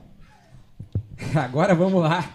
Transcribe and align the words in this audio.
Agora 1.32 1.76
vamos 1.76 2.02
lá 2.02 2.28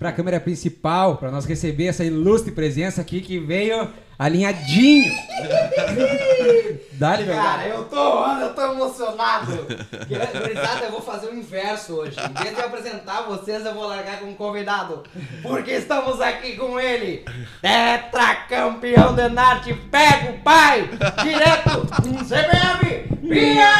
para 0.00 0.08
a 0.08 0.12
câmera 0.12 0.40
principal, 0.40 1.18
para 1.18 1.30
nós 1.30 1.44
receber 1.44 1.88
essa 1.88 2.02
ilustre 2.02 2.50
presença 2.50 3.02
aqui 3.02 3.20
que 3.20 3.38
veio 3.38 3.86
alinhadinho. 4.18 5.12
Dá-lhe, 6.92 7.26
Cara, 7.26 7.66
eu 7.66 7.84
tô, 7.84 8.26
eu 8.26 8.54
tô 8.54 8.62
emocionado. 8.72 9.66
Gurizada, 10.08 10.84
eu 10.86 10.90
vou 10.90 11.02
fazer 11.02 11.28
o 11.28 11.34
inverso 11.34 11.94
hoje. 11.94 12.16
Em 12.18 12.42
vez 12.42 12.54
de 12.54 12.60
eu 12.60 12.66
apresentar 12.66 13.22
vocês, 13.22 13.64
eu 13.64 13.74
vou 13.74 13.86
largar 13.86 14.20
como 14.20 14.34
convidado. 14.34 15.02
Porque 15.42 15.72
estamos 15.72 16.18
aqui 16.18 16.56
com 16.56 16.80
ele, 16.80 17.24
tetracampeão 17.60 19.14
de 19.14 19.28
Narte, 19.28 19.74
pega 19.90 20.30
o 20.30 20.38
pai, 20.40 20.88
direto, 21.22 21.86
CBF, 22.24 23.08
Pia 23.28 23.70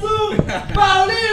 Sul, 0.00 0.36
Paulinho 0.74 1.28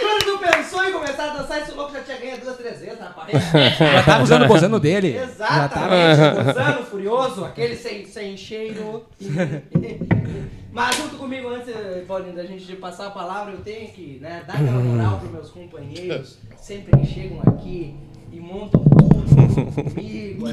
Quando 0.00 0.24
tu 0.24 0.38
pensou 0.38 0.84
em 0.84 0.92
começar 0.92 1.24
a 1.24 1.36
dançar, 1.38 1.62
esse 1.62 1.72
louco 1.72 1.87
já 1.98 2.04
tinha 2.04 2.18
ganho 2.18 2.40
duas, 2.40 2.56
três 2.56 2.80
vezes, 2.80 2.98
rapaz. 2.98 3.32
Já 3.78 4.02
tava 4.02 4.22
usando 4.22 4.44
o 4.44 4.48
bozano 4.48 4.80
dele. 4.80 5.16
Exatamente, 5.18 6.44
gozando, 6.44 6.84
furioso, 6.84 7.44
aquele 7.44 7.76
sem, 7.76 8.06
sem 8.06 8.36
cheiro. 8.36 9.04
Mas 10.72 10.96
junto 10.96 11.16
comigo, 11.16 11.48
antes, 11.48 11.74
Paulinho, 12.06 12.36
da 12.36 12.44
gente 12.44 12.76
passar 12.76 13.08
a 13.08 13.10
palavra, 13.10 13.52
eu 13.52 13.60
tenho 13.60 13.90
que 13.90 14.18
né, 14.20 14.44
dar 14.46 14.54
aquela 14.54 14.78
moral 14.78 15.18
pros 15.18 15.32
meus 15.32 15.50
companheiros, 15.50 16.38
sempre 16.56 17.00
que 17.00 17.06
chegam 17.06 17.40
aqui 17.46 17.96
e 18.30 18.38
montam 18.38 18.84
tudo 18.84 19.72
comigo, 19.72 20.46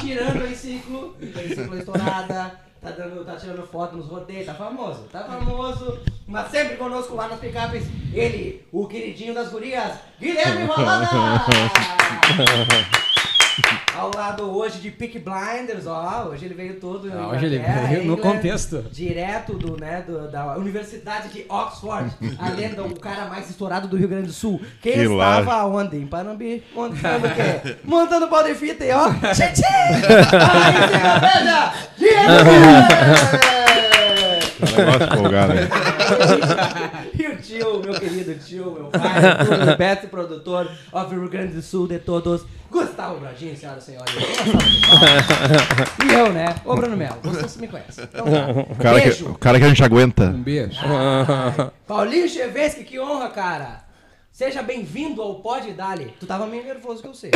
tirando 0.00 0.42
o 0.42 0.50
enciclo, 0.50 1.16
a 1.20 1.44
enciclo 1.44 1.78
estourada, 1.78 2.60
tá, 2.84 2.90
dando, 2.90 3.24
tá 3.24 3.36
tirando 3.36 3.66
foto 3.66 3.96
nos 3.96 4.06
rodeios, 4.06 4.44
tá 4.44 4.52
famoso, 4.52 5.04
tá 5.10 5.24
famoso, 5.24 5.98
mas 6.26 6.50
sempre 6.50 6.76
conosco 6.76 7.14
lá 7.14 7.28
nas 7.28 7.40
picapes, 7.40 7.84
ele, 8.12 8.66
o 8.70 8.86
queridinho 8.86 9.32
das 9.32 9.48
gurias, 9.48 9.94
Guilherme 10.20 10.66
Rolanda! 10.66 11.08
Ao 13.96 14.10
lado 14.14 14.50
hoje 14.56 14.80
de 14.80 14.90
Peak 14.90 15.20
Blinders, 15.20 15.86
ó, 15.86 16.28
hoje 16.30 16.44
ele 16.46 16.54
veio 16.54 16.80
todo 16.80 17.12
Ah, 17.16 17.28
hoje 17.28 17.46
ele 17.46 17.58
veio 17.60 18.04
no 18.04 18.14
England, 18.14 18.16
contexto. 18.32 18.84
Direto 18.90 19.54
do, 19.54 19.80
né, 19.80 20.02
do- 20.04 20.28
da 20.28 20.56
Universidade 20.56 21.28
de 21.28 21.44
Oxford, 21.48 22.10
a 22.38 22.48
lenda, 22.50 22.82
o 22.82 22.98
cara 22.98 23.26
mais 23.26 23.48
estourado 23.48 23.86
do 23.86 23.96
Rio 23.96 24.08
Grande 24.08 24.26
do 24.26 24.32
Sul. 24.32 24.60
Quem 24.82 24.94
Que 24.94 25.00
estava 25.04 25.64
onde? 25.66 25.96
Em 25.96 26.06
Panambi, 26.08 26.64
montando 26.74 27.26
o 27.26 27.30
quê? 27.30 27.76
Montando 27.84 28.26
pau 28.26 28.42
de 28.42 28.54
fita 28.56 28.84
e 28.84 28.90
ó, 28.90 29.08
tchim, 29.32 29.52
tchim! 29.52 29.62
Aí 29.64 30.74
em 30.74 30.88
cima, 30.88 31.20
veja, 31.20 31.72
Diego 31.96 33.93
Negócio 34.72 35.16
folgado 35.16 35.52
aí. 35.52 35.68
E 37.16 37.26
o 37.28 37.36
tio, 37.36 37.80
meu 37.80 37.94
querido 37.94 38.34
tio, 38.34 38.72
meu 38.72 38.86
pai, 38.86 39.00
tudo, 39.44 39.76
best 39.78 40.06
produtor 40.08 40.68
of 40.92 41.14
Rio 41.14 41.28
Grande 41.28 41.54
do 41.54 41.62
Sul 41.62 41.86
de 41.86 41.98
todos, 41.98 42.44
Gustavo 42.70 43.20
Bradinho, 43.20 43.56
senhoras 43.56 43.84
e 43.84 43.86
senhores. 43.86 44.12
E 46.04 46.12
eu, 46.12 46.32
né? 46.32 46.56
Ô, 46.64 46.74
Bruno 46.74 46.96
Melo, 46.96 47.16
você 47.22 47.60
me 47.60 47.68
conhece. 47.68 48.02
Então 48.02 48.24
tá. 48.24 48.50
O 48.50 48.76
cara, 48.76 49.00
que, 49.00 49.08
Beijo. 49.08 49.30
o 49.30 49.38
cara 49.38 49.58
que 49.58 49.64
a 49.64 49.68
gente 49.68 49.84
aguenta. 49.84 50.24
Um 50.24 50.42
beijo. 50.42 50.80
Paulinho 51.86 52.28
Chevesky, 52.28 52.82
que 52.84 52.98
honra, 52.98 53.28
cara. 53.28 53.84
Seja 54.32 54.62
bem-vindo 54.62 55.22
ao 55.22 55.36
Pod 55.36 55.72
Dali. 55.72 56.12
Tu 56.18 56.26
tava 56.26 56.46
meio 56.46 56.64
nervoso 56.64 57.00
que 57.00 57.08
eu 57.08 57.14
sei. 57.14 57.30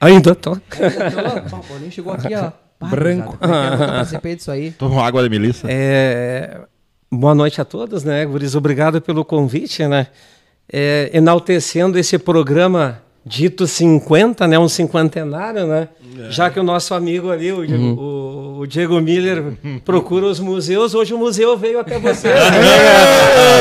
Ainda 0.00 0.34
tô. 0.34 0.54
Bom, 0.54 1.58
o 1.58 1.64
Paulinho 1.64 1.90
chegou 1.90 2.12
aqui, 2.12 2.34
ó. 2.34 2.52
Pá, 2.78 2.86
Branco. 2.86 3.36
eu 3.40 3.48
nunca 3.48 3.86
participei 3.86 4.36
disso 4.36 4.50
aí. 4.50 4.70
Toma 4.72 5.04
água 5.04 5.22
da 5.22 5.28
Melissa. 5.28 5.66
É, 5.70 6.60
boa 7.10 7.34
noite 7.34 7.60
a 7.60 7.64
todos, 7.64 8.04
né, 8.04 8.24
Guris? 8.24 8.54
Obrigado 8.54 9.00
pelo 9.00 9.24
convite, 9.24 9.86
né? 9.86 10.06
É, 10.70 11.10
enaltecendo 11.12 11.98
esse 11.98 12.18
programa 12.18 13.02
dito 13.24 13.66
50, 13.66 14.46
né? 14.48 14.58
Um 14.58 14.68
cinquentenário, 14.68 15.66
né? 15.66 15.88
Já 16.30 16.50
que 16.50 16.58
o 16.58 16.62
nosso 16.64 16.94
amigo 16.94 17.30
ali, 17.30 17.52
o, 17.52 17.64
Diego- 17.66 18.00
o- 18.00 18.58
o 18.60 18.66
Diego 18.66 19.00
Miller, 19.00 19.52
procura 19.84 20.26
os 20.26 20.40
museus, 20.40 20.94
hoje 20.94 21.14
o 21.14 21.18
museu 21.18 21.56
veio 21.56 21.78
até 21.78 21.98
você. 21.98 22.28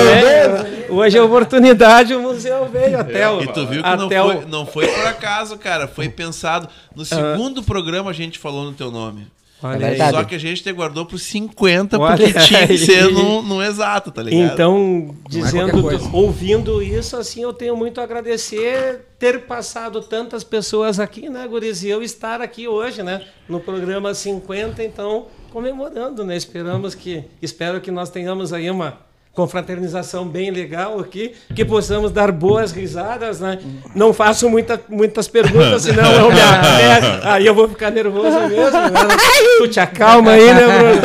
É, 0.08 0.88
hoje 0.90 1.18
é 1.18 1.20
a 1.22 1.24
oportunidade, 1.26 2.14
o 2.16 2.22
museu 2.22 2.68
veio 2.72 3.00
até 3.00 3.30
o. 3.30 3.42
E 3.44 3.48
tu 3.48 3.66
viu 3.68 3.84
que 3.84 3.90
não 3.90 4.08
foi, 4.26 4.36
o- 4.38 4.48
não 4.48 4.66
foi 4.66 4.88
por 4.88 5.06
acaso, 5.06 5.58
cara. 5.58 5.88
Foi 5.88 6.10
pensado. 6.10 6.68
No 6.96 7.06
segundo 7.06 7.62
programa 7.64 8.10
a 8.10 8.14
gente 8.14 8.40
falou 8.40 8.64
no 8.66 8.74
teu 8.74 8.90
nome. 8.92 9.28
Olha 9.62 9.88
É 9.88 10.02
aí. 10.02 10.12
Só 10.12 10.24
que 10.24 10.36
a 10.36 10.40
gente 10.40 10.62
te 10.62 10.72
guardou 10.72 11.06
pro 11.06 11.18
50 11.18 12.00
Olha 12.00 12.16
porque 12.18 12.40
tinha 12.40 12.68
que 12.68 12.74
aí. 12.74 12.78
ser 12.78 13.12
no, 13.12 13.42
no 13.42 13.64
exato, 13.64 14.12
tá 14.12 14.22
ligado? 14.22 14.54
Então, 14.54 15.16
dizendo, 15.28 15.72
qualquer 15.72 16.00
coisa. 16.00 16.10
ouvindo 16.16 16.82
isso, 16.82 17.18
assim, 17.18 17.42
eu 17.42 17.52
tenho 17.54 17.76
muito 17.76 18.00
a 18.00 18.04
agradecer 18.04 19.06
ter 19.18 19.42
passado 19.46 20.02
tantas 20.02 20.44
pessoas 20.44 21.00
aqui, 21.00 21.28
né, 21.30 21.48
Guris? 21.48 21.84
E 21.84 21.90
eu 21.90 22.04
estar 22.04 22.40
aqui 22.40 22.68
hoje, 22.68 23.02
né, 23.02 23.26
no 23.50 23.60
programa 23.60 24.14
50, 24.14 24.84
então, 24.84 25.26
comemorando, 25.52 26.24
né? 26.24 26.36
Esperamos 26.38 26.94
que, 26.94 27.24
espero 27.42 27.82
que 27.82 27.90
nós 27.90 28.10
tenhamos 28.10 28.54
aí 28.54 28.70
uma 28.70 29.07
confraternização 29.38 30.28
bem 30.28 30.50
legal 30.50 31.00
aqui, 31.00 31.32
que 31.54 31.64
possamos 31.64 32.12
dar 32.12 32.32
boas 32.32 32.72
risadas, 32.72 33.40
né? 33.40 33.60
Não 33.94 34.12
faço 34.12 34.50
muita, 34.50 34.82
muitas 34.90 35.28
perguntas, 35.28 35.84
senão 35.84 36.12
eu 36.12 36.32
me 36.32 36.42
aperto, 36.42 37.22
aí 37.22 37.46
eu 37.46 37.54
vou 37.54 37.70
ficar 37.70 37.92
nervoso 37.92 38.36
mesmo, 38.48 38.80
né? 38.82 39.16
Tu 39.60 39.68
te 39.68 39.80
acalma 39.80 40.32
aí, 40.32 40.52
né, 40.52 40.62
Bruno? 40.66 41.02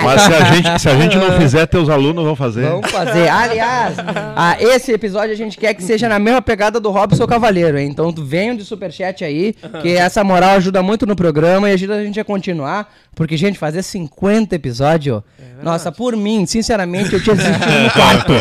Mas 0.02 0.22
se 0.22 0.32
a, 0.32 0.44
gente, 0.44 0.80
se 0.80 0.88
a 0.88 0.94
gente 0.94 1.18
não 1.18 1.32
fizer, 1.32 1.66
teus 1.66 1.90
alunos 1.90 2.24
vão 2.24 2.34
fazer. 2.34 2.70
Vamos 2.70 2.90
fazer. 2.90 3.28
Aliás, 3.28 3.96
ah, 4.34 4.56
esse 4.58 4.90
episódio 4.90 5.32
a 5.32 5.36
gente 5.36 5.58
quer 5.58 5.74
que 5.74 5.82
seja 5.82 6.08
na 6.08 6.18
mesma 6.18 6.40
pegada 6.40 6.80
do 6.80 6.90
Robson 6.90 7.26
Cavaleiro, 7.26 7.78
hein? 7.78 7.88
Então 7.90 8.14
venham 8.16 8.56
de 8.56 8.64
superchat 8.64 9.22
aí, 9.22 9.54
que 9.82 9.94
essa 9.94 10.24
moral 10.24 10.56
ajuda 10.56 10.82
muito 10.82 11.04
no 11.04 11.14
programa 11.14 11.68
e 11.68 11.74
ajuda 11.74 11.96
a 11.96 12.02
gente 12.02 12.18
a 12.18 12.24
continuar. 12.24 12.90
Porque, 13.14 13.36
gente, 13.36 13.58
fazer 13.58 13.82
50 13.82 14.54
episódios, 14.54 15.22
nossa, 15.62 15.92
por 15.92 16.16
mim, 16.16 16.44
sinceramente, 16.46 17.12
eu 17.12 17.22
tinha 17.22 17.36
desistido 17.36 17.82
no 17.84 17.90
quarto. 17.92 18.32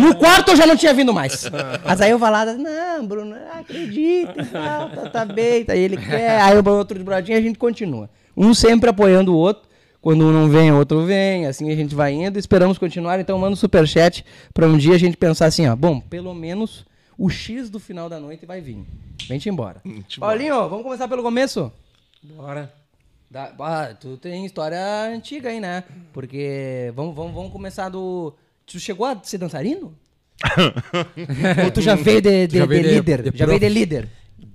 No 0.00 0.14
quarto 0.16 0.50
eu 0.50 0.56
já 0.56 0.66
não 0.66 0.76
tinha 0.76 0.92
vindo 0.92 1.12
mais. 1.12 1.48
Mas 1.84 2.00
aí 2.00 2.10
eu 2.10 2.18
falava, 2.18 2.52
não, 2.54 3.06
Bruno, 3.06 3.36
não 3.36 3.58
acredita, 3.60 4.44
tal, 4.46 4.90
tá, 4.90 5.10
tá 5.10 5.24
bem, 5.24 5.64
tá, 5.64 5.76
ele 5.76 5.96
quer. 5.96 6.40
Aí 6.40 6.58
o 6.58 6.68
outro 6.68 6.98
de 6.98 7.04
brodinho 7.04 7.38
a 7.38 7.40
gente 7.40 7.58
continua. 7.58 8.10
Um 8.36 8.52
sempre 8.52 8.90
apoiando 8.90 9.32
o 9.32 9.36
outro. 9.36 9.66
Quando 10.00 10.24
um 10.24 10.32
não 10.32 10.48
vem, 10.48 10.70
o 10.70 10.76
outro 10.76 11.04
vem, 11.04 11.46
assim 11.46 11.70
a 11.72 11.74
gente 11.74 11.94
vai 11.94 12.12
indo. 12.12 12.38
Esperamos 12.38 12.78
continuar, 12.78 13.18
então 13.18 13.38
manda 13.38 13.54
um 13.54 13.56
superchat 13.56 14.24
pra 14.54 14.66
um 14.66 14.76
dia 14.76 14.94
a 14.94 14.98
gente 14.98 15.16
pensar 15.16 15.46
assim, 15.46 15.66
ó. 15.66 15.74
Bom, 15.74 16.00
pelo 16.00 16.32
menos 16.32 16.86
o 17.18 17.28
X 17.28 17.70
do 17.70 17.80
final 17.80 18.08
da 18.08 18.20
noite 18.20 18.46
vai 18.46 18.60
vir. 18.60 18.84
Vem-te 19.26 19.48
embora. 19.48 19.82
Paulinho, 20.20 20.68
vamos 20.68 20.84
começar 20.84 21.08
pelo 21.08 21.22
começo? 21.22 21.72
Bora. 22.22 22.85
Da- 23.30 23.52
ah, 23.58 23.94
tu 23.98 24.16
tem 24.16 24.46
história 24.46 24.78
antiga 25.12 25.48
aí, 25.48 25.60
né? 25.60 25.84
Porque 26.12 26.92
vamos, 26.94 27.14
vamos, 27.14 27.34
vamos 27.34 27.52
começar 27.52 27.88
do. 27.88 28.34
Tu 28.64 28.78
chegou 28.80 29.06
a 29.06 29.18
ser 29.22 29.38
dançarino? 29.38 29.94
Ou 31.64 31.70
tu 31.70 31.80
já 31.80 31.94
veio 31.94 32.20
de, 32.20 32.46
de- 32.46 32.58
já 32.58 32.64
de 32.64 32.68
veio 32.68 32.82
de- 32.82 32.88
líder? 32.90 33.30
de 33.30 33.38
já 33.38 33.46
veio 33.46 33.60
de 33.60 33.68
líder? 33.68 34.08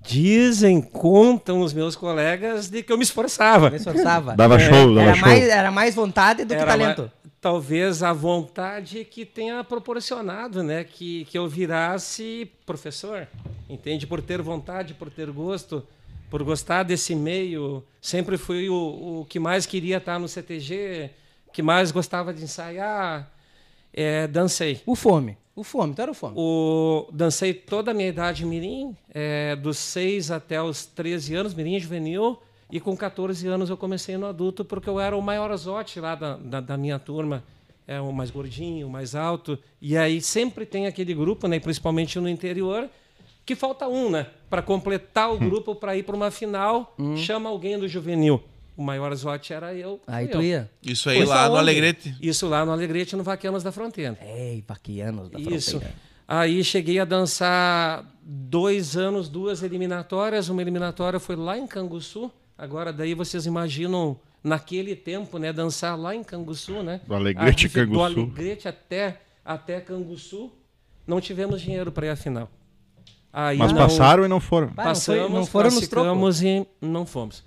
Dizem, 0.03 0.81
contam 0.81 1.61
os 1.61 1.73
meus 1.73 1.95
colegas 1.95 2.67
de 2.69 2.81
que 2.83 2.91
eu 2.91 2.97
me 2.97 3.03
esforçava. 3.03 3.69
Me 3.69 3.77
esforçava. 3.77 4.35
Dava 4.35 4.57
show, 4.59 4.93
dava 4.95 5.01
Era 5.09 5.13
show. 5.15 5.27
mais, 5.27 5.43
era 5.47 5.71
mais 5.71 5.95
vontade 5.95 6.43
do 6.43 6.49
que 6.49 6.59
Era 6.61 6.65
talento. 6.71 7.03
ma- 7.03 7.11
talvez 7.39 8.01
a 8.03 8.11
vontade 8.13 9.03
que 9.05 9.25
tenha 9.25 9.63
proporcionado, 9.63 10.61
né, 10.63 10.83
que, 10.83 11.25
que 11.25 11.37
eu 11.37 11.47
virasse 11.47 12.49
professor, 12.65 13.27
entende? 13.69 14.05
Por 14.07 14.21
ter 14.21 14.41
vontade, 14.41 14.93
por 14.93 15.09
ter 15.09 15.29
gosto, 15.31 15.83
por 16.31 16.41
gostar 16.43 16.83
desse 16.83 17.13
meio, 17.13 17.83
sempre 18.01 18.37
fui 18.37 18.69
o, 18.69 19.19
o 19.19 19.25
que 19.25 19.37
mais 19.37 19.65
queria 19.65 19.97
estar 19.97 20.17
no 20.17 20.29
CTG, 20.29 21.11
que 21.51 21.61
mais 21.61 21.91
gostava 21.91 22.33
de 22.33 22.41
ensaiar, 22.41 23.29
é, 23.93 24.27
dancei. 24.27 24.81
O 24.85 24.95
fome. 24.95 25.37
O 25.53 25.61
fome, 25.61 25.93
tu 25.93 26.01
era 26.01 26.09
o 26.09 26.13
fome. 26.13 26.35
O, 26.37 27.09
dancei 27.11 27.53
toda 27.53 27.91
a 27.91 27.93
minha 27.93 28.07
idade 28.07 28.45
mirim, 28.45 28.95
é, 29.13 29.57
dos 29.57 29.77
6 29.77 30.31
até 30.31 30.61
os 30.61 30.85
13 30.85 31.35
anos, 31.35 31.53
mirim 31.53 31.77
juvenil, 31.77 32.39
e 32.71 32.79
com 32.79 32.95
14 32.95 33.45
anos 33.49 33.69
eu 33.69 33.75
comecei 33.75 34.15
no 34.15 34.25
adulto 34.25 34.63
porque 34.63 34.89
eu 34.89 35.01
era 35.01 35.17
o 35.17 35.21
maiorzote 35.21 35.99
lá 35.99 36.15
da, 36.15 36.37
da, 36.37 36.61
da 36.61 36.77
minha 36.77 36.97
turma. 36.97 37.43
é 37.85 37.99
o 37.99 38.13
mais 38.13 38.31
gordinho, 38.31 38.87
o 38.87 38.89
mais 38.89 39.15
alto. 39.15 39.59
E 39.81 39.97
aí 39.97 40.21
sempre 40.21 40.65
tem 40.65 40.87
aquele 40.87 41.13
grupo, 41.13 41.45
né, 41.49 41.59
principalmente 41.59 42.17
no 42.21 42.29
interior, 42.29 42.89
que 43.51 43.55
falta 43.55 43.87
um, 43.87 44.09
né? 44.09 44.27
Para 44.49 44.61
completar 44.61 45.31
o 45.33 45.37
grupo 45.37 45.75
para 45.75 45.95
ir 45.97 46.03
para 46.03 46.15
uma 46.15 46.31
final, 46.31 46.95
chama 47.17 47.49
alguém 47.49 47.77
do 47.77 47.87
juvenil. 47.87 48.41
O 48.77 48.81
maior 48.83 49.13
zote 49.13 49.51
era 49.53 49.73
eu. 49.73 49.99
Aí 50.07 50.25
fui 50.25 50.31
tu 50.31 50.37
eu. 50.37 50.43
ia. 50.43 50.71
Isso 50.81 51.09
aí 51.09 51.17
Pois 51.17 51.29
lá 51.29 51.49
no? 51.49 51.55
Alegrete. 51.57 52.15
Isso 52.21 52.47
lá 52.47 52.65
no 52.65 52.71
Alegrete, 52.71 53.15
no 53.15 53.23
Vaquianos 53.23 53.61
da 53.63 53.71
Fronteira. 53.71 54.17
Ei, 54.21 54.63
vaquianos 54.67 55.29
da 55.29 55.37
Isso. 55.39 55.71
fronteira. 55.71 55.95
Aí 56.27 56.63
cheguei 56.63 56.97
a 56.99 57.03
dançar 57.05 58.05
dois 58.23 58.95
anos, 58.95 59.27
duas 59.27 59.61
eliminatórias. 59.61 60.47
Uma 60.47 60.61
eliminatória 60.61 61.19
foi 61.19 61.35
lá 61.35 61.57
em 61.57 61.67
Canguçu. 61.67 62.31
Agora 62.57 62.93
daí 62.93 63.13
vocês 63.13 63.45
imaginam 63.45 64.17
naquele 64.43 64.95
tempo, 64.95 65.37
né, 65.37 65.51
dançar 65.51 65.99
lá 65.99 66.15
em 66.15 66.23
Canguçu, 66.23 66.81
né? 66.81 67.01
Do 67.05 67.13
Alegrete 67.13 67.49
A 67.65 67.67
dife- 67.67 67.85
Do 67.85 67.91
Canguçu. 67.99 68.03
Alegrete 68.21 68.67
até 68.67 69.19
até 69.43 69.81
Canguçu. 69.81 70.49
Não 71.05 71.19
tivemos 71.19 71.61
dinheiro 71.61 71.91
para 71.91 72.07
ir 72.07 72.09
à 72.11 72.15
final. 72.15 72.49
Aí 73.33 73.57
Mas 73.57 73.71
não- 73.71 73.79
passaram 73.79 74.25
e 74.25 74.27
não 74.27 74.39
foram. 74.39 74.69
Passamos, 74.69 75.31
não 75.31 75.45
foram 75.45 75.69
classificamos 75.69 76.41
e 76.43 76.67
não 76.81 77.05
fomos. 77.05 77.43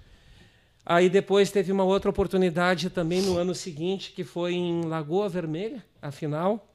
Aí 0.86 1.08
depois 1.08 1.50
teve 1.50 1.72
uma 1.72 1.84
outra 1.84 2.10
oportunidade 2.10 2.90
também 2.90 3.22
no 3.22 3.36
ano 3.38 3.54
seguinte, 3.54 4.12
que 4.12 4.22
foi 4.24 4.54
em 4.54 4.82
Lagoa 4.84 5.28
Vermelha, 5.28 5.82
a 6.00 6.10
final, 6.10 6.66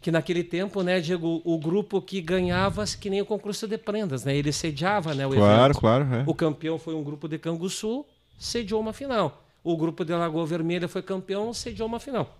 que 0.00 0.12
naquele 0.12 0.44
tempo, 0.44 0.82
né, 0.82 1.00
Diego, 1.00 1.42
o 1.44 1.58
grupo 1.58 2.00
que 2.00 2.20
ganhava, 2.20 2.84
que 2.86 3.10
nem 3.10 3.20
o 3.20 3.26
concurso 3.26 3.66
de 3.66 3.76
prendas, 3.76 4.24
né? 4.24 4.36
Ele 4.36 4.52
sediava, 4.52 5.12
né, 5.12 5.26
o 5.26 5.30
Claro, 5.30 5.64
evento. 5.72 5.80
claro. 5.80 6.04
É. 6.14 6.22
O 6.26 6.34
campeão 6.34 6.78
foi 6.78 6.94
um 6.94 7.02
grupo 7.02 7.26
de 7.28 7.36
Canguçu, 7.38 8.04
sediou 8.38 8.80
uma 8.80 8.92
final. 8.92 9.42
O 9.64 9.76
grupo 9.76 10.04
de 10.04 10.12
Lagoa 10.12 10.46
Vermelha 10.46 10.86
foi 10.86 11.02
campeão, 11.02 11.52
sediou 11.52 11.88
uma 11.88 11.98
final. 11.98 12.37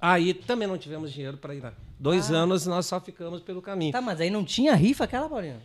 Aí 0.00 0.34
também 0.34 0.66
não 0.66 0.78
tivemos 0.78 1.12
dinheiro 1.12 1.36
para 1.36 1.54
ir 1.54 1.60
lá. 1.60 1.72
Dois 1.98 2.30
anos 2.30 2.66
nós 2.66 2.86
só 2.86 3.00
ficamos 3.00 3.40
pelo 3.40 3.62
caminho. 3.62 3.92
Tá, 3.92 4.00
mas 4.00 4.20
aí 4.20 4.30
não 4.30 4.44
tinha 4.44 4.74
rifa 4.74 5.04
aquela, 5.04 5.28
Paulinho? 5.28 5.60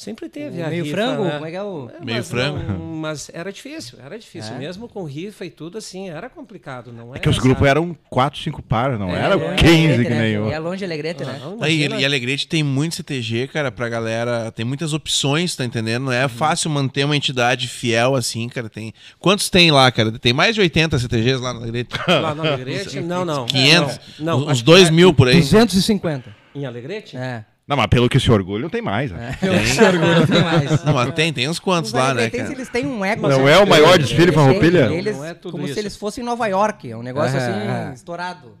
Sempre 0.00 0.30
teve 0.30 0.62
O 0.62 0.64
a 0.64 0.68
meio 0.70 0.82
rifa, 0.84 0.96
frango? 0.96 1.24
né? 1.24 1.30
Como 1.32 1.44
é 1.44 1.50
que 1.50 1.56
é 1.58 1.62
o... 1.62 1.90
Meio 2.02 2.16
mas 2.18 2.30
frango. 2.30 2.58
não- 2.72 2.78
mas 3.00 3.30
era 3.34 3.52
difícil, 3.52 3.98
era 4.02 4.18
difícil. 4.18 4.54
É? 4.54 4.58
Mesmo 4.58 4.88
com 4.88 5.04
rifa 5.04 5.44
e 5.44 5.50
tudo, 5.50 5.76
assim, 5.76 6.08
era 6.08 6.30
complicado. 6.30 6.90
Não 6.90 7.14
É 7.14 7.18
que 7.18 7.28
os 7.28 7.38
grupos 7.38 7.68
eram 7.68 7.94
4, 8.08 8.40
5 8.40 8.62
pares, 8.62 8.98
não 8.98 9.10
É, 9.10 9.22
era 9.24 9.34
é, 9.34 9.54
15 9.56 9.76
Alegrete, 9.76 10.02
que 10.08 10.14
nem 10.14 10.32
eu. 10.32 10.50
É 10.50 10.58
longe 10.58 10.82
Alegrete, 10.82 11.22
né? 11.22 11.38
Não, 11.38 11.58
Aí, 11.62 11.86
e 11.86 12.04
Alegrete 12.04 12.48
tem 12.48 12.62
muito 12.62 12.94
CTG, 12.94 13.48
cara, 13.48 13.70
pra 13.70 13.90
galera. 13.90 14.50
Tem 14.50 14.64
muitas 14.64 14.94
opções, 14.94 15.54
tá 15.54 15.66
entendendo? 15.66 16.04
Não 16.06 16.12
é 16.12 16.26
fácil 16.28 16.70
manter 16.70 17.04
uma 17.04 17.14
entidade 17.16 17.68
fiel 17.68 18.14
assim, 18.16 18.48
cara. 18.48 18.70
Tem. 18.70 18.94
Quantos 19.18 19.50
tem 19.50 19.70
lá, 19.70 19.90
cara? 19.92 20.12
Tem 20.18 20.32
mais 20.32 20.54
de 20.54 20.62
80 20.62 20.98
CTGs 20.98 21.42
lá 21.42 21.52
no 21.52 21.60
Alegrete? 21.60 21.90
Lá 22.08 22.34
no 22.34 22.42
Alegrete? 22.46 23.00
Não, 23.04 23.24
não. 23.26 23.44
500? 23.44 24.00
Não, 24.18 24.24
não, 24.40 24.44
uns 24.46 24.50
acho 24.52 24.60
que 24.60 24.66
2 24.66 24.88
é- 24.88 24.90
mil 24.92 25.12
por 25.12 25.28
aí. 25.28 25.40
250. 25.40 26.34
Em 26.54 26.64
Alegrete? 26.64 27.16
É. 27.16 27.44
Não, 27.70 27.76
mas 27.76 27.86
pelo 27.86 28.08
que 28.08 28.18
se 28.18 28.28
orgulham, 28.32 28.68
tem 28.68 28.82
mais. 28.82 29.12
né? 29.12 29.38
Eu 29.40 29.56
se 29.64 29.80
orgulho, 29.80 30.26
tem 30.26 30.42
mais. 30.42 30.84
Não, 30.84 30.92
mas 30.92 31.14
tem, 31.14 31.32
tem 31.32 31.48
uns 31.48 31.60
quantos 31.60 31.92
Os 31.92 31.94
lá, 31.98 32.12
né, 32.12 32.28
cara? 32.28 32.52
eles 32.52 32.68
têm 32.68 32.84
um 32.84 33.04
eco. 33.04 33.22
Não 33.22 33.30
assim, 33.30 33.48
é 33.48 33.58
o 33.58 33.68
maior 33.68 33.94
eles- 33.94 34.08
desfile 34.08 34.32
farroupilha? 34.32 34.88
têm- 34.88 34.98
Eles, 34.98 35.16
Não 35.16 35.24
é 35.24 35.34
tudo 35.34 35.52
como 35.52 35.64
isso. 35.66 35.74
se 35.74 35.80
eles 35.80 35.96
fossem 35.96 36.22
em 36.22 36.26
Nova 36.26 36.48
York. 36.48 36.90
É 36.90 36.96
um 36.96 37.02
negócio 37.02 37.38
É. 37.38 37.40
assim, 37.86 37.94
estourado. 37.94 38.58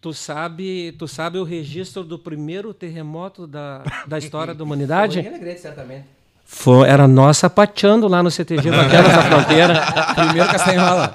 Tu 0.00 0.12
sabe, 0.12 0.90
tu 0.98 1.06
sabe 1.06 1.38
o 1.38 1.44
registro 1.44 2.02
do 2.02 2.18
primeiro 2.18 2.74
terremoto 2.74 3.46
da, 3.46 3.82
da 4.08 4.18
história 4.18 4.52
da 4.52 4.64
humanidade? 4.64 5.14
Foi 5.22 5.22
em 5.22 5.28
Alegrete, 5.28 5.60
certamente. 5.60 6.04
Foi, 6.44 6.88
era 6.88 7.06
nós 7.06 7.36
sapateando 7.38 8.08
lá 8.08 8.22
no 8.24 8.30
CTG 8.30 8.68
Vaqueros 8.72 9.08
da 9.12 9.22
Fronteira. 9.22 9.80
Primeiro 10.16 10.48
Castanhola. 10.50 11.12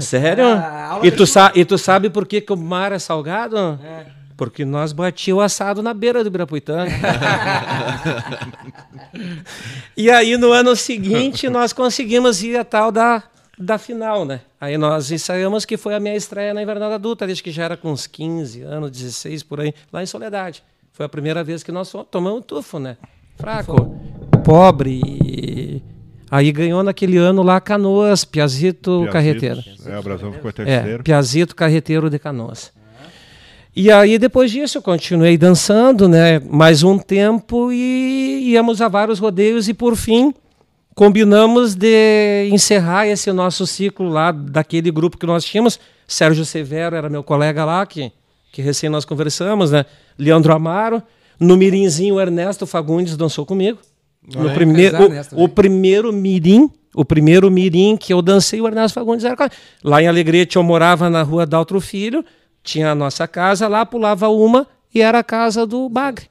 Sério? 0.00 0.44
Ah, 0.48 0.98
E 1.04 1.10
de 1.10 1.16
tu, 1.16 1.24
sa 1.26 1.52
e 1.54 1.64
tu 1.64 1.78
sabe 1.78 2.10
por 2.10 2.26
que, 2.26 2.40
que 2.40 2.52
o 2.52 2.56
mar 2.56 2.90
é 2.90 2.98
salgado? 2.98 3.78
É. 3.82 4.06
Porque 4.50 4.64
nós 4.64 4.92
batia 4.92 5.34
o 5.34 5.40
assado 5.40 5.82
na 5.82 5.94
beira 5.94 6.22
do 6.22 6.28
Ibirapuitã. 6.28 6.86
e 9.96 10.10
aí, 10.10 10.36
no 10.36 10.52
ano 10.52 10.74
seguinte, 10.76 11.48
nós 11.48 11.72
conseguimos 11.72 12.42
ir 12.42 12.56
a 12.56 12.64
tal 12.64 12.92
da, 12.92 13.22
da 13.58 13.78
final, 13.78 14.24
né? 14.24 14.40
Aí 14.60 14.78
nós 14.78 15.10
ensaiamos 15.10 15.64
que 15.64 15.76
foi 15.76 15.94
a 15.94 16.00
minha 16.00 16.16
estreia 16.16 16.54
na 16.54 16.62
Invernada 16.62 16.94
Adulta, 16.94 17.26
desde 17.26 17.42
que 17.42 17.50
já 17.50 17.64
era 17.64 17.76
com 17.76 17.90
uns 17.90 18.06
15 18.06 18.62
anos, 18.62 18.90
16 18.90 19.42
por 19.42 19.60
aí, 19.60 19.74
lá 19.92 20.02
em 20.02 20.06
Soledade. 20.06 20.62
Foi 20.92 21.06
a 21.06 21.08
primeira 21.08 21.42
vez 21.42 21.62
que 21.62 21.72
nós 21.72 21.92
tomamos 22.10 22.38
um 22.38 22.42
tufo, 22.42 22.78
né? 22.78 22.96
Fraco, 23.36 23.96
pobre. 24.44 25.82
Aí 26.30 26.50
ganhou 26.50 26.82
naquele 26.82 27.16
ano 27.16 27.42
lá 27.42 27.60
Canoas, 27.60 28.24
Piazito, 28.24 29.06
Carreteiro. 29.12 29.62
É, 29.86 29.98
o 29.98 30.02
Brasão 30.02 30.32
ficou 30.32 30.50
É, 30.50 30.52
terceiro. 30.52 31.02
Piazito 31.02 31.54
Carreteiro 31.54 32.10
de 32.10 32.18
Canoas. 32.18 32.72
E 33.76 33.90
aí, 33.90 34.18
depois 34.18 34.52
disso, 34.52 34.78
eu 34.78 34.82
continuei 34.82 35.36
dançando, 35.36 36.08
né? 36.08 36.38
Mais 36.38 36.84
um 36.84 36.96
tempo 36.96 37.72
e 37.72 38.52
íamos 38.52 38.80
a 38.80 38.86
vários 38.86 39.18
rodeios 39.18 39.68
e, 39.68 39.74
por 39.74 39.96
fim, 39.96 40.32
combinamos 40.94 41.74
de 41.74 42.48
encerrar 42.52 43.08
esse 43.08 43.32
nosso 43.32 43.66
ciclo 43.66 44.08
lá 44.08 44.30
daquele 44.30 44.92
grupo 44.92 45.18
que 45.18 45.26
nós 45.26 45.44
tínhamos. 45.44 45.80
Sérgio 46.06 46.44
Severo 46.44 46.94
era 46.94 47.08
meu 47.08 47.24
colega 47.24 47.64
lá, 47.64 47.84
que, 47.84 48.12
que 48.52 48.62
recém 48.62 48.88
nós 48.88 49.04
conversamos, 49.04 49.72
né? 49.72 49.84
Leandro 50.16 50.54
Amaro. 50.54 51.02
No 51.40 51.56
Mirinzinho, 51.56 52.14
o 52.14 52.20
Ernesto 52.20 52.68
Fagundes 52.68 53.16
dançou 53.16 53.44
comigo. 53.44 53.78
No 54.36 54.42
Olha, 54.42 54.54
primeiro, 54.54 54.96
o, 55.32 55.44
o 55.44 55.48
primeiro 55.48 56.12
Mirim, 56.12 56.70
o 56.94 57.04
primeiro 57.04 57.50
Mirim 57.50 57.96
que 57.96 58.12
eu 58.12 58.22
dancei, 58.22 58.60
o 58.60 58.68
Ernesto 58.68 58.94
Fagundes 58.94 59.24
era 59.24 59.50
Lá 59.82 60.00
em 60.00 60.06
Alegrete 60.06 60.54
eu 60.54 60.62
morava 60.62 61.10
na 61.10 61.22
rua 61.22 61.44
Daltro 61.44 61.80
Filho, 61.80 62.24
tinha 62.64 62.90
a 62.90 62.94
nossa 62.94 63.28
casa, 63.28 63.68
lá 63.68 63.86
pulava 63.86 64.28
uma 64.28 64.66
e 64.92 65.00
era 65.00 65.20
a 65.20 65.24
casa 65.24 65.66
do 65.66 65.88
Bagre. 65.88 66.26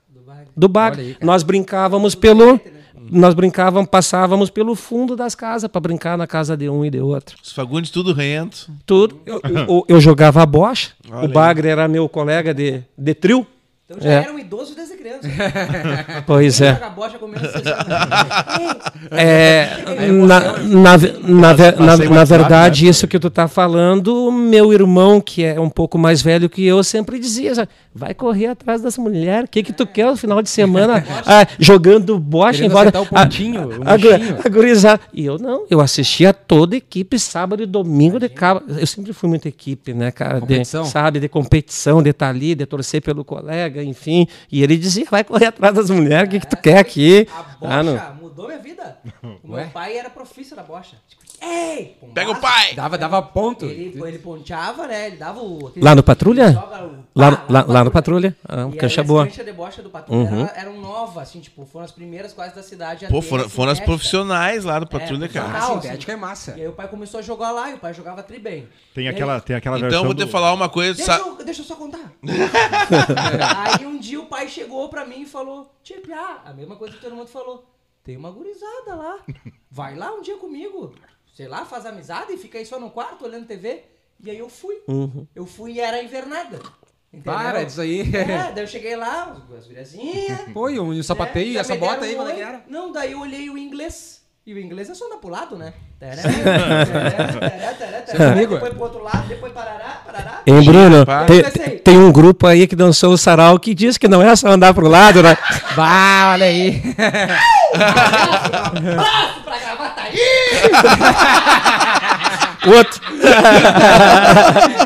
Do 0.56 0.68
Bagre. 0.68 1.02
Olha 1.02 1.08
aí, 1.10 1.14
cara. 1.16 1.26
nós 1.26 1.44
brincávamos 1.44 2.16
pelo. 2.16 2.60
Nós 3.12 3.34
brincávamos, 3.34 3.90
passávamos 3.90 4.50
pelo 4.50 4.76
fundo 4.76 5.16
das 5.16 5.36
casas 5.36 5.70
para 5.70 5.82
brincar 5.82 6.18
na 6.18 6.26
casa 6.26 6.56
de 6.56 6.70
um 6.70 6.86
e 6.86 6.90
de 6.90 7.00
outro. 7.02 7.36
Os 7.44 7.52
Fagundes 7.52 7.92
tudo 7.92 8.14
rento. 8.14 8.72
Tudo. 8.86 9.20
Eu, 9.26 9.42
eu, 9.44 9.86
eu 9.90 10.02
jogava 10.02 10.42
a 10.42 10.46
bocha. 10.46 10.92
Olha 11.10 11.20
o 11.20 11.22
aí. 11.24 11.28
Bagre 11.28 11.68
era 11.68 11.88
meu 11.88 12.08
colega 12.08 12.54
de, 12.54 12.82
de 12.98 13.14
trio. 13.14 13.46
Então 13.96 14.02
já 14.02 14.10
É. 14.12 14.24
era 14.24 14.34
um 14.34 14.40
idoso 14.40 14.76
desde 14.76 14.96
criança. 14.96 15.28
Pois 16.26 16.60
é. 16.62 16.74
Joga 16.74 16.90
bocha 16.90 17.18
com 17.20 17.28
menos 17.28 17.48
de 17.48 17.60
60 17.60 17.72
anos. 17.82 18.84
É, 19.12 19.68
na, 20.12 20.58
na, 20.60 20.98
na, 20.98 21.54
na, 21.54 21.98
na 21.98 22.16
WhatsApp, 22.20 22.28
verdade, 22.28 22.84
né? 22.86 22.90
isso 22.90 23.08
que 23.08 23.20
tu 23.20 23.30
tá 23.30 23.48
falando, 23.48 24.32
meu 24.32 24.72
irmão, 24.74 25.20
que 25.22 25.44
é 25.44 25.60
um 25.60 25.70
pouco 25.70 25.98
mais 25.98 26.22
velho 26.22 26.50
que 26.50 26.66
eu, 26.66 26.84
sempre 26.84 27.20
dizia: 27.20 27.54
sabe, 27.54 27.70
vai 27.94 28.14
correr 28.14 28.48
atrás 28.48 28.82
das 28.82 28.98
mulheres. 28.98 29.46
O 29.46 29.52
que, 29.52 29.62
que 29.62 29.74
tu 29.74 29.86
quer 29.86 30.06
no 30.08 30.16
final 30.18 30.42
de 30.42 30.50
semana? 30.50 31.04
Ah, 31.26 31.46
jogando 31.60 32.18
bocha 32.20 32.66
embora. 32.66 32.90
o 33.00 33.06
pontinho, 33.06 33.70
a, 33.86 33.94
a 33.94 34.50
gurizada. 34.50 35.02
E 35.14 35.26
eu 35.26 35.38
não, 35.38 35.66
eu 35.70 35.80
assistia 35.80 36.34
toda 36.34 36.76
a 36.76 36.78
equipe 36.78 37.18
sábado 37.20 37.62
e 37.64 37.66
domingo 37.66 38.20
de 38.20 38.30
cabo. 38.30 38.62
Eu 38.68 38.86
sempre 38.88 39.14
fui 39.14 39.30
muito 39.30 39.48
equipe, 39.48 39.94
né, 39.94 40.12
cara? 40.12 40.42
De, 40.42 40.64
sabe, 40.66 41.20
de 41.20 41.28
competição, 41.30 42.02
de 42.02 42.10
estar 42.10 42.30
ali, 42.30 42.56
de 42.56 42.66
torcer 42.66 43.02
pelo 43.02 43.24
colega, 43.24 43.83
enfim. 43.84 44.28
E 44.52 44.64
ele 44.64 44.78
dizia: 44.78 45.06
vai 45.10 45.24
correr 45.24 45.48
atrás 45.48 45.74
das 45.76 45.90
mulheres, 45.90 46.28
o 46.28 46.32
que, 46.32 46.40
que 46.40 46.48
tu 46.48 46.58
quer 46.58 46.78
aqui? 46.80 47.28
A 47.62 47.80
Ah, 47.80 47.84
não. 47.84 47.94
bocha 47.94 48.14
mudou 48.22 48.48
minha 48.48 48.60
vida. 48.60 48.98
O 49.44 49.54
Ué? 49.54 49.64
meu 49.64 49.72
pai 49.72 49.98
era 49.98 50.10
profissa 50.10 50.56
da 50.56 50.64
bocha. 50.64 50.96
Tipo, 51.08 51.23
ei! 51.44 51.98
Pega 52.14 52.32
o 52.32 52.36
pombaço. 52.36 52.42
pai! 52.56 52.74
Dava, 52.76 52.98
dava 52.98 53.22
ponto. 53.22 53.66
Ele, 53.66 54.00
ele 54.08 54.20
ponteava, 54.20 54.88
né? 54.88 55.08
Ele 55.08 55.18
dava 55.18 55.42
o. 55.42 55.68
aquele- 55.68 55.86
Lá 55.86 55.96
no 55.96 56.04
Patrulha? 56.04 56.52
joga 56.52 56.84
o- 56.86 57.04
Lá, 57.16 57.28
Ah, 57.30 57.46
lá, 57.50 57.66
lá 57.68 57.84
no 57.84 57.92
Patrulha. 57.92 58.36
Ah, 58.48 58.68
E 58.72 58.78
cancha 58.78 59.02
aí 59.02 59.08
boa. 59.08 59.24
As 59.24 59.30
canchas 59.30 59.46
de 59.46 59.52
bocha 59.54 59.82
do 59.84 59.90
Patrulha 59.90 60.20
Uhum. 60.30 60.42
era- 60.42 60.60
eram 60.60 60.80
novas, 60.82 61.24
assim, 61.30 61.40
tipo, 61.40 61.66
foram 61.66 61.86
as 61.86 61.92
primeiras 61.92 62.34
quase 62.34 62.56
da 62.56 62.64
cidade 62.64 63.06
a 63.06 63.10
Pô, 63.10 63.20
ter 63.22 63.28
foram, 63.28 63.50
foram 63.50 63.72
as 63.72 63.80
profissionais 63.80 64.64
lá 64.64 64.80
do 64.80 64.88
Patrulha, 64.88 65.26
É, 65.26 65.28
cara. 65.28 65.58
Ah, 65.58 65.74
sintética 65.82 66.12
é 66.12 66.16
massa. 66.16 66.54
E 66.58 66.62
aí 66.62 66.68
o 66.68 66.74
pai 66.74 66.88
começou 66.88 67.20
a 67.20 67.24
jogar 67.24 67.52
lá 67.52 67.70
e 67.72 67.74
o 67.76 67.78
pai 67.78 67.94
jogava 67.94 68.24
tri 68.24 68.40
bem. 68.40 68.68
Tem 68.94 69.06
E 69.06 69.08
aí- 69.08 69.14
aquela, 69.14 69.40
tem 69.42 69.56
aquela 69.56 69.78
Então 69.78 69.90
versão. 69.90 70.02
eu 70.04 70.06
vou 70.08 70.16
te 70.16 70.26
do- 70.26 70.32
falar 70.32 70.54
uma 70.54 70.70
coisa. 70.70 70.96
Deixa 70.96 71.14
sa- 71.14 71.20
eu, 71.20 71.36
deixa 71.44 71.62
eu 71.62 71.66
só 71.66 71.76
contar. 71.76 72.12
aí 73.78 73.86
um 73.86 73.98
dia 73.98 74.20
o 74.20 74.26
pai 74.26 74.48
chegou 74.48 74.90
pra 74.90 75.06
mim 75.06 75.22
e 75.22 75.26
falou: 75.26 75.72
Tia 75.84 76.00
Piá, 76.02 76.42
a 76.46 76.54
mesma 76.54 76.76
coisa 76.76 76.96
que 76.96 77.02
todo 77.02 77.16
mundo 77.16 77.28
falou. 77.28 77.64
Tem 78.04 78.18
uma 78.18 78.32
gurizada 78.32 78.96
lá. 78.96 79.18
Vai 79.72 79.96
lá 79.96 80.12
um 80.14 80.22
dia 80.22 80.36
comigo. 80.38 80.94
Sei 81.34 81.48
lá, 81.48 81.66
faz 81.66 81.86
amizade 81.86 82.32
e 82.32 82.38
fica 82.38 82.60
aí 82.60 82.66
só 82.66 82.80
no 82.80 82.92
quarto 82.92 83.26
olhando 83.26 83.48
TV. 83.48 83.84
E 84.24 84.30
aí 84.30 84.38
eu 84.38 84.48
fui. 84.48 84.76
Uhum. 84.88 85.26
Eu 85.36 85.46
fui 85.48 85.74
e 85.74 85.80
era 85.80 86.02
invernada. 86.02 86.60
Entendeu? 87.12 87.34
Para 87.34 87.64
disso 87.64 87.82
aí. 87.82 88.02
É, 88.16 88.52
daí 88.54 88.64
eu 88.64 88.68
cheguei 88.68 88.96
lá, 88.96 89.36
as 89.58 89.68
guriazinhas. 89.68 90.42
Pô, 90.54 90.70
e 90.70 90.80
o 90.80 91.04
sapateio 91.04 91.50
e 91.50 91.54
já 91.54 91.62
essa 91.62 91.76
bota 91.76 92.06
aí, 92.06 92.14
um 92.14 92.18
como 92.18 92.30
é 92.30 92.34
que 92.34 92.42
era? 92.42 92.64
Não, 92.68 92.92
daí 92.92 93.14
eu 93.14 93.20
olhei 93.20 93.50
o 93.50 93.58
inglês. 93.58 94.22
E 94.46 94.54
o 94.54 94.60
inglês 94.60 94.90
é 94.90 94.94
só 94.94 95.06
andar 95.06 95.18
pro 95.18 95.30
lado, 95.30 95.58
né? 95.58 95.74
comigo? 98.18 98.56
Depois 98.56 98.74
pro 98.74 98.84
outro 98.84 99.02
lado, 99.02 99.26
depois 99.30 99.54
parará, 99.54 100.02
parará. 100.06 100.42
Hein, 100.46 100.62
Bruno? 100.66 101.06
Tem, 101.26 101.78
tem 101.80 101.98
um 101.98 102.12
grupo 102.12 102.46
aí 102.46 102.68
que 102.68 102.76
dançou 102.76 103.14
o 103.14 103.18
sarau 103.18 103.58
que 103.58 103.74
diz 103.74 103.98
que 103.98 104.10
não 104.10 104.22
é 104.22 104.36
só 104.36 104.50
andar 104.50 104.74
pro 104.74 104.90
lado, 104.90 105.24
né? 105.24 105.38
Bah, 105.78 106.34
olha 106.34 106.48
aí. 106.48 106.84
Abraço 107.74 109.44
pra 109.46 109.58
gravata 109.60 109.93
aí! 110.04 110.14
O 112.66 112.70
outro. 112.78 113.02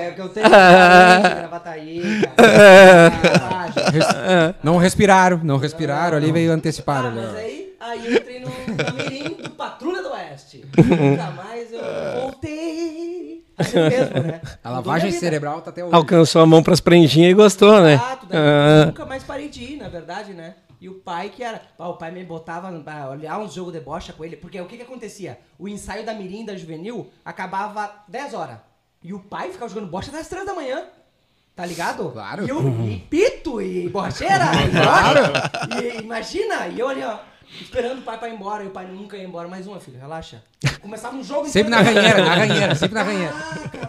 É, 0.02 0.12
que 0.12 0.20
eu 0.22 0.30
tenho 0.30 0.50
Gravataí, 0.50 2.22
cara. 2.36 3.12
Ah, 3.44 3.66
Res- 3.92 4.56
Não 4.64 4.78
respiraram, 4.78 5.40
não 5.44 5.58
respiraram, 5.58 6.18
ali 6.18 6.32
veio 6.32 6.52
antecipar. 6.52 7.06
Ah, 7.06 7.12
mas 7.14 7.36
aí, 7.36 7.74
aí 7.80 8.06
eu 8.08 8.14
entrei 8.18 8.40
no, 8.40 8.48
no 8.50 8.94
mirim 8.98 9.36
do 9.44 9.50
Patrulha 9.52 10.02
do 10.02 10.10
Oeste. 10.12 10.66
Nunca 10.76 11.32
mais 11.32 11.72
eu 11.72 11.80
voltei. 12.22 13.44
Assim 13.60 13.76
mesmo, 13.80 14.24
né? 14.24 14.42
A 14.64 14.70
lavagem 14.72 15.12
cerebral 15.12 15.62
tá 15.62 15.70
até 15.70 15.84
hoje. 15.84 15.94
Alcançou 15.94 16.42
a 16.42 16.48
mão 16.48 16.64
pras 16.64 16.80
prendinhas 16.80 17.30
e 17.32 17.36
gostou, 17.36 17.80
né? 17.82 17.94
Exato, 17.94 18.26
daí 18.28 18.40
Ah. 18.42 18.86
nunca 18.88 19.06
mais 19.06 19.24
parei 19.24 19.50
de 19.50 19.64
ir, 19.64 19.78
na 19.78 19.88
verdade, 19.88 20.34
né? 20.34 20.54
E 20.80 20.88
o 20.88 20.96
pai 20.96 21.30
que 21.30 21.44
era. 21.44 21.62
ah, 21.80 21.90
o 21.90 21.96
pai 21.98 22.12
me 22.12 22.24
botava 22.24 22.72
pra 22.80 23.10
olhar 23.10 23.40
uns 23.40 23.54
jogos 23.54 23.74
de 23.74 23.80
bocha 23.80 24.14
com 24.14 24.24
ele. 24.24 24.36
Porque 24.38 24.60
o 24.62 24.66
que 24.68 24.78
que 24.78 24.84
acontecia? 24.84 25.40
O 25.58 25.68
ensaio 25.68 26.06
da 26.06 26.14
Mirim 26.14 26.46
da 26.46 26.56
Juvenil 26.56 27.12
acabava 27.26 28.04
10 28.08 28.34
horas. 28.34 28.60
E 29.04 29.14
o 29.14 29.20
pai 29.20 29.52
ficava 29.52 29.70
jogando 29.70 29.90
bocha 29.90 30.10
até 30.10 30.20
as 30.20 30.28
3 30.28 30.46
da 30.46 30.54
manhã. 30.54 30.84
Tá 31.56 31.66
ligado? 31.66 32.12
Claro. 32.12 32.46
E 32.46 32.50
eu, 32.50 32.62
e 32.86 32.98
pito, 33.10 33.60
e 33.60 33.90
borracheira, 33.90 34.46
e 34.64 34.70
bocha. 34.70 35.82
E 35.82 36.02
imagina, 36.04 36.68
e 36.68 36.80
eu 36.80 36.88
ali, 36.88 37.04
ó, 37.04 37.18
esperando 37.60 38.00
o 38.00 38.02
pai 38.04 38.20
pra 38.20 38.30
ir 38.30 38.36
embora. 38.36 38.64
E 38.64 38.68
o 38.68 38.70
pai 38.72 38.86
nunca 38.86 39.18
ia 39.18 39.24
embora. 39.24 39.48
Mais 39.48 39.66
uma, 39.66 39.80
filho, 39.80 40.00
relaxa. 40.00 40.44
Começava 40.80 41.16
um 41.16 41.24
jogo 41.24 41.48
Sempre 41.48 41.72
na 41.72 41.82
ranheira, 41.82 42.24
na 42.24 42.36
ranheira, 42.36 42.76
sempre 42.76 42.94
na 42.96 43.04
ranheira. 43.04 43.34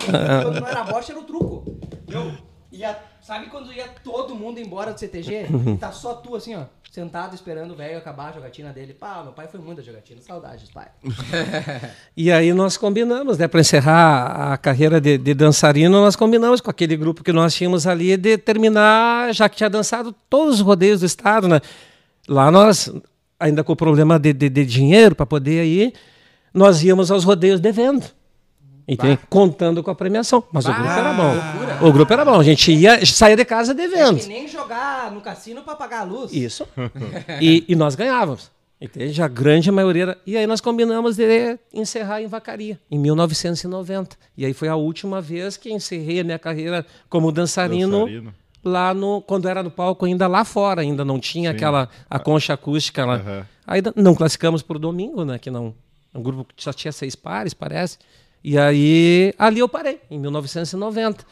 Caraca, 0.07 0.43
quando 0.45 0.61
não 0.61 0.67
era 0.69 0.85
bocha, 0.85 1.13
era 1.13 1.21
o 1.21 1.25
truco. 1.25 1.79
Eu 2.09 2.33
ia, 2.73 2.99
sabe 3.29 3.49
quando 3.49 3.71
ia 3.71 3.87
todo 4.03 4.35
mundo 4.35 4.59
embora 4.59 4.91
do 4.91 4.99
CTG? 4.99 5.49
E 5.67 5.77
tá 5.77 5.93
só 5.93 6.15
tu 6.15 6.35
assim, 6.35 6.55
ó, 6.55 6.63
sentado 6.91 7.35
esperando 7.35 7.73
o 7.73 7.77
velho 7.77 7.99
acabar 7.99 8.31
a 8.31 8.33
jogatina 8.33 8.73
dele. 8.73 8.95
Pá, 8.95 9.21
meu 9.23 9.35
pai 9.35 9.47
foi 9.47 9.61
muito 9.61 9.77
da 9.77 9.83
jogatina. 9.83 10.19
Saudades, 10.23 10.71
pai. 10.71 10.89
E 12.17 12.33
aí 12.33 12.55
nós 12.55 12.79
combinamos, 12.79 13.37
né? 13.37 13.47
Para 13.47 13.61
encerrar 13.61 14.55
a 14.55 14.57
carreira 14.57 14.99
de, 14.99 15.19
de 15.19 15.35
dançarino, 15.35 16.01
nós 16.01 16.17
combinamos 16.17 16.63
com 16.63 16.71
aquele 16.71 16.97
grupo 16.97 17.23
que 17.23 17.31
nós 17.31 17.55
tínhamos 17.55 17.87
ali 17.87 18.17
de 18.17 18.39
terminar, 18.39 19.35
já 19.35 19.47
que 19.47 19.57
tinha 19.57 19.69
dançado 19.69 20.15
todos 20.31 20.55
os 20.55 20.61
rodeios 20.63 21.01
do 21.01 21.07
estado, 21.07 21.47
né? 21.47 21.61
Lá 22.27 22.51
nós, 22.51 22.91
ainda 23.39 23.63
com 23.63 23.75
o 23.75 23.77
problema 23.77 24.19
de, 24.19 24.33
de, 24.33 24.49
de 24.49 24.65
dinheiro 24.65 25.15
para 25.15 25.27
poder 25.27 25.67
ir, 25.67 25.93
nós 26.55 26.83
íamos 26.83 27.11
aos 27.11 27.25
rodeios 27.25 27.61
devendo. 27.61 28.07
Entende? 28.89 29.19
Contando 29.29 29.83
com 29.83 29.91
a 29.91 29.95
premiação. 29.95 30.43
Mas 30.51 30.65
o 30.65 30.69
Bah, 30.69 30.75
grupo 30.79 30.91
era 30.93 31.13
bom. 31.13 31.35
loucura. 31.35 31.87
O 31.89 31.93
grupo 31.93 32.13
era 32.15 32.25
bom. 32.25 32.41
A 32.41 32.43
gente 32.45 32.73
ia, 32.73 33.05
saía 33.05 33.37
de 33.37 33.45
casa 33.45 33.73
É 33.73 33.75
devendo. 33.75 34.19
que 34.19 34.27
nem 34.27 34.49
jogar 34.49 35.13
no 35.13 35.21
cassino 35.21 35.61
pra 35.63 35.77
pagar 35.77 36.01
a 36.01 36.05
luz. 36.05 36.33
Isso. 36.33 36.67
e, 37.41 37.65
e 37.69 37.77
nós 37.77 37.95
ganhávamos. 37.95 38.51
Entende? 38.81 39.21
A 39.23 39.29
grande 39.29 39.71
maioria. 39.71 40.03
era- 40.05 40.19
E 40.27 40.37
aí 40.37 40.47
nós 40.47 40.61
combinamos 40.61 41.17
de 41.17 41.59
encerrar 41.75 42.23
em 42.23 42.27
Vacaria, 42.29 42.79
em 42.91 42.99
1990. 42.99 44.17
E 44.37 44.47
aí 44.47 44.55
foi 44.55 44.69
a 44.69 44.77
última 44.77 45.21
vez 45.21 45.57
que 45.57 45.71
encerrei 45.71 46.21
a 46.21 46.25
minha 46.25 46.39
carreira 46.39 46.87
como 47.11 47.31
dançarino, 47.33 47.99
Dançarino. 48.07 48.35
lá 48.65 48.95
no. 48.95 49.21
Quando 49.21 49.49
era 49.49 49.63
no 49.63 49.71
palco, 49.71 50.07
ainda 50.07 50.27
lá 50.27 50.45
fora, 50.45 50.81
ainda 50.83 51.05
não 51.05 51.19
tinha 51.19 51.51
aquela 51.51 51.89
a 52.09 52.19
concha 52.19 52.55
acústica 52.55 53.05
lá. 53.05 53.15
Aham. 53.17 53.47
Aí 53.67 53.83
não 53.97 54.15
classificamos 54.15 54.63
por 54.63 54.79
domingo, 54.79 55.25
né? 55.25 55.39
Que 55.39 55.51
não. 55.51 55.75
Um 56.15 56.23
grupo 56.23 56.47
que 56.57 56.63
só 56.63 56.73
tinha 56.73 56.91
seis 56.93 57.15
pares, 57.15 57.53
parece. 57.53 57.99
E 58.51 58.57
aí, 58.57 59.35
ali 59.39 59.59
eu 59.59 59.69
parei, 59.69 60.01
em 60.11 60.19
1990. 60.19 61.23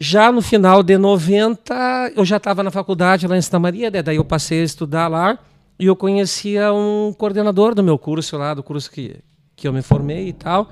Já 0.00 0.32
no 0.32 0.42
final 0.42 0.82
de 0.82 0.98
90, 0.98 2.12
eu 2.16 2.24
já 2.24 2.38
estava 2.38 2.64
na 2.64 2.70
faculdade 2.72 3.28
lá 3.28 3.36
em 3.36 3.40
Santa 3.42 3.60
Maria, 3.60 3.90
né? 3.90 4.02
daí 4.02 4.16
eu 4.16 4.24
passei 4.24 4.60
a 4.62 4.64
estudar 4.64 5.06
lá 5.06 5.38
e 5.78 5.86
eu 5.86 5.94
conhecia 5.94 6.72
um 6.72 7.12
coordenador 7.16 7.76
do 7.76 7.82
meu 7.84 7.96
curso 7.96 8.36
lá, 8.36 8.54
do 8.54 8.62
curso 8.62 8.90
que, 8.90 9.16
que 9.54 9.68
eu 9.68 9.72
me 9.72 9.82
formei 9.82 10.28
e 10.28 10.32
tal. 10.32 10.68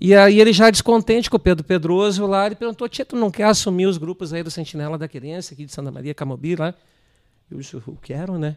E 0.00 0.14
aí 0.14 0.40
ele 0.40 0.54
já 0.54 0.70
descontente 0.70 1.28
com 1.28 1.36
o 1.36 1.40
Pedro 1.40 1.62
Pedroso 1.64 2.24
lá, 2.26 2.46
ele 2.46 2.54
perguntou, 2.54 2.88
Tia, 2.88 3.04
tu 3.04 3.14
não 3.16 3.30
quer 3.30 3.44
assumir 3.44 3.84
os 3.84 3.98
grupos 3.98 4.32
aí 4.32 4.42
do 4.42 4.50
Sentinela 4.50 4.96
da 4.96 5.06
Querência, 5.06 5.52
aqui 5.52 5.66
de 5.66 5.72
Santa 5.72 5.90
Maria, 5.90 6.14
Camobi 6.14 6.56
lá? 6.56 6.72
Eu 7.50 7.58
disse, 7.58 7.74
eu 7.74 7.98
quero, 8.00 8.38
né? 8.38 8.56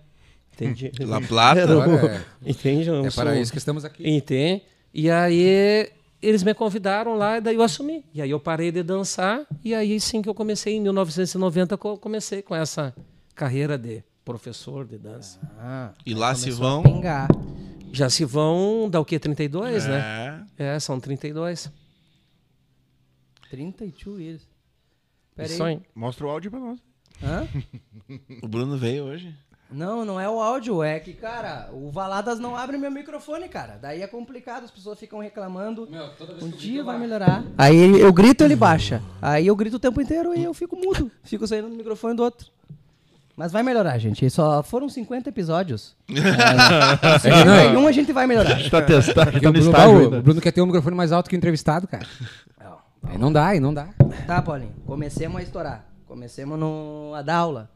Entendi. 0.54 0.92
La 1.04 1.20
Plata. 1.20 1.66
O- 1.76 1.82
Agora 1.82 2.26
Entende? 2.46 2.88
Eu 2.88 3.06
É 3.06 3.10
sou- 3.10 3.22
para 3.22 3.38
isso 3.38 3.52
que 3.52 3.58
estamos 3.58 3.84
aqui. 3.84 4.10
Entende? 4.10 4.62
E 4.94 5.10
aí 5.12 5.90
eles 6.26 6.44
me 6.44 6.54
convidaram 6.54 7.16
lá 7.16 7.38
e 7.38 7.42
daí 7.42 7.56
eu 7.56 7.62
assumi. 7.64 8.04
E 8.14 8.22
aí 8.22 8.30
eu 8.30 8.40
parei 8.40 8.72
de 8.72 8.82
dançar 8.84 9.46
e 9.64 9.74
aí 9.76 10.00
sim 10.00 10.22
que 10.22 10.30
eu 10.30 10.34
comecei 10.36 10.76
em 10.76 10.82
1990 10.82 11.78
co- 11.78 11.98
comecei 11.98 12.42
com 12.42 12.56
essa 12.56 12.96
carreira 13.36 13.78
de 13.78 14.04
professor 14.24 14.86
de 14.86 14.98
dança. 14.98 15.40
Ah, 15.60 15.92
E 16.06 16.14
lá 16.14 16.34
se 16.36 16.50
vão. 16.52 16.82
Já 17.92 18.10
se 18.10 18.26
vão 18.26 18.90
dá 18.90 19.00
o 19.00 19.06
quê? 19.06 19.20
32, 19.20 19.86
né? 19.86 20.46
É. 20.58 20.76
É, 20.76 20.80
são 20.80 21.00
32. 21.00 21.72
32 23.50 24.20
years. 24.20 24.48
Pera 25.36 25.48
aí. 25.66 25.82
Mostra 25.96 26.26
o 26.26 26.30
áudio 26.30 26.50
pra 26.52 26.60
nós. 26.60 26.80
Hã? 27.22 27.48
O 28.42 28.48
Bruno 28.48 28.78
veio 28.78 29.06
hoje. 29.06 29.34
Não, 29.74 30.06
não 30.06 30.20
é 30.20 30.30
o 30.30 30.40
áudio, 30.40 30.84
é 30.84 31.00
que, 31.00 31.14
cara, 31.14 31.70
o 31.74 31.90
Valadas 31.90 32.40
não 32.40 32.56
abre 32.56 32.78
meu 32.78 32.92
microfone, 32.92 33.50
cara. 33.50 33.80
Daí 33.82 34.02
é 34.02 34.08
complicado, 34.08 34.64
as 34.64 34.72
pessoas 34.72 35.00
ficam 35.00 35.20
reclamando. 35.20 35.88
Meu, 35.90 36.10
toda 36.16 36.34
vez 36.34 36.44
Um 36.44 36.50
que 36.50 36.56
eu 36.56 36.60
dia 36.60 36.72
grito, 36.74 36.86
vai 36.86 37.00
melhorar. 37.00 37.44
Aí 37.58 38.00
eu 38.00 38.14
grito, 38.14 38.44
ele 38.44 38.56
baixa. 38.56 39.02
Aí 39.22 39.48
eu 39.48 39.56
grito 39.56 39.78
o 39.78 39.80
tempo 39.80 40.00
inteiro 40.00 40.36
e 40.36 40.44
eu 40.44 40.54
fico 40.54 40.76
mudo. 40.76 41.12
Fico 41.24 41.48
saindo 41.48 41.70
do 41.70 41.76
microfone 41.76 42.16
do 42.16 42.24
outro. 42.24 42.48
Mas 43.36 43.52
vai 43.52 43.64
melhorar, 43.64 43.98
gente. 43.98 44.30
Só 44.30 44.62
foram 44.62 44.88
50 44.88 45.30
episódios. 45.30 45.96
É 46.14 47.30
que 47.32 47.46
não, 47.46 47.74
Em 47.74 47.78
um 47.78 47.88
a 47.88 47.92
gente 47.92 48.14
vai 48.14 48.28
melhorar. 48.28 48.70
Tá 48.70 48.82
testando. 48.82 49.32
Porque 49.32 49.44
Tá 49.46 49.50
o 49.50 49.54
no 49.54 49.60
Bruno, 49.60 49.72
estágio 49.72 50.08
o. 50.20 50.22
Bruno 50.22 50.42
quer 50.42 50.52
ter 50.52 50.62
um 50.62 50.66
microfone 50.68 50.96
mais 50.96 51.12
alto 51.12 51.30
que 51.30 51.36
o 51.36 51.38
entrevistado, 51.38 51.88
cara. 51.88 52.06
Aí 53.04 53.18
não 53.18 53.34
dá, 53.34 53.48
aí 53.48 53.60
não 53.60 53.74
dá. 53.74 53.90
Tá, 54.28 54.42
Paulinho. 54.42 54.74
Comecemos 54.86 55.40
a 55.40 55.44
estourar. 55.44 55.86
Comecemos 56.08 56.60
no, 56.60 57.14
a 57.16 57.22
dar 57.22 57.38
aula. 57.38 57.70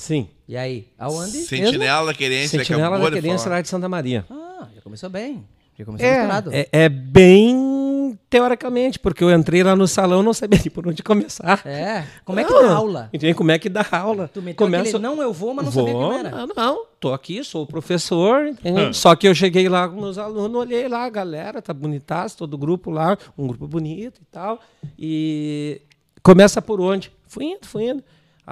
Sim. 0.00 0.28
E 0.48 0.56
aí? 0.56 0.88
Aonde? 0.98 1.42
Sentinela 1.42 2.06
da 2.06 2.14
Querência. 2.14 2.56
ele 2.56 2.64
Sentinela 2.64 2.98
da 2.98 3.04
de 3.10 3.20
Querência 3.20 3.50
lá 3.50 3.60
de 3.60 3.68
Santa 3.68 3.86
Maria. 3.86 4.24
Ah, 4.30 4.66
já 4.74 4.80
começou 4.80 5.10
bem. 5.10 5.44
Já 5.78 5.84
começou. 5.84 6.08
É, 6.08 6.60
é, 6.60 6.68
é 6.84 6.88
bem 6.88 8.18
teoricamente, 8.30 8.98
porque 8.98 9.22
eu 9.22 9.30
entrei 9.30 9.62
lá 9.62 9.76
no 9.76 9.86
salão 9.86 10.22
e 10.22 10.24
não 10.24 10.32
sabia 10.32 10.58
nem 10.64 10.70
por 10.70 10.88
onde 10.88 11.02
começar. 11.02 11.60
É. 11.66 12.04
Como 12.24 12.40
é 12.40 12.44
que 12.44 12.50
Não, 12.50 12.62
dá 12.62 12.74
aula? 12.76 13.10
Entende? 13.12 13.34
Como 13.34 13.50
é 13.50 13.58
que 13.58 13.68
dá 13.68 13.86
aula? 13.92 14.30
Tu 14.32 14.40
meteu 14.40 14.64
Começa- 14.66 14.88
aquele 14.96 15.02
não 15.02 15.20
eu 15.20 15.34
vou, 15.34 15.52
mas 15.52 15.66
não 15.66 15.72
Vou, 15.72 15.86
sabia 15.86 16.00
quem 16.00 16.18
era. 16.18 16.30
Não, 16.30 16.46
não, 16.56 16.86
tô 16.98 17.12
aqui, 17.12 17.44
sou 17.44 17.64
o 17.64 17.66
professor. 17.66 18.46
entende? 18.46 18.96
Só 18.96 19.14
que 19.14 19.28
eu 19.28 19.34
cheguei 19.34 19.68
lá 19.68 19.86
com 19.86 20.00
meus 20.00 20.16
alunos, 20.16 20.58
olhei 20.58 20.88
lá, 20.88 21.04
a 21.04 21.10
galera, 21.10 21.60
tá 21.60 21.74
bonitaço, 21.74 22.38
todo 22.38 22.54
o 22.54 22.58
grupo 22.58 22.90
lá, 22.90 23.18
um 23.36 23.46
grupo 23.46 23.66
bonito 23.68 24.22
e 24.22 24.24
tal. 24.32 24.60
E 24.98 25.82
começa 26.22 26.62
por 26.62 26.80
onde? 26.80 27.12
Fui 27.26 27.44
indo, 27.44 27.66
fui 27.66 27.84
indo. 27.90 28.02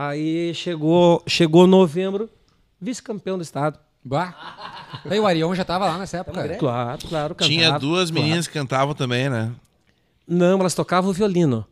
Aí 0.00 0.54
chegou, 0.54 1.20
chegou 1.26 1.66
novembro, 1.66 2.30
vice-campeão 2.80 3.36
do 3.36 3.42
estado. 3.42 3.80
Bah. 4.04 4.32
Aí 5.10 5.18
o 5.18 5.26
Arião 5.26 5.52
já 5.56 5.64
tava 5.64 5.86
lá 5.86 5.98
nessa 5.98 6.18
época. 6.18 6.56
Claro, 6.56 6.98
claro, 7.08 7.34
cantava. 7.34 7.50
Tinha 7.50 7.76
duas 7.80 8.08
claro. 8.08 8.22
meninas 8.24 8.46
que 8.46 8.52
cantavam 8.52 8.94
também, 8.94 9.28
né? 9.28 9.50
Não, 10.24 10.60
elas 10.60 10.72
tocavam 10.72 11.12
violino. 11.12 11.66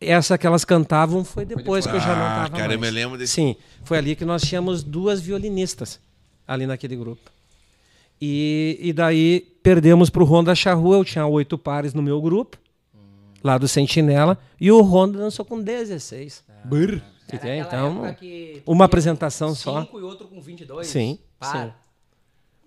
Essa 0.00 0.38
que 0.38 0.46
elas 0.46 0.64
cantavam 0.64 1.24
foi 1.24 1.44
depois 1.44 1.84
que 1.84 1.96
eu 1.96 1.98
já 1.98 2.14
não 2.14 2.24
Ah, 2.24 2.34
tava 2.44 2.50
cara, 2.50 2.74
eu 2.74 2.78
mais. 2.78 2.92
me 2.92 3.00
lembro 3.00 3.18
desse. 3.18 3.32
Sim, 3.32 3.56
foi 3.82 3.98
ali 3.98 4.14
que 4.14 4.24
nós 4.24 4.42
tínhamos 4.42 4.84
duas 4.84 5.20
violinistas 5.20 5.98
ali 6.46 6.66
naquele 6.66 6.94
grupo. 6.94 7.32
E, 8.20 8.78
e 8.80 8.92
daí 8.92 9.40
perdemos 9.60 10.08
para 10.08 10.22
o 10.22 10.26
Honda 10.26 10.54
Charrua, 10.54 10.98
eu 10.98 11.04
tinha 11.04 11.26
oito 11.26 11.58
pares 11.58 11.94
no 11.94 12.02
meu 12.02 12.22
grupo, 12.22 12.56
lá 13.42 13.58
do 13.58 13.66
Sentinela, 13.66 14.38
e 14.60 14.70
o 14.70 14.80
Honda 14.82 15.18
dançou 15.18 15.44
com 15.44 15.60
16. 15.60 16.44
Brrr. 16.64 16.92
Era 16.94 17.11
Entende? 17.28 17.60
aquela 17.60 17.88
Então, 17.88 18.04
época 18.06 18.14
que 18.14 18.62
uma 18.66 18.84
apresentação 18.84 19.54
só. 19.54 19.80
Cinco 19.82 19.98
e 19.98 20.02
outro 20.02 20.28
com 20.28 20.40
22. 20.40 20.86
Sim, 20.86 21.18
Para. 21.38 21.66
sim. 21.66 21.72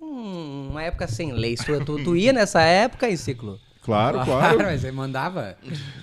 Hum, 0.02 0.68
uma 0.72 0.84
época 0.84 1.08
sem 1.08 1.32
leis. 1.32 1.60
Tu, 1.64 1.84
tu, 1.86 2.04
tu 2.04 2.16
ia 2.16 2.32
nessa 2.34 2.62
época 2.62 3.10
em 3.10 3.16
ciclo? 3.18 3.60
Claro, 3.82 4.16
Claro, 4.26 4.56
claro. 4.56 4.58
mas 4.64 4.84
aí 4.84 4.92
mandava. 4.92 5.56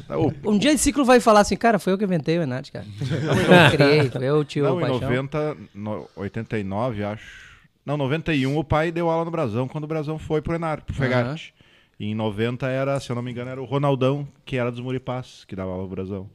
O- 0.09 0.51
Um 0.53 0.59
dia 0.59 0.73
em 0.73 0.77
ciclo 0.77 1.05
vai 1.05 1.19
falar 1.19 1.41
assim, 1.41 1.57
cara, 1.57 1.79
foi 1.81 1.93
eu 1.93 1.99
que 1.99 2.05
inventei 2.05 2.39
o 2.39 2.43
Enat, 2.43 2.71
cara. 2.71 2.87
Foi 2.97 3.07
eu 3.09 3.71
que 3.71 3.77
criei, 3.77 4.11
foi 4.11 4.25
eu, 4.25 4.45
tio, 4.45 4.65
Não, 4.65 4.79
em 4.79 4.83
paixão. 4.83 5.01
90, 5.01 5.57
no, 5.75 6.09
89, 6.15 7.03
acho. 7.05 7.53
Não, 7.85 7.97
91 7.97 8.57
o 8.57 8.63
pai 8.63 8.93
deu 8.93 9.11
aula 9.11 9.25
no 9.25 9.31
Brasão 9.33 9.67
quando 9.67 9.85
o 9.85 9.89
Brasão 9.89 10.17
foi 10.17 10.41
pro 10.41 10.55
Enar, 10.55 10.83
pro 10.83 10.95
Fegarte. 10.95 11.53
E 11.99 12.07
em 12.07 12.15
90 12.15 12.69
era, 12.69 12.99
se 13.01 13.11
eu 13.11 13.17
não 13.17 13.23
me 13.23 13.33
engano, 13.33 13.51
era 13.51 13.61
o 13.61 13.65
Ronaldão, 13.65 14.27
que 14.45 14.57
era 14.57 14.71
dos 14.71 14.81
Muripás, 14.81 15.45
que 15.47 15.57
dava 15.57 15.73
aula 15.73 15.83
no 15.83 15.89
Brasão. 15.89 16.31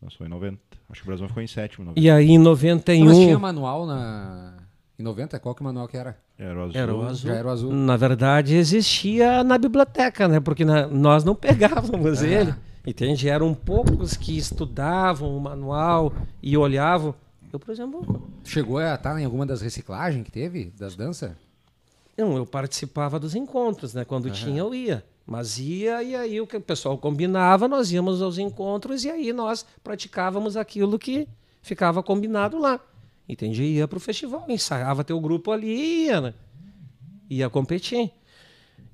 Nós 0.00 0.14
foi 0.14 0.26
em 0.28 0.30
90. 0.30 0.60
Acho 0.88 1.02
que 1.02 1.06
o 1.06 1.10
Brasão 1.10 1.28
ficou 1.28 1.42
em 1.42 1.46
sétimo. 1.46 1.84
em 1.84 1.86
90. 1.88 2.00
E 2.00 2.10
aí 2.10 2.28
em 2.30 2.38
Mas 2.38 3.16
tinha 3.16 3.34
91. 3.34 3.38
manual 3.40 3.86
na. 3.86 4.54
Em 4.98 5.02
90? 5.02 5.38
Qual 5.40 5.54
que 5.54 5.62
manual 5.62 5.86
que 5.88 5.96
era? 5.96 6.16
Era 6.38 6.58
o 6.58 6.62
azul. 6.64 6.80
Era 6.80 6.94
o 6.94 7.02
azul. 7.02 7.30
Já 7.30 7.36
era 7.36 7.48
o 7.48 7.50
azul. 7.50 7.72
Na 7.72 7.96
verdade, 7.96 8.54
existia 8.54 9.42
na 9.44 9.58
biblioteca, 9.58 10.26
né? 10.28 10.40
Porque 10.40 10.64
na- 10.64 10.86
nós 10.86 11.22
não 11.24 11.34
pegávamos 11.36 12.22
Ah. 12.22 12.26
ele. 12.26 12.54
Entende? 12.86 13.28
Eram 13.28 13.52
poucos 13.52 14.16
que 14.16 14.38
estudavam 14.38 15.36
o 15.36 15.40
manual 15.40 16.12
e 16.42 16.56
olhavam. 16.56 17.14
Eu, 17.52 17.58
por 17.58 17.72
exemplo, 17.72 18.22
Chegou 18.44 18.78
a 18.78 18.94
estar 18.94 19.18
em 19.20 19.24
alguma 19.24 19.44
das 19.44 19.60
reciclagens 19.60 20.24
que 20.24 20.30
teve, 20.30 20.72
das 20.78 20.94
danças? 20.94 21.32
não, 22.16 22.36
eu 22.36 22.46
participava 22.46 23.18
dos 23.18 23.34
encontros, 23.34 23.92
né? 23.92 24.04
Quando 24.04 24.30
tinha, 24.30 24.60
eu 24.60 24.74
ia. 24.74 25.04
Mas 25.26 25.58
ia, 25.58 26.02
e 26.04 26.14
aí 26.14 26.40
o 26.40 26.46
que 26.46 26.56
o 26.56 26.60
pessoal 26.60 26.96
combinava, 26.96 27.66
nós 27.66 27.90
íamos 27.90 28.22
aos 28.22 28.38
encontros 28.38 29.04
e 29.04 29.10
aí 29.10 29.32
nós 29.32 29.66
praticávamos 29.82 30.56
aquilo 30.56 30.98
que 30.98 31.26
ficava 31.60 32.00
combinado 32.00 32.58
lá. 32.58 32.78
Entendi? 33.28 33.64
Ia 33.64 33.88
para 33.88 33.96
o 33.96 34.00
festival, 34.00 34.44
ensaiava 34.48 35.02
teu 35.02 35.20
grupo 35.20 35.50
ali 35.50 35.66
e 35.66 36.06
ia, 36.06 36.20
né? 36.20 36.34
Ia 37.28 37.50
competir. 37.50 38.12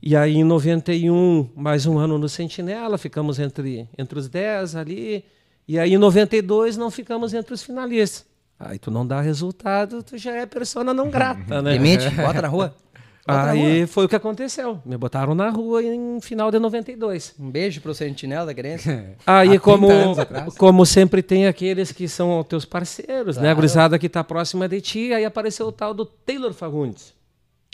E 0.01 0.17
aí 0.17 0.37
em 0.37 0.45
91, 0.45 1.51
mais 1.55 1.85
um 1.85 1.99
ano 1.99 2.17
no 2.19 2.29
Sentinela, 2.31 2.97
ficamos 2.97 3.39
entre, 3.39 3.87
entre 3.99 4.19
os 4.19 4.27
10 4.27 4.75
ali. 4.75 5.25
E 5.69 5.79
aí 5.79 5.93
em 5.93 5.99
92 5.99 6.79
não 6.79 6.91
ficamos 6.91 7.35
entre 7.35 7.53
os 7.53 7.63
finalistas. 7.63 8.27
Aí 8.59 8.79
tu 8.79 8.91
não 8.91 9.07
dá 9.07 9.21
resultado, 9.21 10.03
tu 10.03 10.17
já 10.17 10.33
é 10.33 10.47
persona 10.47 10.95
não 10.95 11.11
grata, 11.11 11.61
né? 11.61 11.73
Limite, 11.75 12.09
bota 12.11 12.41
na 12.41 12.49
rua. 12.49 12.75
Aí 13.27 13.79
rua. 13.79 13.87
foi 13.87 14.05
o 14.05 14.09
que 14.09 14.17
aconteceu. 14.17 14.81
Me 14.85 14.97
botaram 14.97 15.35
na 15.35 15.49
rua 15.49 15.83
em 15.83 16.21
final 16.21 16.51
de 16.51 16.59
92. 16.59 17.35
Um 17.39 17.51
beijo 17.51 17.81
pro 17.81 17.95
Sentinela 17.95 18.47
da 18.47 18.55
Querência. 18.55 19.17
Aí, 19.25 19.49
30 19.49 19.61
como, 19.63 19.89
como 20.59 20.85
sempre 20.87 21.23
tem 21.23 21.47
aqueles 21.47 21.93
que 21.93 22.09
são 22.09 22.43
teus 22.43 22.65
parceiros, 22.65 23.37
né? 23.37 23.51
A 23.51 23.55
gurizada 23.55 23.99
que 23.99 24.09
tá 24.09 24.25
próxima 24.25 24.69
de 24.69 24.81
ti, 24.81 25.13
aí 25.13 25.25
apareceu 25.25 25.67
o 25.69 25.73
tal 25.73 25.95
do 25.95 26.05
Taylor 26.05 26.53
Fagundes. 26.53 27.15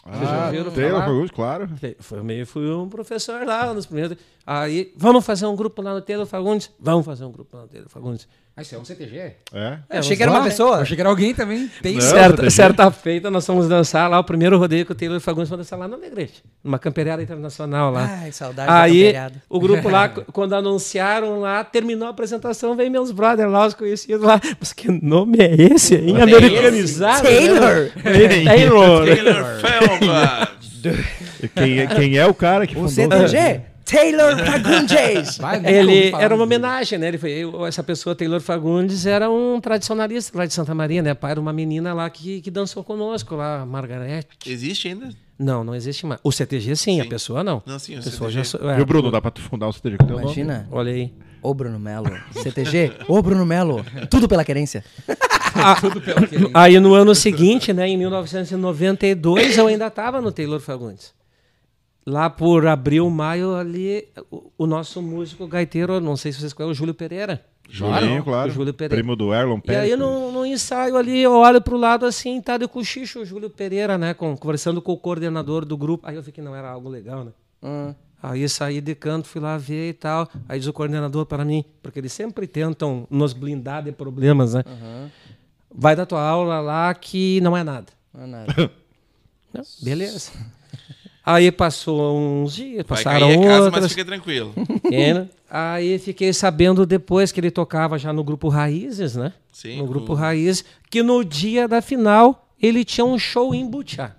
Vocês 0.05 0.28
já 0.28 0.43
Ah, 0.43 0.45
ouviram 0.47 0.71
Taylor 0.71 0.93
falar? 0.93 1.05
Fagundes, 1.07 1.31
claro. 1.31 1.69
Foi 2.00 2.23
meio, 2.23 2.47
fui 2.47 2.71
um 2.71 2.88
professor 2.88 3.45
lá 3.47 3.73
nos 3.75 3.85
primeiros. 3.87 4.17
Aí, 4.47 4.93
vamos 4.97 5.25
fazer 5.25 5.45
um 5.47 5.57
grupo 5.57 5.83
lá 5.83 5.93
no 5.95 6.00
Taylor 6.00 6.25
Fagundes? 6.26 6.71
Vamos 6.81 7.05
fazer 7.05 7.25
um 7.25 7.33
grupo 7.33 7.57
lá 7.57 7.62
no 7.64 7.69
Taylor 7.69 7.88
Fagundes. 7.90 8.26
Ah, 8.58 8.62
isso 8.62 8.74
é 8.74 8.78
um 8.78 8.84
CTG? 8.84 9.16
É. 9.54 9.78
Eu 9.88 9.98
achei 10.00 10.16
que 10.16 10.22
era 10.24 10.32
uma 10.32 10.40
Ah, 10.40 10.44
pessoa. 10.44 10.76
Eu 10.78 10.82
achei 10.82 10.96
que 10.96 11.00
era 11.00 11.08
alguém 11.08 11.32
também. 11.32 11.70
Tem 11.80 11.94
Não. 11.94 12.00
certa, 12.00 12.30
CTG. 12.38 12.50
certa 12.50 12.90
feita, 12.90 13.30
nós 13.30 13.46
fomos 13.46 13.68
dançar 13.68 14.10
lá, 14.10 14.18
o 14.18 14.24
primeiro 14.24 14.58
rodeio 14.58 14.84
que 14.84 14.90
o 14.90 14.94
Taylor 14.96 15.20
Fagundes 15.20 15.48
foi 15.48 15.58
dançar 15.58 15.78
lá 15.78 15.86
no 15.86 15.94
Alegrete, 15.94 16.42
numa 16.64 16.76
camperiada 16.76 17.22
internacional 17.22 17.92
lá. 17.92 18.18
Ai, 18.22 18.32
saudade 18.32 18.66
da 18.68 18.80
Aí, 18.82 19.14
o 19.48 19.60
grupo 19.60 19.88
lá, 19.88 20.08
quando 20.32 20.54
anunciaram 20.54 21.38
lá, 21.38 21.62
terminou 21.62 22.08
a 22.08 22.10
apresentação, 22.10 22.74
veio 22.74 22.90
meus 22.90 23.12
brothers 23.12 23.48
lá, 23.50 23.64
os 23.64 23.74
conhecidos 23.74 24.22
lá. 24.26 24.40
Mas 24.58 24.72
que 24.72 24.90
nome 24.90 25.38
é 25.38 25.54
esse, 25.72 25.94
hein? 25.94 26.20
Americanizado. 26.20 27.22
né? 27.22 27.30
Taylor! 27.30 27.90
Taylor. 28.02 29.06
Taylor 29.06 29.44
Felman. 29.60 30.48
E 31.40 31.46
Quem, 31.48 31.78
é- 31.80 31.86
quem 31.86 32.16
é 32.18 32.26
o 32.26 32.34
cara 32.34 32.66
que 32.66 32.72
O 32.76 32.88
fundou? 32.88 33.28
CTG, 33.28 33.60
Taylor 33.90 34.37
Fagundes. 34.45 35.38
Vai, 35.38 35.64
Ele 35.64 36.11
era 36.14 36.35
uma 36.35 36.45
homenagem, 36.45 36.99
né? 36.99 37.09
Ele 37.09 37.18
foi, 37.18 37.30
eu- 37.30 37.64
essa 37.66 37.83
pessoa, 37.83 38.14
Taylor 38.14 38.40
Fagundes, 38.40 39.07
era 39.07 39.30
um 39.30 39.61
tradicionalista 39.61 40.37
lá 40.37 40.47
de 40.47 40.52
Santa 40.52 40.75
Maria, 40.75 41.02
né? 41.02 41.14
Pai 41.14 41.35
de 41.35 41.40
uma 41.40 41.52
menina 41.52 41.95
lá 41.95 42.09
que, 42.11 42.40
que 42.40 42.50
dançou 42.50 42.85
conosco 42.85 43.35
lá, 43.35 43.64
Margarete. 43.64 44.28
Existe 44.47 44.88
ainda? 44.88 45.09
Não, 45.38 45.62
não 45.62 45.75
existe 45.75 46.04
mais. 46.04 46.21
O 46.25 46.33
CTG 46.33 46.75
sim, 46.76 47.00
a 47.00 47.04
pessoa 47.07 47.45
não. 47.45 47.62
Não, 47.64 47.78
sim, 47.78 47.95
o 47.95 48.00
a 48.00 48.02
pessoa 48.02 48.30
CTG. 48.30 48.59
já 48.64 48.73
é, 48.73 48.76
Viu, 48.76 48.85
Bruno? 48.87 49.11
Dá 49.11 49.21
pra 49.21 49.30
tu 49.30 49.40
fundar 49.40 49.68
um 49.68 49.73
CTG 49.73 49.97
com 49.99 50.07
teu 50.07 50.16
nome? 50.16 50.25
Imagina. 50.26 50.68
Olha 50.71 50.92
aí. 50.92 51.12
Ô 51.40 51.54
Bruno 51.54 51.78
Melo. 51.78 52.11
CTG, 52.33 52.92
ô 53.07 53.23
Bruno 53.23 53.47
Melo. 53.47 53.85
Tudo 54.11 54.26
pela 54.28 54.45
querência. 54.45 54.85
Tudo 55.80 56.00
pelo 56.00 56.26
que 56.26 56.37
Aí 56.52 56.78
no 56.80 56.92
ano 56.95 57.14
seguinte, 57.14 57.73
né, 57.73 57.87
em 57.88 57.97
1992, 57.97 59.57
eu 59.57 59.66
ainda 59.68 59.87
estava 59.87 60.21
no 60.21 60.33
Taylor 60.33 60.59
Fagundes. 60.61 61.12
Lá 62.08 62.30
por 62.30 62.66
abril, 62.66 63.10
maio, 63.10 63.54
ali, 63.54 64.08
o, 64.30 64.50
o 64.58 64.66
nosso 64.66 65.02
músico 65.02 65.46
gaiteiro, 65.46 66.00
não 66.00 66.16
sei 66.16 66.32
se 66.32 66.40
vocês 66.40 66.54
conhecem, 66.54 66.72
o 66.72 66.74
Júlio 66.74 66.94
Pereira. 66.94 67.44
Julinho, 67.68 68.24
claro. 68.24 68.48
O 68.50 68.54
Júlio 68.54 68.72
Pereira. 68.72 68.96
Primo 69.02 69.14
do 69.14 69.34
Erlon 69.34 69.58
E 69.58 69.60
Pérez. 69.60 69.92
aí 69.92 69.96
no, 69.96 70.32
no 70.32 70.46
ensaio 70.46 70.96
ali, 70.96 71.18
eu 71.20 71.32
olho 71.34 71.60
pro 71.60 71.76
lado 71.76 72.06
assim, 72.06 72.40
tá 72.40 72.56
de 72.56 72.66
cochicho 72.66 73.20
o 73.20 73.24
Júlio 73.26 73.50
Pereira, 73.50 73.98
né, 73.98 74.14
com- 74.14 74.34
conversando 74.38 74.80
com 74.80 74.92
o 74.92 74.96
coordenador 74.96 75.66
do 75.66 75.76
grupo. 75.76 76.08
Aí 76.08 76.16
eu 76.16 76.22
vi 76.22 76.32
que 76.32 76.40
não 76.40 76.56
era 76.56 76.70
algo 76.70 76.88
legal, 76.88 77.24
né? 77.24 77.32
Hum. 77.62 77.94
Aí 78.22 78.48
saí 78.48 78.80
de 78.80 78.94
canto, 78.94 79.28
fui 79.28 79.40
lá 79.42 79.58
ver 79.58 79.90
e 79.90 79.92
tal. 79.92 80.26
Aí 80.48 80.58
diz 80.58 80.66
o 80.66 80.72
coordenador 80.72 81.26
para 81.26 81.44
mim, 81.44 81.62
porque 81.82 81.98
eles 82.00 82.12
sempre 82.12 82.46
tentam 82.46 83.06
nos 83.10 83.34
blindar 83.34 83.82
de 83.82 83.92
problemas, 83.92 84.54
né? 84.54 84.64
Vai 85.70 85.94
da 85.94 86.06
tua 86.06 86.22
aula 86.22 86.58
lá 86.60 86.94
que 86.94 87.38
não 87.42 87.54
é 87.54 87.62
nada. 87.62 87.92
Não 88.14 88.24
é 88.24 88.26
nada. 88.26 88.54
Não, 89.52 89.62
beleza. 89.82 90.30
Aí 91.30 91.52
passou 91.52 92.17
uns 92.19 92.54
dias, 92.54 92.76
Vai 92.76 92.84
passaram 93.04 93.28
cair 93.28 93.38
a 93.38 93.43
casa, 93.47 93.64
mas 93.67 93.75
outras. 93.75 93.91
fica 93.93 94.04
tranquilo. 94.04 94.54
Aí 95.50 95.99
fiquei 95.99 96.32
sabendo 96.32 96.86
depois 96.86 97.32
que 97.32 97.41
ele 97.41 97.50
tocava 97.50 97.99
já 97.99 98.12
no 98.12 98.23
grupo 98.25 98.49
Raízes, 98.49 99.14
né? 99.17 99.32
Sim, 99.52 99.78
no 99.78 99.86
grupo 99.86 100.12
o- 100.12 100.14
Raízes, 100.14 100.64
que 100.91 101.02
no 101.02 101.25
dia 101.25 101.67
da 101.69 101.80
final 101.82 102.49
ele 102.60 102.84
tinha 102.84 103.04
um 103.04 103.19
show 103.19 103.54
em 103.54 103.67
Butiá. 103.69 104.12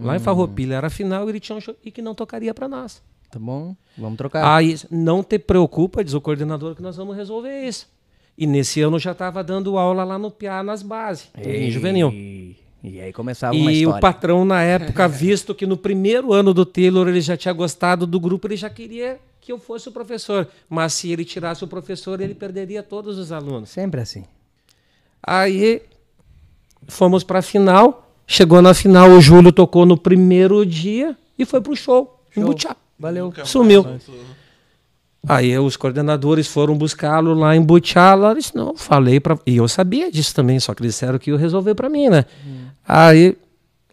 Lá 0.00 0.12
Hum. 0.12 0.16
em 0.16 0.18
Farroupilha 0.20 0.76
era 0.76 0.86
a 0.86 0.90
final, 0.90 1.28
ele 1.28 1.40
tinha 1.40 1.56
um 1.56 1.60
show 1.60 1.74
e 1.84 1.90
que 1.90 2.00
não 2.02 2.14
tocaria 2.14 2.54
para 2.54 2.68
nós. 2.68 3.02
Tá 3.30 3.38
bom? 3.38 3.74
Vamos 3.96 4.16
trocar. 4.16 4.56
Aí, 4.56 4.76
não 4.90 5.22
te 5.22 5.38
preocupa, 5.38 6.02
diz 6.04 6.14
o 6.14 6.20
coordenador, 6.20 6.74
que 6.74 6.82
nós 6.82 6.96
vamos 6.96 7.16
resolver 7.16 7.66
isso. 7.66 7.88
E 8.36 8.46
nesse 8.46 8.80
ano 8.80 8.98
já 8.98 9.10
estava 9.12 9.42
dando 9.42 9.76
aula 9.76 10.04
lá 10.04 10.16
no 10.18 10.30
PIA 10.30 10.62
nas 10.62 10.82
bases, 10.82 11.28
em 11.36 11.70
juvenil. 11.70 12.10
E, 12.82 12.96
e 12.96 13.00
aí 13.00 13.12
começava 13.12 13.54
uma 13.56 13.72
E 13.72 13.80
história. 13.80 13.98
o 13.98 14.00
patrão, 14.00 14.44
na 14.44 14.62
época, 14.62 15.06
visto 15.08 15.54
que 15.54 15.66
no 15.66 15.76
primeiro 15.76 16.32
ano 16.32 16.54
do 16.54 16.64
Taylor 16.64 17.08
ele 17.08 17.20
já 17.20 17.36
tinha 17.36 17.52
gostado 17.52 18.06
do 18.06 18.20
grupo, 18.20 18.46
ele 18.46 18.56
já 18.56 18.70
queria 18.70 19.18
que 19.40 19.50
eu 19.52 19.58
fosse 19.58 19.88
o 19.88 19.92
professor. 19.92 20.46
Mas 20.68 20.92
se 20.92 21.10
ele 21.10 21.24
tirasse 21.24 21.64
o 21.64 21.66
professor, 21.68 22.20
ele 22.20 22.34
perderia 22.34 22.82
todos 22.82 23.18
os 23.18 23.32
alunos. 23.32 23.70
Sempre 23.70 24.00
assim. 24.00 24.24
Aí 25.22 25.82
fomos 26.86 27.24
para 27.24 27.40
a 27.40 27.42
final. 27.42 28.04
Chegou 28.26 28.60
na 28.60 28.74
final, 28.74 29.10
o 29.10 29.20
Júlio 29.20 29.50
tocou 29.50 29.86
no 29.86 29.96
primeiro 29.96 30.64
dia 30.66 31.16
e 31.38 31.46
foi 31.46 31.62
pro 31.62 31.74
show, 31.74 32.20
em 32.36 32.42
Butiá. 32.44 32.76
Valeu. 32.98 33.32
Sumiu. 33.44 33.86
Aí 35.26 35.58
os 35.58 35.76
coordenadores 35.76 36.46
foram 36.46 36.76
buscá-lo 36.76 37.32
lá 37.34 37.56
em 37.56 37.62
Butiá. 37.62 38.14
Lá, 38.14 38.34
disse, 38.34 38.54
não, 38.54 38.76
falei 38.76 39.18
para 39.18 39.38
E 39.46 39.56
eu 39.56 39.66
sabia 39.66 40.10
disso 40.12 40.34
também, 40.34 40.60
só 40.60 40.74
que 40.74 40.82
eles 40.82 40.92
disseram 40.94 41.18
que 41.18 41.30
iam 41.30 41.38
resolver 41.38 41.74
para 41.74 41.88
mim, 41.88 42.08
né? 42.08 42.26
Aí, 42.88 43.36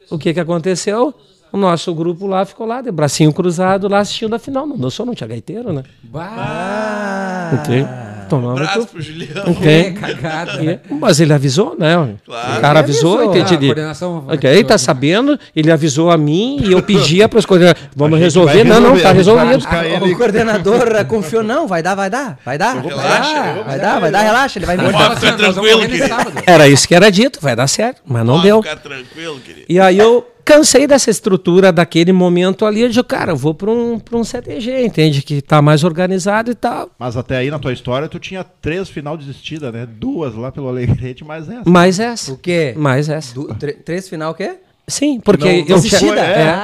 o 0.10 0.18
que 0.18 0.34
que 0.34 0.40
aconteceu? 0.40 1.14
O 1.52 1.58
nosso 1.58 1.94
grupo 1.94 2.26
lá 2.28 2.46
ficou 2.46 2.66
lá, 2.66 2.82
de 2.82 2.92
bracinho 2.92 3.34
cruzado, 3.34 3.88
lá 3.90 4.00
assistindo 4.00 4.34
a 4.34 4.40
final. 4.40 4.66
Não, 4.66 4.78
eu 4.82 4.90
só 4.90 5.06
não 5.06 5.14
tinha 5.14 5.28
gaiteiro, 5.28 5.74
né? 5.74 5.84
Bah, 6.04 7.52
Ok? 7.62 7.86
Tomava 8.30 8.54
Abraço 8.54 8.80
tudo. 8.80 8.88
pro 8.88 9.02
Julião. 9.02 9.44
que 9.44 9.50
Ok? 9.52 9.92
cagada. 9.94 10.64
E- 10.64 10.80
Mas 10.94 11.20
ele 11.20 11.34
avisou, 11.34 11.76
né? 11.78 12.16
Claro. 12.26 12.58
O 12.58 12.62
cara 12.62 12.80
avisou, 12.80 13.16
avisou. 13.20 13.36
entendi. 13.38 13.54
Ah, 13.54 13.58
a 13.58 13.60
coordenação- 13.76 14.26
Ok, 14.30 14.64
tá 14.64 14.78
sabendo? 14.78 15.40
Ele 15.56 15.72
avisou 15.72 16.10
a 16.12 16.18
mim 16.18 16.60
e 16.64 16.72
eu 16.72 16.82
pedia 16.82 17.28
para 17.30 17.40
os 17.40 17.46
coordenadores. 17.46 17.88
Vamos 17.96 18.20
resolver? 18.20 18.54
vai 18.54 18.64
Não, 18.64 18.76
não, 18.82 18.82
resolver, 18.94 19.02
tá 19.04 19.12
resolvido. 19.12 19.68
Ah, 19.70 19.86
ele. 19.86 20.14
O 20.14 20.18
coordenador 20.18 21.06
confiou, 21.06 21.44
não, 21.44 21.68
vai 21.68 21.82
dar, 21.84 21.96
vai 21.96 22.10
dar, 22.10 22.38
vai 22.46 22.58
dar. 22.58 22.82
Relaxa, 22.82 23.34
vai 23.34 23.54
dar, 23.56 23.64
vai 23.64 23.80
dar, 23.80 24.00
vai 24.00 24.12
dar, 24.12 24.22
relaxa, 24.22 24.60
ele 24.60 24.66
vai 24.66 24.78
vir. 24.78 24.92
Pode 24.92 25.16
ficar 25.16 25.28
assim, 25.30 25.38
tranquilo, 25.38 25.82
querido. 25.82 26.06
Era 26.46 26.68
isso 26.68 26.88
que 26.88 26.96
era 26.96 27.10
dito, 27.12 27.40
vai 27.42 27.56
dar 27.56 27.68
certo, 27.68 28.02
mas 28.06 28.26
não 28.26 28.36
Pode 28.36 28.46
deu. 28.48 28.62
ficar 28.64 28.76
tranquilo, 28.78 29.40
querido. 29.40 29.66
E 29.70 29.80
aí 29.80 29.98
eu 29.98 30.26
cansei 30.46 30.86
dessa 30.88 31.10
estrutura 31.10 31.72
daquele 31.74 32.14
momento 32.14 32.66
ali. 32.66 32.82
Eu 32.82 32.90
digo, 32.90 33.04
cara, 33.04 33.32
eu 33.32 33.36
vou 33.36 33.54
para 33.54 33.72
um, 33.72 34.00
pra 34.00 34.18
um 34.18 34.24
CTG, 34.24 34.86
entende? 34.86 35.22
Que 35.24 35.42
tá 35.42 35.62
mais 35.62 35.84
organizado 35.84 36.52
e 36.52 36.56
tal. 36.56 36.92
Mas 37.00 37.18
até 37.18 37.38
aí 37.38 37.50
na 37.50 37.58
tua 37.60 37.74
história 37.74 38.08
tu 38.08 38.20
tinha 38.20 38.44
três 38.44 38.88
final 38.88 39.18
desistida, 39.18 39.72
né? 39.72 39.86
Duas 39.86 40.36
lá 40.36 40.52
pelo 40.52 40.68
Alegrete, 40.70 41.26
mas 41.26 41.50
essa. 41.50 41.68
Mais 41.70 42.00
essa. 42.00 42.32
O 42.32 42.38
quê? 42.38 42.74
Mais 42.78 43.10
essa. 43.10 43.34
Du- 43.34 43.54
três 43.84 44.08
final 44.08 44.32
o 44.32 44.36
quê? 44.36 44.58
Sim, 44.88 45.20
porque 45.20 45.64
não- 45.64 45.76
eu 45.76 45.82
foi, 45.82 46.20
é, 46.20 46.22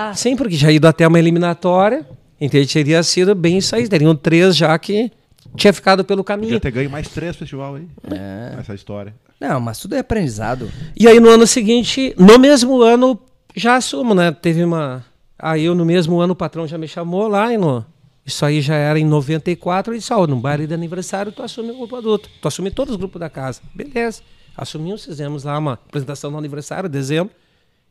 é. 0.10 0.14
Sim, 0.14 0.36
porque 0.36 0.56
já 0.56 0.72
ido 0.72 0.88
até 0.88 1.08
uma 1.08 1.18
eliminatória. 1.18 2.06
Entende? 2.40 2.72
Teria 2.72 3.02
sido 3.04 3.34
bem 3.36 3.58
isso 3.58 3.76
aí. 3.76 3.88
Teriam 3.88 4.16
três 4.16 4.56
já 4.56 4.78
que 4.78 5.12
tinha 5.56 5.74
ficado 5.74 6.04
pelo 6.04 6.24
caminho. 6.24 6.50
Podia 6.54 6.60
ter 6.60 6.72
ganho 6.72 6.90
mais 6.90 7.08
três 7.08 7.36
festival 7.36 7.76
aí. 7.76 7.88
É. 8.12 8.60
Essa 8.60 8.74
história. 8.74 9.14
Não, 9.40 9.60
mas 9.60 9.80
tudo 9.80 9.96
é 9.96 10.00
aprendizado. 10.00 10.70
E 10.96 11.08
aí 11.08 11.20
no 11.20 11.30
ano 11.30 11.48
seguinte, 11.48 12.14
no 12.18 12.38
mesmo 12.38 12.82
ano, 12.82 13.20
já 13.56 13.76
assumo, 13.76 14.14
né? 14.14 14.32
Teve 14.32 14.64
uma. 14.64 15.06
Aí 15.38 15.66
eu 15.66 15.74
no 15.74 15.86
mesmo 15.86 16.20
ano 16.20 16.34
o 16.34 16.36
patrão 16.36 16.68
já 16.68 16.78
me 16.78 16.88
chamou 16.88 17.28
lá 17.28 17.54
e 17.54 17.58
no. 17.58 17.86
Isso 18.26 18.46
aí 18.46 18.62
já 18.62 18.76
era 18.76 19.00
em 19.00 19.06
94 19.06 19.96
e 19.96 19.98
disse, 19.98 20.14
ó, 20.14 20.28
no 20.28 20.36
baile 20.36 20.68
de 20.68 20.74
aniversário 20.74 21.32
tu 21.32 21.42
assume 21.42 21.72
o 21.72 21.78
grupo 21.78 21.96
adulto. 21.96 22.30
Tu 22.42 22.48
assume 22.48 22.70
todos 22.70 22.92
os 22.94 22.98
grupos 22.98 23.20
da 23.20 23.30
casa. 23.30 23.62
Beleza. 23.74 24.22
Assumimos, 24.56 25.06
fizemos 25.06 25.44
lá 25.44 25.58
uma 25.58 25.74
apresentação 25.74 26.30
no 26.30 26.38
aniversário, 26.38 26.88
dezembro. 26.88 27.34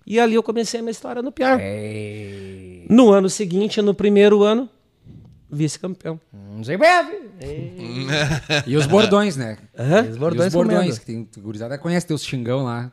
E 0.07 0.18
ali 0.18 0.35
eu 0.35 0.42
comecei 0.42 0.81
a 0.81 0.83
minha 0.83 0.92
história 0.92 1.20
no 1.20 1.33
Piar. 1.33 1.59
É. 1.61 2.85
No 2.88 3.11
ano 3.11 3.29
seguinte, 3.29 3.83
no 3.83 3.92
primeiro 3.92 4.42
ano, 4.42 4.68
vice-campeão. 5.51 6.20
Não 6.33 6.62
sei 6.64 6.77
breve. 6.77 7.20
E 8.66 8.77
os 8.77 8.87
bordões, 8.87 9.37
né? 9.37 9.59
Hã? 9.77 10.03
Os 10.03 10.16
e 10.16 10.18
bordões 10.18 10.49
os 10.49 10.55
bordões, 10.55 10.79
comendo. 10.79 11.01
que 11.01 11.07
tem 11.07 11.42
gurizada 11.42 11.79
conhece 11.79 12.07
teus 12.07 12.25
xingão 12.25 12.64
lá. 12.64 12.92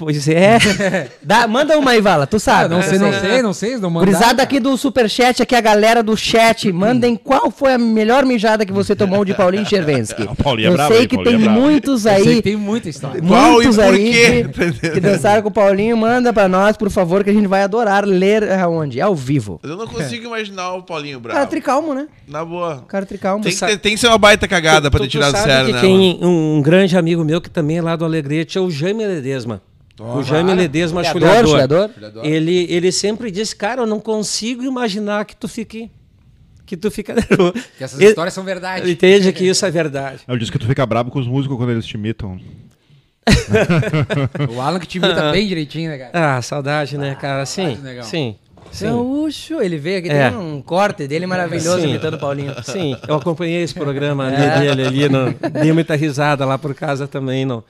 Pois 0.00 0.28
é. 0.28 0.58
Dá, 1.20 1.48
manda 1.48 1.76
uma 1.76 1.90
aí, 1.90 2.00
Vala, 2.00 2.24
tu 2.24 2.38
sabe. 2.38 2.66
Ah, 2.66 2.68
não 2.76 2.82
sei, 2.84 2.98
não 3.00 3.10
sei. 3.10 3.20
sei, 3.20 3.42
não 3.42 3.52
sei, 3.52 3.76
não. 3.78 3.92
Gurizada 3.92 4.26
cara. 4.26 4.42
aqui 4.44 4.60
do 4.60 4.76
Superchat, 4.76 5.42
aqui 5.42 5.56
a 5.56 5.60
galera 5.60 6.04
do 6.04 6.16
chat, 6.16 6.72
mandem 6.72 7.16
qual 7.16 7.50
foi 7.50 7.72
a 7.74 7.78
melhor 7.78 8.24
mijada 8.24 8.64
que 8.64 8.72
você 8.72 8.94
tomou 8.94 9.24
de 9.24 9.34
Paulinho 9.34 9.66
Chervensky. 9.68 10.24
Paulinho 10.40 10.68
é 10.68 10.70
Eu 10.70 10.74
bravo, 10.74 10.94
sei 10.94 11.06
que 11.08 11.16
Paulinho 11.16 11.36
tem 11.38 11.48
é 11.48 11.50
bravo. 11.50 11.60
muitos 11.60 12.06
Eu 12.06 12.12
sei 12.14 12.28
aí, 12.28 12.36
que 12.36 12.42
tem 12.42 12.56
muita 12.56 12.88
história. 12.88 13.20
Qual 13.20 13.52
muitos 13.54 13.76
aí 13.80 14.12
que- 14.52 14.90
que 14.92 15.00
dançaram 15.00 15.42
com 15.42 15.48
o 15.48 15.52
Paulinho. 15.52 15.96
Manda 15.96 16.32
pra 16.32 16.46
nós, 16.46 16.76
por 16.76 16.90
favor, 16.90 17.24
que 17.24 17.30
a 17.30 17.34
gente 17.34 17.48
vai 17.48 17.64
adorar 17.64 18.04
ler 18.04 18.48
aonde? 18.52 19.00
Ao 19.00 19.16
vivo. 19.16 19.58
Eu 19.64 19.76
não 19.76 19.88
consigo 19.88 20.26
imaginar 20.26 20.74
o 20.74 20.82
Paulinho 20.84 21.20
Cara 21.20 21.34
bravo. 21.34 21.50
tricalmo, 21.50 21.92
né? 21.92 22.06
Na 22.28 22.44
boa. 22.44 22.84
Cara 22.86 23.04
tricalmo. 23.04 23.42
Tem 23.42 23.52
que, 23.52 23.58
ter, 23.58 23.76
tem 23.78 23.94
que 23.94 23.98
ser 23.98 24.06
uma 24.06 24.18
baita 24.18 24.46
cagada 24.46 24.92
pra 24.92 24.98
Tu- 25.00 25.02
ter 25.02 25.08
tu 25.08 25.10
tirado 25.10 25.32
sabe 25.32 25.44
sério, 25.44 25.66
que 25.66 25.72
né? 25.72 25.80
tem 25.80 26.20
um, 26.22 26.62
grande 26.62 26.96
amigo 26.96 27.24
meu 27.24 27.40
que 27.40 27.50
também 27.50 27.78
é 27.78 27.82
lá 27.82 27.96
do 27.96 28.04
Alegrete, 28.04 28.56
é 28.58 28.60
o 28.60 28.70
Jaime 28.70 29.04
Ledesma. 29.04 29.60
O 29.98 30.22
Jaime 30.22 30.54
Ledesma, 30.54 31.02
Chulhador, 31.04 31.46
chulhador. 31.48 31.90
chulhador. 31.94 32.24
Ele, 32.24 32.66
ele 32.70 32.92
sempre 32.92 33.30
disse, 33.30 33.54
cara, 33.56 33.82
eu 33.82 33.86
não 33.86 34.00
consigo 34.00 34.62
imaginar 34.62 35.24
que 35.24 35.34
tu 35.36 35.48
fique... 35.48 35.90
Que 36.66 36.76
tu 36.76 36.90
fica 36.90 37.14
nervoso. 37.16 37.54
Que 37.78 37.84
essas 37.84 37.98
Ele- 37.98 38.10
histórias 38.10 38.34
são 38.34 38.44
verdade. 38.44 38.90
Entende 38.90 39.32
que 39.32 39.44
isso 39.48 39.64
é 39.64 39.70
verdade. 39.70 40.20
Eu 40.28 40.36
disse 40.36 40.52
que 40.52 40.58
tu 40.58 40.66
fica 40.66 40.84
brabo 40.84 41.10
com 41.10 41.18
os 41.18 41.26
músicos 41.26 41.56
quando 41.56 41.70
eles 41.70 41.86
te 41.86 41.94
imitam. 41.96 42.38
O 44.54 44.60
Alan 44.60 44.78
que 44.78 44.86
te 44.86 44.98
imita 44.98 45.30
bem 45.32 45.46
direitinho, 45.46 45.90
né, 45.90 45.98
cara? 45.98 46.36
Ah, 46.36 46.42
saudade, 46.42 46.96
né, 46.98 47.14
cara? 47.14 47.44
Sim, 47.46 47.74
saudade, 47.74 48.06
sim. 48.06 48.36
Sim. 48.70 48.86
Gaúcho, 48.86 49.62
ele 49.62 49.78
veio 49.78 49.98
aqui, 49.98 50.10
É. 50.10 50.28
tem 50.28 50.38
um 50.38 50.60
corte 50.60 51.06
dele 51.08 51.26
maravilhoso 51.26 51.80
Sim. 51.80 51.88
imitando 51.88 52.14
o 52.14 52.18
Paulinho. 52.18 52.54
Sim, 52.62 52.96
eu 53.08 53.14
acompanhei 53.14 53.62
esse 53.62 53.72
programa 53.72 54.26
ali, 54.26 54.36
É. 54.36 54.58
dele 54.74 54.86
ali, 54.86 55.08
não, 55.08 55.34
dei 55.62 55.72
muita 55.72 55.94
risada 55.96 56.44
lá 56.44 56.58
por 56.58 56.74
casa 56.74 57.08
também, 57.08 57.46
não. 57.46 57.64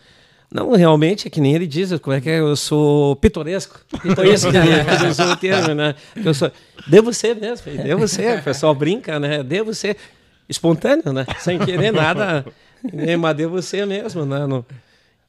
Não, 0.51 0.73
realmente, 0.73 1.29
é 1.29 1.31
que 1.31 1.41
nem 1.43 1.55
ele 1.55 1.67
diz, 1.67 1.93
como 2.01 2.17
é 2.17 2.21
que 2.21 2.31
é? 2.31 2.41
Eu 2.41 2.57
sou 2.57 3.15
pitoresco. 3.17 3.81
Foi 4.15 4.33
isso 4.33 4.51
que 4.51 4.57
ele 4.57 4.85
que 4.85 4.91
ele 4.91 5.09
usou 5.11 5.27
o 5.27 5.37
termo, 5.37 5.75
né? 5.75 5.95
Eu 6.17 6.33
sou, 6.33 6.51
devo 6.87 7.13
ser 7.13 7.37
mesmo, 7.37 7.59
filho, 7.65 7.83
devo 7.83 8.09
ser. 8.09 8.39
O 8.39 8.43
pessoal 8.43 8.75
brinca, 8.75 9.21
né? 9.21 9.43
Devo 9.43 9.75
ser 9.75 9.97
espontâneo, 10.49 11.13
né? 11.13 11.27
Sem 11.39 11.59
querer 11.59 11.93
nada, 11.93 12.47
né? 12.93 13.17
mas 13.17 13.37
devo 13.37 13.61
ser 13.61 13.87
mesmo, 13.87 14.25
né? 14.25 14.47
Não- 14.47 14.65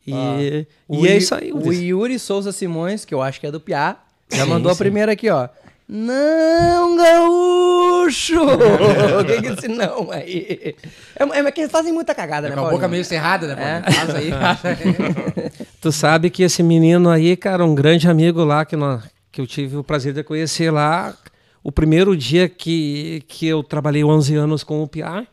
E, 0.07 0.65
O 0.87 1.05
e 1.05 1.07
é 1.09 1.17
isso 1.17 1.35
aí. 1.35 1.51
O 1.51 1.71
Yuri 1.73 2.17
Souza 2.17 2.51
Simões, 2.53 3.03
que 3.03 3.13
eu 3.13 3.21
acho 3.21 3.39
que 3.41 3.45
é 3.47 3.51
do 3.51 3.59
Piá, 3.59 3.97
já 4.31 4.45
mandou 4.45 4.71
a 4.71 4.75
primeira 4.75 5.11
aqui, 5.11 5.29
ó. 5.29 5.49
Não, 5.91 6.95
gaúcho! 6.95 8.35
O 9.19 9.25
que 9.25 9.41
que 9.41 9.47
é 9.47 9.53
esse 9.53 9.67
não 9.67 10.11
aí? 10.11 10.75
É, 11.15 11.39
é 11.39 11.51
que 11.51 11.61
eles 11.61 11.71
fazem 11.71 11.91
muita 11.91 12.13
cagada, 12.13 12.47
né, 12.47 12.55
Com 12.55 12.67
a 12.67 12.69
boca 12.69 12.87
meio 12.87 13.03
cerrada, 13.03 13.55
né? 13.55 13.83
É. 13.87 13.91
Paulinho? 13.91 14.37
Faz 14.37 14.65
aí. 14.65 15.51
Tu 15.81 15.91
sabe 15.91 16.29
que 16.29 16.43
esse 16.43 16.61
menino 16.61 17.09
aí, 17.09 17.35
cara, 17.35 17.65
um 17.65 17.73
grande 17.73 18.07
amigo 18.07 18.43
lá 18.43 18.65
que, 18.65 18.75
nós, 18.75 19.03
que 19.31 19.41
eu 19.41 19.47
tive 19.47 19.77
o 19.77 19.83
prazer 19.83 20.13
de 20.13 20.23
conhecer 20.23 20.69
lá, 20.69 21.15
o 21.63 21.71
primeiro 21.71 22.15
dia 22.15 22.47
que, 22.47 23.23
que 23.27 23.47
eu 23.47 23.63
trabalhei 23.63 24.03
11 24.03 24.35
anos 24.35 24.63
com 24.63 24.83
o 24.83 24.87
Piá 24.87 25.25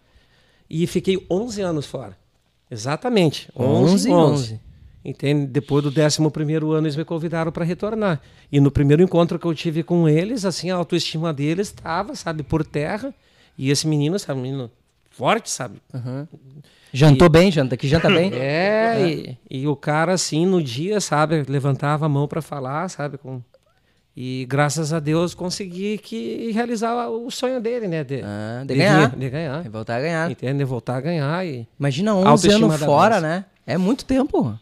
e 0.71 0.87
fiquei 0.87 1.25
11 1.31 1.61
anos 1.61 1.85
fora. 1.87 2.16
Exatamente. 2.71 3.49
11, 3.55 4.11
11, 4.11 4.11
11. 4.11 4.61
Entende? 5.09 5.47
Depois 5.47 5.85
do 5.85 5.90
11 6.01 6.31
primeiro 6.31 6.73
ano 6.73 6.87
eles 6.87 6.97
me 6.97 7.05
convidaram 7.05 7.53
para 7.53 7.64
retornar. 7.64 8.21
E 8.51 8.59
no 8.61 8.71
primeiro 8.71 9.03
encontro 9.03 9.38
que 9.38 9.47
eu 9.47 9.55
tive 9.55 9.83
com 9.83 10.09
eles, 10.09 10.45
assim, 10.45 10.71
a 10.71 10.75
autoestima 10.77 11.33
deles 11.33 11.69
estava, 11.69 12.14
sabe, 12.16 12.42
por 12.42 12.64
terra. 12.64 13.14
E 13.57 13.71
esse 13.71 13.87
menino, 13.87 14.19
sabe, 14.19 14.40
menino 14.40 14.71
forte, 15.11 15.49
sabe? 15.49 15.77
Jantou 16.92 17.29
bem, 17.29 17.51
janta, 17.51 17.77
que 17.77 17.87
janta 17.88 18.09
bem. 18.09 18.31
É, 18.35 19.09
E, 19.09 19.38
e 19.62 19.66
o 19.69 19.77
cara, 19.77 20.12
assim, 20.12 20.45
no 20.45 20.62
dia, 20.62 21.01
sabe, 21.01 21.45
levantava 21.49 22.07
a 22.07 22.09
mão 22.09 22.27
para 22.27 22.42
falar, 22.42 22.88
sabe? 22.88 23.16
Com... 23.19 23.40
E 24.16 24.47
graças 24.49 24.92
a 24.95 24.99
Deus 24.99 25.35
consegui 25.35 25.99
que 25.99 26.51
realizar 26.53 27.09
o 27.09 27.31
sonho 27.31 27.61
dele, 27.61 27.87
né? 27.87 28.03
De, 28.03 28.23
Ah, 28.25 28.64
de 28.66 28.75
ganhar. 28.75 29.11
vir- 29.11 29.19
De 29.19 29.31
ganhar. 29.31 29.61
Vai 29.62 29.71
voltar 29.71 29.97
a 29.97 30.01
ganhar. 30.01 30.31
Entende? 30.31 30.59
De 30.59 30.64
voltar 30.64 30.97
a 30.97 31.01
ganhar. 31.01 31.47
E... 31.47 31.69
Imagina 31.79 32.14
11 32.14 32.27
Autoestima 32.29 32.66
anos 32.75 32.87
fora, 32.87 33.21
né? 33.21 33.45
É 33.66 33.77
muito 33.77 34.05
tempo. 34.07 34.59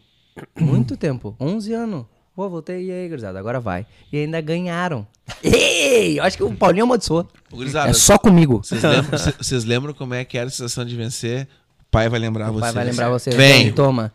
Muito 0.58 0.96
tempo. 0.96 1.34
11 1.40 1.72
anos. 1.72 2.04
Pô, 2.34 2.48
voltei. 2.48 2.86
E 2.86 2.90
aí, 2.92 3.08
gurizada? 3.08 3.38
Agora 3.38 3.60
vai. 3.60 3.86
E 4.12 4.18
ainda 4.18 4.40
ganharam. 4.40 5.06
Ei! 5.42 6.18
Eu 6.18 6.24
acho 6.24 6.36
que 6.36 6.42
o 6.42 6.52
Paulinho 6.54 6.84
amaldiçoou. 6.84 7.26
Ô, 7.52 7.56
gurizada, 7.56 7.90
É 7.90 7.92
só 7.92 8.18
comigo. 8.18 8.60
Vocês 8.64 8.82
lembram, 8.82 9.18
cê- 9.18 9.34
vocês 9.38 9.64
lembram 9.64 9.94
como 9.94 10.14
é 10.14 10.24
que 10.24 10.36
era 10.36 10.48
a 10.48 10.50
sensação 10.50 10.84
de 10.84 10.96
vencer? 10.96 11.46
O 11.80 11.84
pai 11.90 12.08
vai 12.08 12.18
lembrar 12.18 12.50
O 12.50 12.54
vocês. 12.54 12.62
pai 12.62 12.72
vai 12.72 12.84
lembrar 12.84 13.08
você. 13.10 13.30
Vem. 13.30 13.72
Toma. 13.72 14.12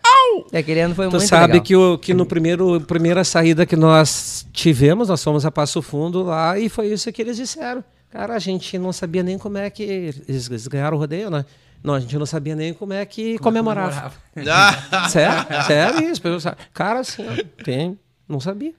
E 0.51 0.57
aquele 0.57 0.79
ano 0.81 0.95
foi 0.95 1.07
Tu 1.07 1.11
muito 1.11 1.27
sabe 1.27 1.53
legal. 1.53 1.63
que, 1.65 1.75
o, 1.75 1.97
que 1.97 2.13
no 2.13 2.25
primeiro 2.25 2.79
primeira 2.81 3.23
saída 3.23 3.65
que 3.65 3.75
nós 3.75 4.47
tivemos, 4.51 5.07
nós 5.09 5.23
fomos 5.23 5.45
a 5.45 5.51
Passo 5.51 5.81
Fundo 5.81 6.23
lá 6.23 6.57
e 6.57 6.67
foi 6.69 6.87
isso 6.87 7.11
que 7.11 7.21
eles 7.21 7.37
disseram. 7.37 7.83
Cara, 8.09 8.33
a 8.35 8.39
gente 8.39 8.77
não 8.79 8.91
sabia 8.91 9.21
nem 9.21 9.37
como 9.37 9.57
é 9.57 9.69
que. 9.69 9.83
Eles, 9.83 10.49
eles 10.49 10.67
ganharam 10.67 10.97
o 10.97 10.99
rodeio, 10.99 11.29
né? 11.29 11.45
Não, 11.83 11.93
a 11.93 11.99
gente 11.99 12.17
não 12.17 12.25
sabia 12.25 12.55
nem 12.55 12.73
como 12.73 12.93
é 12.93 13.05
que 13.05 13.37
comemorava. 13.39 14.11
Ah, 14.47 15.07
Sério, 15.09 15.63
sério 15.65 16.11
isso. 16.11 16.21
Cara, 16.73 16.99
assim, 16.99 17.25
tem. 17.63 17.97
Não 18.27 18.39
sabia. 18.39 18.73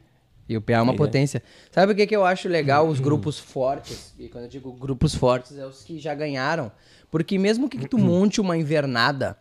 E 0.48 0.56
o 0.56 0.60
PA 0.60 0.72
é 0.74 0.82
uma 0.82 0.96
potência. 0.96 1.42
Sabe 1.70 1.92
o 1.92 1.96
que, 1.96 2.06
que 2.06 2.16
eu 2.16 2.24
acho 2.24 2.48
legal? 2.48 2.88
Os 2.88 2.98
grupos 2.98 3.38
fortes. 3.38 4.12
E 4.18 4.28
quando 4.28 4.44
eu 4.44 4.50
digo 4.50 4.72
grupos 4.72 5.14
fortes, 5.14 5.56
é 5.56 5.64
os 5.64 5.84
que 5.84 5.98
já 5.98 6.12
ganharam. 6.12 6.72
Porque 7.10 7.38
mesmo 7.38 7.68
que 7.68 7.88
tu 7.88 7.96
monte 7.96 8.40
uma 8.40 8.56
invernada, 8.56 9.36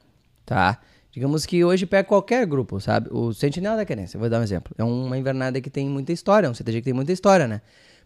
tá? 0.45 0.79
Digamos 1.11 1.45
que 1.47 1.63
hoje 1.65 1.87
pega 1.87 2.07
qualquer 2.07 2.45
grupo, 2.45 2.79
sabe? 2.79 3.09
O 3.11 3.33
Sentinela 3.33 3.75
da 3.75 3.85
Querência, 3.85 4.19
vou 4.19 4.29
dar 4.29 4.39
um 4.39 4.43
exemplo. 4.43 4.73
É 4.77 4.83
uma 4.83 5.17
invernada 5.17 5.59
que 5.59 5.69
tem 5.69 5.89
muita 5.89 6.13
história, 6.13 6.49
um 6.49 6.53
CTG 6.53 6.79
que 6.79 6.85
tem 6.85 6.93
muita 6.93 7.11
história, 7.11 7.47
né? 7.47 7.61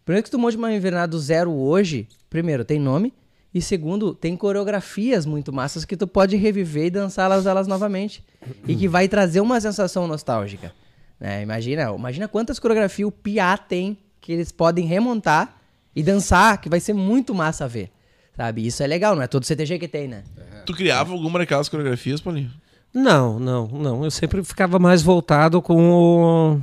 Primeiro 0.05 0.23
que 0.23 0.31
tu 0.31 0.39
monte 0.39 0.55
uma 0.55 0.71
invernada 0.71 1.07
do 1.07 1.19
zero 1.19 1.51
hoje, 1.51 2.07
primeiro, 2.29 2.63
tem 2.63 2.79
nome. 2.79 3.13
E 3.53 3.61
segundo, 3.61 4.15
tem 4.15 4.35
coreografias 4.35 5.25
muito 5.25 5.53
massas 5.53 5.85
que 5.85 5.95
tu 5.95 6.07
pode 6.07 6.35
reviver 6.35 6.85
e 6.87 6.89
dançá-las 6.89 7.45
elas 7.45 7.67
novamente. 7.67 8.23
E 8.67 8.75
que 8.75 8.87
vai 8.87 9.07
trazer 9.07 9.41
uma 9.41 9.61
sensação 9.61 10.07
nostálgica. 10.07 10.73
Né? 11.19 11.43
Imagina, 11.43 11.93
imagina 11.95 12.27
quantas 12.27 12.57
coreografias 12.59 13.07
o 13.07 13.11
Piá 13.11 13.55
tem 13.57 13.97
que 14.19 14.31
eles 14.31 14.51
podem 14.51 14.85
remontar 14.85 15.55
e 15.95 16.01
dançar, 16.01 16.59
que 16.59 16.67
vai 16.69 16.79
ser 16.79 16.93
muito 16.93 17.35
massa 17.35 17.67
ver. 17.67 17.91
Sabe? 18.35 18.65
Isso 18.65 18.81
é 18.81 18.87
legal, 18.87 19.15
não 19.15 19.21
é 19.21 19.27
todo 19.27 19.45
CTG 19.45 19.77
que 19.77 19.87
tem, 19.87 20.07
né? 20.07 20.23
tu 20.65 20.73
criava 20.73 21.11
alguma 21.11 21.37
daquelas 21.39 21.69
coreografias, 21.69 22.19
Paulinho? 22.21 22.49
Não, 22.93 23.39
não, 23.39 23.67
não. 23.67 24.03
Eu 24.03 24.09
sempre 24.09 24.43
ficava 24.43 24.79
mais 24.79 25.01
voltado 25.03 25.61
com 25.61 25.91
o, 25.91 26.61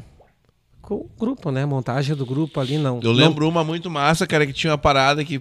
com 0.83 0.95
o 0.95 1.11
grupo, 1.19 1.51
né? 1.51 1.65
Montagem 1.67 2.17
do 2.17 2.25
grupo 2.27 2.59
ali, 2.61 2.79
não. 2.79 2.97
Eu 3.03 3.11
Não- 3.11 3.13
lembro 3.13 3.49
uma 3.49 3.63
muito 3.63 3.91
massa, 3.91 4.27
cara, 4.27 4.47
que 4.47 4.53
tinha 4.53 4.73
uma 4.73 4.79
parada 4.79 5.25
que 5.25 5.41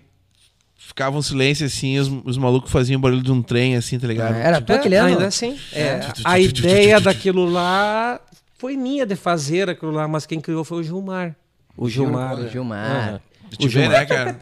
ficava 0.80 1.18
um 1.18 1.22
silêncio 1.22 1.66
assim, 1.66 2.00
os, 2.00 2.08
os 2.26 2.38
malucos 2.38 2.72
faziam 2.72 3.00
barulho 3.02 3.22
de 3.22 3.32
um 3.32 3.42
trem, 3.44 3.76
assim, 3.76 4.00
tá 4.00 4.08
ligado? 4.08 4.34
Era 4.36 4.62
tu 4.62 4.72
É, 4.72 4.76
aquele 4.78 4.96
ano? 4.96 5.10
Ainda 5.10 5.28
assim. 5.28 5.60
É, 5.74 6.00
a 6.24 6.40
ideia 6.40 7.00
daquilo 7.02 7.46
lá 7.46 8.20
foi 8.58 8.76
minha 8.78 9.06
de 9.06 9.16
fazer 9.16 9.70
aquilo 9.70 9.92
lá, 9.92 10.08
mas 10.08 10.26
quem 10.26 10.40
criou 10.40 10.64
foi 10.64 10.80
o 10.80 10.84
Gilmar. 10.84 11.36
O 11.78 11.90
Gilmar. 11.90 12.34
O 12.36 12.44
né? 12.44 12.50
Gilmar. 12.50 12.92
Aham. 13.10 13.22
De 13.50 13.58
te 13.58 13.68
ver, 13.68 13.90
né, 13.90 14.06
cara? 14.06 14.38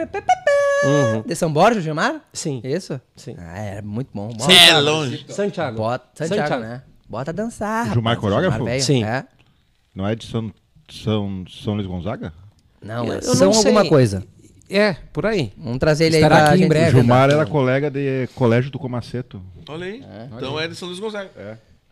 Uhum. 0.84 1.22
De 1.26 1.34
São 1.36 1.52
Borja, 1.52 1.80
Gilmar? 1.82 2.22
Sim. 2.34 2.62
Isso? 2.64 3.00
Sim. 3.16 3.36
Ah, 3.40 3.58
é 3.60 3.82
muito 3.82 4.10
bom. 4.14 4.28
Bota, 4.30 4.52
É 4.54 4.78
longe. 4.80 5.26
Santiago. 5.30 5.78
bota 5.78 6.06
Santiago, 6.14 6.42
Santiago. 6.50 6.62
né? 6.64 6.82
Bota 7.10 7.32
dançar. 7.34 7.86
Gilmar 7.94 8.16
rapaz. 8.16 8.20
coreógrafo? 8.20 8.66
velho, 8.66 8.84
Sim. 8.84 9.04
É. 9.04 9.26
Não 9.96 10.06
é 10.08 10.14
de 10.16 10.26
São, 10.26 10.52
São, 10.92 11.46
São 11.50 11.74
Luís 11.76 11.88
Gonzaga? 11.88 12.34
Não, 12.84 13.06
Eu- 13.06 13.14
é 13.14 13.18
eu 13.18 13.22
São 13.22 13.48
não 13.48 13.54
sei. 13.54 13.72
alguma 13.72 13.88
coisa. 13.90 14.24
É, 14.70 14.96
por 15.14 15.26
aí. 15.26 15.52
Vamos 15.58 15.80
trazer 15.80 16.06
ele 16.06 16.18
Estará 16.18 16.36
aí 16.36 16.42
pra 16.42 16.50
aqui 16.50 16.56
em 16.58 16.60
gente- 16.64 16.70
breve. 16.70 16.88
O 16.90 17.00
Gilmar 17.00 17.30
era 17.30 17.46
colega 17.46 17.90
de 17.90 18.28
colégio 18.36 18.70
do 18.70 18.78
Comaceto. 18.78 19.42
Olha 19.70 19.86
aí. 19.86 20.04
Então 20.36 20.60
é 20.60 20.68
de 20.68 20.76
São 20.76 20.88
Luís 20.88 21.00
Gonzaga. 21.00 21.30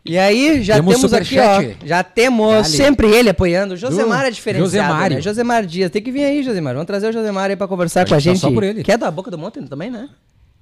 E 0.04 0.16
aí, 0.16 0.62
já 0.62 0.74
Temos 0.76 0.94
temos, 0.96 1.12
aqui, 1.14 1.36
ó. 1.38 1.62
Já 1.84 2.04
temos 2.04 2.52
Dale. 2.52 2.64
sempre 2.68 3.08
ele 3.08 3.30
apoiando. 3.30 3.74
O 3.74 3.76
Josemar 3.76 4.24
é 4.24 4.30
diferenciado, 4.30 4.70
Josemar. 4.88 5.10
né? 5.10 5.20
Josemar 5.20 5.66
Dias. 5.66 5.90
Tem 5.90 6.00
que 6.00 6.12
vir 6.12 6.24
aí, 6.24 6.42
Josemar. 6.44 6.74
Vamos 6.74 6.86
trazer 6.86 7.08
o 7.08 7.12
Josemar 7.12 7.50
aí 7.50 7.56
pra 7.56 7.66
conversar 7.66 8.02
Acho 8.02 8.10
com 8.10 8.14
a 8.14 8.18
que 8.18 8.24
tá 8.24 8.30
gente. 8.30 8.40
só 8.40 8.50
por 8.52 8.62
ele. 8.62 8.84
Que 8.84 8.92
é 8.92 8.96
da 8.98 9.10
Boca 9.10 9.30
do 9.32 9.38
Monte 9.38 9.60
também, 9.62 9.90
né? 9.90 10.08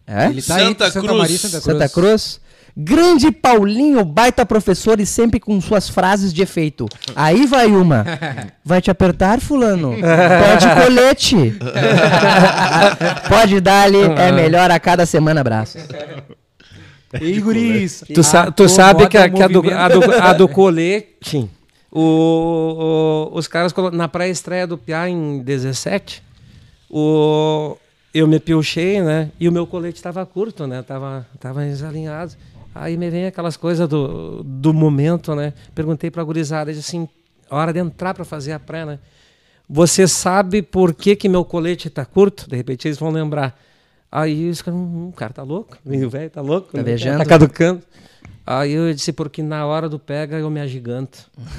É? 0.07 0.27
Ele 0.27 0.41
tá 0.41 0.59
Santa 0.59 0.91
Santa 0.91 1.07
Cruz. 1.07 1.21
Maria 1.21 1.37
e 1.37 1.39
Santa 1.39 1.61
Cruz. 1.61 1.65
Santa 1.65 1.89
Cruz. 1.91 2.41
Grande 2.77 3.31
Paulinho, 3.31 4.05
baita 4.05 4.45
professor 4.45 4.99
e 4.99 5.07
sempre 5.07 5.39
com 5.39 5.61
suas 5.61 5.89
frases 5.89 6.33
de 6.33 6.43
efeito. 6.43 6.87
Aí 7.15 7.47
vai 7.47 7.67
uma. 7.69 8.05
Vai 8.65 8.81
te 8.83 8.91
apertar, 8.91 9.41
fulano? 9.41 9.93
Pode 9.95 10.85
colete. 10.85 11.55
Pode 13.29 13.61
dar-lhe, 13.61 13.99
é 14.03 14.33
melhor 14.33 14.71
a 14.71 14.81
cada 14.81 15.07
semana, 15.07 15.41
abraço. 15.41 15.79
Ei, 17.21 17.41
guris. 17.41 18.03
Tu, 18.13 18.23
sa- 18.25 18.51
tu 18.51 18.65
Acomoda 18.65 18.69
sabe 18.69 19.07
que, 19.09 19.17
a, 19.19 19.29
que 19.31 19.43
a, 19.43 19.47
do, 19.49 19.61
a, 19.71 19.89
do, 19.89 20.13
a 20.13 20.33
do 20.33 20.49
colete, 20.49 21.49
o, 21.93 23.31
o- 23.33 23.39
os 23.39 23.47
caras 23.47 23.73
na 23.93 24.09
pré-estreia 24.09 24.67
do 24.67 24.77
Piá 24.77 25.09
em 25.09 25.39
17, 25.41 26.23
o, 26.91 27.77
eu 28.13 28.27
me 28.27 28.41
piochei, 28.41 29.01
né? 29.01 29.29
E 29.39 29.49
o 29.49 29.53
meu 29.53 29.65
colete 29.67 29.97
estava 29.99 30.25
curto, 30.27 30.67
né? 30.67 30.83
Tava, 30.83 31.25
tava 31.39 31.65
desalinhado. 31.65 32.33
Aí 32.75 32.97
me 32.97 33.09
vem 33.09 33.27
aquelas 33.27 33.57
coisas 33.57 33.89
do, 33.89 34.43
do 34.43 34.75
momento, 34.75 35.35
né? 35.35 35.53
Perguntei 35.75 36.11
pra 36.11 36.25
gurizada, 36.25 36.73
disse 36.73 36.89
assim, 36.97 37.09
a 37.49 37.57
hora 37.57 37.73
de 37.73 37.79
entrar 37.79 38.15
para 38.15 38.25
fazer 38.25 38.53
a 38.53 38.59
pré, 38.59 38.85
né? 38.85 38.99
Você 39.69 40.09
sabe 40.09 40.61
por 40.61 40.93
que, 40.93 41.15
que 41.15 41.29
meu 41.29 41.45
colete 41.45 41.89
tá 41.89 42.05
curto? 42.05 42.49
De 42.49 42.57
repente 42.57 42.89
eles 42.89 42.99
vão 42.99 43.11
lembrar. 43.11 43.59
Aí 44.17 44.49
os 44.49 44.63
caras, 44.63 44.79
hum, 44.79 45.09
o 45.09 45.13
cara 45.13 45.33
tá 45.33 45.43
louco, 45.43 45.77
o 45.85 46.09
velho 46.09 46.31
tá 46.31 46.41
louco, 46.41 46.69
Tá 46.71 46.79
né? 46.79 46.85
viajando. 46.85 47.19
tá 47.19 47.25
caducando. 47.25 47.83
Aí 48.47 48.73
eu 48.73 48.93
disse, 48.95 49.11
porque 49.13 49.43
na 49.43 49.65
hora 49.67 49.89
do 49.89 49.99
pega 49.99 50.37
eu 50.37 50.51
me 50.51 50.61
agiganto. 50.61 51.19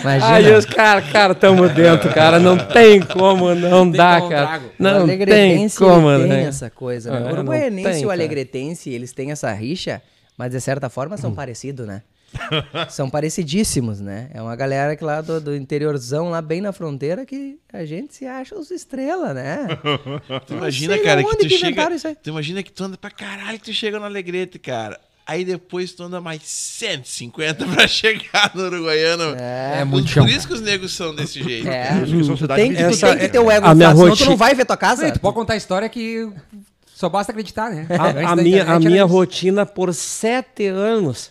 Imagina. 0.00 0.32
Aí 0.34 0.52
os 0.54 0.64
caras, 0.64 1.08
cara, 1.10 1.34
tamo 1.34 1.68
dentro, 1.68 2.12
cara, 2.12 2.38
não 2.38 2.56
tem 2.58 3.00
como 3.00 3.54
não 3.54 3.84
Tem 3.90 3.92
dá, 3.98 4.18
como 4.18 4.30
cara. 4.30 4.60
Não 4.78 4.90
tem 4.92 5.00
alegretense 5.02 5.78
como, 5.78 6.08
tem 6.18 6.28
né? 6.28 6.42
essa 6.44 6.68
coisa, 6.68 7.12
né? 7.12 7.20
É, 7.20 7.30
o 7.30 7.32
uruguaianense 7.32 8.00
e 8.00 8.04
o 8.04 8.08
cara. 8.08 8.12
alegretense, 8.20 8.90
eles 8.90 9.12
têm 9.12 9.30
essa 9.30 9.52
rixa, 9.52 10.02
mas 10.36 10.50
de 10.50 10.60
certa 10.60 10.88
forma 10.88 11.14
Hum. 11.14 11.18
são 11.18 11.32
parecidos, 11.32 11.86
né? 11.86 12.02
são 12.88 13.08
parecidíssimos, 13.10 14.00
né? 14.00 14.30
É 14.32 14.40
uma 14.42 14.54
galera 14.54 14.94
que 14.96 15.04
lá 15.04 15.20
do, 15.20 15.40
do 15.40 15.56
interiorzão, 15.56 16.30
lá 16.30 16.40
bem 16.42 16.60
na 16.60 16.72
fronteira, 16.72 17.24
que 17.24 17.58
a 17.72 17.84
gente 17.84 18.14
se 18.14 18.26
acha 18.26 18.54
os 18.56 18.70
estrelas, 18.70 19.34
né? 19.34 19.66
Tu 20.46 20.54
imagina, 20.54 20.94
sei 20.94 21.02
cara, 21.02 21.22
que 21.24 21.30
tu 21.30 21.36
que 21.38 21.48
chega. 21.50 21.66
inventaram 21.68 21.96
isso 21.96 22.08
aí. 22.08 22.14
Tu 22.14 22.30
imagina 22.30 22.62
que 22.62 22.72
tu 22.72 22.84
anda 22.84 22.96
pra 22.96 23.10
caralho 23.10 23.58
que 23.58 23.64
tu 23.66 23.72
chega 23.72 23.98
no 23.98 24.04
Alegrete, 24.04 24.58
cara. 24.58 24.98
Aí 25.26 25.44
depois 25.44 25.92
tu 25.92 26.02
anda 26.04 26.22
mais 26.22 26.40
150 26.42 27.66
pra 27.66 27.86
chegar 27.88 28.50
no 28.54 28.62
Uruguaiano. 28.64 29.34
É, 29.38 29.84
muito 29.84 30.06
Por 30.06 30.12
chão, 30.12 30.26
isso 30.28 30.46
que 30.48 30.54
os 30.54 30.62
negros 30.62 30.94
são 30.94 31.14
desse 31.14 31.42
jeito. 31.42 31.68
É, 31.68 32.00
Por 32.00 32.38
cidades 32.38 32.64
tem, 32.64 32.74
que- 32.74 32.82
tu 32.82 32.84
Essa 32.84 33.08
tem 33.10 33.18
que 33.18 33.28
ter 33.28 33.38
o 33.38 33.50
ego 33.50 33.66
a 33.66 33.74
minha 33.74 33.94
senão 33.94 34.16
tu 34.16 34.24
não 34.24 34.36
vai 34.36 34.54
ver 34.54 34.64
tua 34.64 34.76
casa. 34.76 35.04
Não, 35.04 35.12
tu 35.12 35.20
pode 35.20 35.34
contar 35.34 35.52
a 35.52 35.56
história 35.56 35.86
que 35.88 36.30
só 36.86 37.08
basta 37.10 37.30
acreditar, 37.30 37.70
né? 37.70 37.86
A, 37.90 38.32
a 38.32 38.36
minha, 38.36 38.64
a 38.64 38.80
minha 38.80 39.04
rotina 39.04 39.66
por 39.66 39.92
sete 39.92 40.66
anos 40.66 41.30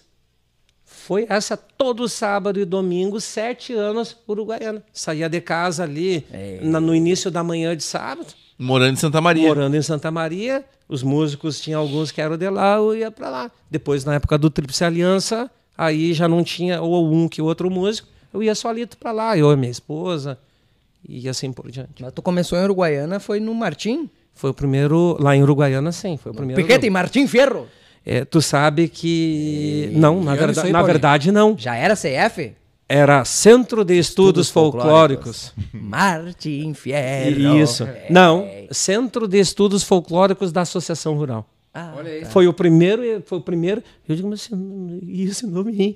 foi 1.07 1.25
essa 1.29 1.55
todo 1.55 2.09
sábado 2.09 2.59
e 2.59 2.65
domingo, 2.65 3.21
sete 3.21 3.71
anos 3.73 4.17
uruguaiana. 4.27 4.83
Saía 4.91 5.29
de 5.29 5.39
casa 5.39 5.83
ali 5.83 6.25
na- 6.61 6.81
no 6.81 6.93
início 6.93 7.31
da 7.31 7.41
manhã 7.43 7.75
de 7.77 7.83
sábado, 7.83 8.27
Morando 8.59 8.93
em 8.93 8.95
Santa 8.97 9.21
Maria. 9.21 9.47
morando 9.47 9.75
em 9.77 9.81
Santa 9.81 10.11
Maria. 10.11 10.65
Os 10.89 11.03
músicos 11.03 11.61
tinham 11.61 11.79
alguns 11.79 12.11
que 12.11 12.19
eram 12.19 12.35
de 12.37 12.49
lá, 12.49 12.75
eu 12.75 12.93
ia 12.95 13.09
para 13.11 13.29
lá. 13.29 13.51
Depois, 13.71 14.03
na 14.03 14.15
época 14.15 14.37
do 14.37 14.49
Tríplice 14.49 14.83
Aliança, 14.83 15.49
aí 15.77 16.13
já 16.13 16.27
não 16.27 16.43
tinha 16.43 16.81
ou 16.81 17.09
um 17.13 17.29
que 17.29 17.41
outro 17.41 17.69
músico, 17.69 18.07
eu 18.33 18.43
ia 18.43 18.53
solito 18.55 18.97
para 18.97 19.11
lá, 19.13 19.37
eu 19.37 19.49
e 19.51 19.55
minha 19.55 19.71
esposa, 19.71 20.37
e 21.07 21.29
assim 21.29 21.53
por 21.53 21.69
diante. 21.71 22.01
Mas 22.01 22.11
tu 22.13 22.21
começou 22.21 22.57
em 22.57 22.63
Uruguaiana, 22.63 23.19
foi 23.19 23.39
no 23.39 23.53
Martim? 23.53 24.09
Foi 24.33 24.49
o 24.49 24.53
primeiro, 24.53 25.15
lá 25.19 25.35
em 25.35 25.41
Uruguaiana, 25.43 25.91
sim, 25.91 26.17
foi 26.17 26.31
o 26.31 26.35
primeiro. 26.35 26.61
Porque 26.61 26.77
tem 26.79 26.89
Martim 26.89 27.25
Ferro. 27.27 27.67
É, 28.09 28.23
tu 28.23 28.41
sabe 28.41 28.87
que. 28.87 29.89
não, 29.93 30.23
na, 30.23 30.33
verda- 30.33 30.63
na 30.69 30.81
verdade, 30.81 31.29
não. 31.29 31.55
Já 31.57 31.75
era 31.75 31.93
CF? 31.93 32.53
Era 32.87 33.25
Centro 33.25 33.83
de 33.83 33.99
Estudos, 33.99 34.47
Estudos 34.47 34.49
Folclóricos. 34.49 35.53
Martim 35.73 36.73
Ferro. 36.73 37.57
Isso. 37.61 37.83
É. 37.83 38.05
Não, 38.09 38.47
Centro 38.71 39.27
de 39.27 39.37
Estudos 39.37 39.83
Folclóricos 39.83 40.53
da 40.53 40.61
Associação 40.61 41.15
Rural. 41.17 41.45
Ah, 41.73 41.93
Olha 41.97 42.09
aí. 42.09 42.25
Foi 42.25 42.47
o 42.47 42.53
primeiro, 42.53 43.01
foi 43.25 43.37
o 43.39 43.41
primeiro. 43.41 43.83
Eu 44.07 44.15
digo, 44.15 44.29
mas 44.29 44.39
esse, 44.49 45.21
esse 45.29 45.45
nome 45.45 45.71
aí. 45.77 45.95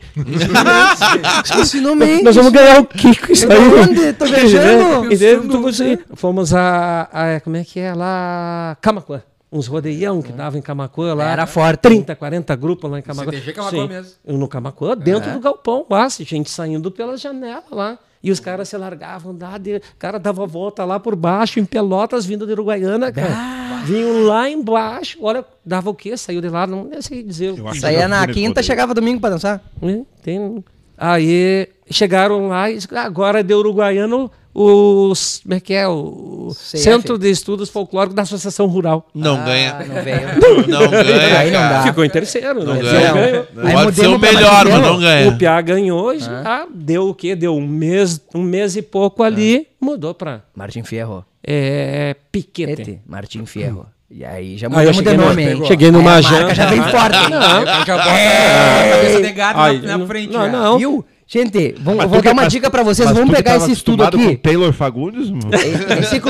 esse 1.62 1.80
nome 1.82 2.06
aí. 2.06 2.22
Nós 2.24 2.36
vamos 2.36 2.52
ganhar 2.52 2.82
o 2.82 2.86
que 2.86 3.16
com 3.20 3.32
isso 3.34 3.52
aí? 3.52 3.58
onde? 3.58 4.14
Tô 4.14 4.26
viajando? 4.28 5.12
E 5.14 5.18
daí, 5.18 5.40
tu- 5.40 5.62
você- 5.62 5.98
Fomos 6.14 6.54
a, 6.54 7.10
a- 7.12 7.40
Como 7.40 7.56
é 7.56 7.64
que 7.64 7.80
é 7.80 7.94
lá? 7.94 8.78
Camacuã. 8.82 9.22
Uns 9.52 9.68
rodeião 9.68 10.22
que 10.22 10.32
dava 10.32 10.58
em 10.58 10.62
Camacuã 10.62 11.14
lá. 11.14 11.30
Era 11.32 11.46
forte. 11.46 11.82
30, 11.82 12.16
40 12.16 12.56
grupos 12.56 12.90
lá 12.90 13.00
em 13.00 13.02
Camacuã. 13.02 13.34
CTG 13.34 13.54
Camaquã 13.54 13.78
Sim. 13.82 13.88
mesmo. 13.90 14.12
No 14.26 14.48
Camacuã, 14.48 14.96
dentro 14.96 15.32
do 15.34 15.40
galpão, 15.42 15.86
lá, 15.90 16.10
se 16.10 16.24
gente 16.24 16.50
saindo 16.50 16.90
pela 16.90 17.18
janela 17.18 17.64
lá. 17.70 18.00
E 18.24 18.30
os 18.32 18.40
caras 18.40 18.70
se 18.70 18.78
largavam, 18.78 19.36
lá 19.42 19.58
de, 19.58 19.82
cara 19.98 20.20
dava 20.20 20.44
a 20.44 20.46
volta 20.46 20.86
lá 20.86 21.00
por 21.00 21.16
baixo, 21.16 21.60
em 21.60 21.66
Pelotas, 21.66 22.24
vindo 22.24 22.46
de 22.46 22.52
Uruguaiana, 22.54 23.12
cara. 23.12 23.82
Vinham 23.84 24.26
lá 24.28 24.48
embaixo, 24.48 25.18
olha, 25.22 25.44
dava 25.66 25.90
o 25.90 25.96
quê? 25.96 26.16
Saiu 26.16 26.40
de 26.40 26.48
lá, 26.48 26.68
não 26.68 26.88
sei 27.02 27.24
dizer. 27.24 27.56
Saía 27.80 28.08
na 28.08 28.26
quinta, 28.28 28.62
chegava 28.62 28.94
domingo 28.94 29.20
pra 29.20 29.32
dançar. 29.32 29.60
É, 29.82 30.02
tem- 30.22 30.64
Aí 30.96 31.68
chegaram 31.90 32.48
lá 32.48 32.70
e 32.70 32.76
disse, 32.76 32.88
agora 32.96 33.44
de 33.44 33.56
Uruguaiano, 33.56 34.30
os, 34.54 35.40
como 35.44 35.54
é 35.56 35.60
que 35.60 35.74
é? 35.74 35.88
O 35.88 36.50
CF. 36.52 36.78
Centro 36.78 37.18
de 37.18 37.30
Estudos 37.30 37.70
Folclóricos 37.70 38.16
da 38.16 38.22
Associação 38.24 38.68
Rural. 38.68 39.08
Não 39.14 39.36
Ah, 39.36 39.44
ganha. 39.46 39.74
Não 39.88 40.04
veio. 40.04 40.68
Não 40.68 40.90
ganha. 40.90 41.40
Aí 41.40 41.52
não 41.52 41.60
dá. 41.62 41.84
Ficou 41.84 42.04
em 42.06 42.10
terceiro, 42.10 42.64
Não 42.64 42.74
né? 42.76 42.82
ganha. 42.82 43.14
Ganhou. 43.14 43.48
Aí 43.64 43.74
Pode 43.74 43.96
ser 43.96 44.08
o 44.08 44.20
melhor, 44.20 44.66
mas 44.70 44.82
não 44.82 45.00
ganha. 45.00 45.30
O 45.30 45.38
PA 45.38 45.62
ganhou, 45.62 46.18
já 46.20 46.66
deu 46.74 47.10
o 47.10 47.14
quê? 47.16 47.36
Deu 47.36 47.56
um 47.56 47.66
mês, 47.68 48.20
um 48.36 48.42
mês 48.42 48.76
e 48.76 48.82
pouco 48.82 49.24
ali, 49.24 49.68
mudou 49.80 50.14
para 50.14 50.42
Martim 50.56 50.84
Ferro. 50.84 51.26
é, 51.46 52.16
Piquete. 52.32 52.82
Ete, 52.82 53.00
Martim 53.08 53.46
Ferro. 53.46 53.86
E 54.14 54.26
aí 54.26 54.58
já 54.58 54.68
Aí 54.68 54.74
eu 54.88 54.94
mudamos 54.94 54.98
de 54.98 54.98
cheguei 54.98 55.14
no- 55.18 55.26
nome, 55.26 55.44
hein? 55.44 55.66
cheguei 55.66 55.92
numa 55.92 56.12
Aí 56.16 56.18
a 56.18 56.22
janta. 56.22 56.54
já 56.56 56.66
vem 56.66 56.84
forte, 56.84 57.16
hein? 57.18 57.24
Eu 57.32 57.42
já 57.42 57.60
boto 57.60 57.92
a 57.92 58.04
cabeça 58.04 59.22
de 59.22 59.32
gato 59.32 59.58
na, 59.58 59.74
na 59.74 59.98
não- 59.98 60.08
frente. 60.08 60.34
não, 60.34 60.42
já. 60.46 60.52
não. 60.52 60.78
Viu? 60.78 61.06
Gente, 61.34 61.76
vamos, 61.80 62.00
Mas 62.04 62.10
vou 62.10 62.22
dar 62.22 62.34
uma 62.34 62.42
mas- 62.42 62.52
dica 62.52 62.70
pra 62.70 62.84
vocês. 62.84 63.10
Vamos 63.10 63.34
pegar 63.34 63.56
esse 63.56 63.72
estudo 63.72 64.04
aqui. 64.04 64.18
Com 64.18 64.36
Taylor 64.36 64.74
Fagundes, 64.74 65.30
mano. 65.30 65.50
Ei, 65.54 65.96
ei, 66.00 66.04
Ciclo, 66.04 66.30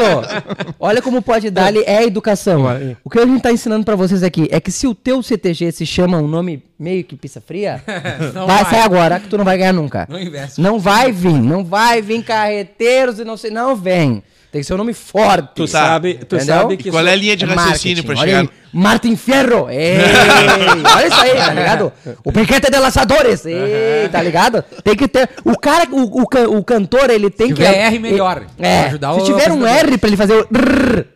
olha 0.80 1.02
como 1.02 1.24
pode 1.24 1.50
dar 1.50 1.76
é 1.76 1.98
a 1.98 2.04
educação. 2.04 2.66
O 3.04 3.10
que 3.10 3.18
a 3.18 3.26
gente 3.26 3.42
tá 3.42 3.52
ensinando 3.52 3.84
pra 3.84 3.96
vocês 3.96 4.22
aqui 4.22 4.48
é 4.52 4.60
que 4.60 4.72
se 4.72 4.86
o 4.86 4.94
teu 4.94 5.24
CTG 5.24 5.72
se 5.72 5.88
chama 5.88 6.20
um 6.20 6.28
nome 6.28 6.62
meio 6.78 7.04
que 7.04 7.16
pizza 7.16 7.42
fria, 7.42 7.82
vai, 8.46 8.46
vai. 8.46 8.66
sair 8.66 8.82
agora 8.82 9.20
que 9.20 9.28
tu 9.28 9.40
não 9.40 9.46
vai 9.46 9.58
ganhar 9.58 9.74
nunca. 9.74 10.06
Não 10.08 10.20
investe. 10.20 10.62
Não 10.62 10.78
vai 10.78 11.12
vir, 11.12 11.34
não 11.34 11.64
vai 11.66 12.00
vir 12.00 12.24
carreteiros 12.24 13.18
e 13.20 13.24
não 13.24 13.38
sei, 13.38 13.50
não 13.50 13.76
vem. 13.76 14.22
Tem 14.52 14.60
que 14.62 14.68
ser 14.68 14.74
um 14.74 14.78
nome 14.78 14.94
forte. 14.94 15.50
Tu 15.56 15.66
sabe, 15.68 16.16
tu 16.16 16.36
Entendeu? 16.36 16.46
sabe 16.56 16.74
E 16.74 16.78
que 16.78 16.92
qual 16.92 17.08
é 17.08 17.14
a 17.14 17.16
linha 17.16 17.38
de 17.38 17.46
É 17.46 17.48
raciocínio 17.48 18.04
pra 18.04 18.16
chegar? 18.18 18.42
aí. 18.42 18.50
Martin 18.74 19.16
Ferro! 19.16 19.70
Ei, 19.70 19.98
olha 20.96 21.08
isso 21.08 21.22
aí, 21.22 21.36
tá 21.36 21.54
ligado? 21.54 21.94
O 22.24 22.32
Piquete 22.32 22.70
de 22.70 22.78
Lançadores! 22.78 23.46
Ei, 23.46 24.10
tá 24.12 24.22
ligado? 24.22 24.62
Tem 24.84 24.96
que 24.96 25.08
ter. 25.08 25.30
O 25.46 25.58
cara, 25.58 25.88
o, 25.92 26.22
o, 26.22 26.58
o 26.58 26.64
cantor, 26.64 27.10
ele 27.10 27.30
tem 27.30 27.48
Se 27.48 27.54
que. 27.54 27.64
tiver 27.64 27.78
R, 27.78 28.00
melhor. 28.00 28.44
É, 28.60 28.86
ajudar 28.88 29.14
se 29.14 29.22
o 29.22 29.26
tiver 29.26 29.52
um. 29.52 29.66
R 29.66 29.98
pra 29.98 30.08
ele 30.10 30.18
fazer 30.18 30.34
o. 30.42 30.48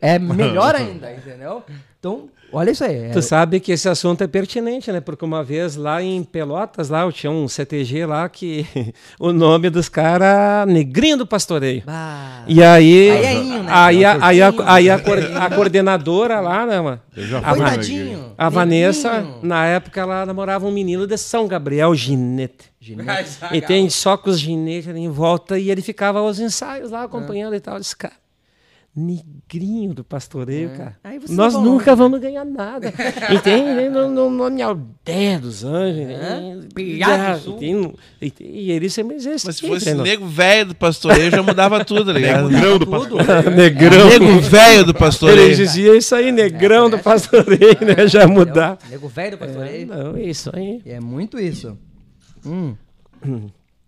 é 0.01 0.17
melhor 0.19 0.73
ainda, 0.75 1.11
entendeu? 1.11 1.63
Então, 1.99 2.29
olha 2.55 2.71
isso 2.71 2.83
aí. 2.83 2.95
é- 3.05 3.09
Tu 3.09 3.21
sabe 3.21 3.59
que 3.59 3.71
esse 3.71 3.87
assunto 3.87 4.23
é 4.23 4.27
pertinente, 4.27 4.91
né? 4.91 4.99
Porque 5.01 5.23
uma 5.25 5.43
vez 5.43 5.75
lá 5.75 6.01
em 6.01 6.23
Pelotas, 6.23 6.89
lá 6.89 7.01
eu 7.01 7.11
tinha 7.11 7.31
um 7.31 7.47
CTG 7.47 8.05
lá 8.05 8.27
que 8.29 8.65
o 9.19 9.31
nome 9.31 9.69
dos 9.69 9.89
caras 9.89 10.67
Negrinho 10.67 11.17
do 11.17 11.27
Pastoreio. 11.27 11.83
Ah, 11.87 12.43
E 12.47 12.63
aí, 12.63 13.11
Aí 13.11 13.25
é 13.25 13.33
inho, 13.33 13.63
né? 13.63 13.69
aí, 13.71 14.05
a, 14.05 14.25
aí, 14.25 14.41
a, 14.41 14.53
aí 14.65 14.89
a, 14.89 14.95
a 14.95 15.49
coordenadora 15.55 16.39
lá, 16.39 16.65
né, 16.65 16.79
mano? 16.81 17.01
A, 17.43 17.55
Coitadinho. 17.55 18.33
a 18.37 18.49
Vanessa, 18.49 19.11
Negrinho. 19.13 19.39
na 19.43 19.65
época, 19.65 20.01
ela 20.01 20.25
namorava 20.25 20.65
um 20.65 20.71
menino 20.71 21.05
de 21.07 21.17
São 21.17 21.47
Gabriel, 21.47 21.93
Ginete. 21.95 22.73
Saca. 23.25 23.57
Entende? 23.57 23.91
Só 23.91 24.15
com 24.15 24.29
os 24.29 24.39
ginetes 24.39 24.87
ali 24.89 24.99
em 24.99 25.09
volta 25.09 25.57
e 25.57 25.71
ele 25.71 25.81
ficava 25.81 26.19
aos 26.19 26.39
ensaios 26.39 26.91
lá 26.91 27.03
acompanhando 27.03 27.55
e 27.55 27.59
tal. 27.59 27.75
Eu 27.75 27.79
disse, 27.79 27.95
cara, 27.95 28.13
negrinho 28.95 29.93
do 29.93 30.03
pastoreio, 30.05 30.69
cara. 30.69 30.97
Aí 31.03 31.19
vocês 31.19 31.37
Nós 31.37 31.53
nunca 31.53 31.91
longe. 31.91 31.95
vamos 31.95 32.19
ganhar 32.21 32.45
nada. 32.45 32.93
Entende? 33.29 33.89
No, 33.89 34.09
no 34.09 34.29
nome 34.29 34.61
Aldeia 34.61 35.37
dos 35.39 35.63
Anjos. 35.65 36.07
Sul. 37.43 37.55
Entende? 37.57 37.93
E, 38.21 38.33
e 38.39 38.71
ele 38.71 38.89
sempre 38.89 39.17
dizia 39.17 39.33
Mas 39.33 39.41
se 39.41 39.49
assim, 39.49 39.67
fosse 39.67 39.93
né? 39.93 40.01
nego 40.03 40.25
velho 40.27 40.67
do 40.69 40.75
pastoreio, 40.75 41.29
já 41.29 41.43
mudava 41.43 41.83
tudo, 41.83 42.05
tá 42.05 42.13
ligado? 42.13 42.49
Negrão 42.49 42.79
do 42.79 42.87
pastor. 42.87 43.21
Negrão. 43.53 44.07
Nego 44.09 44.39
velho 44.39 44.83
do 44.85 44.91
Ele 44.91 44.99
pastoreio. 44.99 45.55
dizia 45.55 45.95
isso 45.97 46.15
aí, 46.15 46.31
negrão 46.31 46.89
do 46.89 46.97
pastoreio, 46.99 47.77
né? 47.81 48.07
Já 48.07 48.27
mudar. 48.27 48.77
Nego 48.89 49.07
velho 49.09 49.37
do 49.37 49.43
É, 49.43 49.47
pastoreio. 49.47 49.87
não, 49.87 50.17
isso 50.17 50.49
aí. 50.55 50.81
E 50.85 50.91
é 50.91 50.99
muito 51.01 51.37
isso. 51.39 51.77
Hum. 52.45 52.75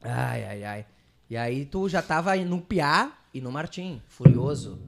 Ai, 0.03 0.43
ai, 0.43 0.63
ai. 0.63 0.85
E 1.29 1.37
aí 1.37 1.65
tu 1.65 1.87
já 1.89 2.01
tava 2.01 2.35
no 2.37 2.59
Piá 2.61 3.11
e 3.33 3.41
no 3.41 3.51
Martim, 3.51 4.01
furioso. 4.07 4.79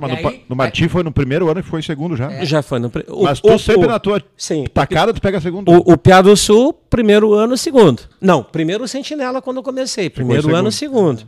mas 0.06 0.20
no, 0.22 0.28
aí- 0.28 0.42
no 0.48 0.54
Martim 0.56 0.88
foi 0.88 1.02
no 1.02 1.10
primeiro 1.10 1.48
ano 1.50 1.60
e 1.60 1.62
foi 1.62 1.80
segundo 1.82 2.16
já. 2.16 2.44
Já 2.44 2.60
foi 2.62 2.78
no. 2.78 2.90
pre- 2.90 3.06
o- 3.08 3.22
Mas 3.22 3.40
tu 3.40 3.50
o- 3.52 3.58
sempre 3.58 3.86
o- 3.86 3.88
na 3.88 3.98
tua 3.98 4.22
Sim. 4.36 4.64
tacada, 4.72 5.14
tu 5.14 5.20
pega 5.22 5.40
segundo. 5.40 5.70
O, 5.72 5.92
o 5.92 5.96
Piá 5.96 6.20
do 6.20 6.36
Sul, 6.36 6.72
primeiro 6.90 7.32
ano, 7.32 7.56
segundo. 7.56 8.02
Não, 8.20 8.42
primeiro 8.42 8.86
Sentinela 8.86 9.40
quando 9.40 9.56
eu 9.58 9.62
comecei. 9.62 10.10
Primeiro 10.10 10.42
segundo. 10.42 10.58
ano, 10.58 10.70
segundo. 10.72 11.22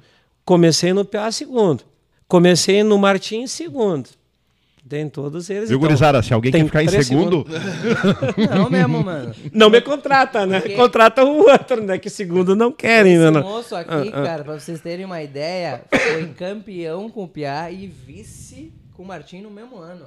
Comecei 0.44 0.92
no 0.92 1.04
Piá, 1.04 1.30
segundo. 1.32 1.82
Comecei 2.26 2.82
no 2.82 2.98
Martim, 2.98 3.46
segundo. 3.46 4.10
Tem 4.88 5.08
todos 5.08 5.50
eles. 5.50 5.68
Viu, 5.68 5.76
então. 5.76 5.88
gurizada? 5.88 6.22
Se 6.22 6.32
alguém 6.32 6.50
quer 6.50 6.64
ficar 6.64 6.82
em 6.82 6.88
segundo, 6.88 7.44
Não 8.54 8.70
mesmo, 8.70 9.02
mano. 9.04 9.34
Não 9.52 9.68
me 9.70 9.80
contrata, 9.80 10.46
né? 10.46 10.60
Porque- 10.60 10.74
Contrata 10.76 11.24
o 11.24 11.38
outro, 11.48 11.82
né? 11.82 11.98
Que 11.98 12.08
segundo 12.08 12.56
não 12.56 12.72
querem, 12.72 13.18
né? 13.18 13.28
Esse 13.28 13.40
moço 13.40 13.76
aqui, 13.76 13.90
Ah, 14.12 14.20
ah. 14.20 14.22
cara, 14.24 14.44
pra 14.44 14.58
vocês 14.58 14.80
terem 14.80 15.04
uma 15.04 15.22
ideia, 15.22 15.82
foi 15.90 16.26
campeão 16.28 17.10
com 17.10 17.24
o 17.24 17.28
Piá 17.28 17.70
e 17.70 17.86
vice 17.86 18.72
com 18.94 19.02
o 19.02 19.06
Martim 19.06 19.42
no 19.42 19.50
mesmo 19.50 19.76
ano. 19.78 20.06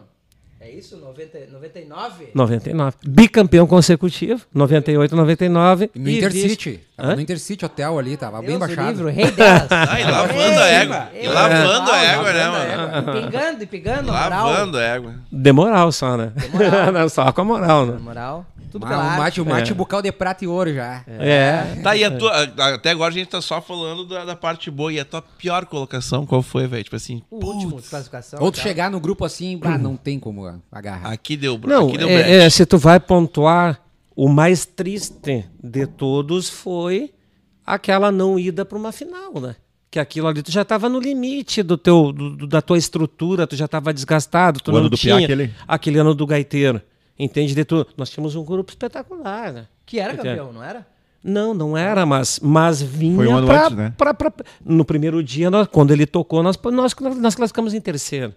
É 0.64 0.70
isso? 0.70 0.96
90, 0.96 1.40
99? 1.52 2.30
99. 2.36 2.98
Bicampeão 3.04 3.66
consecutivo, 3.66 4.46
98, 4.54 5.16
99. 5.16 5.90
No 5.96 6.08
e 6.08 6.18
Intercity. 6.20 6.80
Hã? 7.00 7.16
no 7.16 7.22
Intercity 7.22 7.66
Hotel 7.66 7.98
ali, 7.98 8.16
tava 8.16 8.38
bem 8.42 8.50
Deus 8.50 8.58
o 8.58 8.60
baixado. 8.60 8.88
livro, 8.90 9.08
rei 9.10 9.32
delas. 9.32 9.68
Ah, 9.72 10.00
e 10.00 10.04
lavando 10.04 10.60
a 10.60 10.68
égua. 10.68 11.10
E 11.20 11.28
lavando 11.28 11.92
a 11.92 12.04
égua, 12.04 12.34
né, 12.34 12.48
mano? 12.48 13.18
E 13.18 13.22
pingando, 13.22 13.64
e 13.64 13.66
pingando, 13.66 14.12
na 14.12 14.22
moral. 14.22 14.46
Lavando 14.52 14.78
a 14.78 14.84
égua. 14.84 15.16
De 15.32 15.52
moral 15.52 15.92
só, 15.92 16.16
né? 16.16 16.32
moral. 16.54 16.92
Não, 16.94 17.10
só 17.10 17.32
com 17.32 17.42
a 17.42 17.44
moral, 17.44 17.86
né? 17.88 17.98
moral, 18.00 18.46
tudo 18.72 18.82
Mas 18.88 18.90
pela 18.98 19.04
o 19.04 19.18
mate, 19.18 19.42
o 19.42 19.46
mate 19.46 19.72
É. 19.72 19.74
bucal 19.76 20.02
de 20.02 20.12
prata 20.12 20.44
e 20.44 20.48
ouro 20.48 20.74
já. 20.74 21.04
É. 21.08 21.80
Tá, 21.84 21.96
e 21.96 22.04
a 22.04 22.10
tua. 22.18 22.44
Até 22.74 22.92
agora 22.92 23.12
a 23.12 23.14
gente 23.14 23.28
tá 23.28 23.42
só 23.42 23.62
falando 23.62 24.06
da, 24.06 24.26
da 24.26 24.36
parte 24.36 24.72
boa. 24.72 24.92
E 24.92 25.00
a 25.00 25.06
tua 25.06 25.22
pior 25.22 25.66
colocação, 25.66 26.26
qual 26.26 26.42
foi, 26.42 26.66
velho? 26.68 26.84
Tipo 26.84 26.96
assim, 26.96 27.22
O 27.30 27.44
último 27.46 27.82
de 27.82 27.88
classificação. 27.90 28.40
Ou 28.42 28.52
tu 28.52 28.56
tá? 28.56 28.62
chegar 28.64 28.90
no 28.90 29.00
grupo 29.00 29.26
assim, 29.26 29.58
bah, 29.58 29.78
não 29.78 29.96
tem 29.96 30.20
como 30.20 30.60
agarrar. 30.72 31.12
aqui 31.12 31.36
deu 31.38 31.58
bro- 31.58 31.70
Não, 31.70 31.88
aqui 31.90 31.98
deu 31.98 32.10
é, 32.10 32.46
é, 32.46 32.50
se 32.50 32.66
tu 32.66 32.78
vai 32.78 33.00
pontuar, 33.00 33.82
o 34.16 34.28
mais 34.28 34.66
triste 34.66 35.46
de 35.64 35.86
todos 35.86 36.50
foi 36.50 37.12
aquela 37.66 38.12
não 38.12 38.38
ida 38.40 38.66
para 38.66 38.78
uma 38.78 38.92
final, 38.92 39.34
né? 39.40 39.56
Que 39.90 40.00
aquilo 40.00 40.28
ali 40.28 40.42
tu 40.42 40.52
já 40.52 40.62
estava 40.62 40.88
no 40.88 41.00
limite 41.00 41.62
do 41.62 41.78
teu, 41.78 42.14
do- 42.14 42.36
do- 42.38 42.48
da 42.48 42.62
tua 42.62 42.78
estrutura, 42.78 43.46
tu 43.46 43.56
já 43.58 43.66
estava 43.66 43.94
desgastado, 43.94 44.62
tu 44.62 44.70
O 44.70 44.74
não 44.74 44.80
ano 44.82 44.90
do 44.90 44.96
tinha 44.98 45.16
Piá, 45.18 45.26
aquele? 45.26 45.54
aquele 45.68 46.00
ano 46.00 46.16
do 46.16 46.26
gaiteiro. 46.26 46.82
Entende 47.24 47.54
de 47.54 47.64
tudo? 47.66 47.88
Nós 47.96 48.10
tínhamos 48.10 48.36
um 48.36 48.44
grupo 48.44 48.72
espetacular, 48.72 49.52
né? 49.54 49.68
Que 49.86 50.00
era 50.00 50.14
Entende? 50.14 50.30
campeão, 50.30 50.52
não 50.54 50.64
era? 50.64 50.86
Não, 51.24 51.54
não 51.54 51.78
era, 51.78 52.04
mas, 52.06 52.40
mas 52.42 52.82
vinha 52.82 53.16
Foi 53.16 53.28
um 53.28 53.38
ano 53.38 53.46
pra, 53.48 53.66
antes, 53.66 53.78
né? 53.78 53.94
pra- 53.96 54.14
pra- 54.14 54.34
No 54.66 54.84
primeiro 54.84 55.22
dia, 55.24 55.52
nós- 55.52 55.68
quando 55.68 55.92
ele 55.92 56.08
tocou, 56.08 56.42
nós, 56.42 56.58
nós, 56.72 56.96
nós 57.20 57.36
classificamos 57.36 57.74
em 57.76 57.80
terceiro. 57.82 58.34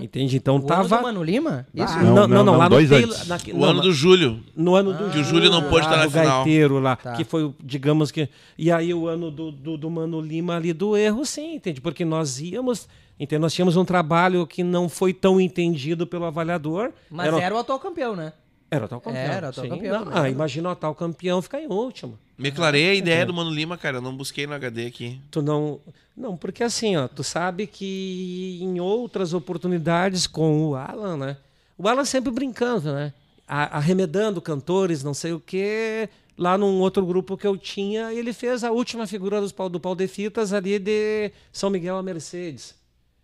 Entende? 0.00 0.36
Então 0.36 0.54
O 0.54 0.58
ano 0.58 0.66
tava. 0.66 0.96
do 0.96 1.02
Mano 1.02 1.22
Lima? 1.22 1.66
Isso? 1.74 1.98
Não, 1.98 2.02
não, 2.02 2.14
não, 2.14 2.14
não, 2.14 2.28
não, 2.28 2.44
não, 2.52 2.56
lá 2.58 2.68
dois 2.68 2.88
no 2.88 2.96
Taylor- 2.96 3.14
antes. 3.14 3.28
naque- 3.28 3.52
O 3.52 3.58
não, 3.58 3.68
ano 3.68 3.80
do 3.82 3.92
Júlio. 3.92 4.40
no 4.56 4.74
ano 4.74 4.92
do 4.94 5.10
Que 5.10 5.18
o 5.18 5.24
Júlio 5.24 5.50
não 5.50 5.62
pôde 5.64 5.86
lá 5.86 5.92
estar 5.92 5.96
na 5.98 6.04
do 6.06 6.10
final. 6.10 6.26
gaiteiro 6.44 6.78
lá, 6.78 6.96
Tá. 6.96 7.12
que 7.12 7.24
foi, 7.24 7.44
o- 7.44 7.54
digamos 7.62 8.10
que... 8.10 8.26
E 8.56 8.72
aí 8.72 8.92
o 8.94 9.06
ano 9.06 9.30
do, 9.30 9.52
do, 9.52 9.76
do 9.76 9.90
Mano 9.90 10.18
Lima 10.20 10.56
ali 10.56 10.72
do 10.72 10.96
erro, 10.96 11.24
sim, 11.26 11.54
entende? 11.56 11.80
Porque 11.80 12.04
nós 12.06 12.40
íamos... 12.40 12.88
Entende? 13.20 13.40
Nós 13.40 13.52
tínhamos 13.52 13.76
um 13.76 13.84
trabalho 13.84 14.46
que 14.46 14.64
não 14.64 14.88
foi 14.88 15.12
tão 15.12 15.38
entendido 15.38 16.06
pelo 16.06 16.24
avaliador. 16.24 16.90
Mas 17.10 17.26
era, 17.26 17.42
era 17.42 17.54
o 17.54 17.58
atual 17.58 17.78
campeão, 17.78 18.16
né? 18.16 18.32
era 18.70 18.84
o 18.84 18.88
tal 18.88 19.00
campeão. 19.00 19.22
Era 19.22 19.46
o 19.46 19.50
atual 19.50 19.66
sim. 19.66 19.70
campeão, 19.70 20.04
Não, 20.04 20.12
né? 20.12 20.20
ah, 20.22 20.30
imagina 20.30 20.70
o 20.70 20.76
tal 20.76 20.94
campeão 20.94 21.42
ficar 21.42 21.60
em 21.60 21.66
último. 21.66 22.18
Me 22.38 22.50
clarei 22.50 22.88
a 22.90 22.94
ideia 22.94 23.26
do 23.26 23.34
Mano 23.34 23.50
Lima, 23.50 23.76
cara. 23.76 23.98
Eu 23.98 24.00
não 24.00 24.16
busquei 24.16 24.46
no 24.46 24.54
HD 24.54 24.86
aqui. 24.86 25.20
Tu 25.30 25.42
não. 25.42 25.80
Não, 26.16 26.36
porque 26.36 26.62
assim, 26.62 26.96
ó, 26.96 27.08
tu 27.08 27.24
sabe 27.24 27.66
que 27.66 28.58
em 28.62 28.80
outras 28.80 29.34
oportunidades 29.34 30.26
com 30.26 30.68
o 30.68 30.76
Alan, 30.76 31.16
né? 31.16 31.36
O 31.76 31.88
Alan 31.88 32.04
sempre 32.04 32.30
brincando, 32.30 32.92
né? 32.92 33.12
Arremedando 33.46 34.40
cantores, 34.40 35.02
não 35.02 35.12
sei 35.12 35.32
o 35.32 35.40
quê. 35.40 36.08
Lá 36.38 36.56
num 36.56 36.80
outro 36.80 37.04
grupo 37.04 37.36
que 37.36 37.46
eu 37.46 37.56
tinha, 37.58 38.14
ele 38.14 38.32
fez 38.32 38.64
a 38.64 38.70
última 38.70 39.06
figura 39.06 39.42
pau, 39.50 39.68
do 39.68 39.80
pau 39.80 39.94
de 39.94 40.06
fitas 40.06 40.52
ali 40.52 40.78
de 40.78 41.32
São 41.52 41.68
Miguel 41.68 41.96
a 41.96 42.02
Mercedes. 42.02 42.79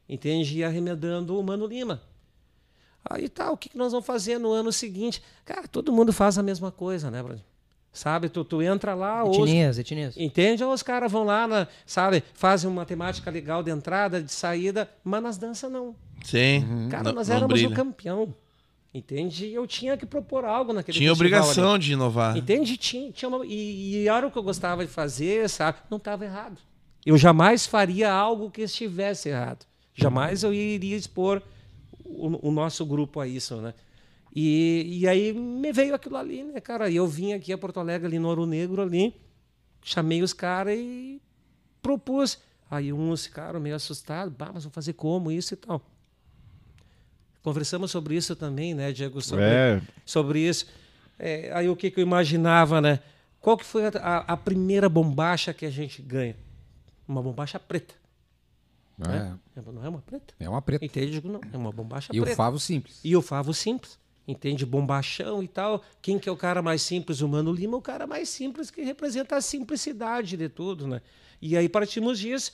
Entende? 0.08 0.58
E 0.58 0.64
arremedando 0.64 1.38
o 1.38 1.42
Mano 1.42 1.66
Lima. 1.66 2.02
Aí 3.08 3.28
tá, 3.28 3.50
o 3.50 3.56
que, 3.56 3.68
que 3.68 3.78
nós 3.78 3.92
vamos 3.92 4.06
fazer 4.06 4.38
no 4.38 4.50
ano 4.52 4.72
seguinte? 4.72 5.22
Cara, 5.44 5.68
todo 5.68 5.92
mundo 5.92 6.12
faz 6.12 6.38
a 6.38 6.42
mesma 6.42 6.70
coisa, 6.72 7.10
né, 7.10 7.22
Brasil? 7.22 7.44
Sabe? 7.92 8.28
Tu, 8.28 8.44
tu 8.44 8.60
entra 8.60 8.94
lá, 8.94 9.24
hoje. 9.24 9.40
Etinias, 9.40 9.78
etinias. 9.78 10.16
Entende? 10.16 10.62
Ou 10.62 10.72
os 10.72 10.82
caras 10.82 11.10
vão 11.10 11.24
lá, 11.24 11.46
na, 11.46 11.66
sabe, 11.86 12.22
fazem 12.34 12.68
uma 12.68 12.84
temática 12.84 13.30
legal 13.30 13.62
de 13.62 13.70
entrada, 13.70 14.20
de 14.20 14.30
saída, 14.30 14.90
mas 15.02 15.22
nas 15.22 15.38
danças 15.38 15.70
não. 15.70 15.94
Sim. 16.22 16.88
Cara, 16.90 17.04
não, 17.04 17.12
nós 17.12 17.30
éramos 17.30 17.54
brilha. 17.54 17.68
o 17.68 17.74
campeão. 17.74 18.34
Entende? 18.92 19.52
Eu 19.52 19.66
tinha 19.66 19.96
que 19.96 20.06
propor 20.06 20.44
algo 20.44 20.72
naquele 20.72 20.96
Tinha 20.96 21.12
obrigação 21.12 21.74
ali. 21.74 21.84
de 21.84 21.92
inovar. 21.92 22.36
Entende? 22.36 22.76
Tinha, 22.76 23.12
tinha 23.12 23.28
uma, 23.28 23.44
e, 23.46 24.04
e 24.04 24.08
era 24.08 24.26
o 24.26 24.30
que 24.30 24.38
eu 24.38 24.42
gostava 24.42 24.84
de 24.84 24.90
fazer, 24.90 25.48
sabe? 25.48 25.78
Não 25.90 25.98
estava 25.98 26.24
errado. 26.24 26.58
Eu 27.04 27.16
jamais 27.16 27.66
faria 27.66 28.10
algo 28.12 28.50
que 28.50 28.62
estivesse 28.62 29.28
errado. 29.28 29.64
Jamais 29.96 30.42
eu 30.44 30.52
iria 30.54 30.96
expor 30.96 31.42
o, 32.04 32.48
o 32.48 32.50
nosso 32.52 32.84
grupo 32.86 33.18
a 33.18 33.26
isso, 33.26 33.56
né? 33.56 33.74
E, 34.34 34.98
e 35.00 35.08
aí 35.08 35.32
me 35.32 35.72
veio 35.72 35.94
aquilo 35.94 36.16
ali, 36.16 36.44
né, 36.44 36.60
cara? 36.60 36.90
E 36.90 36.96
eu 36.96 37.06
vim 37.06 37.32
aqui 37.32 37.52
a 37.52 37.58
Porto 37.58 37.80
Alegre, 37.80 38.06
ali 38.06 38.18
no 38.18 38.28
Ouro 38.28 38.44
Negro, 38.44 38.82
ali, 38.82 39.14
chamei 39.82 40.22
os 40.22 40.32
caras 40.34 40.76
e 40.78 41.20
propus. 41.80 42.38
Aí 42.70 42.92
uns 42.92 43.24
ficaram 43.26 43.58
meio 43.58 43.74
assustados, 43.74 44.34
bah, 44.34 44.50
mas 44.52 44.64
vou 44.64 44.72
fazer 44.72 44.92
como 44.92 45.32
isso 45.32 45.54
e 45.54 45.56
tal. 45.56 45.80
Conversamos 47.42 47.90
sobre 47.90 48.16
isso 48.16 48.34
também, 48.34 48.74
né, 48.74 48.92
Diego? 48.92 49.22
Sobre, 49.22 49.44
É, 49.44 49.80
sobre 50.04 50.40
isso. 50.40 50.66
É, 51.18 51.50
aí 51.54 51.68
o 51.68 51.76
que, 51.76 51.90
que 51.90 52.00
eu 52.00 52.02
imaginava, 52.02 52.80
né? 52.80 53.00
Qual 53.40 53.56
que 53.56 53.64
foi 53.64 53.86
a, 53.86 53.90
a- 54.02 54.32
a 54.32 54.36
primeira 54.36 54.88
bombacha 54.88 55.54
que 55.54 55.64
a 55.64 55.70
gente 55.70 56.02
ganha? 56.02 56.36
Uma 57.06 57.22
bombacha 57.22 57.58
preta. 57.60 57.94
É, 59.00 59.08
Né? 59.08 59.38
Não 59.72 59.84
é 59.84 59.88
uma 59.88 60.00
preta? 60.00 60.34
é 60.38 60.48
uma 60.48 60.62
preta. 60.62 60.84
Entende? 60.84 61.12
Digo, 61.12 61.28
não, 61.28 61.40
é 61.52 61.56
uma 61.56 61.72
bombacha 61.72 62.12
E 62.14 62.20
o 62.20 62.22
preta. 62.24 62.36
Favo 62.36 62.58
simples. 62.58 63.00
E 63.04 63.16
o 63.16 63.22
Favo 63.22 63.52
simples. 63.52 63.98
Entende? 64.28 64.66
Bombachão 64.66 65.42
e 65.42 65.48
tal. 65.48 65.82
Quem 66.02 66.18
que 66.18 66.28
é 66.28 66.32
o 66.32 66.36
cara 66.36 66.60
mais 66.60 66.82
simples? 66.82 67.20
O 67.20 67.28
Mano 67.28 67.52
Lima, 67.52 67.74
é 67.74 67.78
o 67.78 67.82
cara 67.82 68.06
mais 68.06 68.28
simples 68.28 68.70
que 68.70 68.82
representa 68.82 69.36
a 69.36 69.40
simplicidade 69.40 70.36
de 70.36 70.48
tudo, 70.48 70.88
né? 70.88 71.00
E 71.40 71.56
aí 71.56 71.68
partimos 71.68 72.18
disso. 72.18 72.52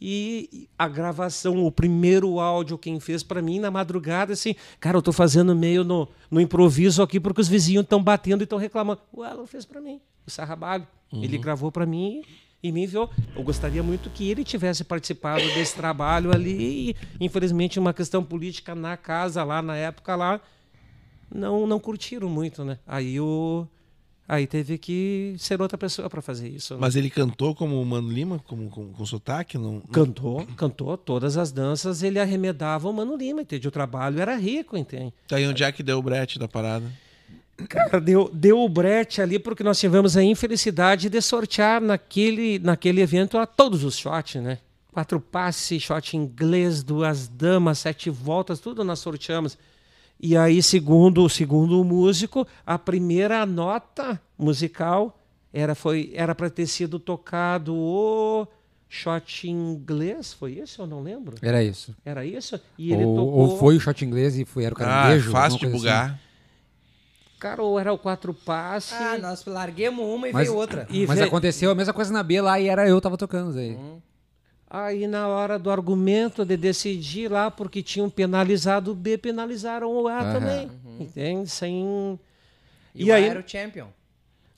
E 0.00 0.48
e 0.52 0.68
a 0.78 0.88
gravação, 0.88 1.64
o 1.64 1.70
primeiro 1.70 2.40
áudio 2.40 2.78
quem 2.78 2.98
fez 2.98 3.22
para 3.22 3.42
mim 3.42 3.60
na 3.60 3.70
madrugada, 3.70 4.32
assim, 4.32 4.54
cara, 4.80 4.96
eu 4.96 5.02
tô 5.02 5.12
fazendo 5.12 5.54
meio 5.54 5.84
no, 5.84 6.08
no 6.30 6.40
improviso 6.40 7.02
aqui 7.02 7.20
porque 7.20 7.40
os 7.40 7.48
vizinhos 7.48 7.84
estão 7.84 8.02
batendo 8.02 8.42
e 8.42 8.44
estão 8.44 8.58
reclamando. 8.58 9.00
O 9.12 9.22
Alan 9.22 9.46
fez 9.46 9.64
para 9.64 9.80
mim, 9.80 10.00
o 10.26 10.30
Sarrabalho. 10.30 10.86
Ele 11.12 11.36
gravou 11.36 11.70
para 11.70 11.84
mim 11.84 12.22
e 12.62 12.70
me 12.70 12.84
enviou. 12.84 13.10
Eu 13.34 13.42
gostaria 13.42 13.82
muito 13.82 14.08
que 14.10 14.30
ele 14.30 14.44
tivesse 14.44 14.84
participado 14.84 15.42
desse 15.54 15.74
trabalho 15.74 16.32
ali. 16.32 16.90
E, 16.90 16.96
infelizmente, 17.20 17.78
uma 17.78 17.92
questão 17.92 18.22
política 18.22 18.74
na 18.74 18.96
casa 18.96 19.42
lá, 19.42 19.60
na 19.60 19.76
época 19.76 20.14
lá, 20.14 20.40
não, 21.34 21.66
não 21.66 21.80
curtiram 21.80 22.28
muito, 22.28 22.64
né? 22.64 22.78
Aí 22.86 23.18
o. 23.20 23.66
Aí 24.28 24.46
teve 24.46 24.78
que 24.78 25.34
ser 25.36 25.60
outra 25.60 25.76
pessoa 25.76 26.08
para 26.08 26.22
fazer 26.22 26.48
isso. 26.48 26.74
né? 26.74 26.80
Mas 26.80 26.94
ele 26.94 27.10
cantou 27.10 27.54
como 27.54 27.82
o 27.82 27.84
Mano 27.84 28.08
Lima, 28.10 28.38
como, 28.46 28.70
com, 28.70 28.90
com 28.92 29.04
sotaque? 29.04 29.58
Não, 29.58 29.72
não- 29.74 29.80
Cantou, 29.80 30.46
cantou 30.56 30.96
todas 30.96 31.36
as 31.36 31.50
danças, 31.50 32.02
ele 32.04 32.18
arremedava 32.20 32.88
o 32.88 32.92
Mano 32.92 33.16
Lima, 33.16 33.42
entende? 33.42 33.66
O 33.66 33.70
trabalho 33.70 34.20
era 34.20 34.36
rico, 34.36 34.76
entende? 34.76 35.12
Tá 35.26 35.36
aí 35.36 35.46
onde 35.46 35.64
é 35.64 35.72
que 35.72 35.82
deu 35.82 35.98
o 35.98 36.02
brete 36.02 36.38
da 36.38 36.46
parada. 36.46 36.86
Cara, 37.68 38.00
deu, 38.00 38.30
deu 38.32 38.60
o 38.60 38.68
brete 38.68 39.20
ali 39.20 39.38
porque 39.38 39.62
nós 39.64 39.78
tivemos 39.78 40.16
a 40.16 40.22
infelicidade 40.22 41.08
de 41.08 41.20
sortear 41.20 41.80
naquele, 41.80 42.58
naquele 42.58 43.00
evento 43.00 43.38
a 43.38 43.46
todos 43.46 43.84
os 43.84 43.96
shots, 43.96 44.40
né? 44.42 44.58
Quatro 44.92 45.18
passes, 45.20 45.82
shot 45.82 46.16
inglês, 46.16 46.82
duas 46.82 47.26
damas, 47.28 47.78
sete 47.78 48.10
voltas, 48.10 48.60
tudo 48.60 48.84
nós 48.84 48.98
sorteamos. 48.98 49.56
E 50.20 50.36
aí, 50.36 50.62
segundo, 50.62 51.28
segundo 51.28 51.80
o 51.80 51.84
músico, 51.84 52.46
a 52.66 52.78
primeira 52.78 53.44
nota 53.46 54.20
musical 54.38 55.18
era 55.52 55.74
foi 55.74 56.12
era 56.14 56.34
para 56.34 56.48
ter 56.50 56.66
sido 56.66 56.98
tocado 56.98 57.74
o 57.74 58.46
shot 58.88 59.48
inglês, 59.48 60.32
foi 60.34 60.52
isso? 60.52 60.82
Eu 60.82 60.86
não 60.86 61.02
lembro. 61.02 61.34
Era 61.40 61.64
isso. 61.64 61.94
Era 62.04 62.24
isso? 62.26 62.60
E 62.78 62.92
ele 62.92 63.04
Ou, 63.04 63.16
tocou. 63.16 63.32
ou 63.32 63.58
foi 63.58 63.76
o 63.76 63.80
shot 63.80 64.04
inglês 64.04 64.38
e 64.38 64.44
foi, 64.44 64.64
era 64.64 64.74
o 64.74 64.76
Ah, 64.76 64.80
caranguejo. 64.80 65.30
fácil 65.30 65.58
de 65.58 65.70
coisa 65.70 66.00
assim. 66.02 66.14
Cara, 67.42 67.60
ou 67.60 67.76
era 67.76 67.92
o 67.92 67.98
quatro 67.98 68.32
passes. 68.32 68.92
Ah, 68.92 69.18
nós 69.18 69.44
larguemos 69.44 70.06
uma 70.06 70.28
e 70.28 70.32
Mas, 70.32 70.46
veio 70.46 70.56
outra. 70.56 70.86
E 70.88 71.04
mas 71.08 71.16
veio- 71.18 71.26
aconteceu 71.26 71.72
a 71.72 71.74
mesma 71.74 71.92
coisa 71.92 72.12
na 72.12 72.22
B 72.22 72.40
lá 72.40 72.60
e 72.60 72.68
era 72.68 72.88
eu 72.88 73.00
tava 73.00 73.18
tocando 73.18 73.58
aí. 73.58 73.76
Aí 74.70 75.08
na 75.08 75.26
hora 75.26 75.58
do 75.58 75.68
argumento 75.68 76.44
de 76.44 76.56
decidir 76.56 77.28
lá, 77.28 77.50
porque 77.50 77.82
tinham 77.82 78.08
penalizado 78.08 78.92
o 78.92 78.94
B, 78.94 79.18
penalizaram 79.18 79.90
o 79.90 80.06
A 80.06 80.20
Aham. 80.20 80.32
também. 80.32 80.70
Entende? 81.00 81.50
Sem. 81.50 82.18
E, 82.94 83.04
E 83.06 83.10
o 83.10 83.12
A 83.12 83.16
aí- 83.16 83.24
era 83.24 83.40
o 83.40 83.44
champion. 83.44 83.88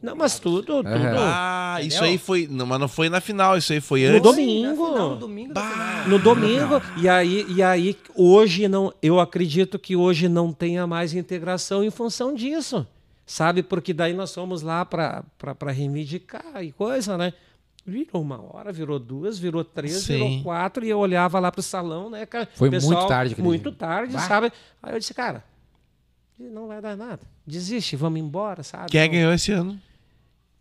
Não, 0.05 0.15
mas 0.17 0.39
tudo, 0.39 0.63
tudo. 0.83 0.89
Ah, 0.89 1.77
Entendeu? 1.79 1.89
isso 1.89 2.05
aí 2.05 2.19
foi. 2.19 2.47
Não, 2.51 2.67
mas 2.67 2.79
não 2.79 2.89
foi 2.89 3.09
na 3.09 3.21
final, 3.21 3.57
isso 3.57 3.73
aí 3.73 3.81
foi 3.81 4.03
No 4.03 4.11
antes. 4.11 4.23
domingo. 4.23 4.69
Na 4.85 4.91
final, 4.93 5.11
no 5.11 5.17
domingo 5.17 5.55
final. 5.61 6.09
No 6.09 6.19
domingo, 6.19 6.83
e 7.01 7.09
aí, 7.09 7.47
e 7.49 7.63
aí 7.63 7.97
hoje 8.15 8.69
não, 8.69 8.93
eu 9.03 9.19
acredito 9.19 9.79
que 9.79 9.97
hoje 9.97 10.29
não 10.29 10.53
tenha 10.53 10.87
mais 10.87 11.15
integração 11.15 11.83
em 11.83 11.91
função 11.91 12.35
disso, 12.35 12.87
sabe? 13.27 13.63
Porque 13.63 13.95
daí 13.95 14.13
nós 14.13 14.35
fomos 14.35 14.61
lá 14.63 14.85
para 14.85 15.25
reivindicar 15.73 16.63
e 16.63 16.71
coisa, 16.73 17.17
né? 17.17 17.33
Virou 17.87 18.23
uma 18.23 18.41
hora, 18.41 18.73
virou 18.73 18.99
duas, 18.99 19.39
virou 19.39 19.63
três, 19.63 19.93
Sim. 20.05 20.13
virou 20.15 20.43
quatro, 20.43 20.85
e 20.87 20.89
eu 20.91 20.99
olhava 20.99 21.39
lá 21.39 21.53
pro 21.53 21.63
salão, 21.63 22.09
né, 22.09 22.25
cara? 22.25 22.49
Foi 22.55 22.71
Pessoal, 22.71 22.95
muito 22.95 23.09
tarde 23.09 23.33
aquele 23.33 23.47
Muito 23.47 23.71
dia. 23.71 23.79
tarde, 23.79 24.13
Bah. 24.15 24.21
sabe? 24.21 24.53
Aí 24.83 24.95
eu 24.95 24.99
disse, 24.99 25.13
cara, 25.13 25.45
não 26.39 26.67
vai 26.67 26.81
dar 26.81 26.97
nada. 26.97 27.21
Desiste, 27.47 27.95
vamos 27.95 28.19
embora, 28.21 28.63
sabe? 28.63 28.91
Quem 28.91 29.01
Não- 29.03 29.09
que 29.09 29.15
ganhou 29.17 29.33
esse 29.35 29.53
ano? 29.53 29.79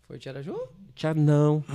Foi 0.06 0.16
o 0.16 0.18
Tiaraju? 0.18 0.68
Já 0.94 1.14
não. 1.14 1.64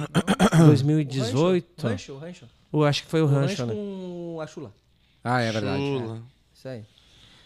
O 0.62 0.66
2018. 0.66 1.88
Rancho, 1.88 2.14
o 2.14 2.18
Rancho. 2.18 2.46
Eu 2.74 2.84
acho 2.84 3.04
que 3.04 3.10
foi 3.10 3.22
o 3.22 3.26
O 3.26 3.28
Rancho, 3.28 3.64
Rancho 3.64 3.66
né? 3.68 3.74
com 3.74 4.40
a 4.42 4.48
Chula. 4.48 4.74
Ah, 5.24 5.42
é 5.42 5.52
verdade. 5.52 5.82
Chula. 5.82 6.22
Isso 6.54 6.68
aí. 6.68 6.84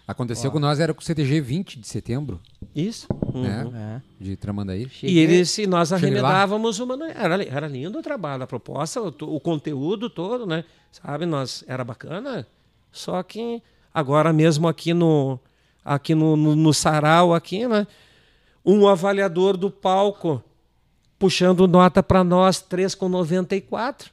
Aconteceu 0.08 0.52
com 0.52 0.60
nós, 0.60 0.80
era 0.80 0.94
com 0.94 1.00
o 1.00 1.04
CTG 1.04 1.40
20 1.40 1.80
de 1.80 1.88
setembro, 1.88 2.40
Isso. 2.76 3.08
né? 3.34 4.02
É. 4.20 4.24
De 4.24 4.36
Tramandaí. 4.36 4.90
E 5.02 5.18
eles, 5.18 5.50
se 5.50 5.66
nós 5.66 5.94
arremedávamos 5.94 6.80
uma. 6.80 7.10
Era, 7.10 7.42
era 7.44 7.68
lindo 7.68 8.00
o 8.00 8.02
trabalho, 8.02 8.44
a 8.44 8.48
proposta, 8.48 9.02
o, 9.02 9.08
o 9.08 9.40
conteúdo 9.40 10.10
todo, 10.10 10.46
né? 10.46 10.66
Sabe, 10.92 11.26
nós 11.26 11.64
era 11.68 11.86
bacana. 11.86 12.46
Só 12.92 13.24
que 13.24 13.62
agora 13.94 14.34
mesmo 14.34 14.68
aqui 14.68 14.94
no 14.94 15.40
aqui 15.86 16.14
no, 16.14 16.36
no, 16.36 16.54
no 16.54 16.74
sarau 16.74 17.34
aqui, 17.34 17.66
né? 17.66 17.88
Um 18.66 18.88
avaliador 18.88 19.56
do 19.56 19.72
palco 19.72 20.44
puxando 21.24 21.66
nota 21.70 22.04
para 22.04 22.22
nós 22.22 22.58
3,94. 22.58 24.08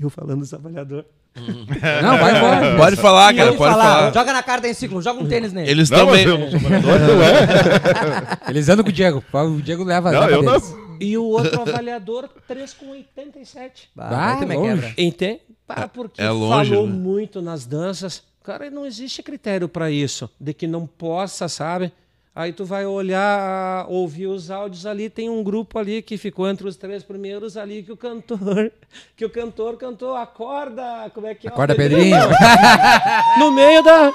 Eu 0.00 0.08
falando 0.08 0.38
dos 0.40 0.54
avaliador. 0.54 1.04
Não, 1.36 2.16
vai 2.18 2.36
embora. 2.38 2.76
Pode 2.78 2.96
falar, 2.96 3.34
cara, 3.34 3.52
pode 3.52 3.70
fala, 3.70 3.82
falar. 3.84 4.14
Joga 4.14 4.32
na 4.32 4.42
cara 4.42 4.62
da 4.62 4.72
ciclo, 4.72 5.02
joga 5.02 5.22
um 5.22 5.28
tênis 5.28 5.52
nele. 5.52 5.70
Eles 5.70 5.90
Não, 5.90 6.06
mas 6.06 6.22
também. 6.22 6.26
eu 6.26 6.38
não 6.38 6.50
sou 6.50 6.60
morador, 6.60 6.98
não 7.00 7.22
é? 7.22 8.48
Eles 8.48 8.68
andam 8.70 8.82
com 8.82 8.88
o 8.88 8.92
Diego. 8.92 9.22
O 9.30 9.60
Diego 9.60 9.84
leva 9.84 10.10
Não, 10.10 10.20
leva 10.20 10.32
eu 10.32 10.42
não. 10.42 10.52
deles. 10.52 10.74
E 11.00 11.18
o 11.18 11.24
outro 11.24 11.60
avaliador 11.60 12.30
3,87. 12.48 13.88
Bah, 13.94 14.32
aí 14.32 14.40
tu 14.40 14.46
me 14.46 14.56
longe. 14.56 14.68
quebra. 14.82 14.94
Entende? 14.96 15.40
Pá, 15.66 15.86
porque 15.86 16.22
é 16.22 16.30
longe, 16.30 16.70
falou 16.70 16.86
né? 16.86 16.92
muito 16.94 17.42
nas 17.42 17.66
danças. 17.66 18.22
Cara, 18.42 18.70
não 18.70 18.86
existe 18.86 19.22
critério 19.22 19.68
para 19.68 19.90
isso, 19.90 20.30
de 20.40 20.54
que 20.54 20.66
não 20.66 20.86
possa, 20.86 21.46
sabe? 21.46 21.92
Aí 22.36 22.52
tu 22.52 22.64
vai 22.64 22.84
olhar, 22.84 23.86
ouvir 23.88 24.26
os 24.26 24.50
áudios 24.50 24.86
ali, 24.86 25.08
tem 25.08 25.30
um 25.30 25.40
grupo 25.44 25.78
ali 25.78 26.02
que 26.02 26.18
ficou 26.18 26.48
entre 26.50 26.66
os 26.66 26.74
três 26.74 27.04
primeiros 27.04 27.56
ali 27.56 27.80
que 27.84 27.92
o 27.92 27.96
cantor, 27.96 28.72
que 29.16 29.24
o 29.24 29.30
cantor 29.30 29.76
cantou 29.76 30.16
acorda, 30.16 30.82
como 31.14 31.28
é 31.28 31.34
que 31.36 31.46
é? 31.46 31.50
Acorda, 31.50 31.76
Pedrinho. 31.76 32.16
No 33.38 33.52
meio 33.52 33.82
da 33.84 34.10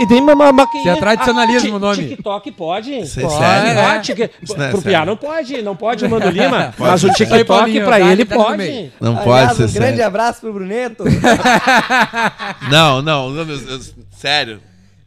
e 0.00 0.06
tem 0.06 0.18
uma, 0.20 0.34
maquininha. 0.50 0.92
Isso 0.92 0.96
é 0.98 1.00
tradicionalismo 1.00 1.74
Ah, 1.74 1.76
o 1.76 1.78
nome. 1.78 2.08
TikTok 2.08 2.52
pode? 2.52 3.00
Isso 3.00 3.20
é 3.20 3.22
pode. 3.22 3.34
sério? 3.36 3.80
Ah, 3.80 4.00
é 4.62 4.70
Pro. 4.70 4.82
Piá 4.82 5.04
não 5.04 5.16
pode, 5.16 5.62
não 5.62 5.76
pode 5.76 6.04
o 6.06 6.10
Mano 6.10 6.30
Lima, 6.30 6.74
Pode 6.76 6.90
mas 6.90 7.04
o 7.04 7.12
TikTok 7.12 7.80
pra 7.80 7.98
dá- 7.98 8.12
ele 8.12 8.24
no 8.24 8.30
pode. 8.30 8.92
Não 9.00 9.18
Aliás, 9.18 9.24
pode 9.56 9.70
ser 9.70 9.78
um 9.78 9.80
grande 9.82 10.00
abraço 10.02 10.40
pro 10.40 10.52
Bruneto. 10.54 11.04
Não, 12.70 13.02
não, 13.02 13.30
sério. 14.12 14.60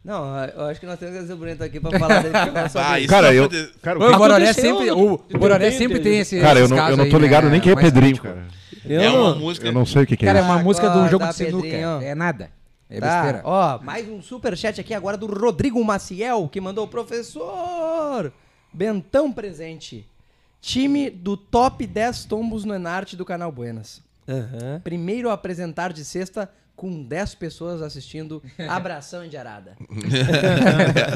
Não, 0.04 0.46
eu 0.46 0.62
acho 0.66 0.80
que 0.80 0.86
nós 0.86 0.98
temos 0.98 1.14
que 1.14 1.20
trazer 1.20 1.34
o 1.34 1.38
Bruneto 1.38 1.64
aqui 1.64 1.80
pra 1.80 1.98
falar 2.00 2.22
dele. 2.24 2.34
eu 2.36 2.82
Ah, 2.82 3.00
isso 3.00 3.08
Cara, 3.10 3.28
não 3.28 3.34
eu. 3.34 3.50
Cara, 3.82 4.00
O 4.00 4.04
o 4.08 4.12
que- 4.12 4.18
Bororé 4.18 4.54
sempre, 4.54 4.86
no- 4.88 5.14
o 5.14 5.18
Bororé 5.38 5.70
tem- 5.70 5.78
sempre 5.78 6.00
tem- 6.00 6.20
esse. 6.20 6.40
cara, 6.40 6.60
eu 6.60 6.68
não, 6.68 6.78
eu 6.90 6.98
não 6.98 7.04
aí, 7.06 7.10
tô 7.12 7.18
ligado 7.20 7.46
né, 7.46 7.52
nem 7.52 7.62
quem 7.62 7.72
é 7.72 7.76
mais 7.76 7.86
Pedrinho, 7.92 8.22
cara. 8.22 8.46
É 8.90 9.10
uma 9.10 9.36
música. 9.36 9.68
Eu 9.68 9.72
não 9.74 9.86
sei 9.86 10.04
o 10.04 10.08
que, 10.08 10.18
que 10.18 10.26
é. 10.26 10.28
Cara, 10.28 10.40
é 10.40 10.42
uma 10.42 10.58
música 10.60 10.90
do 10.90 11.08
jogo 11.08 11.24
Acorda, 11.24 11.34
de 11.46 11.50
sinuca. 11.52 11.68
É 11.68 12.16
nada. 12.16 12.50
É 12.90 13.00
Tá, 13.00 13.22
besteira. 13.22 13.42
ó, 13.46 13.80
mais 13.82 14.10
um 14.10 14.22
superchat 14.22 14.82
aqui 14.82 14.94
agora 14.94 15.16
do 15.16 15.26
Rodrigo 15.28 15.82
Maciel, 15.84 16.50
que 16.52 16.60
mandou 16.60 16.86
professor 16.90 18.34
Bentão 18.74 19.32
presente. 19.32 20.06
Time 20.60 21.10
do 21.10 21.38
top 21.38 21.88
10 21.88 22.26
tombos 22.26 22.66
no 22.66 22.74
Enarte 22.74 23.16
do 23.16 23.24
canal 23.24 23.52
Buenas. 23.52 24.02
Aham. 24.28 24.82
Primeiro 24.84 25.30
a 25.30 25.34
apresentar 25.34 25.94
de 25.94 26.04
sexta 26.04 26.50
com 26.82 27.04
10 27.04 27.36
pessoas 27.36 27.80
assistindo 27.84 28.42
Abração 28.68 29.28
de 29.28 29.38
Arada. 29.38 29.78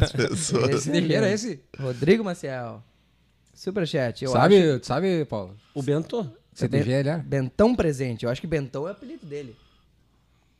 As 0.01 0.11
pessoas. 0.13 0.69
Esse 0.69 0.81
CTG 0.83 1.13
era 1.15 1.31
esse? 1.31 1.59
Rodrigo 1.79 2.23
Maciel. 2.23 2.83
Superchat. 3.51 4.23
Eu 4.23 4.31
Sabe, 4.31 4.57
acho- 4.61 4.79
tu 4.81 4.85
sabe, 4.85 5.25
Paulo? 5.25 5.55
O 5.73 5.81
Bento? 5.81 6.29
CTG 6.53 6.91
ele 6.91 7.09
era? 7.09 7.17
Bentão 7.17 7.75
presente. 7.75 8.25
Eu 8.25 8.29
acho 8.31 8.39
que 8.39 8.45
Bentão 8.47 8.83
é 8.87 8.89
o 8.89 8.91
apelido 8.91 9.25
dele. 9.25 9.55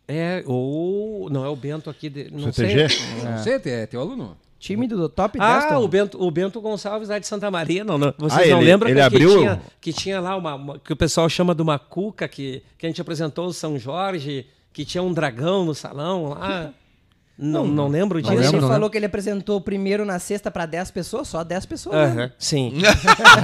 É, 0.08 0.44
ou. 0.48 1.30
Não 1.30 1.46
é 1.46 1.50
o 1.50 1.56
Bento 1.56 1.88
aqui. 1.90 2.10
De, 2.10 2.32
não 2.32 2.52
CTG? 2.52 2.90
sei. 2.90 3.24
Não 3.24 3.38
sei, 3.44 3.62
é 3.74 3.86
teu 3.86 4.00
aluno. 4.02 4.36
Time 4.58 4.88
do 4.88 5.08
top 5.08 5.38
10 5.38 5.66
Ah, 5.66 5.78
o 5.80 5.88
Bento, 5.88 6.20
o 6.20 6.32
Bento 6.32 6.60
Gonçalves 6.60 7.10
lá 7.10 7.20
de 7.20 7.28
Santa 7.28 7.52
Maria, 7.52 7.84
não, 7.84 7.98
não. 8.00 8.12
Vocês 8.18 8.48
Ah, 8.48 8.52
não 8.52 8.62
ele- 8.62 8.72
lembram 8.72 8.90
ele 8.90 9.00
que, 9.00 9.06
abriu- 9.06 9.30
que, 9.30 9.38
tinha, 9.38 9.62
que 9.82 9.94
tinha 9.94 10.20
lá 10.20 10.36
uma, 10.36 10.56
uma- 10.56 10.80
que 10.80 10.92
o 10.94 10.96
pessoal 10.96 11.30
chama 11.30 11.54
de 11.54 11.62
uma 11.62 11.78
cuca 11.78 12.28
que, 12.28 12.64
que 12.78 12.86
a 12.88 12.90
gente 12.90 13.00
apresentou 13.00 13.46
o 13.48 13.54
São 13.54 13.78
Jorge, 13.78 14.48
que 14.76 14.84
tinha 14.84 15.02
um 15.02 15.14
dragão 15.14 15.64
no 15.64 15.74
salão 15.74 16.26
lá. 16.30 16.70
Não, 17.38 17.68
não 17.68 17.90
lembro 17.90 18.18
Mas 18.20 18.30
disso. 18.30 18.34
ele 18.40 18.46
lembro, 18.46 18.62
não 18.62 18.70
falou 18.70 18.90
que 18.90 18.98
ele 18.98 19.08
apresentou 19.08 19.60
primeiro 19.60 20.06
na 20.06 20.18
sexta 20.20 20.50
pra 20.50 20.66
10 20.66 20.90
pessoas, 20.92 21.28
só 21.28 21.44
10 21.44 21.66
pessoas. 21.66 22.16
né? 22.16 22.32
Sim. 22.40 22.72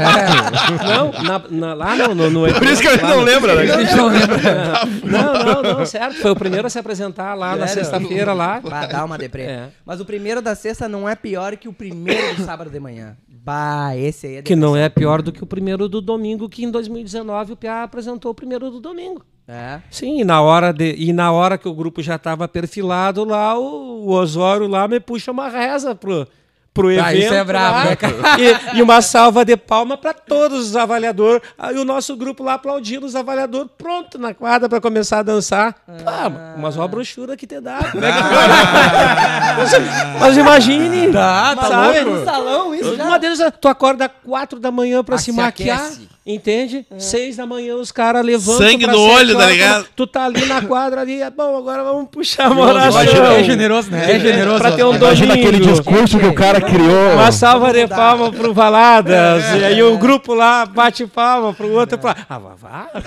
não, 0.87 1.11
na- 1.23 1.49
na- 1.49 1.73
lá 1.73 1.95
no, 1.97 2.15
no, 2.15 2.29
no 2.29 2.53
Por 2.53 2.63
isso 2.67 2.81
que 2.81 2.87
ele 2.87 3.01
lá 3.01 3.09
não 3.09 3.17
no- 3.17 3.23
lembra, 3.23 3.53
né? 3.55 3.73
A 3.73 3.81
gente 3.81 3.95
não 3.95 4.07
lembra. 4.07 4.37
Não, 5.03 5.33
não, 5.43 5.61
não, 5.79 5.85
certo. 5.85 6.15
Foi 6.21 6.31
o 6.31 6.35
primeiro 6.37 6.67
a 6.67 6.69
se 6.69 6.79
apresentar 6.79 7.33
lá 7.33 7.53
na 7.57 7.67
Sério? 7.67 7.83
sexta-feira 7.83 8.31
lá. 8.31 8.61
Pra 8.61 8.85
dar 8.85 9.03
uma 9.03 9.17
deprê. 9.17 9.43
É. 9.43 9.69
Mas 9.85 9.99
o 9.99 10.05
primeiro 10.05 10.41
da 10.41 10.55
sexta 10.55 10.87
não 10.87 11.07
é 11.09 11.13
pior 11.15 11.57
que 11.57 11.67
o 11.67 11.73
primeiro 11.73 12.37
do 12.37 12.45
sábado 12.45 12.69
de 12.69 12.79
manhã. 12.79 13.17
Bah, 13.27 13.93
esse 13.97 14.25
aí 14.27 14.35
é 14.37 14.41
Que 14.41 14.55
não 14.55 14.73
é 14.77 14.87
pior 14.87 15.21
do 15.21 15.33
que 15.33 15.43
o 15.43 15.45
primeiro 15.45 15.89
do 15.89 15.99
domingo, 15.99 16.47
que 16.47 16.63
em 16.63 16.71
2019 16.71 17.51
o 17.53 17.57
Piá 17.57 17.83
apresentou 17.83 18.31
o 18.31 18.35
primeiro 18.35 18.69
do 18.71 18.79
domingo. 18.79 19.25
É. 19.47 19.81
Sim, 19.89 20.21
e 20.21 20.23
na 20.23 20.41
hora, 20.41 20.71
de, 20.71 20.95
e 20.97 21.11
na 21.11 21.31
hora 21.31 21.57
que 21.57 21.67
o 21.67 21.73
grupo 21.73 22.01
já 22.01 22.15
estava 22.15 22.47
perfilado 22.47 23.23
lá, 23.23 23.57
o, 23.57 24.05
o 24.05 24.11
Osório 24.11 24.67
lá 24.67 24.87
me 24.87 24.99
puxa 24.99 25.31
uma 25.31 25.49
reza 25.49 25.93
pro, 25.93 26.27
pro 26.73 26.89
evento. 26.91 27.05
Ah, 27.05 27.13
isso 27.13 27.33
é 27.33 27.43
brabo, 27.43 27.89
né, 27.89 27.95
cara? 27.95 28.13
E, 28.39 28.77
e 28.77 28.81
uma 28.81 29.01
salva 29.01 29.43
de 29.43 29.57
palma 29.57 29.97
para 29.97 30.13
todos 30.13 30.67
os 30.69 30.75
avaliadores. 30.75 31.41
Aí 31.59 31.77
o 31.77 31.83
nosso 31.83 32.15
grupo 32.15 32.43
lá 32.43 32.53
aplaudindo 32.53 33.05
os 33.05 33.15
avaliadores, 33.15 33.69
pronto 33.77 34.17
na 34.17 34.33
quadra 34.33 34.69
para 34.69 34.79
começar 34.79 35.19
a 35.19 35.23
dançar. 35.23 35.75
Ah, 36.05 36.55
mas 36.57 36.75
uma 36.77 36.87
brochura 36.87 37.35
que 37.35 37.45
te 37.45 37.59
dá. 37.59 37.79
É 37.79 37.83
que 37.83 37.91
tu 37.91 37.99
vai- 38.35 40.19
mas 40.19 40.37
imagine. 40.37 41.11
Tá, 41.11 41.55
tá 41.55 41.67
sabe? 41.67 41.99
louco. 42.01 42.19
No 42.19 42.25
salão, 42.25 42.75
isso 42.75 42.95
já. 42.95 43.03
Uma 43.05 43.19
deles, 43.19 43.39
tu 43.59 43.67
acorda 43.67 44.07
quatro 44.09 44.59
da 44.59 44.71
manhã 44.71 45.03
pra 45.03 45.15
Ah, 45.15 45.17
se 45.19 45.25
se 45.25 45.31
maquiar, 45.31 45.77
aquece. 45.79 46.07
entende? 46.25 46.85
Seis 46.97 47.35
da 47.37 47.45
manhã 47.45 47.75
os 47.75 47.91
caras 47.91 48.23
levantam 48.25 48.67
Sangue 48.67 48.87
no 48.87 48.99
olho, 48.99 49.37
tá 49.37 49.45
ligado? 49.47 49.87
Tu 49.95 50.07
tá 50.07 50.25
ali 50.25 50.45
na 50.45 50.61
quadra 50.61 51.01
ali, 51.01 51.21
é 51.21 51.29
bom, 51.29 51.57
agora 51.57 51.83
vamos 51.83 52.07
puxar 52.09 52.45
a 52.45 52.49
moração. 52.53 53.01
É 53.01 53.43
generoso, 53.43 53.91
né? 53.91 54.15
É 54.15 54.19
generoso. 54.19 54.59
Pra 54.59 54.71
ter 54.71 54.83
um 54.85 54.95
Imagina 54.95 55.33
domingo. 55.35 55.47
aquele 55.57 55.65
discurso 55.71 56.19
que 56.19 56.25
o 56.25 56.33
criou. 56.61 57.13
Uma 57.13 57.31
salva 57.31 57.73
de 57.73 57.87
palma 57.87 58.31
pro 58.31 58.53
Valadas. 58.53 59.43
e 59.59 59.63
aí 59.63 59.83
o 59.83 59.97
grupo 59.97 60.33
lá 60.33 60.65
bate 60.65 61.05
palma 61.07 61.53
pro 61.53 61.71
outro. 61.71 61.97
Pra... 61.97 62.15
Ah, 62.29 62.39
vá, 62.39 62.51
vá. 62.55 62.87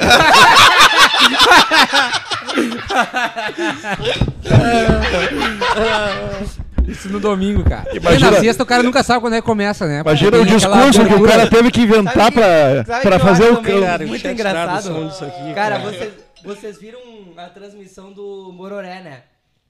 Isso 6.86 7.08
no 7.08 7.18
domingo, 7.18 7.64
cara. 7.64 7.88
Imagina- 7.96 8.28
E 8.28 8.34
na 8.34 8.40
sexta 8.40 8.62
o 8.62 8.66
cara 8.66 8.82
nunca 8.82 9.02
sabe 9.02 9.20
quando 9.20 9.34
é 9.34 9.40
que 9.40 9.46
começa, 9.46 9.86
né? 9.86 10.00
Imagina 10.00 10.36
o 10.38 10.44
discurso 10.46 11.04
que 11.06 11.14
o 11.14 11.22
cara 11.26 11.46
teve 11.48 11.70
que 11.70 11.80
inventar 11.82 12.14
Sabe 12.14 12.34
pra, 12.36 12.84
sabe 12.84 13.02
pra 13.02 13.18
fazer 13.18 13.52
o 13.52 13.56
também, 13.56 13.80
cara, 13.80 14.06
muito 14.06 14.28
engraçado. 14.28 15.06
aqui, 15.06 15.54
cara, 15.54 15.56
cara. 15.78 15.78
vocês, 15.78 16.12
vocês 16.44 16.78
viram 16.78 17.00
a 17.36 17.46
transmissão 17.46 18.12
do 18.12 18.52
Mororé, 18.54 19.00
né? 19.02 19.18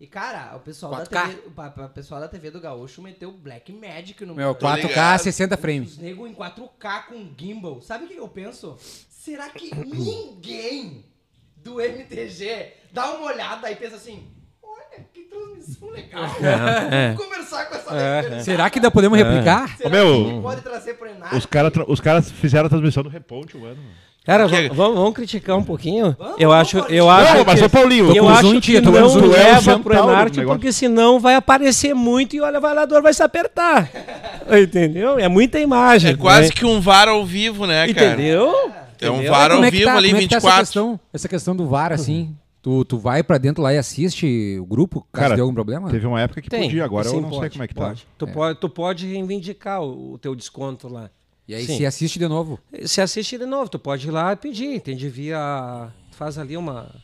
E, 0.01 0.07
cara, 0.07 0.55
o 0.57 0.61
pessoal, 0.61 0.92
da 0.97 1.07
4K. 1.07 1.28
TV, 1.28 1.42
o 1.47 1.51
pa- 1.53 1.70
pessoal 1.88 2.20
da 2.20 2.28
TV 2.28 2.51
do 2.51 2.61
Gaúcho 2.61 3.01
meteu 3.01 3.30
Black 3.30 3.72
Magic 3.72 4.24
no 4.26 4.34
Meu, 4.34 4.49
Mororé. 4.49 4.82
4K, 4.82 4.88
ligado. 4.88 5.18
60 5.20 5.57
frames. 5.57 5.90
Os 5.92 5.99
nego 5.99 6.26
em 6.26 6.34
4K 6.34 7.07
com 7.07 7.30
gimbal. 7.38 7.80
Sabe 7.80 8.05
o 8.05 8.09
que 8.09 8.16
eu 8.16 8.28
penso? 8.28 8.76
Será 9.09 9.49
que 9.51 9.72
ninguém 9.86 11.05
do 11.57 11.80
MTG 11.80 12.72
dá 12.92 13.12
uma 13.12 13.26
olhada 13.26 13.70
e 13.70 13.76
pensa 13.76 13.97
assim: 13.97 14.26
olha, 14.62 15.07
que 15.12 15.22
transmissão 15.22 15.88
legal. 15.90 16.24
É. 16.42 17.12
Vamos 17.12 17.24
conversar 17.24 17.66
com 17.66 17.74
essa 17.76 17.95
É. 17.97 18.40
Será 18.42 18.68
que 18.68 18.78
ainda 18.80 18.90
podemos 18.90 19.16
replicar? 19.16 19.76
Será 19.76 19.88
Ô, 19.88 19.92
meu, 19.92 20.34
que 20.36 20.42
pode 20.42 20.61
trazer 20.62 20.95
pro 20.95 21.09
Enar? 21.09 21.34
Os 21.36 21.47
caras 21.47 21.72
os 21.86 22.01
caras 22.01 22.30
fizeram 22.30 22.66
a 22.66 22.68
transmissão 22.68 23.03
do 23.05 23.09
Reponte 23.09 23.57
um 23.57 23.64
ano. 23.64 23.80
Cara, 24.25 24.49
Que- 24.49 24.68
va- 24.68 24.75
vamos, 24.75 24.97
vamos 24.97 25.14
criticar 25.14 25.59
um 25.59 25.62
pouquinho? 25.62 26.16
Vamos, 26.18 26.41
eu 26.41 26.51
acho, 26.51 26.79
eu 26.79 27.11
acho 27.11 27.35
Não, 27.35 27.45
mas 27.45 27.61
que, 27.61 27.66
ô 27.66 27.68
Paulinho, 27.68 28.16
eu 28.16 28.27
acho 28.27 28.49
zoom, 28.49 28.61
que 28.61 28.81
tô 28.81 28.91
não 28.91 28.99
é 28.99 29.05
o 29.05 29.27
leva 29.27 29.79
pro 29.79 29.95
Enarte, 29.95 30.41
porque 30.47 30.72
senão 30.72 31.20
vai 31.20 31.35
aparecer 31.35 31.95
muito 31.95 32.35
e 32.35 32.41
o 32.41 32.45
avaliador 32.45 33.03
vai 33.03 33.12
se 33.12 33.22
apertar. 33.22 33.91
Entendeu? 34.51 35.18
É 35.18 35.29
muita 35.29 35.61
imagem. 35.61 36.12
É 36.12 36.16
quase 36.16 36.49
né? 36.49 36.55
que 36.55 36.64
um 36.64 36.81
VAR 36.81 37.07
ao 37.09 37.25
vivo, 37.27 37.66
né, 37.66 37.93
cara? 37.93 38.14
Entendeu? 38.14 38.70
É 38.99 39.11
um? 39.11 39.29
VAR 39.29 39.53
ao 39.53 39.62
é 39.62 39.70
vivo 39.70 39.85
tá, 39.85 39.97
ali, 39.97 40.09
como 40.09 40.20
é 40.20 40.22
que 40.22 40.29
tá 40.29 40.37
essa 40.37 40.47
24. 40.47 40.61
questão, 40.61 41.01
essa 41.12 41.29
questão 41.29 41.55
do 41.55 41.66
VAR, 41.66 41.93
assim? 41.93 42.35
Tu, 42.62 42.83
tu 42.87 42.97
vai 42.97 43.22
pra 43.22 43.37
dentro 43.37 43.62
lá 43.62 43.75
e 43.75 43.77
assiste 43.77 44.57
o 44.59 44.64
grupo, 44.64 45.07
caso 45.12 45.25
Cara, 45.25 45.35
dê 45.35 45.43
algum 45.43 45.53
problema? 45.53 45.91
Teve 45.91 46.07
uma 46.07 46.18
época 46.18 46.41
que 46.41 46.49
Tem. 46.49 46.62
podia, 46.62 46.83
agora 46.83 47.07
sim, 47.07 47.16
eu 47.16 47.20
não 47.20 47.29
sei 47.29 47.41
pode, 47.41 47.51
como 47.51 47.64
é 47.64 47.68
que 47.68 47.75
tá. 47.75 47.87
pode. 47.89 48.07
Tu, 48.16 48.27
pode, 48.27 48.59
tu 48.59 48.68
pode 48.70 49.07
reivindicar 49.07 49.83
o, 49.83 50.14
o 50.14 50.18
teu 50.18 50.35
desconto 50.35 50.89
lá. 50.89 51.11
E 51.47 51.55
aí 51.55 51.66
Sim. 51.66 51.76
se 51.76 51.86
assiste 51.86 52.18
de 52.18 52.26
novo. 52.26 52.59
Se 52.86 53.01
assiste 53.01 53.36
de 53.36 53.47
novo, 53.47 53.68
tu 53.68 53.78
pode 53.78 54.09
ir 54.09 54.11
lá 54.11 54.32
e 54.32 54.36
pedir, 54.36 54.74
entende? 54.74 55.09
Via. 55.09 55.92
Faz 56.12 56.38
ali 56.38 56.57
uma, 56.57 56.95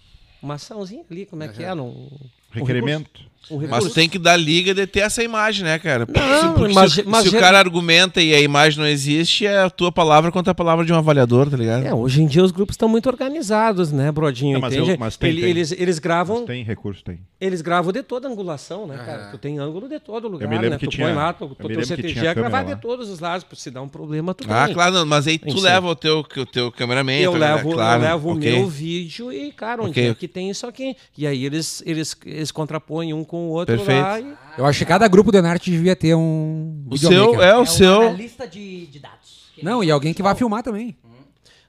uma 0.41 0.55
açãozinha 0.55 1.05
ali, 1.11 1.27
como 1.27 1.43
é 1.43 1.49
que 1.49 1.63
é? 1.63 1.75
Num, 1.75 2.09
Requerimento. 2.51 3.21
Um 3.23 3.40
Mas 3.69 3.93
tem 3.93 4.09
que 4.09 4.19
dar 4.19 4.37
liga 4.37 4.73
de 4.75 4.87
ter 4.87 5.01
essa 5.01 5.23
imagem, 5.25 5.65
né, 5.65 5.79
cara? 5.79 6.07
Não, 6.07 6.69
se, 6.69 6.73
mas- 6.75 6.93
se, 6.93 7.29
se 7.31 7.37
o 7.37 7.41
cara 7.41 7.59
argumenta 7.59 8.21
e 8.23 8.33
a 8.35 8.41
imagem 8.41 8.79
não 8.79 8.87
existe, 8.87 9.45
é 9.47 9.63
a 9.63 9.71
tua 9.71 9.91
palavra 9.91 10.31
contra 10.31 10.53
a 10.53 10.55
palavra 10.55 10.85
de 10.85 10.93
um 10.93 10.97
avaliador, 10.97 11.51
tá 11.51 11.57
ligado? 11.57 11.85
É, 11.85 11.93
hoje 11.93 12.23
em 12.23 12.27
dia 12.27 12.45
os 12.45 12.53
grupos 12.53 12.75
estão 12.75 12.89
muito 12.89 13.09
organizados, 13.09 13.91
né, 13.91 14.13
Brodinho? 14.13 14.55
Não, 14.55 14.61
mas 14.61 14.75
entende? 14.75 14.91
eu- 14.93 14.99
mas 14.99 15.17
tem- 15.17 15.31
Ele- 15.31 15.41
tem. 15.41 15.51
Eles, 15.51 15.73
eles 15.73 15.99
gravam 15.99 16.37
Mas 16.39 16.47
tem 16.47 16.63
recurso, 16.63 17.03
tem. 17.03 17.19
Eles 17.41 17.61
gravam 17.63 17.91
de 17.93 18.03
toda 18.03 18.29
angulação, 18.29 18.87
né, 18.87 18.99
cara? 18.99 19.29
Tu 19.31 19.39
tem 19.39 19.59
ângulo 19.59 19.89
de 19.89 19.99
todo 19.99 20.29
lugar, 20.29 20.47
me 20.49 20.55
lembro 20.57 20.71
né? 20.71 20.79
que 20.79 20.87
tu 20.87 20.91
tinha- 20.91 21.07
põe 21.07 21.17
lá, 21.17 21.33
tu, 21.33 21.45
eu 21.45 21.49
tu 21.55 21.69
teu 21.69 21.85
CTG 21.85 22.21
é 22.27 22.35
gravar 22.35 22.59
câmera 22.59 22.65
de 22.67 22.71
lá. 22.73 22.77
todos 22.77 23.09
os 23.09 23.19
lados, 23.19 23.47
se 23.55 23.71
dá 23.71 23.81
um 23.83 23.89
problema, 23.89 24.35
tu 24.35 24.45
Ah, 24.49 24.67
tem. 24.67 24.75
claro, 24.75 24.95
não, 24.95 25.07
mas 25.07 25.27
aí 25.27 25.39
tu 25.39 25.59
leva 25.61 25.89
o 25.89 25.97
teu, 25.97 26.19
o 26.21 26.47
teu 26.47 26.71
cameraman, 26.71 27.15
Eu 27.19 27.33
tá 27.33 27.39
levo, 27.39 27.73
claro, 27.73 28.03
eu 28.03 28.09
levo 28.09 28.31
o 28.33 28.35
meu 28.35 28.69
vídeo 28.69 29.33
e, 29.33 29.51
cara, 29.51 29.83
onde 29.83 29.91
Ok. 29.93 30.11
é 30.11 30.15
que 30.15 30.29
tem 30.29 30.51
isso 30.51 30.67
aqui? 30.67 30.95
E 31.17 31.27
aí 31.27 31.45
eles, 31.45 31.83
eles, 31.87 32.15
eles 32.27 32.51
contrapõem 32.53 33.13
um 33.15 33.25
com 33.31 33.47
o 33.47 33.51
outro 33.51 33.77
Perfeito. 33.77 34.03
lá 34.03 34.19
e... 34.21 34.35
Eu 34.59 34.67
acho 34.67 34.81
que 34.81 34.85
cada 34.85 35.07
grupo 35.07 35.31
do 35.31 35.39
Enarte 35.39 35.71
devia 35.71 35.95
ter 35.95 36.17
um 36.17 36.85
O 36.91 36.99
seu 36.99 37.41
é 37.41 37.57
o 37.57 37.65
seu. 37.65 38.01
analista 38.01 38.45
de, 38.45 38.87
de 38.87 38.99
dados. 38.99 39.53
Não, 39.63 39.85
e 39.85 39.91
alguém 39.91 40.13
que 40.13 40.21
vai 40.21 40.35
filmar 40.35 40.65
também. 40.65 40.97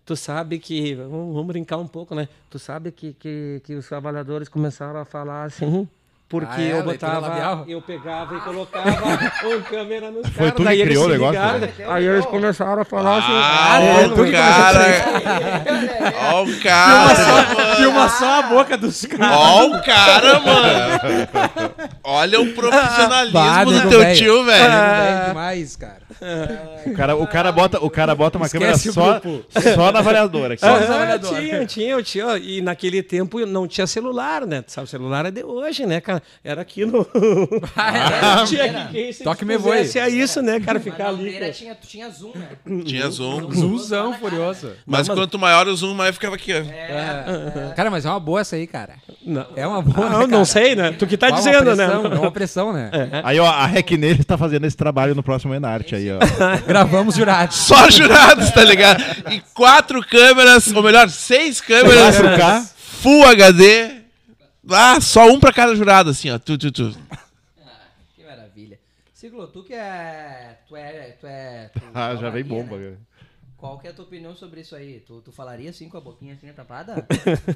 Tu 0.03 0.15
sabe 0.15 0.57
que... 0.57 0.95
Vamos, 0.95 1.35
vamos 1.35 1.45
brincar 1.45 1.77
um 1.77 1.85
pouco, 1.85 2.15
né? 2.15 2.27
Tu 2.49 2.57
sabe 2.57 2.91
que, 2.91 3.13
que, 3.13 3.61
que 3.63 3.75
os 3.75 3.87
trabalhadores 3.87 4.49
começaram 4.49 4.99
a 4.99 5.05
falar 5.05 5.43
assim... 5.43 5.87
Porque 6.31 6.61
Ah, 6.61 6.63
é? 6.63 6.71
eu 6.71 6.83
botava, 6.83 7.63
eu 7.67 7.81
pegava 7.81 8.35
e 8.37 8.39
colocava 8.39 8.89
um 9.47 9.61
câmera 9.61 10.09
nos 10.09 10.25
Foi 10.29 10.49
caras. 10.49 10.53
tu 10.55 10.63
que 10.63 10.83
criou 10.83 11.05
o 11.05 11.09
negócio, 11.09 11.33
ligaram, 11.33 11.59
né? 11.59 11.69
Aí 11.89 12.05
eles 12.07 12.25
começaram 12.25 12.81
a 12.81 12.85
falar 12.85 13.17
assim... 13.17 13.31
Ah, 13.33 13.79
é, 13.81 14.05
o 14.07 14.15
tu 14.15 14.23
que 14.23 14.31
cara. 14.31 14.79
Ó 16.31 16.43
o 16.47 16.59
cara. 16.61 17.75
Filma 17.75 18.07
só 18.09 18.39
a 18.39 18.41
boca 18.43 18.77
dos 18.77 19.05
caras. 19.05 19.37
Ó 19.37 19.65
o 19.67 19.81
cara, 19.83 20.39
mano. 20.39 21.67
Olha 22.03 22.41
o 22.41 22.53
profissionalismo 22.53 23.33
Bah, 23.33 23.63
do 23.65 23.89
teu 23.89 23.99
velho. 23.99 24.17
tio, 24.17 24.43
velho. 24.45 24.63
É 24.73 25.25
demais, 25.27 25.75
cara. 25.75 26.01
O 26.85 26.93
cara, 26.93 27.15
o 27.15 27.27
cara, 27.27 27.51
bota, 27.51 27.83
o 27.83 27.89
cara 27.89 28.15
bota 28.15 28.37
uma 28.37 28.47
câmera 28.49 28.71
Esquece 28.73 28.89
o 28.89 28.93
só, 28.93 29.19
só 29.75 29.91
na 29.91 29.99
avaliadora. 29.99 30.53
aqui. 30.53 30.63
Ah, 30.65 31.17
tinha, 31.19 31.65
tinha, 31.65 32.03
tinha. 32.03 32.37
E 32.37 32.61
naquele 32.61 33.01
tempo 33.03 33.43
não 33.45 33.67
tinha 33.67 33.87
celular, 33.87 34.45
né? 34.45 34.61
Tu 34.61 34.71
sabe, 34.71 34.85
o 34.85 34.89
celular 34.89 35.25
é 35.25 35.31
de 35.31 35.43
hoje, 35.43 35.85
né, 35.85 35.99
cara? 35.99 36.20
Era 36.43 36.61
aqui 36.61 36.85
no. 36.85 37.05
tinha 38.47 38.85
que 38.87 38.91
quem 38.91 39.13
se 39.13 39.23
Toque 39.23 39.45
me 39.45 39.57
voe. 39.57 39.77
a 39.79 40.09
isso, 40.09 40.41
né, 40.41 40.59
cara? 40.59 40.79
Ficar 40.79 41.07
ali. 41.09 41.33
Cara. 41.33 41.51
tinha, 41.51 41.75
tinha 41.75 42.09
zoom, 42.09 42.31
né? 42.35 42.47
Tinha 42.85 43.09
zoom. 43.09 43.51
Zoomzão 43.51 44.13
furioso. 44.13 44.71
Mas 44.85 45.07
mas- 45.07 45.17
quanto 45.17 45.37
maior 45.39 45.67
o 45.67 45.75
zoom, 45.75 45.93
mais 45.93 46.15
ficava 46.15 46.35
aqui, 46.35 46.51
ó. 46.53 47.73
Cara, 47.75 47.89
mas 47.89 48.05
é 48.05 48.09
uma 48.09 48.19
boa 48.19 48.41
essa 48.41 48.55
aí, 48.55 48.67
cara. 48.67 48.93
Não, 49.25 49.45
É 49.55 49.67
uma 49.67 49.81
boa, 49.81 50.07
Ah, 50.07 50.19
né, 50.19 50.27
não 50.27 50.43
sei, 50.45 50.75
né? 50.75 50.91
Tu 50.97 51.05
que 51.05 51.15
tá 51.17 51.27
uma 51.27 51.37
dizendo, 51.37 51.63
pressão, 51.65 52.03
né? 52.03 52.09
Dá 52.09 52.19
uma 52.21 52.31
pressão, 52.31 52.73
né? 52.73 52.89
Aí, 53.23 53.39
ó, 53.39 53.45
a 53.45 53.65
Rec 53.67 53.91
nele 53.91 54.23
tá 54.23 54.37
fazendo 54.37 54.65
esse 54.65 54.75
trabalho 54.75 55.13
no 55.13 55.21
próximo 55.21 55.53
Enarte 55.53 55.95
aí, 55.95 56.07
ó. 56.11 56.17
Gravamos 56.67 57.15
jurados. 57.15 57.55
Só 57.57 57.89
jurados, 57.89 58.49
tá 58.51 58.63
ligado? 58.63 59.03
E 59.31 59.41
quatro 59.53 60.01
câmeras, 60.05 60.67
ou 60.73 60.81
melhor, 60.81 61.07
seis 61.09 61.61
câmeras 61.61 62.15
4K. 62.17 62.69
Full 63.01 63.25
HD. 63.25 64.00
Ah, 64.69 64.99
só 65.01 65.25
um 65.27 65.39
pra 65.39 65.51
cada 65.53 65.75
jurado, 65.75 66.09
assim, 66.09 66.29
ó. 66.29 66.37
Tu, 66.37 66.57
tu, 66.57 66.71
tu. 66.71 66.95
Que 68.15 68.23
maravilha. 68.23 68.79
Ciclo, 69.13 69.47
tu 69.47 69.63
que 69.63 69.73
é. 69.73 70.59
Tu 70.67 70.75
é. 70.75 71.11
Tu 71.19 71.27
é 71.27 71.71
tu 71.73 71.81
Ah, 71.93 72.15
já 72.15 72.29
vem 72.29 72.43
bomba. 72.43 72.77
né? 72.77 72.83
cara. 72.91 72.99
Qual 73.57 73.77
que 73.77 73.87
é 73.87 73.91
a 73.91 73.93
tua 73.93 74.05
opinião 74.05 74.35
sobre 74.35 74.61
isso 74.61 74.75
aí? 74.75 74.99
Tu, 75.01 75.21
tu 75.21 75.31
falaria 75.31 75.69
assim 75.69 75.87
com 75.87 75.97
a 75.97 76.01
boquinha 76.01 76.33
assim 76.33 76.51
tapada? 76.51 77.05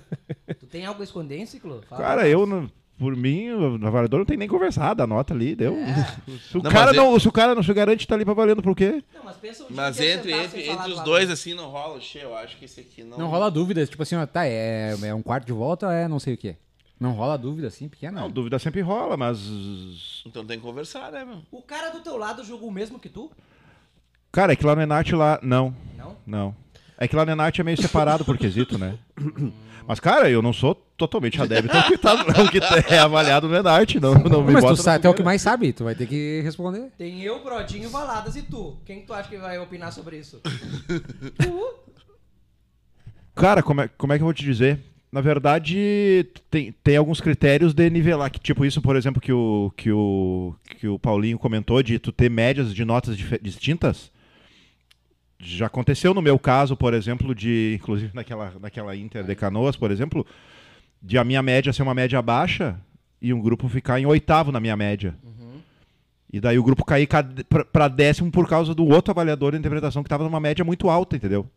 tu 0.59 0.65
tem 0.67 0.85
algo 0.85 1.01
a 1.01 1.03
esconder, 1.03 1.37
hein, 1.37 1.45
Ciclo? 1.47 1.81
Fala 1.89 2.01
Cara, 2.01 2.27
eu, 2.29 2.45
não- 2.45 2.69
por 2.97 3.15
mim, 3.15 3.49
o 3.49 3.85
avaliador 3.87 4.19
não 4.19 4.25
tem 4.25 4.37
nem 4.37 4.47
conversar, 4.47 4.93
dá 4.93 5.05
nota 5.07 5.33
ali, 5.33 5.55
deu. 5.55 5.75
Se 6.49 6.57
o, 6.57 6.61
Não, 6.63 6.71
cara 6.71 6.93
não, 6.93 7.19
se 7.19 7.27
o 7.27 7.31
cara 7.31 7.53
não 7.55 7.63
se 7.63 7.73
garante, 7.73 8.07
tá 8.07 8.15
ali 8.15 8.23
pra 8.23 8.33
valendo 8.35 8.61
por 8.61 8.75
quê? 8.75 9.03
Não, 9.13 9.23
mas 9.23 9.35
pensa 9.37 9.63
um 9.63 9.67
Mas 9.69 9.99
ia 9.99 10.13
entre, 10.13 10.31
sentar 10.31 10.45
entre, 10.45 10.69
entre 10.69 10.91
os 10.91 11.01
dois, 11.01 11.29
assim, 11.29 11.53
não 11.55 11.69
rola 11.69 11.97
o 11.97 12.01
cheio. 12.01 12.25
Eu 12.25 12.37
acho 12.37 12.55
que 12.57 12.65
esse 12.65 12.79
aqui 12.81 13.03
não. 13.03 13.17
Não 13.17 13.27
rola 13.27 13.49
dúvida, 13.51 13.85
tipo 13.85 14.01
assim, 14.03 14.15
ó, 14.15 14.25
tá, 14.25 14.45
é, 14.45 14.95
é 15.03 15.13
um 15.13 15.21
quarto 15.23 15.45
de 15.47 15.53
volta 15.53 15.87
ou 15.87 15.91
é 15.91 16.07
não 16.07 16.19
sei 16.19 16.35
o 16.35 16.37
quê? 16.37 16.55
Não 16.99 17.11
rola 17.11 17.37
dúvida 17.37 17.67
assim, 17.67 17.89
pequena? 17.89 18.21
Não, 18.21 18.29
dúvida 18.29 18.57
sempre 18.57 18.81
rola, 18.81 19.17
mas. 19.17 20.21
Então 20.25 20.45
tem 20.45 20.57
que 20.57 20.63
conversar, 20.65 21.11
né, 21.11 21.25
meu? 21.25 21.39
O 21.51 21.61
cara 21.61 21.89
do 21.89 21.99
teu 21.99 22.17
lado 22.17 22.43
julga 22.43 22.65
o 22.65 22.71
mesmo 22.71 22.99
que 22.99 23.09
tu? 23.09 23.29
Cara, 24.31 24.53
é 24.53 24.55
que 24.55 24.65
lá 24.65 24.75
no 24.75 24.81
Enarte 24.81 25.13
lá. 25.15 25.39
Não, 25.41 25.75
Não? 25.97 26.15
não. 26.25 26.55
É 26.97 27.07
que 27.09 27.15
lá 27.15 27.25
no 27.25 27.31
Enarte 27.31 27.59
é 27.59 27.63
meio 27.63 27.81
separado 27.81 28.23
por 28.23 28.37
quesito, 28.37 28.77
né? 28.77 28.97
Mas, 29.87 29.99
cara, 29.99 30.29
eu 30.29 30.41
não 30.41 30.51
sou 30.53 30.73
totalmente 30.73 31.39
adébito 31.39 31.75
ao 31.77 31.83
que, 31.83 31.97
tá, 31.97 32.11
ao 32.11 32.49
que 32.49 32.59
é 32.91 32.97
avaliado 32.97 33.47
no 33.47 33.55
Enarte. 33.55 33.99
Não, 33.99 34.15
não 34.15 34.43
me 34.43 34.53
Mas 34.53 34.63
bota 34.63 34.75
tu 34.77 34.81
sabe, 34.81 35.01
tu 35.01 35.05
é 35.05 35.09
o 35.09 35.13
que 35.13 35.17
fogueira. 35.17 35.25
mais 35.25 35.41
sabe, 35.41 35.73
tu 35.73 35.83
vai 35.83 35.93
ter 35.93 36.07
que 36.07 36.41
responder. 36.41 36.91
Tem 36.97 37.21
eu, 37.21 37.43
Brodinho, 37.43 37.89
Valadas 37.89 38.35
e 38.35 38.41
tu. 38.41 38.77
Quem 38.85 39.01
que 39.01 39.05
tu 39.07 39.13
acha 39.13 39.29
que 39.29 39.37
vai 39.37 39.59
opinar 39.59 39.91
sobre 39.91 40.17
isso? 40.17 40.41
Cara, 43.35 43.61
como 43.61 43.81
é, 43.81 43.87
como 43.89 44.13
é 44.13 44.17
que 44.17 44.21
eu 44.23 44.25
vou 44.25 44.33
te 44.33 44.43
dizer? 44.43 44.79
Na 45.11 45.21
verdade, 45.21 46.25
tem, 46.49 46.73
tem 46.83 46.97
alguns 46.97 47.21
critérios 47.21 47.73
de 47.73 47.89
nivelar. 47.89 48.29
Que, 48.29 48.39
tipo, 48.39 48.65
isso, 48.65 48.81
por 48.81 48.95
exemplo, 48.95 49.21
que 49.21 49.31
o, 49.31 49.71
que, 49.75 49.91
o, 49.91 50.53
que 50.77 50.87
o 50.87 50.99
Paulinho 50.99 51.39
comentou 51.39 51.81
de 51.81 51.97
tu 51.99 52.11
ter 52.11 52.29
médias 52.29 52.73
de 52.73 52.83
notas 52.83 53.17
distintas. 53.41 54.11
Já 55.39 55.67
aconteceu 55.67 56.13
no 56.13 56.21
meu 56.21 56.37
caso, 56.37 56.75
por 56.75 56.93
exemplo, 56.93 57.33
de. 57.33 57.77
Inclusive 57.81 58.11
naquela, 58.13 58.53
naquela 58.59 58.95
Inter 58.95 59.23
de 59.23 59.35
Canoas, 59.35 59.75
por 59.75 59.91
exemplo, 59.91 60.25
de 61.01 61.17
a 61.17 61.23
minha 61.23 61.41
média 61.41 61.71
ser 61.71 61.83
uma 61.83 61.93
média 61.93 62.21
baixa 62.21 62.79
e 63.21 63.33
um 63.33 63.41
grupo 63.41 63.69
ficar 63.69 63.99
em 63.99 64.05
oitavo 64.05 64.51
na 64.51 64.59
minha 64.59 64.75
média. 64.75 65.15
E 66.31 66.39
daí 66.41 66.59
o 66.59 66.63
grupo 66.63 66.83
cair 66.83 67.07
pra 67.71 67.87
décimo 67.87 68.29
por 68.29 68.47
causa 68.47 68.75
do 68.75 68.85
outro 68.85 69.11
avaliador 69.11 69.53
de 69.53 69.57
interpretação 69.57 70.03
que 70.03 70.07
estava 70.07 70.23
numa 70.25 70.39
média 70.39 70.65
muito 70.65 70.89
alta, 70.89 71.15
entendeu? 71.15 71.47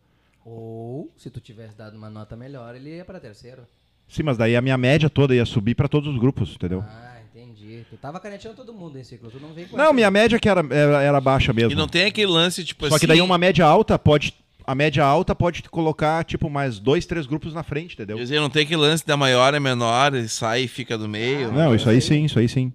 Ou, 0.51 1.13
se 1.17 1.29
tu 1.31 1.41
tivesse 1.41 1.77
dado 1.77 1.97
uma 1.97 2.09
nota 2.09 2.35
melhor, 2.35 2.75
ele 2.75 2.97
ia 2.97 3.05
pra 3.05 3.21
terceiro. 3.21 3.63
Sim, 4.09 4.23
mas 4.23 4.39
daí 4.39 4.57
a 4.57 4.63
minha 4.63 4.79
média 4.79 5.11
toda 5.11 5.35
ia 5.35 5.45
subir 5.45 5.75
pra 5.75 5.87
todos 5.87 6.09
os 6.09 6.19
grupos, 6.19 6.55
entendeu? 6.55 6.83
Ah, 6.89 7.19
entendi. 7.31 7.85
Tu 7.91 7.97
tava 7.99 8.19
caneteando 8.19 8.57
todo 8.57 8.73
mundo, 8.73 8.97
hein, 8.97 9.05
Ciclo? 9.05 9.31
Tu 9.31 9.39
não 9.39 9.53
veio 9.53 9.69
com 9.69 9.77
Não, 9.77 9.93
minha 9.93 10.11
média 10.11 10.39
que 10.39 10.49
era, 10.49 10.65
era, 10.71 11.03
era 11.03 11.21
baixa 11.21 11.53
mesmo. 11.53 11.73
E 11.73 11.75
não 11.75 11.87
tem 11.87 12.07
aquele 12.07 12.31
lance, 12.33 12.65
tipo 12.65 12.89
Só 12.89 12.95
assim. 12.95 13.01
que 13.01 13.07
daí 13.07 13.21
uma 13.21 13.37
média 13.37 13.67
alta 13.67 13.99
pode. 13.99 14.35
A 14.67 14.75
média 14.75 15.05
alta 15.05 15.35
pode 15.35 15.63
te 15.63 15.69
colocar, 15.71 16.25
tipo, 16.25 16.49
mais 16.51 16.79
dois, 16.79 17.05
três 17.07 17.27
grupos 17.27 17.53
na 17.55 17.63
frente, 17.63 17.95
entendeu? 17.95 18.17
Quer 18.17 18.23
dizer, 18.23 18.41
não 18.41 18.51
tem 18.51 18.65
aquele 18.65 18.81
lance 18.81 19.07
da 19.07 19.17
maior 19.17 19.55
é 19.55 19.61
menor, 19.61 20.15
e 20.15 20.29
sai 20.29 20.63
e 20.63 20.69
fica 20.69 20.97
do 20.97 21.09
meio. 21.09 21.51
Não, 21.53 21.75
isso 21.75 21.89
aí 21.89 22.01
sim, 22.01 22.25
isso 22.25 22.39
aí 22.39 22.49
sim. 22.49 22.73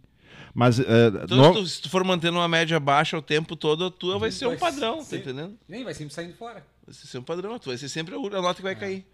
Mas. 0.54 0.80
eh, 0.80 0.84
Então, 1.24 1.38
no- 1.38 1.54
se, 1.54 1.54
tu, 1.62 1.68
se 1.68 1.82
tu 1.82 1.90
for 1.90 2.04
mantendo 2.04 2.38
uma 2.38 2.48
média 2.48 2.80
baixa 2.80 3.18
o 3.18 3.22
tempo 3.22 3.56
todo, 3.56 3.86
a 3.86 3.92
tua 3.92 4.20
vai 4.20 4.32
ser 4.32 4.48
um 4.48 4.56
padrão, 4.58 5.04
tá 5.04 5.18
entendendo? 5.18 5.58
Nem 5.68 5.84
vai 5.84 5.94
sempre 5.94 6.14
saindo 6.14 6.34
fora. 6.36 6.66
Vai 6.86 6.94
ser 6.94 7.18
um 7.18 7.24
padrão, 7.24 7.58
tu 7.60 7.70
vai 7.70 7.78
ser 7.78 7.90
sempre 7.90 8.14
a 8.16 8.18
nota 8.20 8.56
que 8.56 8.62
vai 8.62 8.76
cair. 8.76 9.06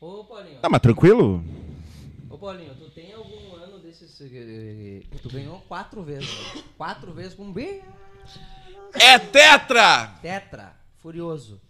Ô, 0.00 0.24
Paulinho. 0.24 0.58
Ah, 0.62 0.68
mas 0.68 0.80
tranquilo? 0.82 1.42
Ô, 2.28 2.36
Paulinho, 2.36 2.74
tu 2.74 2.90
tem 2.90 3.14
algum 3.14 3.54
ano 3.56 3.78
desses... 3.78 4.20
eh, 4.20 5.02
Tu 5.22 5.30
ganhou 5.30 5.60
quatro 5.68 6.02
vezes. 6.02 6.28
quatro 6.76 7.12
vezes 7.14 7.32
com 7.34 7.44
um 7.44 7.52
B. 7.52 7.80
É 8.92 9.18
tetra! 9.18 10.08
Tetra. 10.20 10.76
Furioso. 10.98 11.60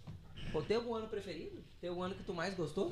Pô, 0.51 0.61
tem 0.61 0.75
algum 0.77 0.95
ano 0.95 1.07
preferido? 1.07 1.57
Tem 1.79 1.89
algum 1.89 2.01
ano 2.01 2.15
que 2.15 2.23
tu 2.23 2.33
mais 2.33 2.53
gostou? 2.55 2.91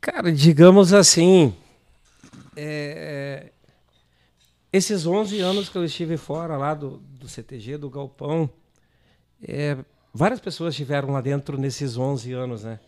Cara, 0.00 0.30
digamos 0.30 0.92
assim, 0.92 1.54
é, 2.56 3.52
esses 4.72 5.06
11 5.06 5.40
anos 5.40 5.68
que 5.68 5.76
eu 5.76 5.84
estive 5.84 6.16
fora 6.16 6.56
lá 6.56 6.74
do, 6.74 6.98
do 6.98 7.28
CTG, 7.28 7.78
do 7.78 7.88
Galpão, 7.88 8.50
é, 9.42 9.76
várias 10.12 10.40
pessoas 10.40 10.74
estiveram 10.74 11.10
lá 11.12 11.20
dentro 11.20 11.56
nesses 11.58 11.96
11 11.96 12.32
anos, 12.32 12.64
né? 12.64 12.80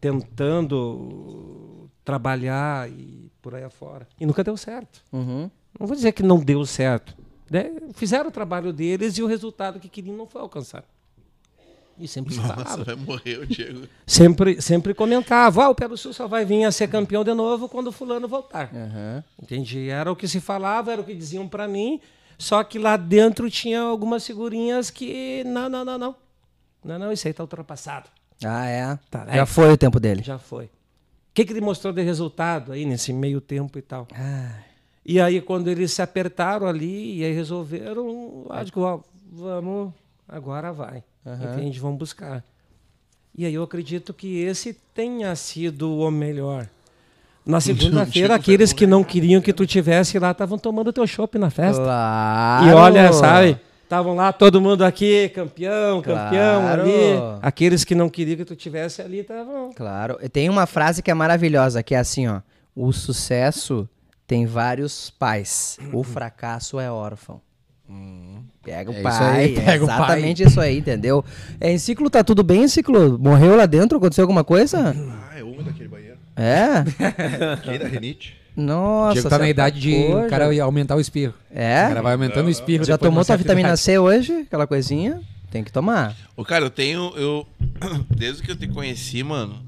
Tentando 0.00 1.90
trabalhar 2.04 2.90
e 2.90 3.30
por 3.42 3.54
aí 3.54 3.64
afora. 3.64 4.08
E 4.18 4.24
nunca 4.24 4.42
deu 4.42 4.56
certo. 4.56 5.04
Uhum. 5.12 5.50
Não 5.78 5.86
vou 5.86 5.94
dizer 5.94 6.12
que 6.12 6.22
não 6.22 6.38
deu 6.38 6.64
certo. 6.64 7.14
né? 7.50 7.72
Fizeram 7.94 8.28
o 8.28 8.32
trabalho 8.32 8.72
deles 8.72 9.18
e 9.18 9.22
o 9.22 9.26
resultado 9.26 9.78
que 9.78 9.88
queriam 9.88 10.16
não 10.16 10.26
foi 10.26 10.40
alcançado. 10.40 10.86
E 12.00 12.06
sempre 12.06 12.32
se 12.32 12.40
Nossa, 12.40 12.54
falava. 12.54 12.84
vai 12.84 12.94
morrer 12.94 13.38
o 13.40 13.46
Diego. 13.46 13.88
Sempre, 14.06 14.60
sempre 14.62 14.94
comentava, 14.94 15.64
ah, 15.64 15.68
o 15.70 15.74
Pé 15.74 15.88
do 15.88 15.96
Sul 15.96 16.12
só 16.12 16.28
vai 16.28 16.44
vir 16.44 16.64
a 16.64 16.70
ser 16.70 16.88
campeão 16.88 17.24
de 17.24 17.34
novo 17.34 17.68
quando 17.68 17.88
o 17.88 17.92
fulano 17.92 18.28
voltar. 18.28 18.70
Aham. 18.74 19.24
Entendi. 19.42 19.88
Era 19.88 20.10
o 20.12 20.16
que 20.16 20.28
se 20.28 20.40
falava, 20.40 20.92
era 20.92 21.00
o 21.00 21.04
que 21.04 21.14
diziam 21.14 21.48
pra 21.48 21.66
mim, 21.66 22.00
só 22.38 22.62
que 22.62 22.78
lá 22.78 22.96
dentro 22.96 23.50
tinha 23.50 23.80
algumas 23.80 24.24
figurinhas 24.24 24.90
que, 24.90 25.42
não, 25.44 25.68
não, 25.68 25.84
não, 25.84 25.98
não. 25.98 26.16
Não, 26.84 26.98
não, 26.98 27.12
isso 27.12 27.26
aí 27.26 27.34
tá 27.34 27.42
ultrapassado. 27.42 28.08
Ah, 28.44 28.66
é? 28.66 28.98
Tá, 29.10 29.26
Já 29.26 29.42
é. 29.42 29.46
foi 29.46 29.72
o 29.72 29.76
tempo 29.76 29.98
dele. 29.98 30.22
Já 30.22 30.38
foi. 30.38 30.66
O 30.66 30.70
que, 31.34 31.44
que 31.44 31.52
ele 31.52 31.60
mostrou 31.60 31.92
de 31.92 32.02
resultado 32.02 32.70
aí 32.72 32.84
nesse 32.84 33.12
meio 33.12 33.40
tempo 33.40 33.76
e 33.78 33.82
tal? 33.82 34.06
Ah, 34.14 34.52
E 35.04 35.20
aí, 35.20 35.40
quando 35.40 35.68
eles 35.68 35.92
se 35.92 36.00
apertaram 36.02 36.66
ali 36.68 37.18
e 37.18 37.24
aí 37.24 37.32
resolveram, 37.32 38.46
acho 38.50 38.72
que 38.72 38.78
ó, 38.78 39.00
vamos, 39.32 39.92
agora 40.28 40.72
vai. 40.72 41.02
Entende? 41.34 41.78
Vamos 41.80 41.98
buscar. 41.98 42.44
E 43.36 43.44
aí 43.44 43.54
eu 43.54 43.62
acredito 43.62 44.12
que 44.12 44.40
esse 44.40 44.74
tenha 44.94 45.34
sido 45.36 45.96
o 45.98 46.10
melhor. 46.10 46.68
Na 47.46 47.60
segunda-feira, 47.62 48.34
aqueles 48.34 48.72
que 48.72 48.86
não 48.86 49.02
queriam 49.04 49.40
que 49.40 49.52
tu 49.52 49.66
tivesse 49.66 50.18
lá 50.18 50.32
estavam 50.32 50.58
tomando 50.58 50.92
teu 50.92 51.06
chopp 51.06 51.38
na 51.38 51.50
festa. 51.50 51.82
Claro. 51.82 52.66
E 52.66 52.72
olha, 52.72 53.12
sabe? 53.12 53.58
Estavam 53.84 54.14
lá 54.14 54.32
todo 54.34 54.60
mundo 54.60 54.84
aqui, 54.84 55.30
campeão, 55.30 56.02
campeão 56.02 56.60
Claro. 56.60 56.82
ali. 56.82 57.38
Aqueles 57.40 57.84
que 57.84 57.94
não 57.94 58.10
queriam 58.10 58.36
que 58.36 58.44
tu 58.44 58.54
tivesse 58.54 59.00
ali 59.00 59.20
estavam. 59.20 59.72
Claro. 59.72 60.18
E 60.20 60.28
Tem 60.28 60.50
uma 60.50 60.66
frase 60.66 61.02
que 61.02 61.10
é 61.10 61.14
maravilhosa, 61.14 61.82
que 61.82 61.94
é 61.94 61.98
assim, 61.98 62.26
ó. 62.28 62.40
O 62.76 62.92
sucesso 62.92 63.88
tem 64.26 64.44
vários 64.44 65.08
pais. 65.08 65.78
O 65.92 66.02
fracasso 66.04 66.78
é 66.78 66.90
órfão. 66.90 67.40
Pega 68.68 68.90
o 68.90 68.94
É 68.94 68.96
isso 68.96 69.02
pai. 69.02 69.36
aí, 69.44 69.54
pega 69.54 69.70
é 69.70 69.82
o 69.82 69.86
pai. 69.86 69.96
exatamente 69.96 70.42
isso 70.42 70.60
aí, 70.60 70.78
entendeu? 70.78 71.24
É, 71.60 71.72
em 71.72 71.78
ciclo 71.78 72.10
tá 72.10 72.22
tudo 72.22 72.42
bem, 72.42 72.68
ciclo? 72.68 73.18
Morreu 73.18 73.56
lá 73.56 73.64
dentro? 73.66 73.96
Aconteceu 73.98 74.22
alguma 74.24 74.44
coisa? 74.44 74.94
Ah, 75.32 75.38
é 75.38 75.42
úmido 75.42 75.70
aquele 75.70 75.88
banheiro. 75.88 76.18
É? 76.36 76.84
Aqui 77.54 77.78
da 77.78 77.88
Renite. 77.88 78.36
Nossa. 78.54 79.14
Diego 79.14 79.28
tá 79.30 79.38
na 79.38 79.48
idade 79.48 79.80
de 79.80 79.94
o 80.12 80.28
cara 80.28 80.52
ia 80.52 80.64
aumentar 80.64 80.96
o 80.96 81.00
espirro. 81.00 81.32
O 81.50 81.58
É? 81.58 81.88
cara 81.88 82.02
vai 82.02 82.12
aumentando 82.12 82.46
o 82.46 82.50
espirro. 82.50 82.84
Já 82.84 82.98
tomou 82.98 83.12
uma 83.18 83.24
tua 83.24 83.24
certa 83.26 83.42
vitamina 83.42 83.68
idade. 83.68 83.80
C 83.80 83.98
hoje? 83.98 84.32
Aquela 84.40 84.66
coisinha? 84.66 85.20
Tem 85.50 85.64
que 85.64 85.72
tomar. 85.72 86.14
Ô, 86.36 86.44
cara, 86.44 86.64
eu 86.64 86.70
tenho. 86.70 87.12
Eu, 87.16 87.46
desde 88.10 88.42
que 88.42 88.50
eu 88.50 88.56
te 88.56 88.66
conheci, 88.68 89.22
mano, 89.22 89.62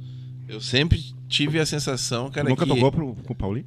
eu 0.48 0.60
sempre 0.60 1.00
tive 1.28 1.58
a 1.58 1.64
sensação, 1.64 2.30
cara, 2.30 2.48
Nunca 2.48 2.66
que. 2.66 2.74
tocou 2.74 2.92
pro, 2.92 3.16
com 3.24 3.32
o 3.32 3.36
Paulinho? 3.36 3.66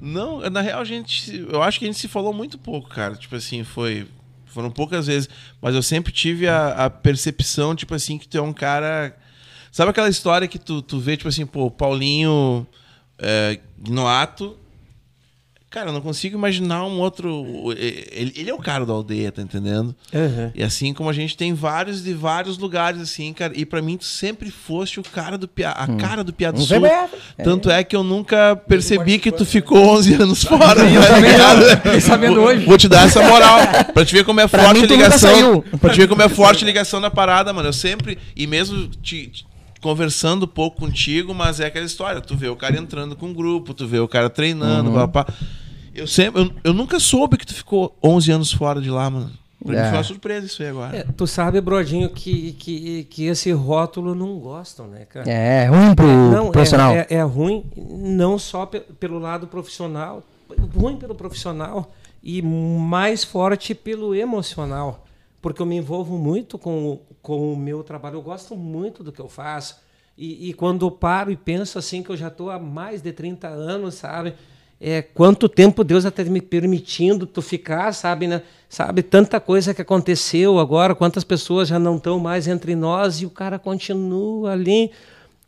Não, 0.00 0.40
na 0.50 0.60
real, 0.60 0.80
a 0.80 0.84
gente. 0.84 1.46
Eu 1.50 1.62
acho 1.62 1.78
que 1.78 1.84
a 1.86 1.88
gente 1.88 1.98
se 2.00 2.08
falou 2.08 2.32
muito 2.34 2.58
pouco, 2.58 2.88
cara. 2.90 3.14
Tipo 3.14 3.36
assim, 3.36 3.64
foi. 3.64 4.06
Foram 4.54 4.70
poucas 4.70 5.06
vezes. 5.06 5.28
Mas 5.60 5.74
eu 5.74 5.82
sempre 5.82 6.12
tive 6.12 6.48
a, 6.48 6.86
a 6.86 6.90
percepção, 6.90 7.74
tipo 7.74 7.94
assim, 7.94 8.16
que 8.16 8.28
tu 8.28 8.38
é 8.38 8.42
um 8.42 8.52
cara. 8.52 9.16
Sabe 9.72 9.90
aquela 9.90 10.08
história 10.08 10.46
que 10.46 10.58
tu, 10.58 10.80
tu 10.80 11.00
vê, 11.00 11.16
tipo 11.16 11.28
assim, 11.28 11.44
pô, 11.44 11.70
Paulinho 11.70 12.66
é, 13.18 13.58
no 13.88 14.06
ato. 14.06 14.56
Cara, 15.74 15.88
eu 15.88 15.92
não 15.92 16.00
consigo 16.00 16.38
imaginar 16.38 16.84
um 16.86 17.00
outro. 17.00 17.44
Ele, 17.76 18.32
ele 18.36 18.48
é 18.48 18.54
o 18.54 18.58
cara 18.58 18.86
da 18.86 18.92
aldeia, 18.92 19.32
tá 19.32 19.42
entendendo? 19.42 19.92
E 20.54 20.62
assim 20.62 20.94
como 20.94 21.10
a 21.10 21.12
gente 21.12 21.36
tem 21.36 21.52
vários 21.52 22.00
de 22.04 22.14
vários 22.14 22.58
lugares, 22.58 23.00
assim, 23.00 23.32
cara. 23.32 23.52
E 23.56 23.66
pra 23.66 23.82
mim, 23.82 23.96
tu 23.96 24.04
sempre 24.04 24.52
foste 24.52 25.00
o 25.00 25.02
cara 25.02 25.36
do 25.36 25.48
Piá, 25.48 25.72
a 25.72 25.88
cara 25.96 26.22
do 26.22 26.32
Piá 26.32 26.52
do 26.52 26.60
Sul. 26.60 26.78
bem. 26.80 26.92
Tanto 27.42 27.68
é 27.68 27.82
que 27.82 27.96
eu 27.96 28.04
nunca 28.04 28.54
percebi 28.54 29.18
que 29.18 29.32
tu 29.32 29.44
ficou 29.44 29.78
11 29.96 30.14
anos 30.14 30.44
fora. 30.46 30.82
Eu 30.82 31.80
tá 31.82 32.00
sabendo 32.00 32.36
Vou- 32.36 32.44
hoje. 32.44 32.64
Vou 32.66 32.78
te 32.78 32.86
dar 32.88 33.06
essa 33.06 33.20
moral. 33.28 33.58
Pra 33.92 34.04
te 34.04 34.14
ver 34.14 34.24
como 34.24 34.40
é 34.40 34.46
Pra 34.46 34.62
forte 34.66 34.78
mim, 34.78 34.84
a 34.84 34.88
ligação. 34.88 35.60
Pra 35.80 35.90
te 35.92 35.98
ver 35.98 36.06
como 36.08 36.22
é 36.22 36.28
forte 36.28 36.62
a 36.62 36.66
ligação 36.68 37.00
na 37.00 37.10
parada, 37.10 37.52
mano. 37.52 37.68
Eu 37.68 37.72
sempre. 37.72 38.16
E 38.36 38.46
mesmo 38.46 38.86
te. 39.02 39.26
te- 39.26 39.44
Conversando 39.80 40.44
um 40.44 40.48
pouco 40.48 40.80
contigo, 40.80 41.34
mas 41.34 41.60
é 41.60 41.66
aquela 41.66 41.84
história. 41.84 42.18
Tu 42.18 42.34
vê 42.34 42.48
o 42.48 42.56
cara 42.56 42.74
entrando 42.78 43.14
com 43.14 43.26
um 43.26 43.34
grupo, 43.34 43.74
tu 43.74 43.86
vê 43.86 43.98
o 43.98 44.08
cara 44.08 44.30
treinando, 44.30 44.88
Uhum. 44.88 44.94
papá. 44.96 45.26
Eu 45.94 46.06
sempre. 46.06 46.42
Eu, 46.42 46.50
eu 46.64 46.72
nunca 46.74 46.98
soube 46.98 47.36
que 47.36 47.46
tu 47.46 47.54
ficou 47.54 47.96
11 48.02 48.32
anos 48.32 48.52
fora 48.52 48.80
de 48.80 48.90
lá, 48.90 49.08
mano. 49.10 49.30
Pra 49.64 49.74
É. 49.74 49.82
mim 49.82 49.88
foi 49.88 49.96
uma 49.98 50.04
surpresa 50.04 50.46
isso 50.46 50.62
aí 50.62 50.68
agora. 50.68 50.96
É, 50.96 51.04
tu 51.16 51.26
sabe, 51.26 51.58
Brodinho, 51.60 52.10
que, 52.10 52.52
que, 52.52 53.04
que 53.04 53.24
esse 53.24 53.50
rótulo 53.52 54.14
não 54.14 54.38
gostam, 54.38 54.86
né, 54.88 55.06
cara? 55.06 55.30
É 55.30 55.66
ruim 55.66 55.94
pro 55.94 56.06
Não, 56.06 56.50
profissional. 56.50 56.92
É, 56.94 57.06
é, 57.08 57.14
é 57.16 57.22
ruim, 57.22 57.64
não 57.76 58.38
só 58.38 58.66
pe- 58.66 58.80
pelo 58.80 59.18
lado 59.18 59.46
profissional, 59.46 60.22
ruim 60.76 60.96
pelo 60.96 61.14
profissional 61.14 61.90
e 62.22 62.42
mais 62.42 63.24
forte 63.24 63.74
pelo 63.74 64.14
emocional. 64.14 65.06
Porque 65.40 65.62
eu 65.62 65.66
me 65.66 65.76
envolvo 65.76 66.18
muito 66.18 66.58
com, 66.58 66.92
o- 66.92 67.00
com 67.22 67.52
o 67.52 67.56
meu 67.56 67.82
trabalho, 67.82 68.16
eu 68.16 68.22
gosto 68.22 68.54
muito 68.56 69.02
do 69.02 69.12
que 69.12 69.20
eu 69.20 69.28
faço. 69.30 69.76
E, 70.16 70.50
e 70.50 70.52
quando 70.52 70.84
eu 70.84 70.90
paro 70.90 71.30
e 71.30 71.36
penso 71.36 71.78
assim, 71.78 72.02
que 72.02 72.10
eu 72.10 72.16
já 72.16 72.28
estou 72.28 72.50
há 72.50 72.58
mais 72.58 73.00
de 73.00 73.12
30 73.12 73.48
anos, 73.48 73.94
sabe? 73.94 74.34
É, 74.86 75.00
quanto 75.00 75.48
tempo 75.48 75.82
Deus 75.82 76.04
está 76.04 76.22
me 76.24 76.42
permitindo 76.42 77.26
tu 77.26 77.40
ficar, 77.40 77.90
sabe, 77.94 78.26
né? 78.26 78.42
Sabe, 78.68 79.02
tanta 79.02 79.40
coisa 79.40 79.72
que 79.72 79.80
aconteceu 79.80 80.58
agora, 80.58 80.94
quantas 80.94 81.24
pessoas 81.24 81.68
já 81.68 81.78
não 81.78 81.96
estão 81.96 82.18
mais 82.18 82.46
entre 82.46 82.74
nós 82.74 83.22
e 83.22 83.24
o 83.24 83.30
cara 83.30 83.58
continua 83.58 84.52
ali 84.52 84.90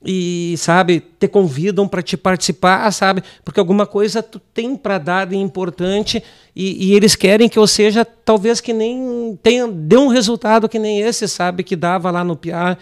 e 0.03 0.55
sabe 0.57 1.03
te 1.18 1.28
convidam 1.28 1.87
para 1.87 2.03
te 2.03 2.16
participar 2.16 2.91
sabe 2.93 3.22
porque 3.45 3.59
alguma 3.59 3.87
coisa 3.87 4.22
tu 4.22 4.39
tem 4.39 4.76
para 4.76 4.99
dar 4.99 5.26
de 5.26 5.37
importante 5.37 6.22
e, 6.55 6.89
e 6.89 6.95
eles 6.95 7.16
querem 7.16 7.49
que 7.49 7.59
eu 7.59 7.66
seja 7.66 8.05
talvez 8.05 8.61
que 8.61 8.74
nem 8.74 9.37
tenha 9.43 9.66
dê 9.66 9.97
um 9.97 10.09
resultado 10.09 10.68
que 10.68 10.78
nem 10.78 11.01
esse 11.01 11.26
sabe 11.26 11.64
que 11.64 11.74
dava 11.74 12.11
lá 12.11 12.22
no 12.22 12.37
PIA 12.37 12.76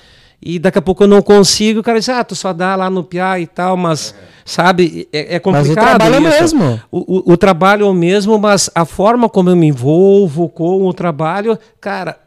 e 0.45 0.59
daqui 0.59 0.79
a 0.79 0.83
pouco 0.83 1.05
eu 1.05 1.09
não 1.09 1.23
consigo 1.23 1.81
o 1.81 1.83
cara 1.83 1.99
diz 1.99 2.09
ah 2.11 2.23
tu 2.23 2.35
só 2.37 2.53
dá 2.53 2.77
lá 2.77 2.91
no 2.91 3.03
PIA 3.03 3.41
e 3.41 3.47
tal 3.47 3.77
mas 3.77 4.15
sabe 4.45 5.09
é, 5.13 5.37
é 5.37 5.39
Mas 5.39 5.39
o 5.39 5.41
complicado 5.43 5.97
trabalho 5.99 6.15
é 6.15 6.19
o 6.19 6.29
isso. 6.29 6.57
mesmo. 6.59 6.81
O, 6.93 7.31
o, 7.31 7.33
o 7.33 7.37
trabalho 7.37 7.87
é 7.87 7.89
o 7.89 7.95
mesmo 7.95 8.39
mas 8.39 8.69
a 8.75 8.85
forma 8.85 9.29
como 9.29 9.49
eu 9.51 9.57
me 9.57 9.67
envolvo 9.67 10.49
com 10.51 10.87
o 10.87 10.93
trabalho 10.93 11.59
cara 11.81 12.19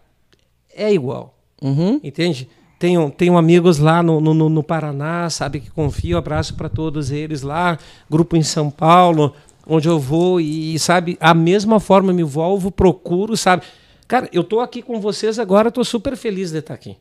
é 0.75 0.91
igual 0.93 1.35
Uhum. 1.61 1.99
Entende? 2.03 2.47
Tenho, 2.77 3.09
tenho 3.09 3.35
amigos 3.35 3.79
lá 3.79 4.03
no, 4.03 4.21
no, 4.21 4.31
no- 4.35 4.49
no 4.49 4.61
Paraná, 4.61 5.27
sabe, 5.31 5.59
que 5.59 5.71
confio, 5.71 6.15
abraço 6.15 6.53
para 6.53 6.69
todos 6.69 7.09
eles 7.09 7.41
lá, 7.41 7.79
grupo 8.07 8.37
em 8.37 8.43
São 8.43 8.69
Paulo, 8.69 9.33
onde 9.67 9.87
eu 9.87 9.97
vou 9.99 10.39
e, 10.39 10.77
sabe, 10.77 11.17
a 11.19 11.33
mesma 11.33 11.79
forma 11.79 12.11
eu 12.11 12.15
me 12.15 12.21
envolvo, 12.21 12.69
procuro, 12.69 13.35
sabe. 13.35 13.63
Cara, 14.07 14.29
eu 14.31 14.43
tô 14.43 14.59
aqui 14.59 14.83
com 14.83 15.01
vocês 15.01 15.39
agora, 15.39 15.71
tô 15.71 15.83
super 15.83 16.15
feliz 16.15 16.51
de 16.51 16.59
estar 16.59 16.75
aqui. 16.75 16.95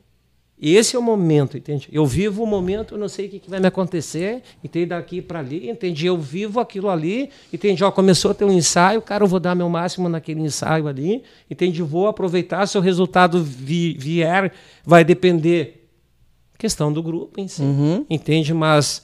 E 0.59 0.75
esse 0.75 0.97
é 0.97 0.99
o 0.99 1.03
momento, 1.03 1.59
entende? 1.59 1.87
Eu 1.93 2.07
vivo 2.07 2.43
o 2.43 2.47
momento, 2.47 2.95
eu 2.95 2.99
não 2.99 3.09
sei 3.11 3.27
o 3.27 3.29
que, 3.29 3.43
vai 3.47 3.61
me 3.61 3.67
acontecer, 3.67 4.43
entende? 4.65 4.87
Daqui 4.87 5.21
para 5.21 5.39
ali, 5.41 5.69
entende? 5.69 6.07
Eu 6.07 6.17
vivo 6.17 6.59
aquilo 6.61 6.89
ali, 6.89 7.29
entende? 7.53 7.85
Ó, 7.85 7.91
começou 7.93 8.31
a 8.31 8.35
ter 8.35 8.47
um 8.47 8.51
ensaio, 8.53 9.03
cara, 9.03 9.23
eu 9.25 9.29
vou 9.29 9.39
dar 9.39 9.55
meu 9.55 9.69
máximo 9.69 10.09
naquele 10.09 10.41
ensaio 10.41 10.89
ali, 10.89 11.23
entende? 11.51 11.83
Vou 11.83 12.07
aproveitar, 12.09 12.67
se 12.67 12.79
o 12.79 12.81
resultado 12.81 13.45
vi- 13.45 13.97
vier, 13.99 14.51
vai 14.83 15.05
depender 15.05 15.87
questão 16.59 16.91
do 16.91 17.03
grupo 17.03 17.39
em 17.39 17.49
si, 17.49 17.63
entende? 18.09 18.55
Mas 18.55 19.03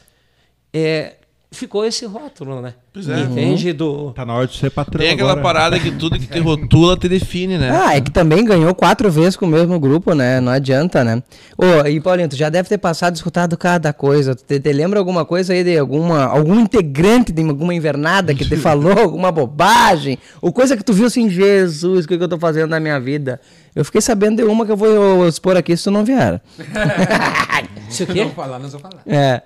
é, 0.72 1.16
ficou 1.52 1.84
esse 1.84 2.04
rótulo, 2.06 2.60
né? 2.60 2.74
Pois 2.92 3.08
é. 3.08 3.20
Entende? 3.20 3.72
Do, 3.72 4.10
Tá 4.12 4.24
na 4.24 4.34
hora 4.34 4.46
de 4.46 4.56
ser 4.56 4.70
patrão 4.70 4.98
Tem 4.98 5.12
aquela 5.12 5.32
agora. 5.32 5.42
parada 5.44 5.78
que 5.78 5.90
tudo 5.92 6.18
que 6.18 6.26
te 6.26 6.38
rotula 6.40 6.96
te 6.96 7.08
define, 7.08 7.56
né? 7.58 7.70
Ah, 7.70 7.96
é 7.96 8.00
que 8.00 8.10
também 8.10 8.44
ganhou 8.44 8.74
quatro 8.74 9.10
vezes 9.10 9.36
com 9.36 9.46
o 9.46 9.48
mesmo 9.48 9.78
grupo, 9.78 10.14
né? 10.14 10.40
Não 10.40 10.50
adianta, 10.50 11.04
né? 11.04 11.22
Ô, 11.56 11.86
e 11.86 12.00
Paulinho, 12.00 12.28
tu 12.28 12.36
já 12.36 12.48
deve 12.48 12.68
ter 12.68 12.78
passado 12.78 13.14
e 13.14 13.16
escutado 13.16 13.56
cada 13.56 13.92
coisa. 13.92 14.34
Tu 14.34 14.44
te, 14.44 14.58
te 14.60 14.72
lembra 14.72 14.98
alguma 14.98 15.24
coisa 15.24 15.52
aí 15.52 15.62
de 15.62 15.78
alguma, 15.78 16.24
algum 16.24 16.58
integrante 16.60 17.32
de 17.32 17.42
alguma 17.42 17.74
invernada 17.74 18.34
que 18.34 18.44
te 18.44 18.56
falou 18.58 18.98
alguma 18.98 19.30
bobagem? 19.30 20.18
Ou 20.40 20.52
coisa 20.52 20.76
que 20.76 20.82
tu 20.84 20.92
viu 20.92 21.06
assim, 21.06 21.30
Jesus, 21.30 22.04
o 22.04 22.08
que, 22.08 22.18
que 22.18 22.24
eu 22.24 22.28
tô 22.28 22.38
fazendo 22.38 22.70
na 22.70 22.80
minha 22.80 22.98
vida? 22.98 23.40
Eu 23.74 23.84
fiquei 23.84 24.00
sabendo 24.02 24.36
de 24.36 24.42
uma 24.42 24.66
que 24.66 24.72
eu 24.72 24.76
vou 24.76 25.26
expor 25.26 25.56
aqui 25.56 25.74
se 25.76 25.84
tu 25.84 25.90
não 25.90 26.04
vier. 26.04 26.40
Isso 27.88 28.02
aqui? 28.02 28.22
Não 28.24 28.30
falar, 28.30 28.58
não 28.58 28.68
vou 28.68 28.80
falar. 28.80 29.02
É. 29.06 29.42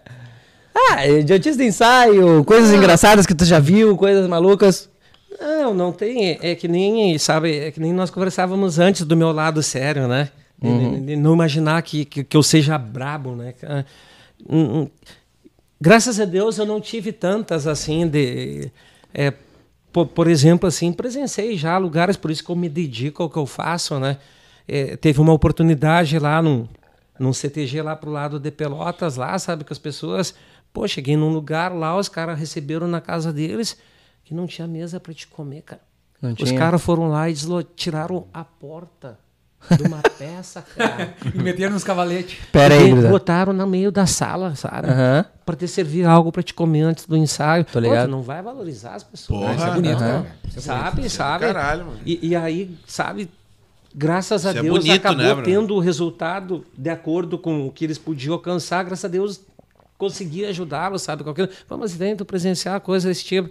Ah, 0.78 1.06
idiotice 1.06 1.56
de 1.56 1.64
ensaio, 1.64 2.44
coisas 2.44 2.72
engraçadas 2.72 3.24
que 3.26 3.34
tu 3.34 3.44
já 3.44 3.58
viu, 3.58 3.96
coisas 3.96 4.28
malucas. 4.28 4.90
Não, 5.40 5.72
não 5.74 5.92
tem. 5.92 6.38
É 6.42 6.54
que 6.54 6.68
nem, 6.68 7.16
sabe, 7.18 7.56
é 7.58 7.70
que 7.70 7.80
nem 7.80 7.92
nós 7.92 8.10
conversávamos 8.10 8.78
antes 8.78 9.02
do 9.06 9.16
meu 9.16 9.32
lado 9.32 9.62
sério, 9.62 10.06
né? 10.06 10.30
De- 10.60 10.68
de- 11.00 11.00
de 11.06 11.16
não 11.16 11.34
imaginar 11.34 11.80
que, 11.82 12.04
que, 12.04 12.24
que 12.24 12.36
eu 12.36 12.42
seja 12.42 12.76
brabo, 12.78 13.34
né? 13.36 13.54
hum. 14.48 14.88
Graças 15.80 16.18
a 16.18 16.24
Deus 16.24 16.56
eu 16.58 16.64
não 16.66 16.80
tive 16.80 17.12
tantas 17.12 17.66
assim 17.66 18.06
de. 18.08 18.70
é, 19.12 19.32
por, 19.92 20.06
por 20.06 20.26
exemplo, 20.28 20.66
assim, 20.66 20.92
presenciei 20.92 21.56
já 21.56 21.76
lugares, 21.78 22.16
por 22.16 22.30
isso 22.30 22.42
que 22.44 22.50
eu 22.50 22.56
me 22.56 22.68
dedico 22.68 23.22
ao 23.22 23.30
que 23.30 23.36
eu 23.38 23.46
faço, 23.46 23.98
né? 23.98 24.16
É, 24.68 24.96
teve 24.96 25.20
uma 25.20 25.32
oportunidade 25.32 26.18
lá 26.18 26.40
num, 26.42 26.66
num 27.18 27.32
CTG 27.32 27.82
lá 27.82 27.94
pro 27.94 28.10
lado 28.10 28.38
de 28.40 28.50
Pelotas, 28.50 29.16
lá, 29.16 29.38
sabe, 29.38 29.64
que 29.64 29.72
as 29.72 29.78
pessoas. 29.78 30.34
Pô, 30.76 30.86
cheguei 30.86 31.16
num 31.16 31.30
lugar 31.32 31.72
lá, 31.72 31.96
os 31.96 32.06
caras 32.06 32.38
receberam 32.38 32.86
na 32.86 33.00
casa 33.00 33.32
deles 33.32 33.78
que 34.22 34.34
não 34.34 34.46
tinha 34.46 34.68
mesa 34.68 35.00
para 35.00 35.14
te 35.14 35.26
comer, 35.26 35.62
cara. 35.62 35.80
Não 36.20 36.34
Os 36.38 36.52
caras 36.52 36.82
foram 36.82 37.08
lá 37.08 37.30
e 37.30 37.32
deslo- 37.32 37.62
tiraram 37.62 38.26
a 38.34 38.44
porta 38.44 39.18
de 39.74 39.82
uma 39.84 40.02
peça, 40.18 40.60
cara. 40.76 41.14
E 41.34 41.38
meteram 41.38 41.72
nos 41.72 41.82
cavaletes. 41.82 42.36
Pera 42.52 42.74
E 42.76 42.78
aí, 42.78 42.92
Brisa. 42.92 43.08
botaram 43.08 43.54
no 43.54 43.66
meio 43.66 43.90
da 43.90 44.04
sala, 44.04 44.54
sabe? 44.54 44.88
Aham. 44.90 45.24
Pra 45.46 45.56
te 45.56 45.66
servir 45.66 46.04
algo 46.04 46.30
pra 46.30 46.42
te 46.42 46.52
comer 46.52 46.82
antes 46.82 47.06
do 47.06 47.16
ensaio. 47.16 47.64
Tô 47.64 47.78
ligado. 47.80 48.04
Pô, 48.04 48.10
não 48.10 48.20
vai 48.22 48.42
valorizar 48.42 48.96
as 48.96 49.02
pessoas. 49.02 49.40
Porra, 49.40 49.54
Isso 49.54 49.64
é 49.64 49.70
bonito, 49.72 49.98
cara. 49.98 50.36
Isso 50.46 50.58
é 50.58 50.60
sabe, 50.60 50.96
bonito. 50.96 51.10
sabe? 51.10 51.46
caralho, 51.46 51.86
mano. 51.86 51.98
E, 52.04 52.28
e 52.28 52.36
aí, 52.36 52.76
sabe, 52.86 53.30
graças 53.94 54.44
a 54.44 54.50
Isso 54.50 54.58
é 54.58 54.62
Deus 54.62 54.78
bonito, 54.84 54.96
acabou 55.06 55.36
né, 55.36 55.42
tendo 55.42 55.74
o 55.74 55.78
resultado 55.80 56.66
de 56.76 56.90
acordo 56.90 57.38
com 57.38 57.66
o 57.66 57.72
que 57.72 57.82
eles 57.84 57.96
podiam 57.96 58.34
alcançar. 58.34 58.84
Graças 58.84 59.06
a 59.06 59.08
Deus 59.08 59.40
consegui 59.98 60.44
ajudá-los, 60.44 61.02
sabe? 61.02 61.22
Qualquer... 61.24 61.48
Vamos 61.68 61.94
dentro 61.94 62.24
presenciar 62.24 62.80
coisas 62.80 63.08
desse 63.08 63.24
tipo. 63.24 63.48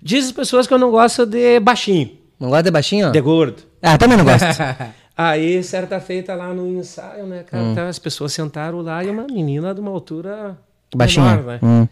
Diz 0.00 0.26
as 0.26 0.32
pessoas 0.32 0.66
que 0.66 0.74
eu 0.74 0.78
não 0.78 0.90
gosto 0.90 1.24
de 1.26 1.60
baixinho, 1.60 2.18
Não 2.40 2.48
gosta 2.48 2.64
de 2.64 2.70
baixinho? 2.70 3.10
de 3.12 3.20
gordo. 3.20 3.62
Ah, 3.80 3.96
também 3.96 4.16
não 4.16 4.24
gosto. 4.24 4.44
Aí, 5.16 5.62
certa 5.62 6.00
feita 6.00 6.34
lá 6.34 6.52
no 6.54 6.66
ensaio, 6.66 7.26
né, 7.26 7.40
Hum. 7.40 7.44
cara, 7.46 7.74
tá, 7.74 7.88
as 7.88 7.98
pessoas 7.98 8.32
sentaram 8.32 8.80
lá 8.80 9.04
e 9.04 9.10
uma 9.10 9.24
menina 9.24 9.74
de 9.74 9.80
uma 9.80 9.90
altura 9.90 10.58
Baixinha. 10.96 11.36
menor, 11.36 11.44
né? 11.44 11.58
Hum. 11.62 11.86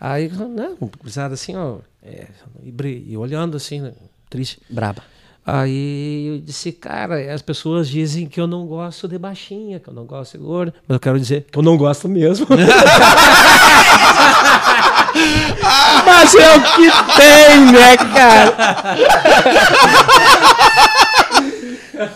Aí, 0.00 0.28
né, 0.28 0.70
cruzada 1.00 1.34
assim, 1.34 1.56
ó, 1.56 1.78
é, 2.02 2.26
e, 2.64 3.12
e 3.12 3.16
olhando 3.16 3.56
assim, 3.56 3.80
né, 3.80 3.92
triste. 4.28 4.58
Braba. 4.68 5.02
Aí 5.50 6.26
eu 6.26 6.38
disse, 6.40 6.72
cara, 6.72 7.32
as 7.32 7.40
pessoas 7.40 7.88
dizem 7.88 8.26
que 8.26 8.38
eu 8.38 8.46
não 8.46 8.66
gosto 8.66 9.08
de 9.08 9.16
baixinha, 9.18 9.80
que 9.80 9.88
eu 9.88 9.94
não 9.94 10.04
gosto 10.04 10.36
de 10.36 10.44
gorda, 10.44 10.74
mas 10.86 10.96
eu 10.96 11.00
quero 11.00 11.18
dizer 11.18 11.46
que 11.50 11.58
eu 11.58 11.62
não 11.62 11.74
gosto 11.74 12.06
mesmo. 12.06 12.46
mas 16.04 16.34
é 16.34 16.54
o 16.54 16.60
que 16.60 16.90
tem, 17.16 17.72
né, 17.72 17.96
cara? 17.96 18.54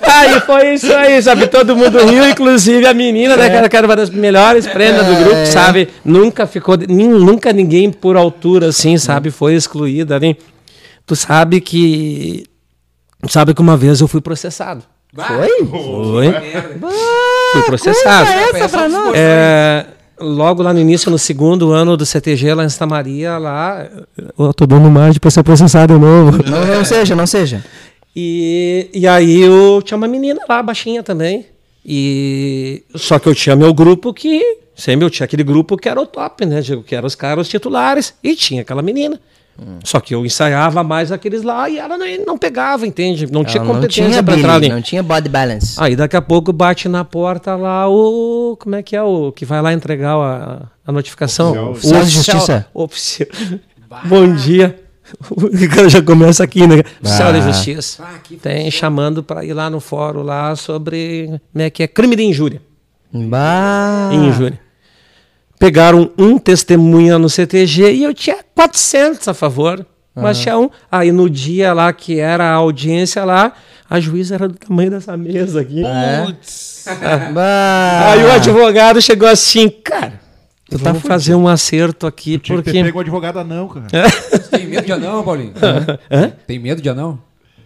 Aí 0.02 0.38
foi 0.42 0.74
isso 0.74 0.92
aí, 0.92 1.22
sabe? 1.22 1.46
Todo 1.46 1.74
mundo 1.74 2.04
riu, 2.04 2.28
inclusive 2.28 2.86
a 2.86 2.92
menina, 2.92 3.34
né, 3.34 3.48
cara, 3.48 3.66
que 3.66 3.76
era 3.78 3.86
uma 3.86 3.96
das 3.96 4.10
melhores 4.10 4.66
prendas 4.66 5.06
do 5.06 5.14
grupo, 5.24 5.46
sabe? 5.46 5.88
Nunca 6.04 6.46
ficou, 6.46 6.76
nunca 6.76 7.50
ninguém 7.50 7.90
por 7.90 8.14
altura, 8.14 8.66
assim, 8.66 8.98
sabe? 8.98 9.30
Foi 9.30 9.54
excluída, 9.54 10.20
né? 10.20 10.36
Tu 11.06 11.16
sabe 11.16 11.62
que. 11.62 12.44
Sabe 13.28 13.54
que 13.54 13.60
uma 13.60 13.76
vez 13.76 14.00
eu 14.00 14.08
fui 14.08 14.20
processado. 14.20 14.82
Foi? 15.14 15.66
Foi. 15.66 16.28
Merda. 16.28 16.88
Fui 17.52 17.62
processado. 17.62 18.28
essa 18.28 18.68
pra 18.68 18.88
nós. 18.88 19.12
É, 19.14 19.86
logo 20.18 20.62
lá 20.62 20.72
no 20.72 20.80
início, 20.80 21.10
no 21.10 21.18
segundo 21.18 21.70
ano 21.72 21.96
do 21.96 22.06
CTG, 22.06 22.54
lá 22.54 22.64
em 22.64 22.68
Santa 22.68 22.86
Maria, 22.86 23.36
lá. 23.38 23.86
Eu 24.38 24.54
tô 24.54 24.66
dando 24.66 24.90
margem 24.90 25.20
pra 25.20 25.30
ser 25.30 25.42
processado 25.42 25.94
de 25.94 26.00
novo. 26.00 26.42
Não, 26.48 26.64
não 26.66 26.84
seja, 26.84 27.14
não 27.14 27.26
seja. 27.26 27.64
E, 28.14 28.90
e 28.92 29.06
aí 29.06 29.40
eu 29.40 29.80
tinha 29.82 29.96
uma 29.96 30.08
menina 30.08 30.40
lá, 30.48 30.62
baixinha 30.62 31.02
também. 31.02 31.46
E 31.84 32.84
só 32.94 33.18
que 33.18 33.28
eu 33.28 33.34
tinha 33.34 33.56
meu 33.56 33.74
grupo 33.74 34.14
que 34.14 34.40
sempre 34.74 35.04
eu 35.04 35.10
tinha 35.10 35.24
aquele 35.24 35.42
grupo 35.42 35.76
que 35.76 35.88
era 35.88 36.00
o 36.00 36.06
top, 36.06 36.46
né? 36.46 36.60
Digo, 36.60 36.82
Que 36.82 36.94
eram 36.94 37.06
os 37.06 37.14
caras 37.14 37.48
titulares 37.48 38.14
e 38.22 38.34
tinha 38.36 38.62
aquela 38.62 38.82
menina. 38.82 39.20
Só 39.84 40.00
que 40.00 40.14
eu 40.14 40.24
ensaiava 40.26 40.82
mais 40.82 41.12
aqueles 41.12 41.42
lá 41.42 41.68
e 41.68 41.78
ela 41.78 41.96
não, 41.96 42.07
não 42.26 42.38
pegava, 42.38 42.86
entende? 42.86 43.30
Não 43.30 43.44
tinha 43.44 43.59
Ela 43.62 43.68
não 43.68 43.74
competência 43.74 44.09
tinha 44.11 44.22
pra 44.22 44.36
entrar 44.36 44.55
ali. 44.55 44.68
não 44.68 44.82
tinha 44.82 45.03
body 45.03 45.28
balance. 45.28 45.74
Aí 45.78 45.94
daqui 45.94 46.16
a 46.16 46.22
pouco 46.22 46.53
bate 46.53 46.88
na 46.88 47.05
porta 47.05 47.55
lá 47.55 47.88
o. 47.88 48.57
Como 48.59 48.74
é 48.74 48.82
que 48.82 48.96
é 48.96 49.03
o 49.03 49.30
que 49.30 49.44
vai 49.44 49.61
lá 49.62 49.72
entregar 49.72 50.14
a, 50.16 50.62
a 50.86 50.90
notificação? 50.92 51.50
Oficial. 51.50 51.66
O 51.66 51.70
Oficial 51.72 52.03
de 52.05 52.11
Justiça. 52.11 52.66
Oficial. 52.74 53.28
Bom 54.05 54.34
dia. 54.34 54.78
O 55.30 55.68
cara 55.74 55.88
já 55.90 56.00
começa 56.03 56.42
aqui, 56.42 56.66
né? 56.66 56.82
Oficial 57.03 57.32
de 57.32 57.38
Ah. 57.40 57.42
Justiça. 57.42 58.03
Ah, 58.03 58.14
Tem 58.40 58.70
chamando 58.70 59.22
para 59.22 59.44
ir 59.44 59.53
lá 59.53 59.68
no 59.68 59.78
fórum 59.78 60.22
lá 60.22 60.57
sobre 60.57 61.26
como 61.53 61.62
é 61.62 61.68
que 61.68 61.82
é 61.82 61.86
crime 61.86 62.16
de 62.16 62.22
injúria. 62.24 62.62
Bah. 63.12 64.09
Injúria. 64.12 64.59
Pegaram 65.62 66.10
um 66.18 66.38
testemunha 66.38 67.20
no 67.20 67.28
CTG 67.28 67.92
e 67.92 68.02
eu 68.02 68.12
tinha 68.12 68.38
400 68.52 69.28
a 69.28 69.32
favor. 69.32 69.86
Mas 70.12 70.40
tinha 70.40 70.58
um. 70.58 70.68
Aí 70.90 71.12
no 71.12 71.30
dia 71.30 71.72
lá 71.72 71.92
que 71.92 72.18
era 72.18 72.50
a 72.50 72.54
audiência 72.54 73.24
lá, 73.24 73.52
a 73.88 74.00
juíza 74.00 74.34
era 74.34 74.48
do 74.48 74.54
tamanho 74.54 74.90
dessa 74.90 75.16
mesa 75.16 75.60
aqui. 75.60 75.84
Putz. 76.26 76.84
Bah. 77.32 78.10
Aí 78.10 78.24
o 78.24 78.32
advogado 78.32 79.00
chegou 79.00 79.28
assim, 79.28 79.68
cara, 79.68 80.14
Tu 80.68 80.80
tá 80.80 80.94
fazer 80.94 81.36
um 81.36 81.46
acerto 81.46 82.08
aqui, 82.08 82.40
Tinha 82.40 82.58
que 82.58 82.64
ter 82.64 82.70
porque. 82.72 82.82
pego 82.82 82.98
o 82.98 83.00
advogado 83.00 83.44
não, 83.44 83.68
cara. 83.68 83.86
Tem 84.50 84.66
medo 84.66 84.84
de 84.84 84.92
anão, 84.92 85.22
Paulinho? 85.22 85.52
Tem 86.44 86.58
medo 86.58 86.82
de 86.82 86.88
anão? 86.88 87.20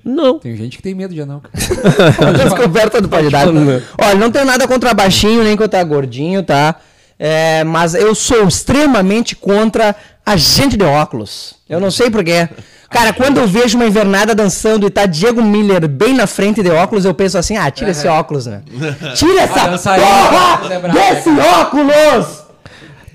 Não. 0.04 0.38
Tem 0.38 0.54
gente 0.54 0.76
que 0.76 0.82
tem 0.82 0.94
medo 0.94 1.14
de 1.14 1.22
anão, 1.22 1.40
cara. 1.40 2.32
Descoberta 2.44 3.00
do 3.00 3.08
pode 3.08 3.30
dar. 3.30 3.48
Olha, 3.48 4.14
não 4.16 4.30
tenho 4.30 4.44
nada 4.44 4.68
contra 4.68 4.92
baixinho, 4.92 5.42
nem 5.42 5.56
contra 5.56 5.82
gordinho, 5.82 6.42
tá? 6.42 6.76
É, 7.18 7.64
mas 7.64 7.94
eu 7.94 8.14
sou 8.14 8.46
extremamente 8.46 9.34
contra 9.34 9.94
a 10.24 10.36
gente 10.36 10.76
de 10.76 10.84
óculos. 10.84 11.54
Eu 11.68 11.80
não 11.80 11.90
sei 11.90 12.10
porquê. 12.10 12.48
Cara, 12.90 13.12
quando 13.12 13.38
eu 13.38 13.48
vejo 13.48 13.76
uma 13.76 13.86
invernada 13.86 14.34
dançando 14.34 14.86
e 14.86 14.90
tá 14.90 15.06
Diego 15.06 15.42
Miller 15.42 15.88
bem 15.88 16.14
na 16.14 16.26
frente 16.26 16.62
de 16.62 16.70
óculos, 16.70 17.04
eu 17.04 17.12
penso 17.14 17.36
assim, 17.36 17.56
ah, 17.56 17.70
tira 17.70 17.90
esse 17.90 18.06
óculos, 18.06 18.46
né? 18.46 18.60
Tira 19.16 19.40
essa 19.40 19.54
porra 19.98 20.68
desse 20.92 21.28
óculos! 21.60 22.46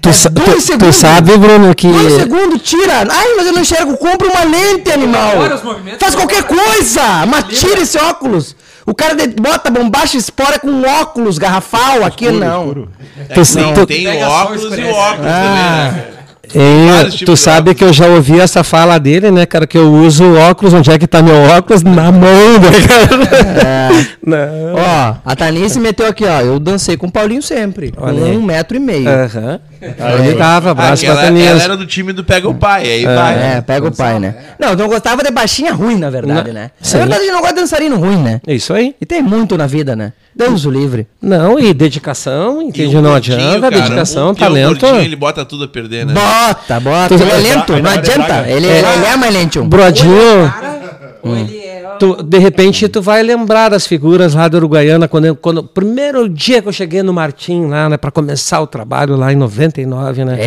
Tu, 0.01 0.09
É 0.09 0.13
tu- 0.13 0.77
tu 0.79 0.91
sabe, 0.93 1.37
Bruno, 1.37 1.75
que. 1.75 1.87
Dois 1.87 2.13
segundos, 2.13 2.61
tira! 2.63 3.05
Ai, 3.07 3.35
mas 3.37 3.45
eu 3.45 3.53
não 3.53 3.61
enxergo. 3.61 3.95
Compra 3.97 4.27
uma 4.27 4.43
lente, 4.43 4.91
animal! 4.91 5.37
Faz 5.99 6.15
qualquer 6.15 6.43
coisa! 6.43 7.25
Mas 7.27 7.59
tira 7.59 7.81
esse 7.81 7.97
óculos! 7.99 8.55
O 8.85 8.93
cara 8.95 9.15
de- 9.15 9.27
bota 9.41 9.69
bombacha 9.69 10.17
espora 10.17 10.57
com 10.59 10.81
óculos 10.81 11.37
garrafal, 11.37 12.03
aqui 12.03 12.25
Escuro, 12.25 12.43
não. 12.45 12.61
escuro. 12.63 12.89
É 13.29 13.33
Tu, 13.33 13.53
tem, 13.55 13.73
tu- 13.73 13.85
tem 13.85 14.07
o 14.07 14.27
óculos 14.27 14.63
e 14.77 14.81
o 14.81 14.89
óculos 14.93 15.27
Ah. 15.27 15.93
também, 15.93 16.11
né? 16.87 17.09
Tu 17.25 17.37
sabe 17.37 17.73
que 17.73 17.83
eu 17.83 17.93
já 17.93 18.07
ouvi 18.07 18.39
essa 18.39 18.61
fala 18.63 18.99
dele, 18.99 19.31
né, 19.31 19.45
cara? 19.45 19.65
Que 19.65 19.77
eu 19.77 19.89
uso 19.93 20.23
o 20.25 20.37
óculos, 20.37 20.73
onde 20.73 20.91
é 20.91 20.97
que 20.97 21.07
tá 21.07 21.21
meu 21.21 21.35
óculos? 21.57 21.81
Na 21.83 22.11
mão, 22.11 22.59
né, 22.59 22.87
cara? 22.87 23.91
Não. 24.25 24.75
Ó, 24.75 25.15
a 25.25 25.35
Tanice 25.35 25.79
meteu 25.79 26.07
aqui, 26.07 26.25
ó. 26.25 26.41
Eu 26.41 26.59
dancei 26.59 26.97
com 26.97 27.07
o 27.07 27.11
Paulinho 27.11 27.41
sempre. 27.41 27.91
Com 27.91 28.03
Olha 28.05 28.25
aí. 28.25 28.35
um 28.37 28.41
metro 28.41 28.75
e 28.75 28.79
meio. 28.79 29.07
Aham. 29.07 29.59
Ele 29.81 30.33
dava, 30.35 30.71
abraço 30.71 31.03
que 31.03 31.11
pra 31.11 31.25
ela, 31.25 31.63
era 31.63 31.75
do 31.75 31.85
time 31.87 32.13
do 32.13 32.23
Pega 32.23 32.47
o 32.47 32.53
Pai, 32.53 32.83
aí 32.83 33.05
vai. 33.05 33.57
É, 33.57 33.61
pega 33.61 33.87
o 33.87 33.91
pai, 33.95 34.19
né? 34.19 34.35
Não, 34.59 34.69
eu 34.69 34.75
não 34.77 34.87
gostava 34.87 35.23
de 35.23 35.31
baixinha 35.31 35.73
ruim, 35.73 35.97
na 35.97 36.09
verdade, 36.09 36.51
né? 36.51 36.69
sim. 36.79 36.93
Na 36.97 36.99
verdade, 36.99 37.21
a 37.21 37.23
gente 37.25 37.33
não 37.33 37.39
gosta 37.41 37.55
de 37.55 37.61
dançarino 37.61 37.97
ruim, 37.97 38.17
né? 38.17 38.39
É 38.45 38.53
Isso 38.53 38.73
aí. 38.73 38.95
E 39.01 39.05
tem 39.05 39.21
muito 39.23 39.57
na 39.57 39.65
vida, 39.65 39.95
né? 39.95 40.13
Deus 40.35 40.65
o 40.65 40.71
livre. 40.71 41.07
Não, 41.21 41.59
e 41.59 41.73
dedicação, 41.73 42.61
entende? 42.61 42.95
Não 43.01 43.13
adianta, 43.15 43.59
cara, 43.69 43.81
dedicação, 43.81 44.31
é 44.31 44.35
talento. 44.35 44.79
gordinho, 44.79 45.01
ele 45.03 45.15
bota 45.15 45.43
tudo 45.43 45.63
a 45.63 45.67
perder, 45.67 46.05
né? 46.05 46.13
Bota, 46.13 46.79
bota. 46.79 47.17
Tu- 47.17 47.23
Ele 47.23 47.31
é 47.31 47.37
lento, 47.37 47.77
não 47.81 47.91
adianta. 47.91 48.45
Ele, 48.47 48.67
ele 48.67 49.05
é 49.11 49.15
mais 49.17 49.33
lento. 49.33 49.63
Brodinho, 49.63 50.53
Ou 51.23 51.35
ele 51.37 51.57
é. 51.57 51.70
Tu- 51.99 52.21
de 52.23 52.37
repente 52.37 52.87
tu 52.89 53.01
vai 53.01 53.21
lembrar 53.23 53.69
das 53.69 53.85
figuras 53.87 54.33
lá 54.33 54.47
da 54.47 54.57
Uruguaiana, 54.57 55.07
quando, 55.07 55.25
eu- 55.25 55.35
quando 55.35 55.63
primeiro 55.63 56.27
dia 56.29 56.61
que 56.61 56.67
eu 56.67 56.73
cheguei 56.73 57.01
no 57.03 57.13
Martim 57.13 57.65
lá, 57.67 57.89
né, 57.89 57.97
pra 57.97 58.11
começar 58.11 58.59
o 58.61 58.67
trabalho 58.67 59.15
lá 59.15 59.31
em 59.31 59.35
99, 59.35 60.25
né? 60.25 60.37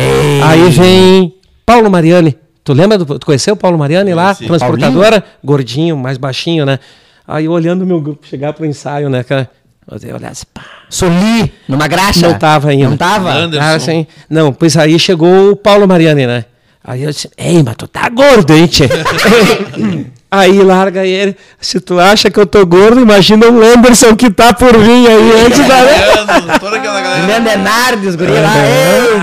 Aí 0.43 0.69
vem 0.69 1.33
Paulo 1.65 1.89
Mariani. 1.89 2.35
Tu 2.63 2.73
lembra, 2.73 2.97
do, 2.97 3.19
tu 3.19 3.25
conheceu 3.25 3.53
o 3.53 3.57
Paulo 3.57 3.77
Mariani 3.77 4.13
lá? 4.13 4.33
Conheci. 4.35 4.45
Transportadora? 4.47 5.23
Gordinho, 5.43 5.95
mais 5.95 6.17
baixinho, 6.17 6.65
né? 6.65 6.79
Aí 7.27 7.45
eu 7.45 7.51
olhando 7.51 7.83
o 7.83 7.85
meu 7.85 8.01
grupo 8.01 8.25
chegar 8.27 8.53
pro 8.53 8.65
ensaio, 8.65 9.09
né, 9.09 9.23
cara? 9.23 9.49
Eu 9.87 10.15
olhar 10.15 10.31
assim, 10.31 10.45
pá, 10.51 10.63
Soli, 10.89 11.51
numa 11.67 11.87
graxa. 11.87 12.27
Não 12.27 12.39
tava 12.39 12.69
ainda. 12.69 12.89
Não 12.89 12.97
tava? 12.97 13.31
Anderson. 13.31 13.65
Ah, 13.67 13.79
sim. 13.79 14.07
Não, 14.27 14.51
pois 14.51 14.75
aí 14.77 14.97
chegou 14.97 15.51
o 15.51 15.55
Paulo 15.55 15.87
Mariani, 15.87 16.25
né? 16.25 16.45
Aí 16.83 17.03
eu 17.03 17.11
disse, 17.11 17.29
ei, 17.37 17.61
mas 17.63 17.75
tu 17.75 17.87
tá 17.87 18.09
gordo, 18.09 18.51
hein, 18.53 18.65
tchê? 18.67 18.85
aí 20.29 20.61
larga 20.63 21.05
ele. 21.05 21.35
Se 21.59 21.79
tu 21.79 21.99
acha 21.99 22.29
que 22.29 22.39
eu 22.39 22.45
tô 22.45 22.65
gordo, 22.65 22.99
imagina 23.01 23.47
o 23.49 23.61
Anderson 23.63 24.15
que 24.15 24.29
tá 24.29 24.53
por 24.53 24.77
vir 24.77 25.07
aí 25.07 25.45
antes 25.45 25.67
da... 25.67 25.81
Leandro, 25.81 26.59
toda 26.59 26.77
aquela 26.77 27.01
galera. 27.01 27.25
Leandro 27.27 27.51
Enardes, 27.53 28.15
guri 28.15 28.31
lá. 28.33 28.53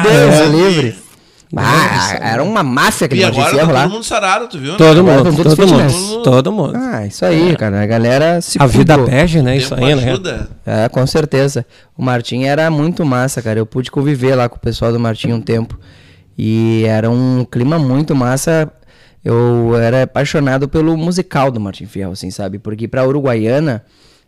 Deus 0.03 0.49
o 0.49 0.53
livre. 0.57 1.03
Ah, 1.55 2.17
era 2.19 2.43
uma 2.43 2.63
máfia 2.63 3.05
E 3.05 3.09
de 3.09 3.25
agora 3.25 3.51
tá 3.55 3.65
lá. 3.71 3.83
todo 3.83 3.93
mundo 3.93 4.05
sarado, 4.05 4.49
tu 4.49 4.59
viu? 4.59 4.75
Todo 4.79 5.01
Agora 5.01 5.17
mundo, 5.19 5.25
tão 5.25 5.35
todos 5.45 5.55
todo 5.55 5.69
fitness. 5.69 5.93
mundo, 5.93 6.23
todo 6.23 6.51
mundo. 6.53 6.73
Ah, 6.79 7.05
isso 7.07 7.27
aí, 7.27 7.55
cara. 7.57 7.83
A 7.83 7.85
galera 7.87 8.41
se 8.41 8.57
A 8.59 8.67
vida 8.67 8.97
pede, 8.99 9.43
né? 9.43 9.53
O 9.53 9.57
Isso 9.59 9.75
aí, 9.75 9.95
né? 9.95 10.09
ajuda. 10.13 10.49
É, 10.65 10.89
com 10.89 11.07
certeza. 11.07 11.67
O 11.95 12.03
Martim 12.03 12.45
era 12.45 12.71
muito 12.71 13.05
massa, 13.05 13.43
cara. 13.43 13.59
Eu 13.59 13.67
pude 13.67 13.91
conviver 13.91 14.35
lá 14.35 14.49
com 14.49 14.57
o 14.57 14.61
pessoal 14.61 14.93
do 14.93 14.99
Martim 14.99 15.33
um 15.33 15.43
tempo. 15.43 15.79
E 16.39 16.85
era 16.87 17.11
um 17.11 17.45
clima 17.51 17.79
muito 17.79 18.15
massa. 18.17 18.73
Eu 19.25 19.77
era 19.77 20.03
apaixonado 20.03 20.69
pelo 20.69 20.97
musical 20.97 21.51
do 21.51 21.61
Martim 21.61 21.87
Fierro, 21.87 22.13
assim, 22.13 22.31
sabe? 22.31 22.59
Porque 22.59 22.89
pra 22.89 23.07
Uruguaiana 23.07 23.85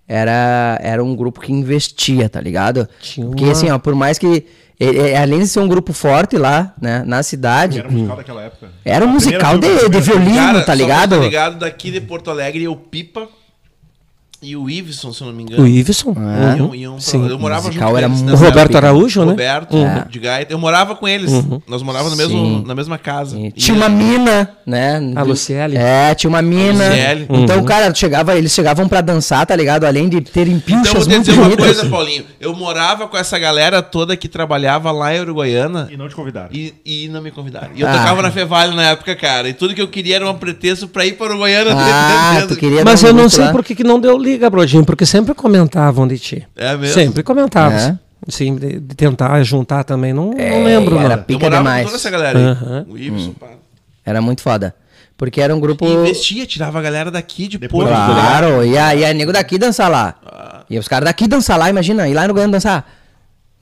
era, 0.07 0.79
era 0.83 1.03
um 1.03 1.17
grupo 1.17 1.41
que 1.41 1.53
investia, 1.53 2.29
tá 2.29 2.41
ligado? 2.41 2.89
Tinha 3.01 3.27
Porque 3.27 3.45
uma- 3.45 3.53
assim, 3.53 3.71
ó, 3.71 3.79
por 3.79 3.95
mais 3.95 4.19
que. 4.19 4.45
ele- 4.79 4.99
ele- 4.99 5.15
além 5.17 5.39
de 5.41 5.49
ser 5.49 5.61
um 5.61 5.69
grupo 5.69 5.93
forte 5.93 6.37
lá, 6.37 6.75
né, 6.81 7.03
na 7.07 7.23
cidade, 7.23 7.79
Era 7.79 7.89
musical 7.91 8.17
daquela 8.17 8.43
época. 8.43 8.69
era 8.85 9.05
um 9.05 9.09
musical 9.09 9.59
de, 9.59 9.89
de 9.89 10.01
violino, 10.01 10.35
Cara, 10.35 10.63
tá 10.65 10.75
ligado? 10.75 11.17
tá 11.17 11.23
ligado 11.23 11.59
daqui 11.59 11.91
de 11.91 12.01
Porto 12.01 12.31
Alegre, 12.31 12.69
o 12.69 12.77
Pipa 12.77 13.29
e 14.45 14.57
o 14.57 14.69
Iveson, 14.69 15.13
se 15.13 15.23
eu 15.23 15.27
não 15.29 15.35
me 15.35 15.43
engano. 15.43 15.63
O 15.63 15.67
Iveson. 15.67 16.11
É. 16.11 16.57
Pra 16.57 17.01
Sim. 17.01 17.29
Eu 17.29 17.39
morava 17.39 17.71
junto 17.73 17.83
era 17.83 17.91
com 17.91 17.99
eles 17.99 18.23
nessa 18.23 18.37
O 18.37 18.47
Roberto 18.47 18.59
época. 18.71 18.79
Araújo, 18.79 19.21
né? 19.25 19.31
Roberto, 19.31 19.77
Uhum. 19.77 20.03
de 20.09 20.19
Gaeta. 20.19 20.53
Eu 20.53 20.59
morava 20.59 20.95
com 20.95 21.09
eles. 21.09 21.31
Nós 21.67 21.83
morávamos 21.83 22.13
no 22.13 22.17
mesmo, 22.19 22.65
na 22.67 22.75
mesma 22.75 22.99
casa. 22.99 23.39
E 23.39 23.51
Tinha 23.53 23.77
uma 23.77 23.89
mina, 23.89 24.51
né? 24.67 25.01
A 25.17 25.23
Luciele. 25.23 25.77
É, 25.77 26.15
tinha 26.15 26.29
uma 26.29 26.43
mina. 26.43 26.89
Luciele. 26.89 27.27
Então, 27.31 27.65
cara, 27.65 27.95
chegava, 27.95 28.37
eles 28.37 28.53
chegavam 28.53 28.89
pra 28.89 29.01
dançar, 29.01 29.45
tá 29.47 29.55
ligado? 29.57 29.85
Além 29.85 30.09
de 30.09 30.21
terem 30.21 30.55
Então, 30.55 30.77
eu 30.77 30.83
pinchas 30.85 31.07
vou 31.07 31.15
te 31.15 31.21
dizer 31.21 31.39
uma 31.41 31.57
coisa, 31.57 31.87
Paulinho. 31.89 32.25
Eu 32.41 32.55
morava 32.55 33.07
com 33.09 33.17
essa 33.17 33.39
galera 33.39 33.83
toda 33.83 34.17
que 34.17 34.29
trabalhava 34.29 34.91
lá 34.93 35.15
em 35.15 35.21
Uruguaiana 35.21 35.89
E 35.93 35.97
não 35.97 36.09
te 36.09 36.15
convidaram. 36.15 36.49
e, 36.53 36.75
e 36.85 37.09
não 37.09 37.21
me 37.23 37.31
convidaram. 37.31 37.69
E 37.75 37.81
eu 37.81 37.89
Ah. 37.89 37.93
tocava 37.93 38.23
na 38.23 38.31
Fevale 38.31 38.75
na 38.75 38.91
época, 38.91 39.15
cara. 39.17 39.49
E 39.49 39.53
tudo 39.55 39.75
que 39.75 39.81
eu 39.83 39.89
queria 39.89 40.17
era 40.17 40.29
um 40.31 40.35
pretexto 40.35 40.89
pra 40.89 41.07
ir 41.07 41.15
pra 41.17 41.27
Uruguaiana. 41.27 41.71
Ah, 42.05 42.45
tu 42.49 42.57
queria 42.57 42.85
Mas 42.85 43.03
eu 43.03 43.13
não 43.13 43.29
sei 43.29 43.49
por 43.49 43.63
que, 43.63 43.75
que 43.75 43.85
não 43.85 44.01
deu 44.01 44.17
liga, 44.19 44.34
Brodinho, 44.51 44.85
porque 44.85 45.05
sempre 45.07 45.35
comentavam 45.35 46.07
de 46.07 46.19
ti. 46.19 46.47
É 46.57 46.77
mesmo? 46.77 46.95
Sempre 46.95 47.23
comentavam. 47.23 47.79
É. 47.79 47.99
Sim, 48.29 48.57
de, 48.57 48.81
de 48.81 48.95
tentar 48.95 49.43
juntar 49.43 49.85
também. 49.85 50.13
Não, 50.13 50.31
não 50.31 50.65
lembro, 50.65 50.99
era 50.99 51.09
não. 51.11 51.17
Eu 51.17 51.23
pica 51.25 51.51
demais. 51.51 51.83
com 51.85 51.91
toda 51.91 51.97
essa 51.97 52.11
galera 52.11 52.39
aí. 52.39 52.45
Aham. 52.45 52.87
O 52.89 52.97
Ibson, 52.99 53.33
pá. 53.33 53.49
Era 54.05 54.21
muito 54.23 54.43
foda. 54.43 54.75
Porque 55.17 55.41
era 55.41 55.55
um 55.55 55.61
grupo. 55.61 55.85
E 55.87 55.93
investia, 55.93 56.47
tirava 56.47 56.79
a 56.79 56.83
galera 56.83 57.11
daqui 57.11 57.47
de 57.47 57.59
Depois- 57.59 57.87
Porto. 57.89 58.05
Claro, 58.05 58.65
e 58.65 58.77
a, 58.77 58.95
e 58.95 59.05
a 59.05 59.13
nego 59.15 59.33
daqui 59.33 59.59
dançar 59.59 59.91
lá. 59.91 60.65
E 60.69 60.79
os 60.79 60.89
caras 60.89 61.05
daqui 61.07 61.29
dançar 61.29 61.59
lá, 61.59 61.69
imagina, 61.71 62.09
ir 62.09 62.15
lá 62.15 62.27
no 62.27 62.35
Goiânia 62.35 62.53
dançar. 62.53 62.89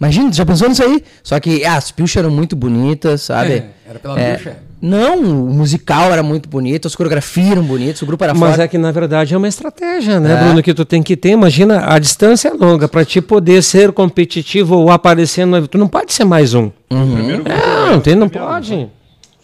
Imagina, 0.00 0.32
já 0.32 0.46
pensou 0.46 0.68
nisso 0.68 0.82
aí? 0.82 1.04
Só 1.22 1.38
que 1.38 1.64
ah, 1.64 1.76
as 1.76 1.90
pilchas 1.92 2.16
eram 2.16 2.30
muito 2.30 2.56
bonitas, 2.56 3.22
sabe? 3.22 3.52
É, 3.52 3.70
era 3.88 3.98
pela 3.98 4.14
pilcha? 4.14 4.56
Não, 4.82 5.20
o 5.20 5.54
musical 5.54 6.12
era 6.12 6.24
muito 6.24 6.48
bonito, 6.48 6.88
as 6.88 6.96
coreografias 6.96 7.52
eram 7.52 7.62
bonitas, 7.62 8.02
o 8.02 8.06
grupo 8.06 8.24
era 8.24 8.34
Mas 8.34 8.50
foda. 8.50 8.64
é 8.64 8.68
que 8.68 8.76
na 8.76 8.90
verdade 8.90 9.32
é 9.32 9.36
uma 9.38 9.46
estratégia, 9.46 10.18
né, 10.18 10.32
É. 10.32 10.44
Bruno? 10.44 10.60
Que 10.60 10.74
tu 10.74 10.84
tem 10.84 11.00
que 11.04 11.16
ter. 11.16 11.28
Imagina, 11.30 11.84
a 11.86 12.00
distância 12.00 12.48
é 12.48 12.52
longa. 12.52 12.88
Pra 12.88 13.04
te 13.04 13.20
poder 13.20 13.62
ser 13.62 13.92
competitivo 13.92 14.76
ou 14.76 14.90
aparecer 14.90 15.46
no. 15.46 15.68
Tu 15.68 15.78
não 15.78 15.86
pode 15.86 16.12
ser 16.12 16.24
mais 16.24 16.52
um. 16.52 16.68
Primeiro 16.88 17.44
Não, 17.48 17.92
não, 17.92 18.00
tem, 18.00 18.16
não 18.16 18.28
pode. 18.28 18.88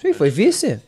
Sim, 0.03 0.13
foi 0.13 0.29
vice. 0.29 0.81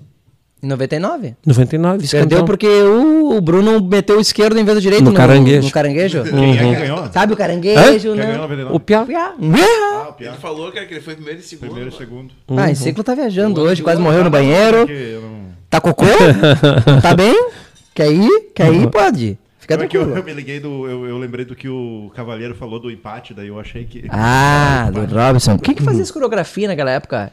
Em 0.62 0.66
99. 0.66 1.34
99, 1.46 2.06
Perdeu 2.08 2.44
porque 2.44 2.66
o, 2.66 3.36
o 3.36 3.40
Bruno 3.40 3.80
meteu 3.82 4.18
o 4.18 4.20
esquerdo 4.20 4.58
em 4.58 4.64
vez 4.64 4.76
do 4.76 4.80
direito 4.82 5.04
No 5.04 5.14
caranguejo. 5.14 5.66
No 5.66 5.72
caranguejo. 5.72 6.22
Quem 6.24 6.58
é 6.58 6.74
que 6.74 6.80
ganhou? 6.80 7.08
Sabe 7.12 7.32
o 7.32 7.36
caranguejo, 7.36 8.08
Quem 8.10 8.16
né? 8.16 8.26
ganhou 8.26 8.42
99? 8.42 8.76
O 8.76 8.80
Piá. 8.80 9.04
Piá. 9.06 9.34
Ah, 9.38 10.08
o 10.10 10.12
Piá. 10.12 10.28
Ele 10.32 10.38
falou, 10.38 10.70
cara, 10.70 10.84
que 10.84 10.94
ele 10.94 11.00
foi 11.00 11.14
primeiro 11.14 11.40
e 11.40 11.42
segundo. 11.42 11.60
Primeiro 11.70 11.88
e 11.90 11.92
mano. 11.92 11.98
segundo. 11.98 12.34
Ah, 12.56 12.70
esse 12.70 12.82
ciclo 12.82 13.02
tá 13.02 13.14
viajando 13.14 13.60
hoje, 13.62 13.82
quase 13.82 14.00
morreu 14.00 14.22
no 14.22 14.30
banheiro. 14.30 14.86
Não- 14.86 15.40
Tá 15.70 15.80
cocô? 15.80 16.04
tá 17.00 17.14
bem? 17.14 17.48
Quer 17.94 18.10
ir? 18.12 18.50
Quer 18.54 18.72
ir? 18.74 18.90
Pode. 18.90 19.38
Fica 19.60 19.74
Como 19.76 19.84
é 19.84 19.88
que 19.88 19.96
eu, 19.96 20.16
eu 20.16 20.24
me 20.24 20.32
liguei 20.34 20.58
do. 20.58 20.88
Eu, 20.88 21.06
eu 21.06 21.16
lembrei 21.16 21.44
do 21.44 21.54
que 21.54 21.68
o 21.68 22.10
Cavaleiro 22.16 22.56
falou 22.56 22.80
do 22.80 22.90
empate, 22.90 23.32
daí 23.32 23.46
eu 23.48 23.58
achei 23.60 23.84
que. 23.84 24.04
Ah, 24.10 24.90
do 24.92 25.04
Robson. 25.14 25.56
Quem 25.58 25.74
que 25.74 25.82
fazia 25.82 26.02
essa 26.02 26.12
coreografia 26.12 26.66
naquela 26.66 26.90
época? 26.90 27.32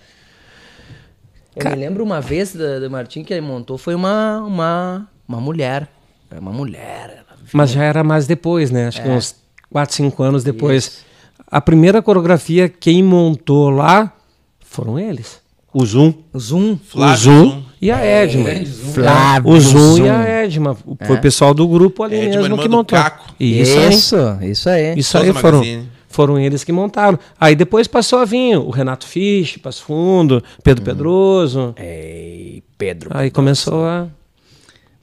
Eu 1.66 1.72
me 1.72 1.78
lembro 1.78 2.04
uma 2.04 2.22
vez 2.22 2.54
do, 2.54 2.80
do 2.80 2.90
Martim 2.90 3.24
que 3.24 3.34
ele 3.34 3.42
montou, 3.42 3.78
foi 3.78 3.96
uma, 3.96 4.40
uma, 4.40 5.08
uma 5.28 5.42
mulher. 5.42 5.88
Era 6.30 6.42
uma 6.42 6.52
mulher. 6.52 7.24
Mas 7.54 7.72
já 7.72 7.84
era 7.84 8.04
mais 8.04 8.28
depois, 8.28 8.72
né? 8.72 8.84
É. 8.84 8.88
Acho 8.88 9.02
que 9.02 9.10
uns 9.10 9.36
4, 9.72 9.96
5 9.96 10.24
anos 10.24 10.44
depois. 10.44 11.06
A 11.50 11.62
primeira 11.62 12.02
coreografia, 12.02 12.68
quem 12.68 13.02
montou 13.02 13.70
lá 13.70 14.12
foram 14.60 15.00
eles. 15.00 15.40
O 15.74 15.86
Zoom. 15.86 16.14
O 16.34 16.40
Zoom. 16.40 16.78
Flávio 16.78 17.14
o 17.14 17.18
Zoom 17.18 17.50
Zoom. 17.50 17.64
e 17.82 17.92
a 17.92 18.04
Edma. 18.04 18.50
Flávio 18.94 19.52
O 19.52 19.60
Zoom, 19.60 19.96
Zoom. 19.96 20.06
e 20.06 20.10
a 20.10 20.44
Edma. 20.44 20.78
Foi 21.06 21.16
o 21.16 21.22
pessoal 21.22 21.54
do 21.54 21.68
grupo 21.68 22.04
ali 22.04 22.16
Edma, 22.16 22.42
mesmo 22.42 22.58
que 22.58 22.68
montou. 22.68 22.98
Caco. 22.98 23.34
Isso, 23.40 23.78
aí. 23.78 23.90
Isso, 23.90 24.38
isso 24.42 24.70
aí. 24.70 24.98
Isso 24.98 25.18
aí 25.18 25.34
foram, 25.34 25.60
Magazine. 25.60 25.90
Foram 26.08 26.40
eles 26.40 26.64
que 26.64 26.72
montaram. 26.72 27.20
Aí 27.40 27.56
depois 27.56 27.88
passou 27.88 28.20
a 28.20 28.26
vir 28.26 28.58
o 28.58 28.70
Renato 28.70 29.06
Fisch, 29.08 29.58
Passo 29.58 29.84
Fundo, 29.84 30.44
Pedro 30.64 30.84
Pedroso. 30.84 31.74
Ei, 31.78 32.64
Pedro. 32.78 33.10
Aí 33.14 33.30
começou 33.32 33.86
a. 33.86 34.08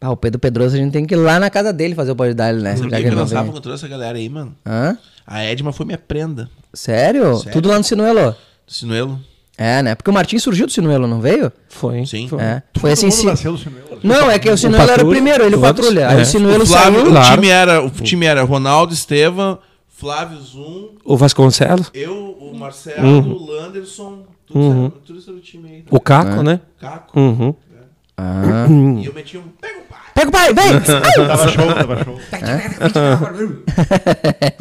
Ah, 0.00 0.10
o 0.10 0.16
Pedro 0.16 0.38
Pedroso, 0.38 0.74
a 0.76 0.78
gente 0.78 0.92
tem 0.92 1.06
que 1.06 1.14
ir 1.14 1.16
lá 1.18 1.40
na 1.40 1.48
casa 1.48 1.72
dele 1.72 1.94
fazer 1.94 2.10
o 2.12 2.16
pode 2.16 2.34
dar, 2.34 2.52
né? 2.52 2.74
Ele 2.78 3.10
não 3.10 3.16
dançava 3.18 3.50
com 3.50 3.60
toda 3.60 3.74
essa 3.74 3.88
galera 3.88 4.18
aí, 4.18 4.28
mano? 4.28 4.54
Hã? 4.66 4.98
A 5.26 5.42
Edma 5.44 5.72
foi 5.72 5.86
minha 5.86 5.96
prenda. 5.96 6.50
Sério? 6.74 7.36
Sério? 7.36 7.52
Tudo 7.52 7.70
lá 7.70 7.78
no 7.78 7.84
Sinuelo? 7.84 8.32
Do 8.66 8.72
Sinuelo. 8.72 9.18
É, 9.56 9.82
né? 9.82 9.94
Porque 9.94 10.10
o 10.10 10.12
Martim 10.12 10.36
surgiu 10.38 10.66
do 10.66 10.72
Sinuelo, 10.72 11.06
não 11.06 11.20
veio? 11.20 11.50
Foi. 11.68 12.04
Sim. 12.04 12.28
Foi. 12.28 12.42
É. 12.42 12.62
Foi 12.76 12.92
assim. 12.92 13.06
mundo 13.06 13.14
Se... 13.14 13.24
nasceu 13.24 13.52
no 13.52 13.58
Sinuelo. 13.58 14.00
Não, 14.02 14.30
é 14.30 14.38
que 14.38 14.50
o 14.50 14.58
Sinuelo 14.58 14.90
era 14.90 15.06
o 15.06 15.08
primeiro, 15.08 15.44
ele 15.44 15.56
todos. 15.56 15.68
patrulha. 15.68 16.08
Aí 16.08 16.18
É. 16.18 16.22
o 16.22 16.24
Sinuelo 16.26 16.64
O, 16.64 16.66
Flávio, 16.66 17.00
saiu. 17.00 17.12
o, 17.18 17.34
time 17.34 17.48
era, 17.48 17.82
o 17.82 17.90
time 17.90 18.26
era 18.26 18.42
Ronaldo, 18.42 18.92
Estevam, 18.92 19.58
Flávio 19.96 20.40
Zoom, 20.40 20.88
O 21.04 21.16
Vasconcelos, 21.16 21.88
eu, 21.94 22.14
o 22.40 22.52
Marcelo, 22.58 23.06
o 23.32 23.46
Landerson, 23.46 24.24
tudo, 24.44 24.60
isso- 24.60 24.92
tudo 25.06 25.18
isso 25.20 25.30
era 25.30 25.38
o 25.38 25.40
time 25.40 25.68
aí. 25.70 25.84
o 25.88 26.00
Caco, 26.00 26.42
né? 26.42 26.60
Caco. 26.80 27.18
Uhum. 27.18 27.54
Ah. 28.16 28.66
E 29.00 29.06
eu 29.06 29.14
meti 29.14 29.38
um. 29.38 29.42
Pega! 29.60 29.83
Pega 30.14 30.28
o 30.28 30.32
pai, 30.32 30.54
vem! 30.54 30.80
Tava 31.26 31.48
show, 31.48 31.74
tava 31.74 32.04
show. 32.04 32.14
Os 32.14 32.28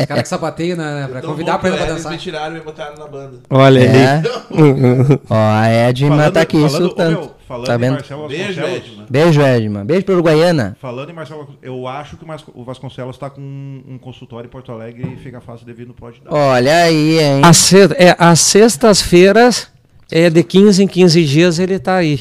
caras 0.08 0.24
que 0.24 0.30
sapateiam 0.30 0.78
né, 0.78 1.08
pra 1.10 1.22
Tão 1.22 1.32
convidar 1.32 1.58
pra 1.60 1.70
ele 1.70 1.78
pra 1.78 1.86
Eles 1.88 1.98
dançar. 1.98 2.12
me 2.12 2.18
tiraram 2.18 2.56
e 2.56 2.60
me 2.60 2.66
botaram 2.66 2.96
na 2.98 3.08
banda. 3.08 3.40
Olha 3.50 3.80
É. 3.82 4.16
aí. 4.18 4.24
Ó, 5.30 5.36
a 5.36 5.70
Edma 5.70 6.32
tá 6.32 6.42
aqui 6.42 6.58
insultando. 6.58 7.12
meu, 7.20 7.36
falando 7.48 7.68
Tá 7.68 7.76
em 7.76 7.78
vendo? 7.78 7.94
Marcelo 7.94 8.28
Beijo, 8.28 8.62
Vasconcelos, 8.62 8.88
Edma. 8.88 9.06
Beijo, 9.10 9.42
Edma. 9.42 9.86
Beijo 9.86 10.06
pro 10.06 10.14
Uruguaiana. 10.16 10.78
Falando 10.82 11.10
em 11.10 11.14
Marcelo, 11.14 11.48
eu 11.62 11.88
acho 11.88 12.18
que 12.18 12.26
o 12.56 12.64
Vasconcelos 12.64 13.18
tá 13.18 13.30
com 13.30 13.42
um 13.42 13.98
consultório 14.00 14.48
em 14.48 14.52
Porto 14.52 14.72
Alegre 14.72 15.14
e 15.14 15.18
fica 15.24 15.40
fácil 15.40 15.66
de 15.66 15.74
vir 15.74 15.88
no 15.88 15.94
Pode 15.94 16.20
Dar. 16.22 16.34
Olha 16.34 16.84
aí, 16.84 17.20
hein? 17.20 17.42
Às 17.44 17.58
se- 17.58 17.94
é, 17.98 18.16
às 18.18 18.40
sextas-feiras, 18.40 19.68
é, 20.16 20.30
de 20.30 20.44
15 20.44 20.84
em 20.84 20.88
15 20.88 21.26
dias, 21.26 21.58
ele 21.60 21.80
tá 21.80 21.96
aí. 21.96 22.20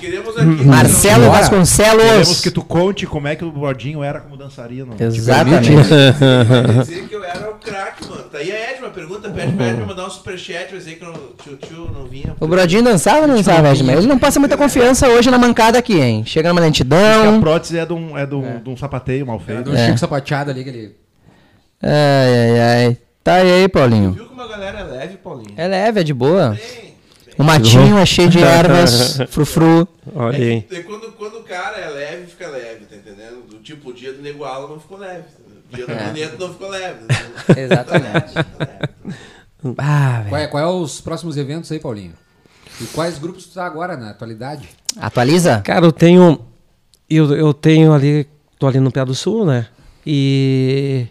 Queremos 0.00 0.36
aqui. 0.36 0.64
Marcelo 0.66 1.24
Bora. 1.24 1.38
Queremos 1.38 1.38
Vasconcelos. 1.38 2.40
que 2.42 2.50
tu 2.50 2.62
conte 2.62 3.06
como 3.06 3.26
é 3.26 3.34
que 3.34 3.44
o 3.44 3.50
Bordinho 3.50 4.02
era 4.02 4.20
como 4.20 4.36
dançarino. 4.36 4.94
Exatamente. 5.00 5.70
Vai 5.74 6.84
dizer 6.84 7.08
que 7.08 7.14
eu 7.14 7.24
era 7.24 7.50
o 7.50 7.54
craque, 7.54 8.06
mano. 8.08 8.24
Tá 8.24 8.38
aí 8.38 8.52
a 8.52 8.72
Edma, 8.72 8.90
pergunta, 8.90 9.30
pede 9.30 9.52
pra 9.52 9.66
Edma 9.68 9.86
mandar 9.86 10.06
um 10.06 10.10
superchat, 10.10 10.68
vai 10.70 10.78
dizer 10.78 10.96
que 10.96 11.04
o 11.06 11.12
tio 11.42 11.56
tio 11.56 11.90
não 11.90 12.04
vinha. 12.04 12.36
O 12.38 12.46
Brodinho 12.46 12.82
dançava 12.82 13.22
ou 13.22 13.26
não 13.28 13.36
dançava, 13.36 13.70
Edma? 13.70 13.92
Ele 13.94 14.06
não 14.06 14.18
passa 14.18 14.38
muita 14.38 14.56
confiança 14.56 15.08
hoje 15.08 15.30
na 15.30 15.38
mancada 15.38 15.78
aqui, 15.78 15.98
hein? 15.98 16.22
Chega 16.26 16.50
numa 16.50 16.60
Diz 16.70 16.82
que 16.82 16.82
a 16.94 16.96
lentidão. 16.96 17.40
prótese 17.40 17.78
é 17.78 17.86
de 17.86 17.92
um, 17.94 18.18
é 18.18 18.26
de 18.26 18.34
um, 18.34 18.60
de 18.62 18.68
um 18.68 18.76
sapateio 18.76 19.26
mal 19.26 19.40
feito. 19.40 19.62
do 19.70 19.74
É. 19.74 19.86
Chico 19.86 19.98
sapateado 19.98 20.50
ali, 20.50 20.62
que 20.62 20.68
ele... 20.70 20.96
Ai, 21.82 22.50
ai, 22.50 22.60
ai. 22.86 22.96
Tá 23.22 23.34
aí, 23.36 23.68
Paulinho. 23.68 24.12
Viu 24.12 24.26
como 24.26 24.40
a 24.42 24.46
galera 24.48 24.78
é 24.80 24.84
leve, 24.84 25.16
Paulinho? 25.18 25.54
É 25.56 25.66
leve, 25.66 26.00
é 26.00 26.04
de 26.04 26.14
boa. 26.14 26.50
Bem, 26.50 26.94
O 27.38 27.44
matinho 27.44 27.98
é 27.98 28.06
cheio 28.06 28.28
de 28.28 28.38
ervas, 28.42 29.18
frufru. 29.28 29.86
Olha 30.14 30.36
aí. 30.38 30.66
É 30.70 30.80
quando, 30.82 31.12
quando 31.12 31.38
o 31.38 31.42
cara 31.42 31.76
é 31.76 31.88
leve, 31.90 32.26
fica 32.26 32.48
leve, 32.48 32.86
tá 32.86 32.96
entendendo? 32.96 33.42
Do 33.48 33.58
tipo, 33.58 33.90
o 33.90 33.92
dia 33.92 34.12
do 34.12 34.22
Nego 34.22 34.44
Ala 34.44 34.68
não 34.68 34.80
ficou 34.80 34.98
leve. 34.98 35.24
O 35.70 35.76
dia 35.76 35.86
do 35.86 35.92
É. 35.92 36.06
Bonito 36.06 36.38
não 36.38 36.52
ficou 36.52 36.68
leve. 36.70 37.04
tá 37.06 37.54
Exatamente. 37.60 38.28
Fica 38.28 38.56
leve. 38.58 39.74
Ah, 39.78 40.24
Qual 40.28 40.40
é, 40.40 40.46
qual 40.46 40.62
é 40.62 40.66
os 40.66 41.00
próximos 41.00 41.36
eventos 41.36 41.70
aí, 41.72 41.78
Paulinho? 41.80 42.12
E 42.80 42.84
quais 42.86 43.18
grupos 43.18 43.46
tu 43.46 43.54
tá 43.54 43.66
agora, 43.66 43.96
na 43.96 44.10
atualidade? 44.10 44.68
Atualiza? 44.96 45.60
Cara, 45.62 45.84
eu 45.84 45.92
tenho. 45.92 46.40
Eu, 47.10 47.34
eu 47.36 47.52
tenho 47.52 47.92
ali. 47.92 48.26
Tô 48.58 48.66
ali 48.68 48.78
no 48.80 48.90
Pé 48.90 49.04
do 49.04 49.14
Sul, 49.14 49.44
né? 49.44 49.66
E. 50.06 51.06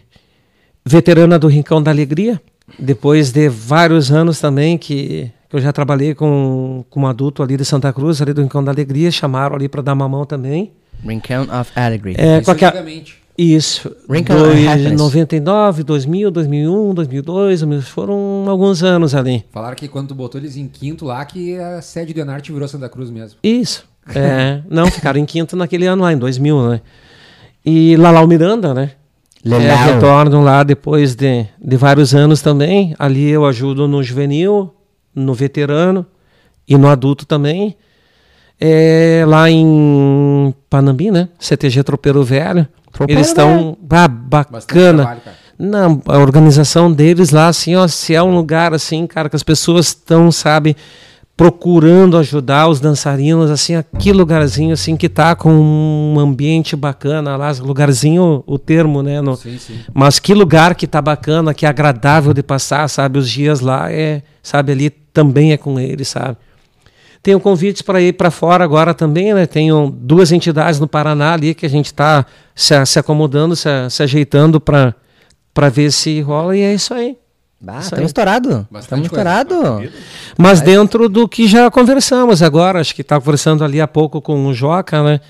Veterana 0.92 1.38
do 1.38 1.46
Rincão 1.48 1.82
da 1.82 1.90
Alegria. 1.90 2.40
Depois 2.78 3.30
de 3.30 3.48
vários 3.48 4.10
anos 4.10 4.40
também 4.40 4.78
que, 4.78 5.30
que 5.48 5.56
eu 5.56 5.60
já 5.60 5.72
trabalhei 5.72 6.14
com, 6.14 6.84
com 6.88 7.00
um 7.00 7.06
adulto 7.06 7.42
ali 7.42 7.56
de 7.56 7.64
Santa 7.64 7.92
Cruz, 7.92 8.20
ali 8.22 8.32
do 8.32 8.40
Rincão 8.42 8.64
da 8.64 8.72
Alegria. 8.72 9.10
Chamaram 9.10 9.54
ali 9.56 9.68
para 9.68 9.82
dar 9.82 9.94
mamão 9.94 10.24
também. 10.24 10.72
Rincon 11.06 11.42
of 11.60 11.70
Alegre. 11.76 12.14
É, 12.16 12.36
Isso 12.36 12.44
com 12.46 12.50
aquela- 12.52 12.72
antigamente. 12.72 13.18
Isso. 13.36 13.94
Rincon 14.10 14.34
Dois- 14.34 14.66
Happiness. 14.66 14.98
99, 15.00 15.82
2000, 15.84 16.30
2001, 16.30 16.92
2002, 16.94 17.60
2000, 17.60 17.82
foram 17.82 18.44
alguns 18.48 18.82
anos 18.82 19.14
ali. 19.14 19.44
Falaram 19.52 19.76
que 19.76 19.86
quando 19.86 20.08
tu 20.08 20.14
botou 20.14 20.40
eles 20.40 20.56
em 20.56 20.66
quinto 20.66 21.04
lá, 21.04 21.24
que 21.24 21.56
a 21.56 21.80
sede 21.80 22.12
do 22.12 22.20
Enarte 22.20 22.50
virou 22.50 22.66
Santa 22.66 22.88
Cruz 22.88 23.10
mesmo. 23.10 23.38
Isso. 23.44 23.84
É, 24.14 24.60
não, 24.68 24.86
ficaram 24.90 25.20
em 25.20 25.24
quinto 25.26 25.54
naquele 25.54 25.86
ano 25.86 26.02
lá, 26.02 26.12
em 26.12 26.18
2000, 26.18 26.68
né? 26.70 26.80
E 27.64 27.94
Lalau 27.96 28.26
Miranda, 28.26 28.72
né? 28.74 28.92
É, 29.54 29.58
Lelau. 29.58 29.84
retornam 29.84 30.44
lá 30.44 30.62
depois 30.62 31.14
de, 31.14 31.46
de 31.62 31.76
vários 31.76 32.14
anos 32.14 32.42
também. 32.42 32.94
Ali 32.98 33.28
eu 33.28 33.46
ajudo 33.46 33.88
no 33.88 34.02
juvenil, 34.02 34.74
no 35.14 35.34
veterano 35.34 36.06
e 36.66 36.76
no 36.76 36.88
adulto 36.88 37.24
também. 37.24 37.76
É, 38.60 39.24
lá 39.26 39.48
em 39.48 40.54
Panambi, 40.68 41.10
né? 41.10 41.28
CTG 41.38 41.82
Tropeiro 41.82 42.22
Velho. 42.22 42.66
Tropeiro 42.92 43.20
Eles 43.20 43.28
estão 43.28 43.76
ah, 43.90 44.08
bacana. 44.08 45.04
trabalho. 45.04 45.20
Não, 45.58 46.00
a 46.06 46.18
organização 46.18 46.92
deles 46.92 47.30
lá, 47.30 47.48
assim, 47.48 47.74
ó, 47.74 47.88
se 47.88 48.14
é 48.14 48.22
um 48.22 48.32
lugar 48.34 48.72
assim, 48.72 49.06
cara, 49.08 49.28
que 49.28 49.34
as 49.34 49.42
pessoas 49.42 49.88
estão, 49.88 50.30
sabe, 50.30 50.76
procurando 51.38 52.16
ajudar 52.18 52.66
os 52.66 52.80
dançarinos, 52.80 53.48
assim, 53.48 53.76
aqui 53.76 54.10
lugarzinho, 54.12 54.72
assim, 54.72 54.96
que 54.96 55.08
tá 55.08 55.36
com 55.36 55.52
um 55.52 56.18
ambiente 56.18 56.74
bacana 56.74 57.36
lá, 57.36 57.52
lugarzinho, 57.60 58.42
o 58.44 58.58
termo, 58.58 59.04
né, 59.04 59.20
no- 59.20 59.36
Sim, 59.36 59.56
sim. 59.56 59.78
mas 59.94 60.18
que 60.18 60.34
lugar 60.34 60.74
que 60.74 60.84
tá 60.84 61.00
bacana, 61.00 61.54
que 61.54 61.64
é 61.64 61.68
agradável 61.68 62.34
de 62.34 62.42
passar, 62.42 62.88
sabe, 62.88 63.20
os 63.20 63.30
dias 63.30 63.60
lá, 63.60 63.88
é, 63.88 64.20
sabe, 64.42 64.72
ali 64.72 64.90
também 64.90 65.52
é 65.52 65.56
com 65.56 65.78
eles, 65.78 66.08
sabe. 66.08 66.36
Tenho 67.22 67.38
convites 67.38 67.82
para 67.82 68.00
ir 68.00 68.14
para 68.14 68.32
fora 68.32 68.64
agora 68.64 68.92
também, 68.92 69.32
né? 69.32 69.46
Tenho 69.46 69.94
duas 69.96 70.32
entidades 70.32 70.80
no 70.80 70.88
Paraná 70.88 71.34
ali 71.34 71.54
que 71.54 71.66
a 71.66 71.70
gente 71.70 71.86
está 71.86 72.26
se, 72.52 72.84
se 72.84 72.98
acomodando, 72.98 73.54
se, 73.54 73.68
se 73.90 74.02
ajeitando 74.02 74.60
para 74.60 74.94
ver 75.70 75.92
se 75.92 76.20
rola 76.20 76.56
e 76.56 76.62
é 76.62 76.74
isso 76.74 76.92
aí. 76.94 77.16
Bah, 77.60 77.78
Isso 77.78 77.86
estamos 77.86 78.06
estourados. 78.06 78.52
Bastante 78.70 79.06
Estamos 79.06 79.06
estourados. 79.06 79.90
Mas 80.36 80.60
dentro 80.60 81.08
do 81.08 81.28
que 81.28 81.48
já 81.48 81.70
conversamos 81.70 82.42
agora, 82.42 82.80
acho 82.80 82.94
que 82.94 83.02
estava 83.02 83.20
conversando 83.20 83.64
ali 83.64 83.80
há 83.80 83.88
pouco 83.88 84.20
com 84.22 84.46
o 84.46 84.54
Joca, 84.54 85.02
né? 85.02 85.20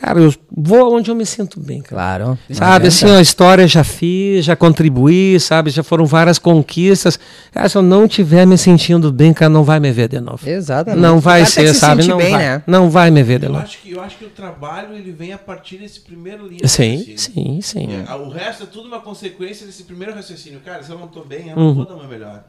Cara, 0.00 0.18
eu 0.20 0.34
vou 0.54 0.94
onde 0.94 1.10
eu 1.10 1.14
me 1.14 1.24
sinto 1.24 1.58
bem, 1.60 1.80
cara. 1.80 1.94
Claro. 2.24 2.38
Sabe, 2.50 2.88
assim, 2.88 3.08
a 3.10 3.20
história 3.20 3.66
já 3.66 3.82
fiz, 3.84 4.44
já 4.44 4.54
contribuí, 4.56 5.38
sabe? 5.40 5.70
Já 5.70 5.82
foram 5.82 6.04
várias 6.04 6.38
conquistas. 6.38 7.18
Cara, 7.52 7.68
se 7.68 7.78
eu 7.78 7.82
não 7.82 8.04
estiver 8.04 8.44
me 8.46 8.58
sentindo 8.58 9.10
bem, 9.12 9.32
cara, 9.32 9.48
não 9.48 9.62
vai 9.64 9.78
me 9.80 9.90
ver 9.92 10.08
de 10.08 10.20
novo. 10.20 10.46
Exatamente. 10.48 11.00
Não 11.00 11.20
vai 11.20 11.40
tem 11.42 11.46
ser, 11.46 11.68
se 11.74 11.80
sabe? 11.80 12.06
Não 12.06 12.18
bem, 12.18 12.32
vai. 12.32 12.42
né? 12.42 12.62
Não 12.66 12.90
vai 12.90 13.10
me 13.10 13.22
ver 13.22 13.38
de 13.38 13.46
Eu 13.46 13.52
novo. 13.52 13.64
acho, 13.64 13.78
que, 13.78 13.90
eu 13.92 14.00
acho 14.02 14.18
que 14.18 14.24
o 14.24 14.30
trabalho 14.30 14.94
ele 14.94 15.12
vem 15.12 15.32
a 15.32 15.38
partir 15.38 15.76
desse 15.78 16.00
primeiro 16.00 16.46
linha. 16.46 16.66
Sim, 16.66 17.14
sim, 17.16 17.60
sim. 17.62 17.88
É, 18.08 18.14
o 18.14 18.28
resto 18.28 18.64
é 18.64 18.66
tudo 18.66 18.88
uma 18.88 19.00
consequência 19.00 19.64
desse 19.64 19.84
primeiro 19.84 20.12
raciocínio. 20.14 20.60
Cara, 20.64 20.82
se 20.82 20.90
eu 20.90 20.98
não 20.98 21.06
tô 21.08 21.22
bem, 21.24 21.48
eu 21.50 21.56
não 21.56 21.62
Uhum. 21.68 21.74
vou 21.74 21.86
dar 21.86 21.94
meu 21.96 22.08
melhor. 22.08 22.44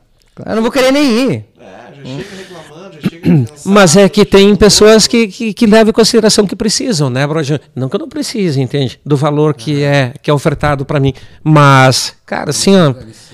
Eu 0.45 0.55
não 0.55 0.61
vou 0.61 0.71
querer 0.71 0.91
nem 0.91 1.03
ir. 1.31 1.45
É, 1.59 1.93
já 1.95 2.03
chega 2.03 2.35
reclamando, 2.37 2.95
já 3.01 3.09
chega 3.09 3.29
cansado. 3.29 3.59
Mas 3.65 3.95
é 3.95 4.09
que 4.09 4.25
tem 4.25 4.55
pessoas 4.55 5.07
que, 5.07 5.27
que, 5.27 5.53
que 5.53 5.65
levam 5.65 5.89
em 5.89 5.93
consideração 5.93 6.45
que 6.45 6.55
precisam, 6.55 7.09
né, 7.09 7.25
Broja? 7.25 7.61
Não 7.75 7.87
que 7.87 7.95
eu 7.95 7.99
não 7.99 8.09
precise, 8.09 8.59
entende? 8.61 8.99
Do 9.05 9.15
valor 9.15 9.53
que 9.53 9.81
é, 9.83 10.13
que 10.21 10.29
é 10.29 10.33
ofertado 10.33 10.85
para 10.85 10.99
mim. 10.99 11.13
Mas, 11.43 12.15
cara, 12.25 12.49
assim, 12.49 12.75
ó, 12.75 12.93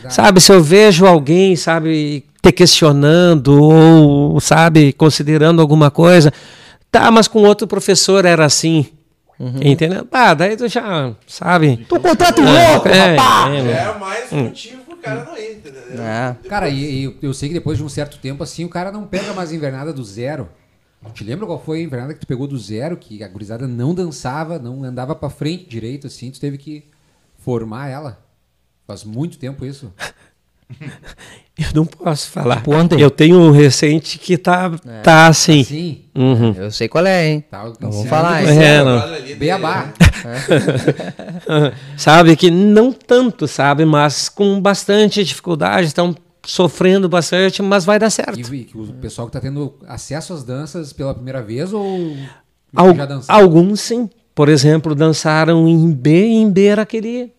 sabe, 0.10 0.39
se 0.39 0.52
eu 0.52 0.62
vejo 0.62 1.06
alguém, 1.06 1.56
sabe, 1.56 2.24
te 2.41 2.52
questionando 2.52 3.62
ou, 3.62 4.39
sabe, 4.39 4.93
considerando 4.93 5.60
alguma 5.62 5.89
coisa, 5.89 6.32
tá, 6.91 7.10
mas 7.10 7.28
com 7.28 7.39
outro 7.43 7.66
professor 7.68 8.26
era 8.26 8.45
assim. 8.45 8.86
Entendeu? 9.60 10.06
Ah, 10.12 10.36
daí 10.36 10.56
tu 10.56 10.68
já, 10.68 11.14
sabe? 11.26 11.84
Tu 11.89 11.99
contrato 11.99 12.41
louco, 12.43 12.88
É, 12.88 13.16
rapaz! 13.16 13.54
é, 13.56 13.72
É 13.72 13.95
mais 13.99 14.32
motivo 14.32 14.84
pro 14.84 14.91
cara 15.02 15.24
não 15.26 15.38
ir, 15.38 15.58
entendeu? 15.58 15.82
É. 16.02 16.36
Cara, 16.47 16.70
e, 16.70 17.06
e 17.06 17.18
eu- 17.22 17.34
sei 17.34 17.49
que 17.49 17.54
depois 17.54 17.78
de 17.78 17.84
um 17.84 17.89
certo 17.89 18.18
tempo, 18.20 18.43
assim, 18.43 18.64
o 18.66 18.70
cara 18.70 18.91
não 18.91 19.06
pega 19.08 19.34
mais 19.34 19.52
a 19.52 19.56
invernada 19.56 19.91
do 19.93 20.04
zero. 20.04 20.49
Te 21.14 21.24
lembra 21.24 21.45
qual 21.47 21.62
foi 21.64 21.80
a 21.80 21.84
invernada 21.84 22.14
que 22.14 22.20
tu 22.20 22.28
pegou 22.28 22.47
do 22.47 22.58
zero, 22.60 22.95
que 22.95 23.24
a 23.24 23.28
gurizada 23.28 23.68
não 23.68 23.93
dançava, 23.95 24.60
não 24.60 24.84
andava 24.84 25.16
pra 25.16 25.30
frente 25.32 25.66
direito, 25.68 26.06
assim, 26.08 26.30
tu 26.30 26.39
teve 26.39 26.58
que 26.60 26.86
formar 27.39 27.88
ela? 27.89 28.24
Faz 28.86 29.04
muito 29.04 29.39
tempo 29.39 29.66
isso. 29.66 29.91
Eu 31.62 31.68
não 31.76 31.86
posso 31.86 32.30
falar. 32.30 32.57
Tipo 32.57 32.76
ontem. 32.76 32.99
Eu 32.99 33.09
tenho 33.12 33.38
um 33.39 33.51
recente 33.51 34.18
que 34.20 34.38
tá, 34.38 34.70
tá 35.03 35.28
assim. 35.28 35.64
Sim. 35.64 36.01
Uhum. 36.16 36.53
Eu 36.57 36.72
sei 36.72 36.88
qual 36.89 37.05
é, 37.05 37.28
hein? 37.28 37.43
Tá, 37.49 37.72
Não 37.80 37.91
vou 37.91 38.05
falar, 38.05 38.43
do 38.43 38.49
hein? 38.49 38.59
É, 38.64 38.84
não. 38.84 39.38
Beabá. 39.38 39.93
sabe 41.97 42.36
que 42.36 42.49
não 42.51 42.91
tanto, 42.91 43.47
sabe, 43.47 43.86
mas 43.86 44.30
com 44.30 44.59
bastante 44.59 45.24
dificuldade, 45.24 45.88
estão 45.88 46.16
sofrendo 46.45 47.07
bastante, 47.07 47.62
mas 47.62 47.86
vai 47.86 47.99
dar 47.99 48.09
certo. 48.09 48.39
E, 48.53 48.70
e 48.74 48.78
o 48.78 48.93
pessoal 48.93 49.28
que 49.28 49.34
tá 49.34 49.39
tendo 49.39 49.74
acesso 49.88 50.34
às 50.34 50.43
danças 50.43 50.91
pela 50.91 51.14
primeira 51.14 51.41
vez 51.41 51.72
ou 51.72 52.16
Al- 52.76 52.95
já 52.95 53.05
dançava? 53.05 53.39
alguns 53.39 53.80
sim, 53.82 54.09
por 54.34 54.49
exemplo, 54.49 54.95
dançaram 54.95 55.68
em 55.68 55.91
B, 55.91 56.26
e 56.28 56.34
em 56.36 56.49
B 56.49 56.66
era 56.66 56.82
aquele, 56.82 57.32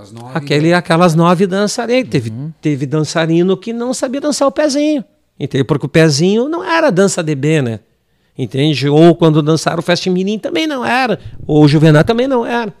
Às 0.00 0.12
nove, 0.12 0.30
aquele 0.34 0.72
aquelas 0.72 1.14
nove 1.14 1.46
dançarinas. 1.46 2.08
Teve, 2.10 2.32
teve 2.60 2.86
dançarino 2.86 3.56
que 3.56 3.72
não 3.72 3.92
sabia 3.94 4.20
dançar 4.20 4.46
o 4.48 4.52
pezinho, 4.52 5.04
entende? 5.38 5.64
Porque 5.64 5.86
o 5.86 5.88
pezinho 5.88 6.48
não 6.48 6.62
era 6.64 6.90
dança 6.90 7.22
de 7.22 7.34
B, 7.34 7.62
né? 7.62 7.80
Entende? 8.36 8.88
Ou 8.88 9.14
quando 9.16 9.42
dançaram 9.42 9.80
o 9.80 9.82
Fast 9.82 10.08
Mirim 10.08 10.38
também 10.38 10.66
não 10.66 10.84
era, 10.84 11.18
ou 11.46 11.64
o 11.64 11.68
Juvenal 11.68 12.04
também 12.04 12.28
não 12.28 12.46
era. 12.46 12.72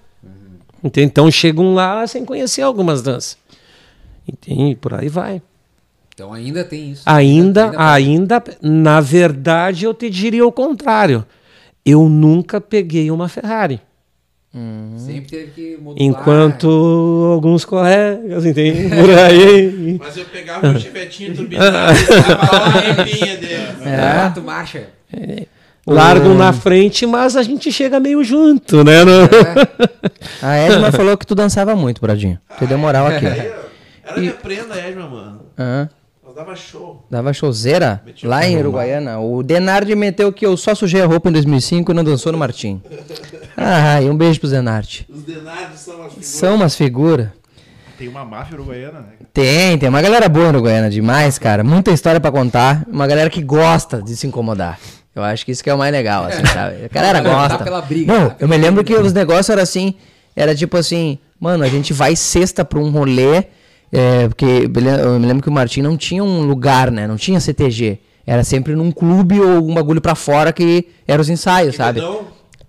Entende? 0.84 1.06
Então 1.08 1.28
chegam 1.30 1.74
lá 1.74 2.06
sem 2.06 2.24
conhecer 2.24 2.62
algumas 2.62 3.02
danças. 3.02 3.36
Entende? 4.26 4.76
Por 4.76 4.94
aí 4.94 5.08
vai. 5.08 5.42
Então 6.14 6.32
ainda 6.32 6.64
tem 6.64 6.90
isso. 6.92 7.02
Ainda, 7.06 7.70
ainda- 7.70 7.92
ainda, 7.92 8.44
na 8.62 9.00
verdade, 9.00 9.84
eu 9.84 9.94
te 9.94 10.08
diria 10.10 10.46
o 10.46 10.52
contrário. 10.52 11.24
Eu 11.84 12.08
nunca 12.08 12.60
peguei 12.60 13.10
uma 13.10 13.28
Ferrari. 13.28 13.80
Sempre 14.96 15.28
teve 15.30 15.46
que 15.52 15.76
modular. 15.76 16.02
Enquanto 16.02 17.30
alguns 17.34 17.64
colegas, 17.64 18.44
entende? 18.44 18.88
Por 18.96 19.10
aí. 19.10 19.96
Mas 19.98 20.16
eu 20.16 20.24
pegava 20.24 20.68
o 20.70 20.80
chivetinho 20.80 21.34
turbinado 21.34 21.96
e 21.98 22.96
na 22.96 23.02
limpinha 23.04 23.36
dele. 23.36 23.56
Ah, 23.86 24.32
tu 24.34 24.42
marcha. 24.42 24.88
Largam 25.86 26.34
na 26.34 26.52
frente, 26.52 27.06
mas 27.06 27.34
a 27.36 27.42
gente 27.42 27.70
chega 27.72 27.98
meio 28.00 28.22
junto, 28.24 28.82
né? 28.84 29.04
No- 29.04 29.28
A 30.42 30.56
Edma 30.56 30.92
falou 30.92 31.16
que 31.16 31.26
tu 31.26 31.34
dançava 31.34 31.74
muito, 31.76 32.00
Bradinho. 32.00 32.38
Tu 32.58 32.66
deu 32.66 32.76
moral 32.78 33.06
aqui. 33.06 33.24
Ó, 33.26 34.10
Era 34.10 34.20
minha 34.20 34.32
prenda, 34.32 34.74
Edma, 34.76 35.06
mano. 35.08 35.40
Aham. 35.58 35.88
Dava 36.38 36.54
show. 36.54 37.04
Dava 37.10 37.32
showzeira 37.32 38.00
Metia 38.06 38.28
lá 38.28 38.46
em. 38.46 38.56
Uruguaiana. 38.58 39.18
O 39.18 39.42
Denardi 39.42 39.96
meteu 39.96 40.32
que 40.32 40.46
eu 40.46 40.56
só 40.56 40.72
sujei 40.72 41.02
a 41.02 41.04
roupa 41.04 41.28
em 41.28 41.32
2005 41.32 41.90
e 41.90 41.94
não 41.94 42.04
dançou 42.04 42.30
no 42.30 42.38
Martim. 42.38 42.80
Ah, 43.60 44.00
e 44.00 44.08
um 44.08 44.16
beijo 44.16 44.38
pro 44.38 44.48
Zenardi. 44.48 45.04
Os 45.12 45.22
denários 45.24 45.80
são 45.80 46.00
as 46.00 46.12
figuras. 46.12 46.26
São 46.28 46.54
umas 46.54 46.76
figuras. 46.76 47.28
Tem 47.98 48.06
uma 48.06 48.24
máfia 48.24 48.54
uruguaiana, 48.56 49.00
né? 49.00 49.06
Tem, 49.34 49.76
tem 49.76 49.88
uma 49.88 50.00
galera 50.00 50.28
boa 50.28 50.46
Uruguaiana, 50.50 50.88
demais, 50.88 51.40
cara. 51.40 51.64
Muita 51.64 51.90
história 51.90 52.20
pra 52.20 52.30
contar. 52.30 52.84
Uma 52.88 53.08
galera 53.08 53.28
que 53.28 53.42
gosta 53.42 54.00
de 54.00 54.16
se 54.16 54.28
incomodar. 54.28 54.78
Eu 55.12 55.24
acho 55.24 55.44
que 55.44 55.50
isso 55.50 55.64
que 55.64 55.68
é 55.68 55.74
o 55.74 55.78
mais 55.78 55.90
legal, 55.90 56.26
assim, 56.26 56.46
sabe? 56.46 56.84
A 56.84 56.88
galera 56.88 57.20
gosta. 57.20 57.58
tá 57.58 57.64
pela 57.64 57.82
briga, 57.82 58.12
Não, 58.12 58.30
tá 58.30 58.36
eu 58.38 58.46
me 58.46 58.56
lembro 58.56 58.84
que 58.84 58.94
os 58.94 59.12
negócios 59.12 59.48
eram 59.50 59.64
assim, 59.64 59.96
era 60.36 60.54
tipo 60.54 60.76
assim, 60.76 61.18
mano, 61.40 61.64
a 61.64 61.68
gente 61.68 61.92
vai 61.92 62.14
sexta 62.14 62.64
pra 62.64 62.78
um 62.78 62.92
rolê, 62.92 63.42
é, 63.92 64.28
porque 64.28 64.44
eu 65.04 65.18
me 65.18 65.26
lembro 65.26 65.42
que 65.42 65.48
o 65.48 65.52
Martim 65.52 65.82
não 65.82 65.96
tinha 65.96 66.22
um 66.22 66.42
lugar, 66.42 66.90
né? 66.90 67.06
Não 67.06 67.16
tinha 67.16 67.40
CTG. 67.40 67.98
Era 68.26 68.44
sempre 68.44 68.74
num 68.74 68.90
clube 68.92 69.40
ou 69.40 69.56
algum 69.56 69.72
bagulho 69.74 70.00
pra 70.00 70.14
fora 70.14 70.52
que 70.52 70.86
eram 71.06 71.22
os 71.22 71.30
ensaios, 71.30 71.76
sabe? 71.76 72.00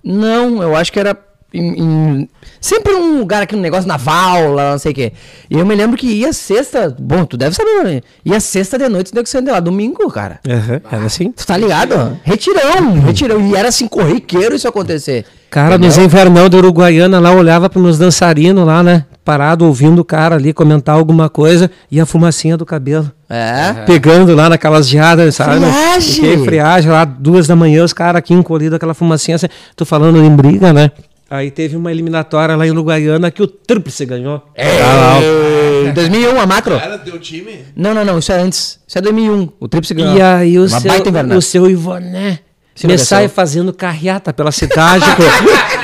Não, 0.01 0.63
eu 0.63 0.75
acho 0.75 0.91
que 0.91 0.99
era 0.99 1.17
em- 1.53 1.81
em- 2.21 2.29
sempre 2.61 2.93
um 2.93 3.19
lugar 3.19 3.41
aqui, 3.43 3.55
um 3.55 3.59
negócio 3.59 3.87
naval, 3.87 4.53
lá, 4.53 4.71
não 4.71 4.79
sei 4.79 4.91
o 4.91 4.95
quê. 4.95 5.13
E 5.49 5.57
eu 5.57 5.65
me 5.65 5.73
lembro 5.75 5.97
que 5.97 6.07
ia 6.07 6.31
sexta, 6.33 6.95
bom, 6.99 7.25
tu 7.25 7.37
deve 7.37 7.55
saber, 7.55 7.83
né? 7.83 8.01
ia 8.23 8.39
sexta 8.39 8.77
de 8.77 8.87
noite, 8.89 9.13
nego 9.13 9.27
saindo 9.27 9.45
de 9.45 9.51
lá, 9.51 9.59
domingo, 9.59 10.09
cara. 10.11 10.39
Aham, 10.47 10.81
Era 10.91 11.05
assim. 11.05 11.31
Tu 11.31 11.45
tá 11.45 11.57
ligado? 11.57 12.17
Retirão, 12.23 12.99
retirão. 13.01 13.41
E 13.47 13.55
era 13.55 13.69
assim, 13.69 13.87
corriqueiro 13.87 14.55
isso 14.55 14.67
acontecer. 14.67 15.25
Cara, 15.49 15.79
nos 15.79 15.97
Entendeu? 15.97 16.05
invernal 16.05 16.47
da 16.47 16.57
Uruguaiana 16.57 17.19
lá, 17.19 17.31
olhava 17.31 17.67
para 17.69 17.81
meus 17.81 17.97
dançarinos 17.97 18.63
lá, 18.67 18.83
né? 18.83 19.05
Parado, 19.25 19.65
ouvindo 19.65 19.99
o 19.99 20.05
cara 20.05 20.35
ali 20.35 20.53
comentar 20.53 20.95
alguma 20.95 21.27
coisa 21.27 21.71
e 21.89 21.99
a 21.99 22.05
fumacinha 22.05 22.55
do 22.55 22.65
cabelo. 22.67 23.11
É. 23.27 23.73
Pegando 23.85 24.35
lá 24.35 24.47
naquelas 24.49 24.87
geadas, 24.87 25.35
sabe? 25.35 25.59
Friagem! 25.59 26.13
Fiquei 26.13 26.37
friagem 26.45 26.91
lá, 26.91 27.03
duas 27.05 27.47
da 27.47 27.55
manhã, 27.55 27.83
os 27.83 27.93
caras 27.93 28.19
aqui 28.19 28.33
encolhidos, 28.33 28.75
aquela 28.75 28.93
fumacinha. 28.93 29.35
Assim, 29.35 29.47
tô 29.75 29.85
falando 29.85 30.23
em 30.23 30.29
briga, 30.35 30.71
né? 30.71 30.91
Aí 31.29 31.51
teve 31.51 31.75
uma 31.77 31.91
eliminatória 31.91 32.55
lá 32.55 32.65
em 32.65 32.71
Uruguaiana 32.71 33.29
que 33.29 33.43
o 33.43 33.47
Tríplice 33.47 34.05
ganhou. 34.05 34.43
É, 34.55 35.87
Em 35.87 35.93
2001, 35.93 36.39
a 36.41 36.45
macro. 36.47 36.73
era 36.75 36.97
teu 36.97 37.19
time? 37.19 37.65
Não, 37.75 37.93
não, 37.93 38.03
não, 38.03 38.17
isso 38.19 38.31
é 38.31 38.41
antes. 38.41 38.79
Isso 38.87 38.97
é 38.97 39.01
2001. 39.01 39.49
O 39.59 39.67
Trips 39.67 39.91
ganhou. 39.91 40.15
E 40.17 40.21
aí 40.21 40.57
o 40.57 40.65
Uma 40.65 40.79
seu, 40.79 41.37
o 41.37 41.41
seu 41.41 41.69
Ivoné 41.69 42.39
Se 42.73 42.87
me 42.87 42.93
enlouqueceu. 42.93 43.05
sai 43.05 43.27
fazendo 43.27 43.71
carreata 43.71 44.33
pela 44.33 44.51
cidade. 44.51 45.05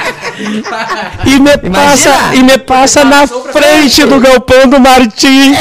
e 1.26 1.40
me 1.40 1.58
passa, 1.72 2.10
e 2.34 2.44
me 2.44 2.58
passa 2.58 3.04
na 3.06 3.26
frente 3.28 4.06
do 4.06 4.20
galpão 4.20 4.68
do 4.68 4.80
Martim. 4.80 5.54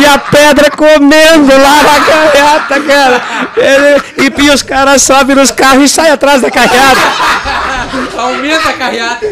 e 0.00 0.06
a 0.06 0.18
pedra 0.18 0.70
comendo 0.70 1.52
lá 1.56 1.82
na 1.82 2.00
carreata, 2.00 2.80
cara. 2.80 3.22
Ele- 3.56 4.02
e, 4.18 4.32
e 4.44 4.50
os 4.50 4.62
caras 4.62 5.02
sobem 5.02 5.34
nos 5.36 5.50
carros 5.50 5.84
e 5.84 5.88
saem 5.88 6.12
atrás 6.12 6.40
da 6.40 6.50
carreata. 6.50 7.00
Aumenta 8.18 8.68
a 8.68 8.72
carreata. 8.72 9.26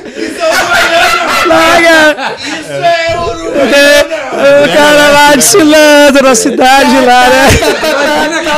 Larga. 1.47 2.35
Isso 2.39 2.73
é 2.73 3.17
ouro! 3.19 3.45
O 3.55 4.69
cara 4.77 5.09
lá 5.13 5.33
desfilando 5.35 6.23
na 6.23 6.35
cidade 6.35 6.95
lá, 7.05 7.25
né? 7.29 7.49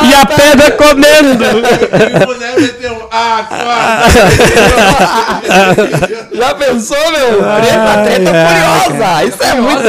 E 0.03 0.14
a 0.14 0.27
pedra 0.27 0.70
comendo. 0.72 1.45
E 1.45 2.22
o 2.22 2.27
boneco 2.27 2.61
meteu. 2.61 3.09
Ah, 3.12 3.45
quase! 3.49 4.18
Já 6.37 6.55
pensou, 6.55 6.97
meu? 7.11 7.39
Treta, 7.39 8.05
treta 8.05 8.33
furiosa. 8.33 9.25
Isso 9.25 9.43
é 9.43 9.55
muito 9.61 9.87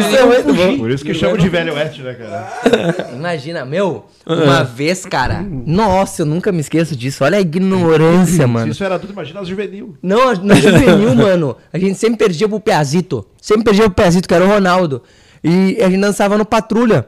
Isso 0.00 0.16
é 0.16 0.24
muito 0.24 0.54
bom. 0.54 0.78
Por 0.78 0.90
isso 0.90 1.04
que 1.04 1.14
chamam 1.14 1.36
de 1.36 1.48
velho 1.48 1.74
oeste, 1.74 2.02
né, 2.02 2.14
cara? 2.14 3.10
Imagina, 3.14 3.64
meu, 3.64 4.04
uma 4.26 4.62
vez, 4.64 5.04
cara. 5.06 5.44
Nossa, 5.48 6.22
eu 6.22 6.26
nunca 6.26 6.50
me 6.52 6.60
esqueço 6.60 6.96
disso. 6.96 7.24
Olha 7.24 7.38
a 7.38 7.40
ignorância, 7.40 8.44
Se 8.44 8.46
mano. 8.46 8.70
isso 8.72 8.82
era 8.82 8.98
tudo, 8.98 9.12
imagina 9.12 9.40
as 9.40 9.48
juvenil. 9.48 9.96
Não, 10.02 10.34
na 10.34 10.54
juvenil, 10.56 11.14
mano, 11.16 11.56
a 11.72 11.78
gente 11.78 11.94
sempre 11.94 12.18
perdia 12.18 12.48
pro 12.48 12.60
Piazito. 12.60 13.24
Sempre 13.40 13.64
perdia 13.64 13.84
pro 13.84 13.94
Piazito, 13.94 14.26
que 14.28 14.34
era 14.34 14.44
o 14.44 14.48
Ronaldo. 14.48 15.02
E 15.42 15.78
a 15.80 15.88
gente 15.88 16.00
dançava 16.00 16.36
no 16.36 16.44
Patrulha. 16.44 17.06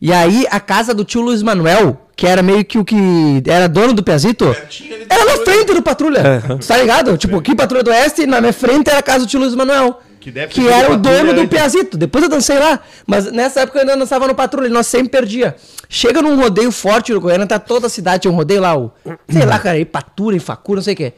E 0.00 0.12
aí, 0.12 0.46
a 0.50 0.58
casa 0.60 0.94
do 0.94 1.04
tio 1.04 1.20
Luiz 1.20 1.42
Manuel, 1.42 2.05
que 2.16 2.26
era 2.26 2.42
meio 2.42 2.64
que 2.64 2.78
o 2.78 2.84
que 2.84 3.42
era 3.46 3.68
dono 3.68 3.92
do 3.92 4.02
Piazito, 4.02 4.46
do 4.46 4.54
era 5.08 5.24
na 5.26 5.44
frente 5.44 5.74
do 5.74 5.82
Patrulha. 5.82 6.42
Tu 6.58 6.66
tá 6.66 6.78
ligado? 6.78 7.16
Tipo, 7.18 7.36
aqui 7.36 7.54
Patrulha 7.54 7.84
do 7.84 7.90
Oeste, 7.90 8.26
na 8.26 8.40
minha 8.40 8.54
frente 8.54 8.88
era 8.88 9.00
a 9.00 9.02
casa 9.02 9.26
do 9.26 9.28
tio 9.28 9.38
Luiz 9.38 9.54
Manuel. 9.54 10.00
Que 10.18 10.30
deve 10.30 10.52
que 10.52 10.66
era 10.66 10.90
o 10.90 10.96
dono 10.96 11.34
do 11.34 11.42
antes. 11.42 11.50
Piazito. 11.50 11.96
Depois 11.96 12.24
eu 12.24 12.30
dancei 12.30 12.58
lá. 12.58 12.80
Mas 13.06 13.30
nessa 13.30 13.60
época 13.60 13.78
eu 13.78 13.82
ainda 13.82 13.96
dançava 13.96 14.26
no 14.26 14.34
patrulha, 14.34 14.68
nós 14.70 14.86
sempre 14.86 15.10
perdia. 15.10 15.54
Chega 15.90 16.22
num 16.22 16.40
rodeio 16.40 16.72
forte 16.72 17.12
no 17.12 17.20
Goiânia, 17.20 17.46
tá 17.46 17.58
toda 17.58 17.86
a 17.86 17.90
cidade, 17.90 18.22
tinha 18.22 18.32
um 18.32 18.34
rodeio 18.34 18.62
lá, 18.62 18.76
o, 18.76 18.90
sei 19.28 19.44
lá, 19.44 19.58
cara, 19.58 19.78
Ipatura, 19.78 20.34
Ifacura, 20.34 20.78
não 20.78 20.82
sei 20.82 20.94
o 20.94 20.96
que. 20.96 21.12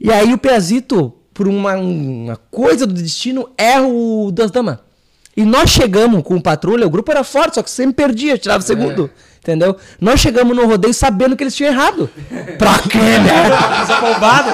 E 0.00 0.12
aí 0.12 0.34
o 0.34 0.36
Piazito, 0.36 1.14
por 1.32 1.46
uma, 1.46 1.74
uma 1.76 2.36
coisa 2.50 2.86
do 2.86 2.92
destino, 2.92 3.48
erra 3.56 3.86
o 3.86 4.30
Das 4.32 4.50
Damas. 4.50 4.78
E 5.36 5.44
nós 5.44 5.70
chegamos 5.70 6.22
com 6.22 6.34
o 6.34 6.42
patrulha, 6.42 6.86
o 6.86 6.90
grupo 6.90 7.10
era 7.10 7.22
forte, 7.24 7.54
só 7.54 7.62
que 7.62 7.70
sempre 7.70 7.94
perdia, 7.94 8.36
tirava 8.36 8.62
o 8.62 8.66
segundo. 8.66 9.08
Entendeu? 9.42 9.74
Nós 9.98 10.20
chegamos 10.20 10.54
no 10.54 10.66
rodeio 10.66 10.92
sabendo 10.92 11.34
que 11.34 11.42
eles 11.42 11.56
tinham 11.56 11.72
errado. 11.72 12.10
Pra 12.58 12.78
quê, 12.78 12.98
né? 12.98 13.48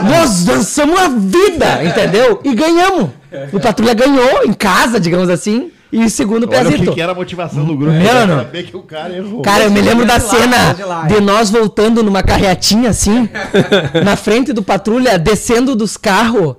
Nós 0.08 0.44
dançamos 0.44 0.98
a 0.98 1.08
vida, 1.08 1.82
entendeu? 1.84 2.40
E 2.44 2.54
ganhamos. 2.54 3.10
O 3.52 3.58
patrulha 3.58 3.94
ganhou 3.94 4.44
em 4.44 4.52
casa, 4.52 5.00
digamos 5.00 5.28
assim. 5.28 5.72
E 5.92 6.10
segundo 6.10 6.44
o 6.44 6.48
Olha 6.48 6.60
o 6.60 6.64
que, 6.64 6.68
Piazito. 6.70 6.92
que 6.94 7.00
era 7.00 7.12
a 7.12 7.14
motivação 7.14 7.64
do 7.64 7.76
grupo. 7.76 7.92
Mano. 7.96 8.34
Pra 8.34 8.44
saber 8.44 8.62
que 8.64 8.76
o 8.76 8.82
cara 8.82 9.16
errou. 9.16 9.42
Cara, 9.42 9.64
eu 9.64 9.70
me 9.70 9.80
lembro 9.80 10.04
da 10.04 10.18
cena 10.18 10.76
lá, 10.84 11.04
é. 11.04 11.14
de 11.14 11.20
nós 11.20 11.50
voltando 11.50 12.02
numa 12.02 12.22
carreatinha 12.22 12.90
assim, 12.90 13.28
na 14.04 14.16
frente 14.16 14.52
do 14.52 14.62
patrulha, 14.62 15.18
descendo 15.18 15.74
dos 15.76 15.96
carros. 15.96 16.56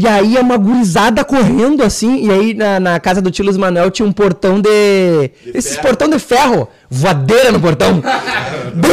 E 0.00 0.06
aí 0.06 0.36
é 0.36 0.40
uma 0.40 0.56
gurizada 0.56 1.24
correndo 1.24 1.82
assim. 1.82 2.24
E 2.24 2.30
aí 2.30 2.54
na, 2.54 2.78
na 2.78 3.00
casa 3.00 3.20
do 3.20 3.32
tio 3.32 3.44
Luiz 3.44 3.56
Manuel 3.56 3.90
tinha 3.90 4.06
um 4.06 4.12
portão 4.12 4.60
de. 4.60 5.28
esses 5.52 5.72
ferro. 5.72 5.82
portão 5.88 6.08
de 6.08 6.20
ferro. 6.20 6.68
Voadeira 6.88 7.50
no 7.50 7.58
portão. 7.58 7.94
Bum! 8.74 8.88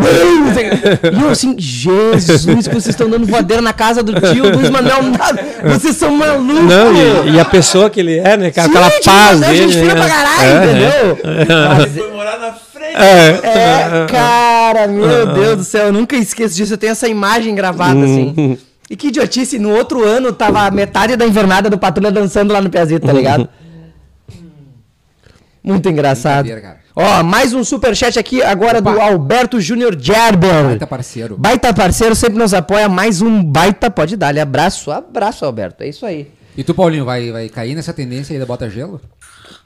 Bum! 0.00 1.18
e 1.18 1.22
eu 1.22 1.28
assim, 1.28 1.54
Jesus, 1.58 2.66
que 2.66 2.72
vocês 2.72 2.86
estão 2.94 3.10
dando 3.10 3.26
voadeira 3.26 3.60
na 3.60 3.74
casa 3.74 4.02
do 4.02 4.18
tio 4.18 4.50
Luiz 4.56 4.70
Manuel. 4.70 5.02
Nada. 5.02 5.44
Vocês 5.64 5.94
são 5.96 6.10
malucos. 6.12 6.62
Não, 6.64 7.26
e, 7.26 7.32
e 7.32 7.38
a 7.38 7.44
pessoa 7.44 7.90
que 7.90 8.00
ele 8.00 8.18
é, 8.18 8.38
né? 8.38 8.50
cara, 8.50 8.68
Aquela 8.68 8.90
Sim, 8.90 9.00
tio 9.00 9.12
paz 9.12 9.40
Manuel, 9.40 9.50
dele. 9.52 9.68
gente 9.72 9.82
fina 9.82 9.94
né? 9.94 10.00
pra 10.00 10.08
caralho, 10.08 10.42
É, 10.42 10.64
entendeu? 10.64 11.18
Ele 11.82 11.90
foi 11.90 12.10
morar 12.16 12.38
na 12.38 12.52
frente. 12.54 12.96
É, 12.96 14.06
cara, 14.08 14.86
meu 14.86 15.26
Deus 15.34 15.56
do 15.58 15.64
céu, 15.64 15.88
eu 15.88 15.92
nunca 15.92 16.16
esqueço 16.16 16.56
disso. 16.56 16.72
Eu 16.72 16.78
tenho 16.78 16.92
essa 16.92 17.06
imagem 17.06 17.54
gravada, 17.54 18.00
assim. 18.02 18.56
E 18.88 18.96
que 18.96 19.08
idiotice, 19.08 19.58
no 19.58 19.70
outro 19.70 20.04
ano 20.04 20.32
tava 20.32 20.70
metade 20.70 21.16
da 21.16 21.26
invernada 21.26 21.68
do 21.68 21.76
Patrulha 21.78 22.12
dançando 22.12 22.52
lá 22.52 22.60
no 22.60 22.70
Piazito, 22.70 23.06
tá 23.06 23.12
ligado? 23.12 23.48
Muito 25.62 25.88
engraçado. 25.88 26.48
Ó, 26.94 27.22
mais 27.24 27.52
um 27.52 27.64
superchat 27.64 28.18
aqui 28.18 28.40
agora 28.42 28.80
do 28.80 29.00
Alberto 29.00 29.60
Júnior 29.60 29.94
Gerber. 30.00 30.64
Baita 30.64 30.86
parceiro. 30.86 31.36
Baita 31.36 31.74
parceiro, 31.74 32.14
sempre 32.14 32.38
nos 32.38 32.54
apoia. 32.54 32.88
Mais 32.88 33.20
um 33.20 33.42
baita, 33.42 33.90
pode 33.90 34.16
dar. 34.16 34.38
Abraço, 34.38 34.92
abraço, 34.92 35.44
Alberto. 35.44 35.82
É 35.82 35.88
isso 35.88 36.06
aí. 36.06 36.30
E 36.56 36.64
tu, 36.64 36.72
Paulinho, 36.72 37.04
vai, 37.04 37.30
vai 37.32 37.48
cair 37.48 37.74
nessa 37.74 37.92
tendência 37.92 38.32
aí 38.32 38.38
da 38.38 38.46
bota 38.46 38.70
gelo? 38.70 39.00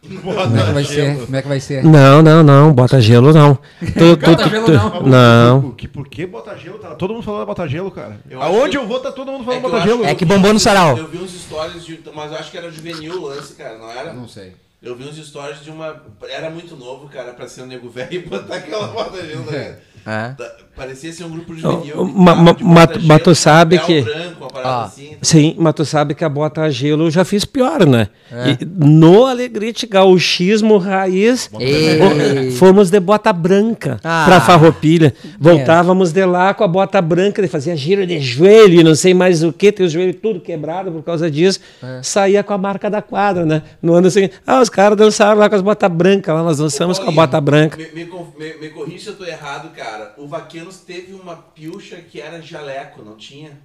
Como 0.00 0.56
é 0.58 0.64
que 0.66 0.72
vai 0.72 0.84
ser? 0.84 1.16
Como 1.24 1.36
é 1.36 1.42
que 1.42 1.48
vai 1.48 1.60
ser? 1.60 1.84
Não, 1.84 2.22
não, 2.22 2.42
não, 2.42 2.72
bota 2.72 3.00
gelo 3.00 3.32
não. 3.32 3.54
Tu- 3.80 4.16
tu- 4.16 4.30
Bota 4.30 4.44
tu- 4.44 4.50
gelo 4.50 4.66
tu- 4.66 4.72
não. 4.72 5.02
Não. 5.02 5.62
Por, 5.62 5.74
que, 5.76 5.88
por 5.88 6.08
que 6.08 6.26
bota 6.26 6.56
gelo? 6.56 6.78
Tá 6.78 6.94
todo 6.94 7.12
mundo 7.14 7.22
falando 7.22 7.46
bota 7.46 7.66
gelo, 7.68 7.90
cara. 7.90 8.18
Eu 8.28 8.40
Aonde 8.42 8.76
eu 8.76 8.86
vou, 8.86 9.00
tá 9.00 9.12
todo 9.12 9.30
mundo 9.30 9.42
É 9.42 9.44
falando 9.44 9.64
eu 9.64 9.70
bota 9.70 9.82
gelo. 9.84 10.04
É 10.04 10.14
que 10.14 10.24
bombou 10.24 10.52
no 10.52 10.60
sarau. 10.60 10.96
Eu 10.96 11.08
vi 11.08 11.18
uns 11.18 11.32
stories, 11.32 11.84
de, 11.84 12.00
mas 12.14 12.32
eu 12.32 12.38
acho 12.38 12.50
que 12.50 12.58
era 12.58 12.70
juvenil 12.70 13.14
o 13.22 13.26
lance, 13.28 13.54
cara, 13.54 13.78
não 13.78 13.90
era? 13.90 14.12
Não 14.12 14.26
sei. 14.28 14.54
Eu 14.82 14.96
vi 14.96 15.04
uns 15.04 15.16
stories 15.16 15.62
de 15.62 15.70
uma. 15.70 16.02
Era 16.28 16.48
muito 16.48 16.74
novo, 16.74 17.06
cara, 17.08 17.32
pra 17.34 17.46
ser 17.46 17.62
um 17.62 17.66
nego 17.66 17.90
velho 17.90 18.12
e 18.14 18.18
botar 18.20 18.56
aquela 18.56 18.86
bota 18.88 19.24
gelo. 19.24 19.44
Né? 19.50 19.76
É. 20.06 20.28
Da- 20.30 20.56
Parecia 20.80 21.12
ser 21.12 21.24
um 21.24 21.30
grupo 21.30 21.54
juvenil. 21.54 22.04
ma- 22.06 22.32
de 22.34 22.40
ma- 22.40 22.52
bota 22.54 22.64
ma- 22.64 22.86
gelo, 22.94 23.06
mas 23.06 23.22
tu 23.22 23.34
sabe 23.34 23.78
que- 23.80 24.00
branco, 24.00 24.34
uma 24.40 24.48
parada 24.48 24.68
Ó. 24.76 24.80
assim. 24.84 25.10
Sim, 25.20 25.54
mas 25.58 25.74
tu 25.74 25.84
sabe 25.84 26.14
que 26.14 26.24
a 26.24 26.28
bota 26.28 26.62
a 26.62 26.70
gelo 26.70 27.04
eu 27.04 27.10
já 27.10 27.22
fiz 27.22 27.44
pior, 27.44 27.84
né? 27.86 28.08
É. 28.32 28.50
E 28.52 28.58
no 28.64 29.26
Alegrete 29.26 29.86
gauchismo 29.86 30.78
raiz, 30.78 31.50
Ei. 31.60 32.50
fomos 32.52 32.88
de 32.90 32.98
bota 32.98 33.30
branca 33.32 33.98
Ah. 34.02 34.24
pra 34.26 34.40
farroupilha. 34.40 35.12
Voltávamos 35.38 36.12
de 36.12 36.24
lá 36.24 36.54
com 36.54 36.64
a 36.64 36.68
bota 36.68 37.00
branca, 37.02 37.40
ele 37.40 37.48
fazia 37.48 37.76
giro 37.76 38.06
de 38.06 38.18
joelho, 38.20 38.80
e 38.80 38.84
não 38.84 38.94
sei 38.94 39.12
mais 39.12 39.42
o 39.42 39.52
que, 39.52 39.70
tem 39.70 39.84
os 39.84 39.92
joelhos 39.92 40.16
tudo 40.22 40.40
quebrado 40.40 40.90
por 40.90 41.02
causa 41.02 41.30
disso. 41.30 41.60
É. 41.82 42.00
Saía 42.02 42.42
com 42.42 42.54
a 42.54 42.58
marca 42.58 42.88
da 42.88 43.02
quadra, 43.02 43.44
né? 43.44 43.62
No 43.82 43.92
ano 43.94 44.10
seguinte, 44.10 44.34
ah, 44.46 44.60
os 44.62 44.70
caras 44.70 44.96
dançaram 44.96 45.38
lá 45.38 45.48
com 45.50 45.56
as 45.56 45.62
botas 45.62 45.90
brancas, 45.92 46.34
lá 46.34 46.42
nós 46.42 46.56
dançamos 46.58 46.98
com 46.98 47.08
a 47.10 47.12
bota 47.12 47.38
branca. 47.40 47.76
Me, 47.76 47.84
me, 47.92 48.04
me, 48.38 48.54
me 48.60 48.68
corrija 48.70 48.98
se 49.04 49.08
eu 49.10 49.14
tô 49.16 49.24
errado, 49.24 49.70
cara. 49.76 50.14
O 50.16 50.26
Vaquenos 50.70 50.76
teve 50.78 51.12
uma 51.12 51.36
pilcha 51.36 51.96
que 51.96 52.20
era 52.20 52.40
jaleco, 52.40 53.02
não 53.02 53.16
tinha? 53.16 53.58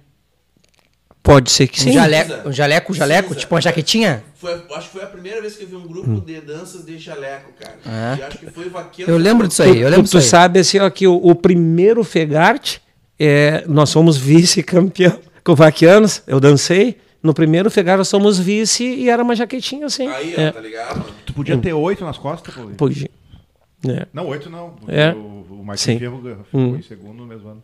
Pode 1.22 1.50
ser 1.50 1.66
que 1.66 1.80
Um 1.80 1.84
sim. 1.84 1.92
jaleco, 1.92 2.48
um 2.48 2.52
jaleco, 2.52 2.94
jaleco, 2.94 3.34
tipo 3.34 3.54
uma 3.54 3.60
jaquetinha? 3.60 4.22
Foi, 4.36 4.52
acho 4.74 4.86
que 4.88 4.92
foi 4.94 5.02
a 5.02 5.06
primeira 5.08 5.40
vez 5.40 5.56
que 5.56 5.64
eu 5.64 5.68
vi 5.68 5.74
um 5.74 5.86
grupo 5.86 6.20
de 6.20 6.40
danças 6.40 6.84
de 6.84 6.98
jaleco, 6.98 7.52
cara. 7.58 7.76
É. 7.84 8.20
E 8.20 8.22
acho 8.22 8.38
que 8.38 8.50
foi 8.50 8.66
o 8.66 8.70
Vaquenos. 8.70 9.08
Eu 9.08 9.18
lembro 9.18 9.48
disso 9.48 9.62
aí, 9.62 9.80
eu 9.80 9.88
lembro 9.88 10.02
tu, 10.02 10.04
disso 10.04 10.18
tu 10.18 10.22
aí. 10.22 10.24
sabe 10.24 10.60
assim, 10.60 10.78
ó, 10.78 10.88
que 10.88 11.06
o, 11.06 11.14
o 11.16 11.34
primeiro 11.34 12.04
Fegarte, 12.04 12.80
é, 13.18 13.64
nós 13.66 13.90
somos 13.90 14.16
vice-campeão 14.16 15.18
com 15.42 15.52
o 15.52 15.56
Vaquianos, 15.56 16.22
eu 16.26 16.38
dancei. 16.38 16.98
No 17.22 17.34
primeiro 17.34 17.68
Fegarte 17.72 17.98
nós 17.98 18.08
somos 18.08 18.38
vice 18.38 18.84
e 18.84 19.10
era 19.10 19.20
uma 19.20 19.34
jaquetinha 19.34 19.86
assim. 19.86 20.06
Aí, 20.06 20.32
ó, 20.38 20.40
é, 20.40 20.52
tá 20.52 20.60
ligado? 20.60 21.04
Tu 21.24 21.32
podia 21.32 21.58
ter 21.58 21.72
oito 21.72 22.04
nas 22.04 22.18
costas, 22.18 22.54
pô. 22.54 22.70
pois, 22.76 23.02
é. 23.02 24.06
Não, 24.12 24.28
oito 24.28 24.48
não. 24.48 24.76
É. 24.86 25.10
O, 25.10 25.45
Marquinhos 25.66 25.98
Sim. 26.00 26.44
Ficou 26.44 26.60
Hum. 26.60 26.76
em 26.76 26.82
segundo 26.82 27.14
no 27.18 27.26
mesmo 27.26 27.48
ano. 27.48 27.62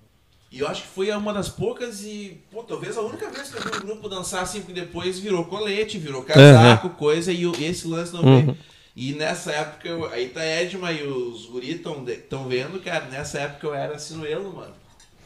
E 0.51 0.59
eu 0.59 0.69
acho 0.69 0.83
que 0.83 0.89
foi 0.89 1.11
uma 1.13 1.33
das 1.33 1.49
poucas 1.49 2.03
e, 2.05 2.39
pô, 2.51 2.63
talvez 2.63 2.99
a 2.99 3.01
única 3.01 3.31
vez 3.31 3.49
que 3.51 3.57
eu 3.57 3.63
vi 3.63 3.77
um 3.79 3.87
grupo 3.87 4.07
dançar 4.09 4.43
assim, 4.43 4.61
porque 4.61 4.79
depois 4.79 5.19
virou 5.19 5.47
colete, 5.47 5.97
virou 5.99 6.23
casaco, 6.23 6.91
coisa, 6.91 7.33
e 7.33 7.47
o- 7.47 7.55
esse 7.59 7.87
lance 7.89 8.13
não 8.13 8.23
veio. 8.23 8.57
E 8.95 9.15
nessa 9.15 9.51
época, 9.53 9.89
eu, 9.89 10.05
aí 10.13 10.29
tá 10.29 10.45
Edma 10.45 10.93
e 10.93 11.03
os 11.07 11.47
guri 11.47 11.71
estão 11.73 12.05
vendo, 12.47 12.79
cara, 12.83 13.07
nessa 13.07 13.39
época 13.39 13.67
eu 13.69 13.75
era 13.75 13.99
sinuelo, 13.99 14.53
mano. 14.55 14.75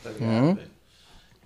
Tá 0.04 0.10
ligado, 0.10 0.54
velho? 0.54 0.75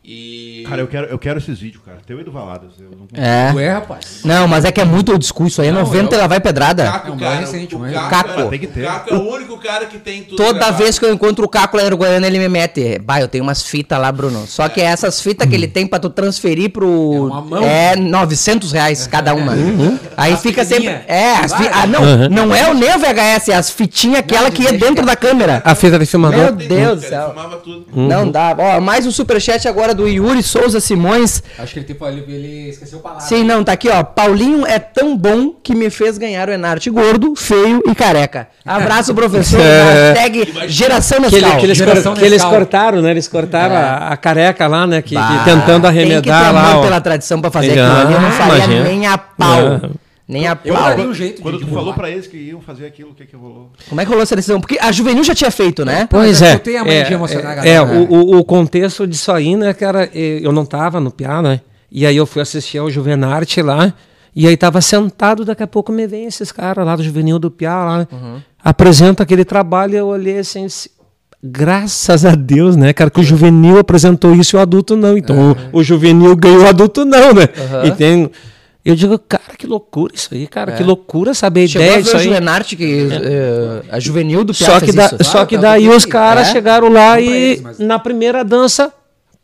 E... 0.03 0.65
Cara, 0.67 0.81
eu 0.81 0.87
quero, 0.87 1.07
eu 1.09 1.19
quero 1.19 1.39
esses 1.39 1.59
vídeos, 1.59 1.83
cara. 1.85 1.99
Teu 2.07 2.19
e 2.19 2.25
do 2.25 2.33
Valadas. 2.33 2.71
Eu 2.81 2.91
não... 2.91 3.07
É. 3.23 3.53
Tu 3.53 3.59
é, 3.59 3.71
rapaz. 3.71 4.21
Não, 4.25 4.49
mas 4.49 4.65
é 4.65 4.73
que 4.73 4.81
é 4.81 4.85
muito 4.85 5.13
old 5.13 5.25
school 5.25 5.47
isso 5.47 5.61
aí. 5.61 5.69
É 5.69 5.73
Não, 5.73 5.81
90 5.83 6.15
eu- 6.15 6.19
ela 6.19 6.27
vai 6.27 6.41
pedrada. 6.41 6.85
Caco, 6.85 7.09
É 7.09 7.11
um 7.13 7.19
cara, 7.19 7.37
recente, 7.37 7.77
o 7.77 7.79
Caco, 7.81 8.09
Caco. 8.29 8.49
Tem 8.49 8.59
que 8.59 8.67
ter. 8.67 8.83
O 8.83 8.87
Caco 8.87 9.15
é 9.15 9.17
o 9.19 9.31
único 9.31 9.59
cara 9.59 9.85
que 9.87 9.99
tem 9.99 10.23
tudo 10.25 10.37
Toda 10.37 10.55
gravado. 10.55 10.79
vez 10.79 10.99
que 10.99 11.05
eu 11.05 11.13
encontro 11.13 11.45
o 11.45 11.49
Caco 11.49 11.77
lá 11.77 11.83
em 11.83 11.87
Uruguaiana, 11.87 12.27
ele 12.27 12.39
me 12.39 12.49
mete. 12.49 12.99
Bah, 12.99 13.21
eu 13.21 13.29
tenho 13.29 13.45
umas 13.45 13.63
fitas 13.63 14.01
lá, 14.01 14.11
Bruno. 14.11 14.47
Só 14.47 14.69
que 14.71 14.81
essas 14.81 15.21
fitas 15.21 15.47
que 15.47 15.55
ele 15.55 15.69
tem 15.69 15.87
pra 15.87 15.99
tu 15.99 16.09
transferir 16.09 16.71
pro. 16.71 16.89
É 17.15 17.21
uma 17.21 17.41
mão. 17.43 17.63
É 17.63 17.95
900 17.95 18.73
reais 18.73 19.07
cada 19.07 19.35
uma. 19.35 19.53
Aí 20.17 20.33
As 20.33 20.41
fica 20.41 20.65
sempre. 20.65 20.89
É, 21.07 21.35
as 21.45 21.53
fi... 21.53 21.69
Ah, 21.71 21.87
não, 21.87 22.29
não 22.47 22.55
é 22.55 22.71
o 22.71 22.75
nem 22.75 22.89
o 22.95 22.99
VHS, 22.99 23.51
é 23.51 23.55
as 23.55 23.69
fitinhas 23.71 24.21
aquela 24.21 24.51
que 24.51 24.63
ia 24.63 24.73
dentro 24.73 25.05
da 25.05 25.15
câmera. 25.15 25.61
A 25.63 25.75
fita 25.75 25.93
de 25.93 25.99
Meu 25.99 26.07
filmador. 26.07 26.57
Tem 26.57 26.69
Deus 26.69 27.03
do 27.03 27.07
céu. 27.07 27.35
Não 27.95 28.31
dá. 28.31 28.57
Ó, 28.59 28.81
mais 28.81 29.07
um 29.07 29.11
superchat 29.11 29.69
agora 29.69 29.90
do 29.95 30.07
Yuri 30.09 30.43
Souza 30.43 30.81
Simões. 30.81 31.43
Acho 31.59 31.73
que 31.73 31.79
ele, 31.81 31.87
tipo, 31.87 32.07
ele, 32.07 32.25
ele 32.29 32.69
esqueceu 32.71 32.99
o 32.99 33.03
palavra. 33.03 33.25
Sim, 33.25 33.45
não, 33.45 33.63
tá 33.65 33.73
aqui, 33.73 33.89
ó. 33.89 34.03
Paulinho 34.03 34.67
é 34.67 34.79
tão 34.79 35.17
bom 35.17 35.53
que 35.63 35.75
me 35.75 35.91
fez 35.91 36.19
ganhar 36.19 36.49
o 36.49 36.53
Enarte 36.53 36.89
gordo, 36.91 37.35
feio 37.37 37.83
e 37.87 37.95
careca. 37.95 38.49
Abraço, 38.65 39.15
professor. 39.15 39.61
Hashtag 39.61 40.69
geração 40.69 41.19
Que, 41.23 41.27
ele- 41.37 41.41
Nescau. 41.41 41.59
que 41.61 41.67
eles, 41.67 41.79
Geração 41.79 42.13
cor- 42.13 42.21
que 42.21 42.25
eles 42.27 42.45
cortaram, 42.45 43.03
né? 43.03 43.11
Eles 43.11 43.29
cortaram 43.29 43.75
a, 43.77 44.09
a 44.09 44.17
careca 44.17 44.67
lá, 44.67 44.87
né? 44.87 45.03
Que, 45.03 45.15
que 45.17 45.45
tentando 45.45 45.83
Tem 45.83 45.93
que 45.93 46.23
ter 46.23 46.31
arremedar 46.31 46.55
lá. 46.55 46.79
ó. 46.79 46.83
pela 46.83 47.01
tradição 47.01 47.41
pra 47.41 47.51
fazer 47.51 47.71
aquilo 47.71 47.87
ali. 47.87 48.15
Eu 48.15 48.21
não 48.21 48.29
Ah, 48.29 48.33
faria 48.33 48.57
imagina. 48.65 48.85
nem 48.85 49.07
a 49.07 49.19
pau. 49.19 49.81
Ah. 49.85 49.91
Nem 50.31 50.47
a 50.47 50.57
Eu 50.65 50.75
pau. 50.75 50.97
um 51.01 51.13
jeito 51.13 51.43
Quando 51.43 51.59
de 51.59 51.65
tu 51.67 51.73
falou 51.73 51.93
pra 51.93 52.09
eles 52.09 52.27
que 52.29 52.37
iam 52.37 52.61
fazer 52.61 52.87
aquilo, 52.87 53.11
o 53.11 53.15
que 53.15 53.27
que 53.27 53.35
rolou? 53.35 53.71
Como 53.89 54.01
é 54.01 54.05
que 54.05 54.09
rolou 54.09 54.23
essa 54.23 54.37
decisão? 54.37 54.61
Porque 54.61 54.79
a 54.81 54.93
Juvenil 54.93 55.25
já 55.25 55.35
tinha 55.35 55.51
feito, 55.51 55.85
né? 55.85 56.07
Pois 56.09 56.41
é. 56.41 56.57
tu 56.57 56.63
tem 56.63 56.77
a 56.77 56.85
mania 56.85 57.01
é, 57.01 57.05
de 57.05 57.13
emocionar 57.15 57.47
a 57.49 57.53
é, 57.53 57.57
galera, 57.57 57.93
é, 57.93 58.01
né? 58.01 58.07
o, 58.09 58.15
o- 58.15 58.39
o 58.39 58.45
contexto 58.45 59.07
disso 59.09 59.33
aí, 59.33 59.57
né, 59.57 59.75
cara? 59.75 60.09
eh, 60.15 60.39
Eu 60.41 60.53
não 60.53 60.65
tava 60.65 61.01
no 61.01 61.11
piano, 61.11 61.49
né? 61.49 61.61
E 61.91 62.07
aí 62.07 62.17
eu 62.17 62.27
fui 62.27 62.41
assistir 62.41 62.79
ao 62.79 62.89
Juvenarte 62.89 63.61
lá. 63.61 63.93
E 64.37 64.47
aí 64.47 64.57
tava 64.57 64.81
sentado, 64.81 65.45
daqui 65.45 65.65
a 65.65 65.67
pouco 65.67 65.91
me 65.91 66.07
vem 66.07 66.27
esses 66.27 66.53
caras 66.53 66.87
lá 66.87 66.95
do 66.95 67.03
Juvenil 67.03 67.37
do 67.41 67.51
Piá 67.51 67.85
lá. 67.85 68.09
Apresenta 68.63 69.25
aquele 69.25 69.45
trabalho, 69.45 69.97
eu 69.97 70.07
olhei 70.07 70.39
assim. 70.39 70.65
Graças 71.43 72.25
a 72.27 72.35
Deus, 72.35 72.77
né, 72.77 72.93
cara, 72.93 73.11
que 73.11 73.19
o 73.19 73.23
juvenil 73.23 73.79
apresentou 73.79 74.35
isso 74.35 74.55
e 74.55 74.59
o 74.59 74.61
adulto 74.61 74.95
não. 74.95 75.17
Então 75.17 75.57
o, 75.73 75.79
o 75.79 75.83
juvenil 75.83 76.37
ganhou 76.37 76.63
o 76.65 76.69
adulto 76.69 77.05
não, 77.05 77.33
né? 77.33 77.49
E 77.85 77.91
tem, 77.93 78.31
eu 78.85 78.95
digo, 78.95 79.19
cara, 79.19 79.43
que 79.59 79.67
loucura 79.67 80.13
isso 80.15 80.29
aí, 80.33 80.47
cara, 80.47 80.73
que 80.73 80.83
loucura 80.83 81.35
saber 81.35 81.61
a 81.61 81.63
a 81.65 81.67
ideia 81.67 81.93
ver 81.97 82.03
disso 82.03 82.17
o. 82.17 82.21
Juvenarte, 82.21 82.77
que 82.77 83.09
eh, 83.13 83.83
a 83.91 84.01
Juvenil 84.01 84.43
do 84.45 84.55
Só 84.55 84.81
que, 84.81 84.91
da- 84.93 85.07
isso. 85.07 85.25
só 85.25 85.45
que 85.45 85.57
tá, 85.57 85.63
daí 85.63 85.89
os 85.89 86.05
caras 86.07 86.49
É? 86.49 86.53
chegaram 86.53 86.89
lá 86.89 87.13
Não 87.17 87.21
e 87.21 87.27
eles, 87.29 87.61
mas- 87.63 87.79
na 87.79 87.99
primeira 87.99 88.43
dança 88.45 88.93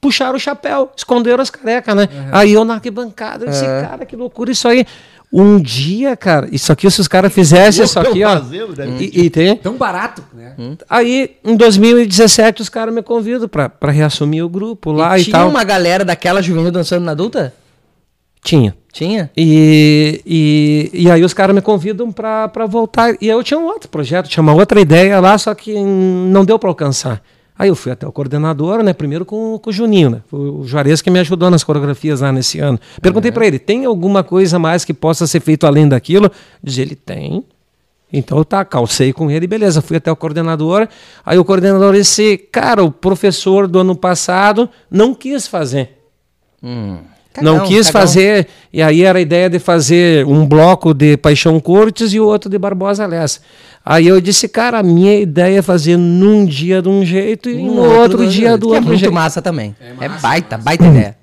puxaram 0.01 0.36
o 0.36 0.40
chapéu, 0.40 0.90
esconderam 0.97 1.43
as 1.43 1.51
carecas, 1.51 1.94
né? 1.94 2.09
Aí 2.32 2.52
eu 2.52 2.65
na 2.65 2.74
arquibancada 2.74 3.44
eu 3.44 3.51
disse, 3.51 3.65
cara, 3.65 4.06
que 4.06 4.15
loucura 4.16 4.51
isso 4.52 4.66
aí. 4.69 4.86
Um 5.32 5.59
dia, 5.60 6.16
cara, 6.16 6.48
isso 6.52 6.70
aqui, 6.73 6.89
se 6.89 7.01
os 7.01 7.09
caras 7.09 7.32
fizessem 7.32 7.85
isso 7.85 7.98
aqui, 7.98 8.23
ó. 8.24 8.39
Fazendo, 8.39 9.02
E, 9.02 9.24
e 9.24 9.28
tem, 9.31 9.56
Tão 9.56 9.74
barato, 9.74 10.23
né? 10.32 10.55
aí, 10.89 11.32
em 11.44 11.56
2017, 11.56 12.62
os 12.62 12.69
caras 12.69 12.94
me 12.94 13.02
convidam 13.02 13.48
pra, 13.48 13.69
pra 13.69 13.90
reassumir 13.90 14.44
o 14.44 14.48
grupo 14.48 14.93
lá 14.93 15.19
e 15.19 15.23
e, 15.23 15.24
tinha 15.24 15.39
tal. 15.39 15.48
uma 15.48 15.65
galera 15.65 16.05
daquela 16.05 16.40
Juvenil 16.40 16.70
dançando 16.70 17.05
na 17.05 17.12
adulta? 17.12 17.52
Tinha. 18.47 18.77
Tinha? 18.93 19.28
E, 19.36 20.23
e, 20.24 20.90
e 20.94 21.10
aí 21.10 21.24
os 21.24 21.35
caras 21.35 21.52
me 21.52 21.60
convidam 21.60 22.12
pra 22.12 22.48
voltar. 22.68 23.16
E 23.20 23.27
eu 23.27 23.43
tinha 23.43 23.59
um 23.59 23.64
outro 23.64 23.89
projeto, 23.89 24.28
tinha 24.28 24.40
uma 24.40 24.55
outra 24.55 24.81
ideia 24.81 25.18
lá, 25.18 25.36
só 25.36 25.52
que 25.52 25.74
não 25.74 26.44
deu 26.44 26.56
pra 26.56 26.70
alcançar. 26.70 27.20
Aí 27.59 27.68
eu 27.68 27.74
fui 27.74 27.90
até 27.90 28.06
o 28.06 28.12
coordenador, 28.12 28.85
né? 28.85 28.93
Primeiro 28.93 29.24
com, 29.24 29.59
com 29.59 29.70
o 29.70 29.73
Juninho, 29.73 30.10
né? 30.10 30.23
Foi 30.28 30.39
o 30.39 30.64
Juarez 30.64 31.02
que 31.02 31.10
me 31.10 31.18
ajudou 31.18 31.51
nas 31.51 31.64
coreografias 31.64 32.20
lá 32.20 32.31
nesse 32.31 32.60
ano. 32.60 32.78
Perguntei 33.02 33.32
pra 33.32 33.44
ele, 33.44 33.59
tem 33.59 33.85
alguma 33.85 34.23
coisa 34.23 34.60
mais 34.60 34.85
que 34.85 34.94
possa 34.94 35.27
ser 35.27 35.40
feito 35.40 35.66
além 35.66 35.89
daquilo? 35.89 36.31
Diz 36.62 36.78
ele, 36.78 36.94
tem. 36.94 37.44
Então 38.12 38.44
tá, 38.44 38.64
calcei 38.64 39.12
com 39.12 39.28
ele, 39.28 39.48
beleza. 39.48 39.82
Fui 39.82 39.97
até 39.97 40.12
o 40.12 40.16
coordenador. 40.16 40.86
Aí 41.24 41.36
o 41.36 41.44
coordenador 41.44 41.94
disse, 41.94 42.39
cara, 42.39 42.85
o 42.85 42.93
professor 42.93 43.66
do 43.66 43.81
ano 43.81 43.97
passado 43.97 44.70
não 44.89 45.12
quis 45.14 45.48
fazer. 45.48 45.98
não 46.62 47.15
Cagão, 47.44 47.66
quis 47.66 47.86
cagão. 47.86 48.00
fazer. 48.00 48.46
E 48.72 48.82
aí 48.82 49.02
era 49.02 49.18
a 49.18 49.22
ideia 49.22 49.48
de 49.50 49.58
fazer 49.58 50.24
um 50.26 50.46
bloco 50.46 50.92
de 50.94 51.16
Paixão 51.16 51.58
Cortes 51.60 52.12
e 52.12 52.20
o 52.20 52.26
outro 52.26 52.50
de 52.50 52.58
Barbosa 52.58 53.06
Lessa. 53.06 53.40
Aí 53.84 54.06
eu 54.06 54.20
disse, 54.20 54.48
cara, 54.48 54.78
a 54.78 54.82
minha 54.82 55.14
ideia 55.20 55.58
é 55.58 55.62
fazer 55.62 55.96
num 55.96 56.44
dia 56.44 56.82
de 56.82 56.88
um 56.88 57.04
jeito 57.04 57.48
e 57.48 57.62
no 57.62 57.80
outro, 57.82 58.26
dia 58.26 58.56
do 58.58 58.66
é 58.68 58.76
outro 58.76 58.86
muito 58.88 58.98
jeito. 59.00 59.12
massa 59.14 59.40
também. 59.40 59.76
É, 59.80 60.08
massa, 60.08 60.20
baita, 60.20 60.58
baita 60.58 60.84
ideia. 60.86 61.16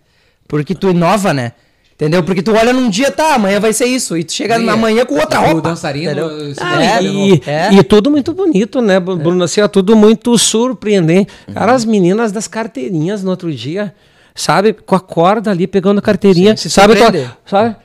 Porque 0.48 0.74
tu 0.74 0.90
inova, 0.92 1.34
né? 1.34 1.52
Entendeu? 1.96 2.24
Porque 2.24 2.42
tu 2.42 2.52
olha 2.54 2.74
num 2.74 2.90
dia, 2.90 3.12
tá, 3.12 3.36
amanhã 3.36 3.60
vai 3.60 3.72
ser 3.72 3.86
isso. 3.86 4.18
E 4.18 4.24
tu 4.24 4.34
chega 4.34 4.58
na 4.58 4.74
é. 4.74 4.76
manhã 4.76 5.06
com 5.06 5.14
outra 5.16 5.40
O 5.42 5.46
roupa. 5.46 5.70
dançarino 5.70 6.06
entendeu? 6.12 6.30
Ah, 6.60 6.84
é, 6.84 7.00
de 7.00 7.08
E, 7.08 7.42
É. 7.46 7.74
e 7.74 7.84
tudo 7.84 8.10
muito 8.10 8.34
bonito, 8.34 8.82
né, 8.82 9.00
Bruno? 9.00 9.44
Assim, 9.44 9.62
é 9.62 9.68
tudo 9.68 9.96
muito 9.96 10.36
surpreendente. 10.38 11.32
Cara, 11.54 11.74
as 11.74 11.86
meninas 11.86 12.32
das 12.32 12.48
carteirinhas 12.48 13.24
no 13.24 13.30
outro 13.30 13.54
dia, 13.54 13.94
sabe? 14.36 14.74
Com 14.74 14.96
a 14.96 15.00
corda 15.00 15.52
ali, 15.52 15.68
pegando 15.68 16.00
a 16.00 16.02
carteirinha. 16.02 16.56
Sim, 16.58 16.70
sabe? 16.70 16.98
surpreende. 16.98 17.30
tu- 17.46 17.50
sabe? 17.50 17.76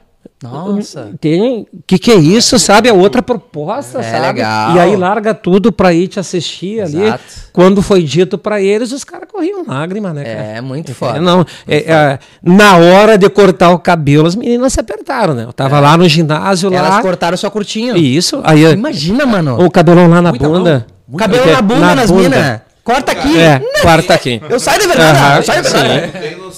Nossa. 0.41 1.11
Tem. 1.21 1.63
O 1.73 1.83
que, 1.85 1.99
que 1.99 2.13
é 2.13 2.15
isso, 2.15 2.59
sabe? 2.61 2.89
É 2.89 2.93
outra 2.93 3.21
proposta, 3.21 3.99
É 3.99 4.03
sabe? 4.05 4.27
legal. 4.27 4.77
E 4.77 4.79
aí 4.79 4.97
larga 4.97 5.35
tudo 5.35 5.73
pra 5.73 5.93
ir 5.93 6.07
te 6.07 6.21
assistir 6.21 6.81
ali. 6.81 7.03
Exato. 7.03 7.25
Quando 7.53 7.83
foi 7.83 8.05
dito 8.05 8.39
pra 8.39 8.61
eles, 8.61 8.93
os 8.93 9.03
caras 9.03 9.27
corriam 9.29 9.65
lágrima, 9.67 10.13
né, 10.13 10.23
cara? 10.23 10.37
É, 10.59 10.61
muito 10.61 10.93
É, 10.93 10.95
foda. 10.95 11.21
não, 11.21 11.45
é, 11.67 11.79
é, 11.93 12.19
na 12.41 12.77
hora 12.77 13.19
de 13.19 13.29
cortar 13.29 13.71
o 13.71 13.81
cabelo, 13.81 14.29
as 14.29 14.37
meninas 14.37 14.73
se 14.73 14.79
apertaram, 14.81 15.35
né? 15.35 15.43
Eu 15.45 15.53
tava 15.53 15.81
lá 15.81 15.97
no 15.97 16.09
ginásio 16.09 16.73
Elas 16.73 16.89
lá. 16.97 17.03
cortaram 17.03 17.37
só 17.37 17.51
curtinho. 17.51 17.97
Isso, 17.97 18.41
aí 18.45 18.63
Imagina, 18.75 19.27
mano. 19.27 19.61
o 19.61 19.69
cabelão 19.69 20.09
lá 20.09 20.23
na 20.23 20.31
Muita 20.31 20.49
bunda. 20.49 20.87
Cabelo 21.17 21.51
na 21.51 21.63
bunda 21.63 21.95
nas 21.97 22.11
minas. 22.13 22.61
Corta 22.89 23.13
aqui. 23.13 23.39
É, 23.39 23.61
quarta 23.83 24.15
aqui. 24.15 24.41
Eu 24.49 24.59
saio 24.59 24.79
da 24.79 24.85
invernada. 24.87 25.19
Aham, 25.19 25.37
eu 25.37 25.43
saio 25.43 25.63
da 25.63 25.69
invernada. 25.69 26.07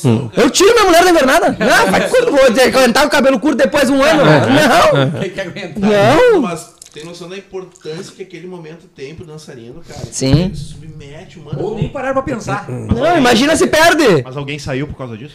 Não 0.05 0.29
cara. 0.29 0.43
Eu 0.43 0.51
tiro 0.51 0.73
minha 0.73 0.85
mulher 0.85 1.03
da 1.03 1.11
invernada. 1.11 1.57
Não, 1.59 1.91
vai 1.91 2.09
quando 2.09 2.31
vou 2.31 2.41
aguentar 2.45 3.05
o 3.05 3.11
cabelo 3.11 3.41
curto 3.41 3.57
depois 3.59 3.89
de 3.89 3.93
um 3.93 4.01
ano. 4.01 4.23
Não. 4.25 5.21
Tem 5.21 5.31
que 5.31 5.41
aguentar. 5.41 5.91
Não. 5.91 6.41
Mas 6.41 6.73
tem 6.95 7.05
noção 7.05 7.29
da 7.29 7.37
importância 7.37 8.15
que 8.15 8.23
aquele 8.23 8.47
momento 8.47 8.87
tem 8.95 9.13
pro 9.13 9.27
dançarino, 9.27 9.83
cara. 9.83 10.03
Sim. 10.13 10.45
Ele 10.45 10.55
se 10.55 10.65
submete, 10.67 11.41
mano. 11.41 11.61
Ou 11.61 11.75
nem 11.75 11.89
pararam 11.89 12.15
pra 12.15 12.23
pensar. 12.23 12.65
Não, 12.69 13.19
imagina 13.19 13.57
se 13.57 13.67
perde. 13.67 14.23
Mas 14.25 14.37
alguém 14.37 14.57
saiu 14.57 14.87
por 14.87 14.97
causa 14.97 15.19
disso? 15.19 15.35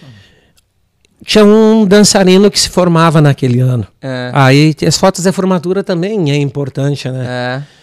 Tinha 1.26 1.44
um 1.44 1.86
dançarino 1.86 2.50
que 2.50 2.58
se 2.60 2.70
formava 2.70 3.20
naquele 3.20 3.60
ano. 3.60 3.86
É. 4.02 4.32
Aí 4.34 4.74
as 4.88 4.98
fotos 4.98 5.26
da 5.26 5.34
formatura 5.34 5.84
também 5.84 6.32
é 6.32 6.38
importante, 6.38 7.10
né? 7.10 7.26
É. 7.28 7.76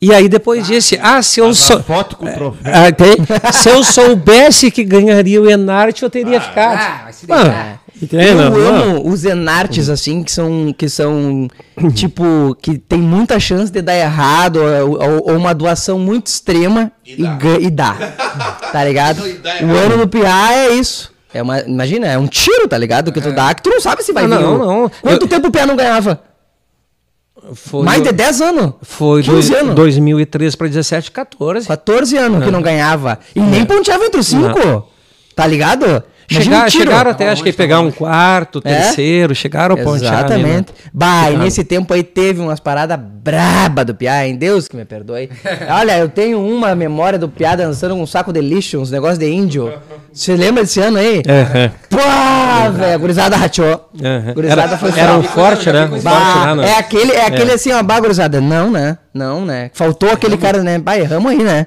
E 0.00 0.12
aí 0.12 0.28
depois 0.28 0.66
disse, 0.66 0.98
ah, 1.02 1.22
se 1.22 1.40
eu 1.40 1.54
sou... 1.54 1.82
foto 1.82 2.16
com 2.16 2.26
o 2.26 2.32
troféu. 2.32 2.72
Ah, 2.74 2.92
tem? 2.92 3.16
Se 3.52 3.70
eu 3.70 3.82
soubesse 3.82 4.70
que 4.70 4.84
ganharia 4.84 5.40
o 5.40 5.48
Enarte, 5.48 6.02
eu 6.02 6.10
teria 6.10 6.40
ficado. 6.40 6.78
Ah, 6.78 7.00
vai 7.04 7.12
se 7.12 7.26
Ah, 7.30 7.36
deixar. 7.42 7.80
entende? 8.02 8.24
Eu 8.28 8.34
Não, 8.34 8.50
não. 8.50 8.66
amo 8.96 9.08
os 9.10 9.24
enartes, 9.24 9.88
assim, 9.88 10.22
que 10.22 10.30
são, 10.30 10.74
que 10.76 10.88
são, 10.90 11.48
tipo, 11.94 12.54
que 12.60 12.76
tem 12.76 13.00
muita 13.00 13.40
chance 13.40 13.72
de 13.72 13.80
dar 13.80 13.96
errado, 13.96 14.56
ou, 14.60 14.90
ou- 15.02 15.30
ou 15.30 15.36
uma 15.38 15.54
doação 15.54 15.98
muito 15.98 16.26
extrema 16.26 16.92
e, 17.06 17.22
dá. 17.22 17.34
ga- 17.36 17.58
e 17.60 17.70
dá. 17.70 17.94
Tá 18.72 18.84
ligado? 18.84 19.26
E 19.26 19.64
O 19.64 19.70
ano 19.76 19.98
do 19.98 20.08
PA 20.08 20.52
é 20.52 20.70
isso. 20.74 21.14
É 21.32 21.42
uma, 21.42 21.60
imagina, 21.62 22.06
é 22.06 22.18
um 22.18 22.26
tiro, 22.28 22.68
tá 22.68 22.76
ligado? 22.76 23.10
Que 23.10 23.20
tu 23.22 23.32
dá, 23.32 23.54
que 23.54 23.62
tu 23.62 23.70
não 23.70 23.80
sabe 23.80 24.02
se 24.04 24.12
vai 24.12 24.24
Ah, 24.24 24.28
vir. 24.28 24.34
não, 24.38 24.58
não. 24.58 24.90
Quanto 25.00 25.22
Eu- 25.22 25.28
tempo 25.28 25.48
o 25.48 25.50
PA 25.50 25.64
não 25.66 25.74
ganhava? 25.76 26.20
Foi 27.52 27.84
Mais 27.84 28.02
de 28.02 28.10
10 28.12 28.40
anos. 28.40 28.72
Foi 28.82 29.22
15 29.22 29.50
do, 29.50 29.56
anos. 29.56 29.74
2013 29.74 30.56
para 30.56 30.68
17, 30.68 31.10
14. 31.10 31.68
14 31.68 32.16
anos 32.16 32.44
que 32.44 32.50
não 32.50 32.62
ganhava. 32.62 33.18
E 33.34 33.40
nem 33.40 33.64
ponteava 33.64 34.04
entre 34.04 34.20
os 34.20 34.26
cinco. 34.26 34.88
Tá 35.34 35.46
ligado? 35.46 36.02
Chegar, 36.26 36.66
um 36.66 36.70
chegaram 36.70 37.10
até, 37.10 37.28
acho 37.28 37.42
que 37.42 37.52
pegar 37.52 37.80
um 37.80 37.90
quarto, 37.90 38.62
É? 38.64 38.74
terceiro, 38.74 39.34
chegaram 39.34 39.74
a 39.74 39.78
pontear. 39.78 40.24
ali, 40.24 40.42
né? 40.42 40.50
Exatamente. 40.50 40.72
Bah, 40.92 41.30
e 41.30 41.36
nesse 41.36 41.62
tempo 41.64 41.92
aí 41.92 42.02
teve 42.02 42.40
umas 42.40 42.58
paradas 42.60 42.98
braba 42.98 43.84
do 43.84 43.94
Piá, 43.94 44.26
hein? 44.26 44.34
Deus 44.36 44.66
que 44.66 44.74
me 44.76 44.84
perdoe. 44.86 45.28
Olha, 45.68 45.98
eu 45.98 46.08
tenho 46.08 46.40
uma 46.40 46.74
memória 46.74 47.18
do 47.18 47.28
Piá 47.28 47.54
dançando 47.54 47.94
com 47.94 48.02
um 48.02 48.06
saco 48.06 48.32
de 48.32 48.40
lixo, 48.40 48.78
uns 48.78 48.90
negócios 48.90 49.18
de 49.18 49.30
índio. 49.30 49.72
Você 50.12 50.34
lembra 50.34 50.62
desse 50.62 50.80
ano 50.80 50.96
aí? 50.96 51.22
É, 51.26 51.64
é. 51.64 51.70
Pô, 51.90 52.72
velho, 52.72 52.94
a 52.94 52.96
gurizada 52.96 53.36
rachou. 53.36 53.90
É, 54.02 54.30
é. 54.30 54.32
Gurizada 54.32 54.62
Era, 54.62 54.78
foi 54.78 54.90
era 54.98 55.12
só. 55.12 55.18
um 55.18 55.22
forte, 55.22 55.72
né? 55.72 55.84
Um 55.84 56.00
forte 56.00 56.56
né? 56.56 56.68
é 56.68 56.78
aquele, 56.78 57.12
é 57.12 57.26
aquele 57.26 57.52
assim, 57.52 57.70
ó, 57.72 57.82
bah, 57.82 58.00
gurizada. 58.00 58.40
Não, 58.40 58.70
né? 58.70 58.96
Não, 59.12 59.44
né? 59.44 59.70
Faltou 59.74 60.10
aquele 60.10 60.38
cara, 60.38 60.62
né? 60.62 60.78
Bah, 60.78 60.96
erramos 60.98 61.30
aí, 61.30 61.42
né? 61.42 61.66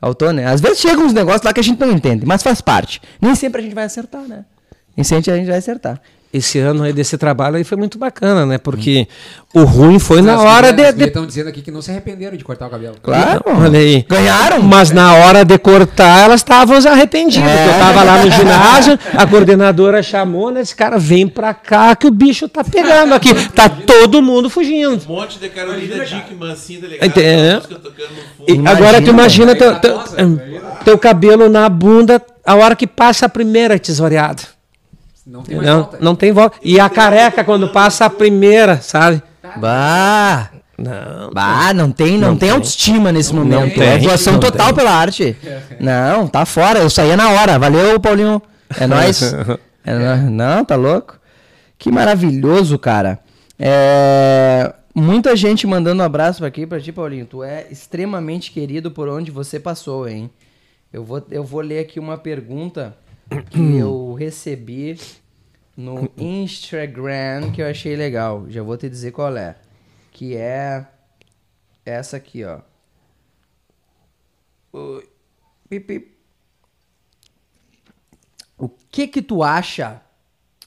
Faltou, 0.00 0.32
né? 0.32 0.46
Às 0.46 0.60
vezes 0.60 0.78
chegam 0.78 1.04
uns 1.04 1.12
negócios 1.12 1.42
lá 1.42 1.52
que 1.52 1.60
a 1.60 1.62
gente 1.62 1.80
não 1.80 1.90
entende, 1.90 2.24
mas 2.24 2.42
faz 2.42 2.60
parte. 2.60 3.00
Nem 3.20 3.34
sempre 3.34 3.60
a 3.60 3.64
gente 3.64 3.74
vai 3.74 3.84
acertar, 3.84 4.22
né? 4.22 4.44
Nem 4.96 5.04
sempre 5.04 5.32
a 5.32 5.36
gente 5.36 5.46
vai 5.46 5.58
acertar. 5.58 6.00
Esse 6.30 6.58
ano 6.58 6.82
aí 6.82 6.92
desse 6.92 7.16
trabalho 7.16 7.56
aí 7.56 7.64
foi 7.64 7.78
muito 7.78 7.96
bacana, 7.98 8.44
né? 8.44 8.58
Porque 8.58 9.08
o 9.54 9.62
ruim 9.64 9.98
foi 9.98 10.20
na 10.20 10.34
As 10.34 10.40
hora 10.40 10.72
mulheres- 10.72 10.76
de. 10.76 10.82
as 10.90 10.94
de... 10.96 11.04
estão 11.04 11.24
dizendo 11.26 11.48
aqui 11.48 11.62
que 11.62 11.70
não 11.70 11.80
se 11.80 11.90
arrependeram 11.90 12.36
de 12.36 12.44
cortar 12.44 12.66
o 12.66 12.70
cabelo. 12.70 12.96
Claro. 13.02 13.40
Olha 13.46 13.78
aí. 13.78 14.04
Ganharam? 14.06 14.62
Mas 14.62 14.90
na 14.90 15.14
hora 15.14 15.42
de 15.42 15.56
cortar, 15.56 16.24
elas 16.24 16.40
estavam 16.42 16.76
arrependidas. 16.76 17.48
É. 17.50 17.56
porque 17.64 17.74
Eu 17.74 17.78
tava 17.80 18.02
lá 18.02 18.22
no 18.22 18.30
ginásio, 18.30 18.98
a 19.16 19.26
coordenadora 19.26 20.02
chamou, 20.02 20.50
né? 20.50 20.60
Esse 20.60 20.76
cara 20.76 20.98
vem 20.98 21.26
pra 21.26 21.54
cá 21.54 21.96
que 21.96 22.06
o 22.06 22.10
bicho 22.10 22.46
tá 22.46 22.62
pegando 22.62 23.14
aqui. 23.14 23.32
Tá 23.54 23.70
todo 23.70 24.20
mundo 24.20 24.50
fugindo. 24.50 25.02
Um 25.08 25.14
monte 25.14 25.38
de 25.38 25.48
Carolina 25.48 26.04
Dickman, 26.04 26.52
assim, 26.52 26.78
tá 26.78 26.86
ligado? 26.88 27.08
No 27.08 27.62
fundo. 27.62 27.92
Imagina, 28.48 28.70
agora 28.70 29.00
tu 29.02 29.08
imagina 29.08 29.54
teu, 29.56 29.76
teu, 29.80 29.94
Nossa, 29.96 30.14
velho. 30.16 30.60
teu 30.84 30.98
cabelo 30.98 31.48
na 31.48 31.66
bunda 31.70 32.20
a 32.44 32.54
hora 32.54 32.76
que 32.76 32.86
passa 32.86 33.24
a 33.24 33.28
primeira 33.30 33.78
tesoureada. 33.78 34.42
Não 35.28 35.42
tem 35.42 35.56
mais 35.56 35.68
Não, 35.68 35.76
volta. 35.82 35.98
não 36.00 36.14
tem 36.16 36.32
volta. 36.32 36.56
E 36.62 36.80
a 36.80 36.88
careca 36.88 37.44
quando 37.44 37.68
passa 37.68 38.06
a 38.06 38.10
primeira, 38.10 38.80
sabe? 38.80 39.22
Bah! 39.58 40.50
Não. 40.78 41.30
Bah, 41.32 41.74
não 41.74 41.90
tem, 41.90 42.16
não, 42.16 42.36
tem, 42.36 42.50
autoestima 42.50 43.10
nesse 43.12 43.34
momento. 43.34 43.74
tem, 43.74 43.82
é 43.82 43.98
doação 43.98 44.34
não 44.34 44.40
total 44.40 44.66
tem. 44.68 44.74
pela 44.76 44.92
arte. 44.92 45.36
Não, 45.80 46.26
tá 46.28 46.46
fora. 46.46 46.78
Eu 46.78 46.88
saía 46.88 47.16
na 47.16 47.30
hora. 47.30 47.58
Valeu, 47.58 47.98
Paulinho. 47.98 48.40
É 48.78 48.86
nóis. 48.88 49.20
É 49.84 49.92
nó- 49.98 50.30
não, 50.30 50.64
tá 50.64 50.76
louco? 50.76 51.18
Que 51.76 51.90
maravilhoso, 51.90 52.78
cara. 52.78 53.18
É, 53.58 54.72
Muita 54.94 55.34
gente 55.36 55.66
mandando 55.66 56.02
um 56.02 56.06
abraço 56.06 56.44
aqui 56.44 56.64
pra 56.66 56.80
ti, 56.80 56.90
Paulinho. 56.92 57.26
Tu 57.26 57.42
é 57.42 57.66
extremamente 57.70 58.50
querido 58.52 58.90
por 58.90 59.08
onde 59.08 59.30
você 59.30 59.58
passou, 59.60 60.08
hein? 60.08 60.30
Eu 60.92 61.04
vou, 61.04 61.22
eu 61.30 61.42
vou 61.44 61.60
ler 61.60 61.80
aqui 61.80 61.98
uma 62.00 62.16
pergunta 62.16 62.96
que 63.50 63.76
eu 63.76 64.14
recebi 64.14 64.98
no 65.76 66.10
Instagram 66.16 67.52
que 67.52 67.62
eu 67.62 67.66
achei 67.66 67.94
legal. 67.94 68.46
Já 68.48 68.62
vou 68.62 68.76
te 68.76 68.88
dizer 68.88 69.12
qual 69.12 69.36
é. 69.36 69.56
Que 70.10 70.36
é 70.36 70.86
essa 71.84 72.16
aqui, 72.16 72.44
ó. 72.44 72.60
O 74.72 75.02
que 78.90 79.06
que 79.06 79.22
tu 79.22 79.42
acha 79.42 80.02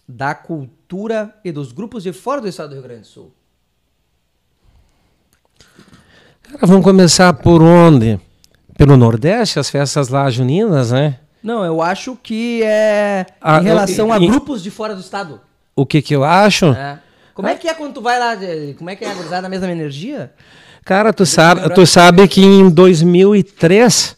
da 0.07 0.33
cultura 0.33 1.35
e 1.43 1.51
dos 1.51 1.71
grupos 1.71 2.03
de 2.03 2.13
fora 2.13 2.41
do 2.41 2.47
estado 2.47 2.69
do 2.69 2.75
Rio 2.75 2.83
Grande 2.83 3.01
do 3.01 3.07
Sul? 3.07 3.33
Cara, 6.41 6.67
vamos 6.67 6.83
começar 6.83 7.33
por 7.33 7.61
onde? 7.61 8.19
Pelo 8.77 8.97
Nordeste, 8.97 9.59
as 9.59 9.69
festas 9.69 10.09
lá 10.09 10.29
juninas, 10.29 10.91
né? 10.91 11.19
Não, 11.43 11.63
eu 11.65 11.81
acho 11.81 12.17
que 12.21 12.61
é 12.63 13.25
Ah, 13.41 13.59
em 13.59 13.63
relação 13.63 14.07
eu- 14.07 14.13
a 14.13 14.19
e- 14.19 14.27
grupos 14.27 14.61
de 14.61 14.69
fora 14.71 14.93
do 14.93 15.01
estado. 15.01 15.39
O 15.75 15.85
que 15.85 16.01
que 16.01 16.15
eu 16.15 16.23
acho? 16.23 16.65
É. 16.67 16.99
Como 17.33 17.47
é 17.47 17.55
que 17.55 17.67
é 17.67 17.73
quando 17.73 17.93
tu 17.93 18.01
vai 18.01 18.19
lá? 18.19 18.35
Como 18.77 18.89
é 18.89 18.95
que 18.95 19.03
é 19.05 19.09
a 19.09 19.13
gurizada 19.13 19.41
na 19.43 19.49
mesma 19.49 19.71
energia? 19.71 20.31
Cara, 20.85 21.13
tu 21.13 21.25
sabe, 21.25 21.69
tu 21.73 21.85
sabe 21.85 22.27
que 22.27 22.41
em 22.41 22.69
2003, 22.69 24.15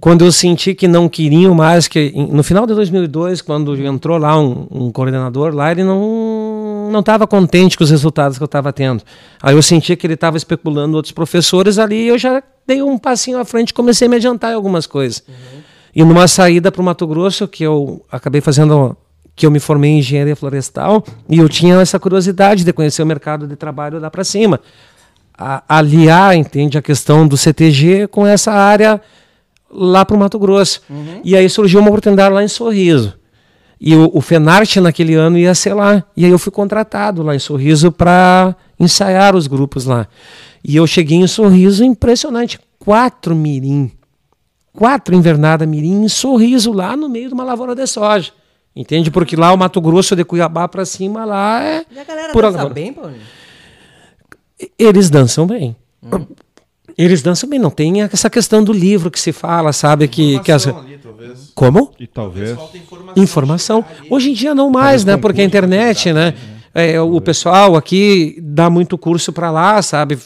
quando 0.00 0.24
eu 0.24 0.32
senti 0.32 0.74
que 0.74 0.86
não 0.88 1.08
queriam 1.08 1.54
mais, 1.54 1.88
que 1.88 2.12
no 2.16 2.42
final 2.42 2.66
de 2.66 2.74
2002, 2.74 3.40
quando 3.42 3.74
entrou 3.84 4.18
lá 4.18 4.38
um, 4.38 4.66
um 4.70 4.90
coordenador 4.92 5.54
lá, 5.54 5.70
ele 5.70 5.84
não 5.84 6.68
não 6.90 6.98
estava 7.00 7.24
contente 7.24 7.78
com 7.78 7.84
os 7.84 7.90
resultados 7.90 8.36
que 8.36 8.42
eu 8.42 8.46
estava 8.46 8.72
tendo. 8.72 9.04
Aí 9.40 9.54
eu 9.54 9.62
senti 9.62 9.94
que 9.94 10.04
ele 10.04 10.14
estava 10.14 10.36
especulando 10.36 10.96
outros 10.96 11.12
professores 11.12 11.78
ali, 11.78 12.06
e 12.06 12.08
eu 12.08 12.18
já 12.18 12.42
dei 12.66 12.82
um 12.82 12.98
passinho 12.98 13.38
à 13.38 13.44
frente 13.44 13.70
e 13.70 13.74
comecei 13.74 14.06
a 14.06 14.10
me 14.10 14.16
adiantar 14.16 14.50
em 14.50 14.54
algumas 14.56 14.88
coisas. 14.88 15.22
E 15.94 16.04
numa 16.04 16.28
saída 16.28 16.70
para 16.70 16.80
o 16.80 16.84
Mato 16.84 17.06
Grosso, 17.06 17.48
que 17.48 17.64
eu 17.64 18.04
acabei 18.10 18.40
fazendo 18.40 18.96
que 19.34 19.46
eu 19.46 19.50
me 19.50 19.58
formei 19.58 19.92
em 19.92 19.98
engenharia 19.98 20.36
florestal 20.36 21.04
e 21.28 21.38
eu 21.38 21.48
tinha 21.48 21.80
essa 21.80 21.98
curiosidade 21.98 22.64
de 22.64 22.72
conhecer 22.72 23.02
o 23.02 23.06
mercado 23.06 23.46
de 23.46 23.56
trabalho 23.56 23.98
lá 23.98 24.10
para 24.10 24.22
cima. 24.22 24.60
A, 25.36 25.62
aliar, 25.78 26.36
entende, 26.36 26.76
a 26.76 26.82
questão 26.82 27.26
do 27.26 27.36
CTG 27.36 28.06
com 28.08 28.26
essa 28.26 28.52
área 28.52 29.00
lá 29.70 30.04
para 30.04 30.16
o 30.16 30.18
Mato 30.18 30.38
Grosso. 30.38 30.82
E 31.24 31.34
aí 31.34 31.48
surgiu 31.48 31.80
uma 31.80 31.88
oportunidade 31.88 32.34
lá 32.34 32.44
em 32.44 32.48
Sorriso. 32.48 33.14
E 33.80 33.94
o, 33.96 34.10
o 34.12 34.20
Fenarte 34.20 34.78
naquele 34.78 35.14
ano 35.14 35.38
ia 35.38 35.54
ser 35.54 35.72
lá. 35.72 36.04
E 36.14 36.26
aí 36.26 36.30
eu 36.30 36.38
fui 36.38 36.52
contratado 36.52 37.22
lá 37.22 37.34
em 37.34 37.38
Sorriso 37.38 37.90
para 37.90 38.54
ensaiar 38.78 39.34
os 39.34 39.46
grupos 39.46 39.86
lá. 39.86 40.06
E 40.62 40.76
eu 40.76 40.86
cheguei 40.86 41.16
em 41.16 41.26
Sorriso, 41.26 41.82
impressionante. 41.82 42.60
Quatro 42.78 43.34
mirim. 43.34 43.90
Quatro 44.72 45.14
invernada 45.14 45.66
mirim 45.66 46.04
em 46.04 46.08
Sorriso, 46.08 46.72
lá 46.72 46.96
no 46.96 47.08
meio 47.08 47.28
de 47.28 47.34
uma 47.34 47.44
lavoura 47.44 47.74
de 47.74 47.86
soja. 47.86 48.32
Entende? 48.74 49.10
Porque 49.10 49.34
lá 49.34 49.52
o 49.52 49.58
Mato 49.58 49.80
Grosso 49.80 50.14
de 50.14 50.24
Cuiabá 50.24 50.68
para 50.68 50.84
cima, 50.84 51.24
lá 51.24 51.62
é. 51.62 51.84
E 51.90 51.98
a 51.98 52.04
galera 52.04 52.32
dança 52.32 52.68
bem, 52.68 52.92
Paulinho? 52.92 53.20
Eles 54.78 55.10
dançam 55.10 55.46
bem. 55.46 55.74
Eles 56.96 57.22
dançam 57.22 57.48
bem. 57.48 57.58
Não 57.58 57.70
tem 57.70 58.02
essa 58.02 58.30
questão 58.30 58.62
do 58.62 58.72
livro 58.72 59.10
que 59.10 59.18
se 59.18 59.32
fala, 59.32 59.72
sabe? 59.72 60.06
Que, 60.06 60.38
que 60.40 60.52
as... 60.52 60.68
Ali, 60.68 60.98
talvez. 60.98 61.52
Como? 61.54 61.92
E 61.98 62.06
talvez. 62.06 62.56
Falta 62.56 62.78
informação. 62.78 63.22
informação. 63.22 63.84
Hoje 64.08 64.30
em 64.30 64.34
dia 64.34 64.54
não 64.54 64.70
mais, 64.70 65.04
né? 65.04 65.16
Porque 65.16 65.40
a 65.40 65.44
internet, 65.44 66.12
né? 66.12 66.34
é, 66.74 67.00
o 67.00 67.20
pessoal 67.20 67.76
aqui 67.76 68.38
dá 68.40 68.70
muito 68.70 68.96
curso 68.96 69.32
para 69.32 69.50
lá, 69.50 69.82
sabe? 69.82 70.18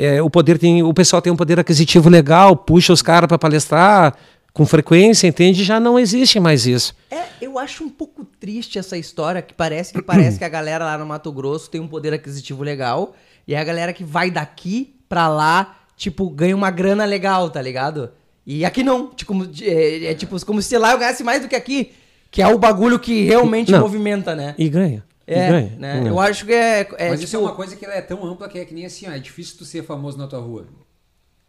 É, 0.00 0.22
o 0.22 0.30
poder 0.30 0.56
tem, 0.58 0.82
o 0.82 0.94
pessoal 0.94 1.20
tem 1.20 1.30
um 1.30 1.36
poder 1.36 1.60
aquisitivo 1.60 2.08
legal, 2.08 2.56
puxa 2.56 2.90
os 2.90 3.02
caras 3.02 3.28
para 3.28 3.36
palestrar 3.36 4.16
com 4.52 4.64
frequência, 4.64 5.26
entende? 5.26 5.62
Já 5.62 5.78
não 5.78 5.98
existe 5.98 6.40
mais 6.40 6.66
isso. 6.66 6.94
É, 7.10 7.24
eu 7.40 7.58
acho 7.58 7.84
um 7.84 7.90
pouco 7.90 8.24
triste 8.24 8.78
essa 8.78 8.96
história 8.96 9.42
que 9.42 9.52
parece 9.52 9.92
que 9.92 10.00
parece 10.00 10.38
que 10.38 10.44
a 10.44 10.48
galera 10.48 10.86
lá 10.86 10.96
no 10.96 11.04
Mato 11.04 11.30
Grosso 11.30 11.70
tem 11.70 11.80
um 11.80 11.86
poder 11.86 12.14
aquisitivo 12.14 12.62
legal 12.62 13.14
e 13.46 13.54
a 13.54 13.62
galera 13.62 13.92
que 13.92 14.02
vai 14.02 14.30
daqui 14.30 14.94
pra 15.06 15.28
lá, 15.28 15.76
tipo, 15.96 16.30
ganha 16.30 16.56
uma 16.56 16.70
grana 16.70 17.04
legal, 17.04 17.50
tá 17.50 17.60
ligado? 17.60 18.10
E 18.46 18.64
aqui 18.64 18.82
não, 18.82 19.08
tipo, 19.08 19.34
é, 19.62 20.06
é 20.06 20.14
tipo 20.14 20.42
como 20.46 20.62
se 20.62 20.78
lá 20.78 20.92
eu 20.92 20.98
ganhasse 20.98 21.22
mais 21.22 21.42
do 21.42 21.48
que 21.48 21.54
aqui, 21.54 21.92
que 22.30 22.40
é 22.40 22.48
o 22.48 22.58
bagulho 22.58 22.98
que 22.98 23.24
realmente 23.24 23.70
Não. 23.70 23.80
movimenta, 23.80 24.34
né? 24.34 24.54
E 24.56 24.68
ganha. 24.68 25.04
É, 25.32 25.48
ganha. 25.50 25.72
né? 25.78 26.02
Eu 26.06 26.18
acho 26.20 26.44
que 26.46 26.52
é, 26.52 26.80
é 26.98 27.08
Mas 27.10 27.20
isso 27.22 27.36
é 27.36 27.38
tipo, 27.38 27.48
uma 27.50 27.54
coisa 27.56 27.76
que 27.76 27.84
ela 27.84 27.94
é 27.94 28.00
tão 28.02 28.24
ampla 28.24 28.48
que 28.48 28.58
é 28.58 28.64
que 28.64 28.74
nem 28.74 28.84
assim, 28.86 29.06
ó, 29.08 29.12
é 29.12 29.18
difícil 29.18 29.56
tu 29.58 29.64
ser 29.64 29.82
famoso 29.84 30.18
na 30.18 30.26
tua 30.26 30.40
rua. 30.40 30.66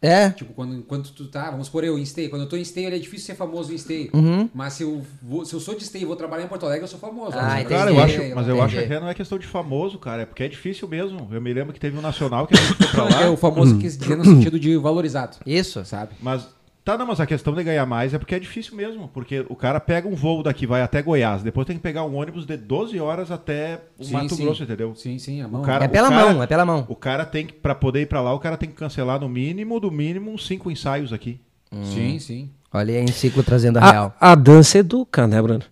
é, 0.00 0.30
Tipo, 0.30 0.52
quando, 0.54 0.82
quando 0.82 1.08
tu 1.10 1.28
tá, 1.28 1.50
vamos 1.50 1.66
supor 1.66 1.84
eu 1.84 1.96
em 1.98 2.02
Esteio. 2.02 2.28
Quando 2.28 2.42
eu 2.42 2.48
tô 2.48 2.56
em 2.56 2.60
Esteio, 2.62 2.88
é 2.92 2.98
difícil 2.98 3.26
ser 3.26 3.34
famoso 3.36 3.70
em 3.72 3.76
Esteio. 3.76 4.10
Uhum. 4.12 4.48
Mas 4.52 4.72
se 4.74 4.82
eu, 4.82 5.00
vou, 5.22 5.44
se 5.44 5.54
eu 5.54 5.60
sou 5.60 5.74
de 5.76 5.84
Esteio 5.84 6.02
e 6.02 6.06
vou 6.06 6.16
trabalhar 6.16 6.44
em 6.44 6.48
Porto 6.48 6.66
Alegre, 6.66 6.84
eu 6.84 6.88
sou 6.88 6.98
famoso. 6.98 7.36
Ah, 7.38 7.54
Né? 7.54 7.64
Cara, 7.64 7.90
eu 7.90 7.94
Entendi. 8.00 8.16
acho, 8.22 8.34
mas 8.34 8.48
eu 8.48 8.62
acho 8.62 8.74
Entendi. 8.76 8.88
que 8.94 9.00
não 9.00 9.08
é 9.08 9.14
questão 9.14 9.38
de 9.38 9.46
famoso, 9.46 9.98
cara. 9.98 10.22
É 10.22 10.26
porque 10.26 10.42
é 10.42 10.48
difícil 10.48 10.88
mesmo. 10.88 11.28
Eu 11.30 11.40
me 11.40 11.52
lembro 11.52 11.72
que 11.72 11.78
teve 11.80 11.96
um 11.96 12.00
nacional 12.02 12.46
que 12.48 12.54
a 12.54 12.56
gente 12.60 12.74
foi 12.74 12.86
pra 12.88 12.96
Não, 12.98 13.06
é 13.06 13.10
que 13.10 13.22
é 13.22 13.26
lá. 13.26 13.30
o 13.30 13.36
famoso 13.36 13.76
que 13.76 13.82
quis 13.82 13.96
dizer 13.96 14.16
no 14.16 14.24
sentido 14.24 14.58
de 14.58 14.76
valorizado. 14.76 15.36
isso. 15.46 15.84
Sabe? 15.84 16.12
Mas 16.20 16.46
tá, 16.84 16.96
não, 16.98 17.06
mas 17.06 17.20
a 17.20 17.26
questão 17.26 17.54
de 17.54 17.62
ganhar 17.62 17.84
mais 17.86 18.12
é 18.14 18.18
porque 18.18 18.34
é 18.34 18.38
difícil 18.38 18.76
mesmo. 18.76 19.08
Porque 19.12 19.44
o 19.48 19.54
cara 19.56 19.78
pega 19.80 20.08
um 20.08 20.14
voo 20.14 20.42
daqui, 20.42 20.66
vai 20.66 20.82
até 20.82 21.00
Goiás, 21.02 21.42
depois 21.42 21.66
tem 21.66 21.76
que 21.76 21.82
pegar 21.82 22.04
um 22.04 22.16
ônibus 22.16 22.44
de 22.46 22.56
12 22.56 22.98
horas 23.00 23.30
até 23.30 23.80
o 23.98 24.04
Sim, 24.04 24.12
Mato 24.12 24.34
sim. 24.34 24.44
Grosso, 24.44 24.62
entendeu? 24.62 24.94
Sim, 24.94 25.18
sim, 25.18 25.40
a 25.42 25.48
mão. 25.48 25.62
O 25.62 25.64
cara- 25.64 25.84
É 25.84 25.88
pela 25.88 26.08
cara- 26.08 26.32
mão, 26.32 26.42
é 26.42 26.46
pela 26.46 26.64
mão. 26.64 26.84
O 26.88 26.96
cara 26.96 27.24
tem 27.24 27.46
que, 27.46 27.52
pra 27.52 27.74
poder 27.74 28.02
ir 28.02 28.06
pra 28.06 28.20
lá, 28.20 28.32
o 28.34 28.38
cara 28.38 28.56
tem 28.56 28.68
que 28.68 28.74
cancelar 28.74 29.20
no 29.20 29.28
mínimo, 29.28 29.78
do 29.80 29.90
mínimo, 29.90 30.30
uns 30.32 30.46
cinco 30.46 30.70
ensaios 30.70 31.12
aqui. 31.12 31.40
Sim, 31.84 32.18
sim. 32.18 32.50
Olha 32.74 32.94
aí 32.94 33.00
em 33.02 33.06
ciclo 33.08 33.42
trazendo 33.42 33.78
a 33.78 33.90
real. 33.90 34.14
A, 34.20 34.32
a 34.32 34.34
dança 34.34 34.78
educa, 34.78 35.26
né, 35.26 35.40
Bruno? 35.40 35.62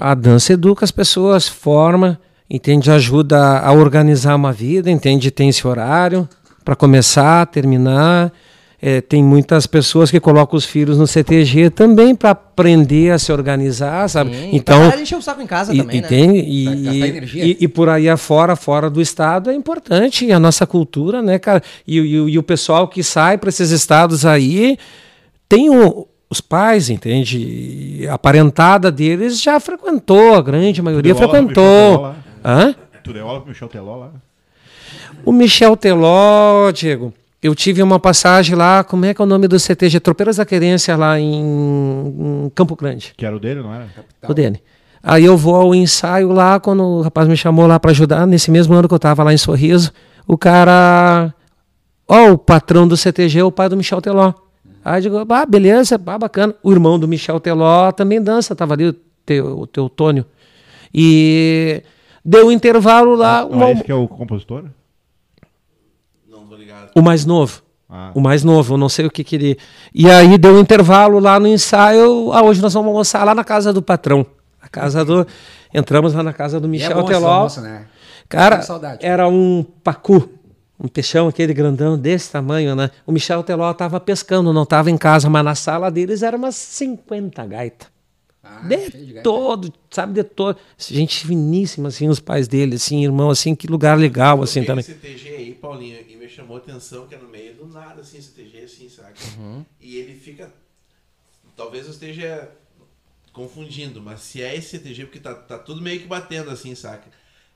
A 0.00 0.14
dança 0.14 0.52
educa 0.54 0.84
as 0.84 0.90
pessoas, 0.90 1.46
forma, 1.48 2.18
entende? 2.48 2.90
Ajuda 2.90 3.58
a 3.60 3.72
organizar 3.72 4.34
uma 4.34 4.52
vida, 4.52 4.90
entende? 4.90 5.30
Tem 5.30 5.48
esse 5.50 5.66
horário 5.66 6.26
para 6.64 6.74
começar, 6.74 7.46
terminar. 7.46 8.32
É, 8.80 9.00
tem 9.00 9.24
muitas 9.24 9.66
pessoas 9.66 10.10
que 10.10 10.20
colocam 10.20 10.54
os 10.56 10.66
filhos 10.66 10.98
no 10.98 11.06
CTG 11.06 11.70
também 11.70 12.14
para 12.14 12.30
aprender 12.30 13.10
a 13.10 13.18
se 13.18 13.32
organizar, 13.32 14.06
sabe? 14.08 14.34
Sim, 14.36 14.50
então, 14.52 14.90
pra 14.90 15.00
encher 15.00 15.16
o 15.16 15.22
saco 15.22 15.40
em 15.40 15.46
casa 15.46 15.72
e, 15.74 15.78
também, 15.78 15.96
e 15.96 16.00
né? 16.02 16.08
tem- 16.08 16.36
e- 16.36 16.64
e- 16.66 17.40
e- 17.52 17.56
e 17.62 17.68
por 17.68 17.88
aí 17.88 18.06
afora, 18.06 18.54
fora 18.54 18.90
do 18.90 19.00
estado, 19.00 19.50
é 19.50 19.54
importante 19.54 20.30
a 20.30 20.38
nossa 20.38 20.66
cultura, 20.66 21.22
né, 21.22 21.38
cara? 21.38 21.62
E, 21.86 21.98
e- 21.98 22.30
e 22.32 22.38
o 22.38 22.42
pessoal 22.42 22.86
que 22.86 23.02
sai 23.02 23.38
para 23.38 23.48
esses 23.48 23.70
estados 23.70 24.26
aí 24.26 24.76
tem 25.48 25.70
o- 25.70 26.06
os 26.28 26.42
pais, 26.42 26.90
entende? 26.90 28.06
A 28.10 28.18
parentada 28.18 28.90
deles 28.92 29.40
já 29.40 29.58
frequentou, 29.58 30.34
a 30.34 30.42
grande 30.42 30.82
maioria 30.82 31.14
Michel 31.14 31.30
frequentou. 31.30 32.14
Hã? 32.44 32.74
Tu 33.02 33.12
deu 33.12 33.26
aula 33.26 33.40
pro 33.40 33.48
Michel 33.48 33.68
Teló 33.68 33.96
lá? 33.96 34.10
O 35.24 35.32
Michel 35.32 35.76
Teló, 35.76 36.70
Diego, 36.72 37.14
eu 37.42 37.54
tive 37.54 37.82
uma 37.82 37.98
passagem 38.00 38.54
lá, 38.56 38.82
como 38.82 39.04
é 39.04 39.14
que 39.14 39.20
é 39.20 39.24
o 39.24 39.28
nome 39.28 39.46
do 39.46 39.58
CTG? 39.58 40.00
Tropeiras 40.00 40.36
da 40.36 40.44
Querência, 40.46 40.96
lá 40.96 41.18
em, 41.20 41.34
em 42.46 42.50
Campo 42.54 42.74
Grande. 42.76 43.12
Que 43.16 43.24
era 43.26 43.36
o 43.36 43.40
dele, 43.40 43.62
não 43.62 43.72
era? 43.72 43.86
O 44.28 44.34
dele. 44.34 44.60
Aí 45.02 45.24
eu 45.24 45.36
vou 45.36 45.54
ao 45.54 45.74
ensaio 45.74 46.32
lá, 46.32 46.58
quando 46.58 46.82
o 46.82 47.02
rapaz 47.02 47.28
me 47.28 47.36
chamou 47.36 47.66
lá 47.66 47.78
para 47.78 47.92
ajudar, 47.92 48.26
nesse 48.26 48.50
mesmo 48.50 48.74
ano 48.74 48.88
que 48.88 48.94
eu 48.94 48.98
tava 48.98 49.22
lá 49.22 49.32
em 49.32 49.36
Sorriso, 49.38 49.92
o 50.26 50.36
cara. 50.36 51.32
Ó, 52.08 52.32
o 52.32 52.38
patrão 52.38 52.86
do 52.88 52.96
CTG 52.96 53.38
é 53.40 53.44
o 53.44 53.52
pai 53.52 53.68
do 53.68 53.76
Michel 53.76 54.00
Teló. 54.00 54.32
Aí 54.84 54.98
eu 54.98 55.02
digo, 55.02 55.32
ah, 55.32 55.46
beleza, 55.46 56.00
ah, 56.06 56.18
bacana. 56.18 56.54
O 56.62 56.70
irmão 56.72 56.98
do 56.98 57.06
Michel 57.08 57.38
Teló 57.40 57.90
também 57.92 58.20
dança, 58.22 58.54
tava 58.56 58.74
ali 58.74 58.86
o 58.88 58.92
teu, 59.24 59.58
o 59.60 59.66
Teutônio. 59.66 60.24
E 60.94 61.82
deu 62.24 62.46
um 62.46 62.52
intervalo 62.52 63.14
lá, 63.14 63.44
uma- 63.44 63.66
é 63.68 63.72
esse 63.72 63.84
que 63.84 63.92
é 63.92 63.94
o 63.94 64.06
compositor? 64.08 64.64
O 66.96 67.02
mais 67.02 67.26
novo. 67.26 67.62
Ah. 67.90 68.10
O 68.14 68.20
mais 68.20 68.42
novo, 68.42 68.74
eu 68.74 68.78
não 68.78 68.88
sei 68.88 69.04
o 69.04 69.10
que 69.10 69.22
que 69.22 69.36
ele. 69.36 69.58
E 69.94 70.10
aí 70.10 70.38
deu 70.38 70.54
um 70.54 70.60
intervalo 70.60 71.18
lá 71.18 71.38
no 71.38 71.46
ensaio. 71.46 72.32
Ah, 72.32 72.42
hoje 72.42 72.62
nós 72.62 72.72
vamos 72.72 72.88
almoçar 72.88 73.22
lá 73.22 73.34
na 73.34 73.44
casa 73.44 73.70
do 73.70 73.82
patrão. 73.82 74.24
A 74.62 74.66
casa 74.66 75.04
do. 75.04 75.26
Entramos 75.74 76.14
lá 76.14 76.22
na 76.22 76.32
casa 76.32 76.58
do 76.58 76.66
E 76.66 76.68
é 76.68 76.70
Michel 76.70 76.94
bom 76.94 77.00
esse 77.02 77.10
Teló. 77.12 77.28
almoço, 77.30 77.60
né? 77.60 77.84
Cara, 78.30 78.60
era 79.00 79.28
um 79.28 79.64
pacu. 79.84 80.26
Um 80.78 80.88
peixão 80.88 81.28
aquele 81.28 81.52
grandão 81.52 81.98
desse 81.98 82.30
tamanho, 82.32 82.74
né? 82.74 82.90
O 83.06 83.12
Michel 83.12 83.42
Teló 83.42 83.72
tava 83.74 84.00
pescando, 84.00 84.52
não 84.52 84.64
tava 84.66 84.90
em 84.90 84.96
casa, 84.96 85.28
mas 85.28 85.44
na 85.44 85.54
sala 85.54 85.90
deles 85.90 86.22
era 86.22 86.36
umas 86.36 86.54
50 86.54 87.46
gaitas. 87.46 87.88
Ah, 88.48 88.60
De 88.62 89.20
todo, 89.22 89.72
sabe, 89.90 90.12
de 90.14 90.22
todo. 90.24 90.56
Gente 90.78 91.26
finíssima, 91.26 91.88
assim, 91.88 92.08
os 92.08 92.20
pais 92.20 92.46
dele, 92.48 92.76
assim, 92.76 93.02
irmão, 93.04 93.28
assim, 93.30 93.54
que 93.54 93.66
lugar 93.66 93.98
legal, 93.98 94.42
assim, 94.42 94.62
também. 94.64 94.82
CTG 94.84 95.28
aí, 95.30 95.54
Paulinho, 95.54 95.98
e 96.08 96.16
me 96.16 96.28
chamou 96.28 96.56
a 96.56 96.60
atenção 96.60 97.06
que 97.06 97.14
é 97.14 97.18
no 97.18 97.28
meio 97.28 97.54
do 97.54 97.66
nada, 97.66 98.00
assim, 98.00 98.20
CTG, 98.20 98.64
assim, 98.64 98.88
saca? 98.88 99.12
Uhum. 99.38 99.64
E 99.80 99.96
ele 99.96 100.14
fica. 100.14 100.50
Talvez 101.56 101.84
eu 101.86 101.90
esteja 101.92 102.48
confundindo, 103.32 104.00
mas 104.00 104.20
se 104.20 104.42
é 104.42 104.54
esse 104.56 104.70
CTG, 104.78 105.04
porque 105.06 105.20
tá, 105.20 105.34
tá 105.34 105.58
tudo 105.58 105.82
meio 105.82 106.00
que 106.00 106.06
batendo, 106.06 106.50
assim, 106.50 106.74
saca? 106.74 107.04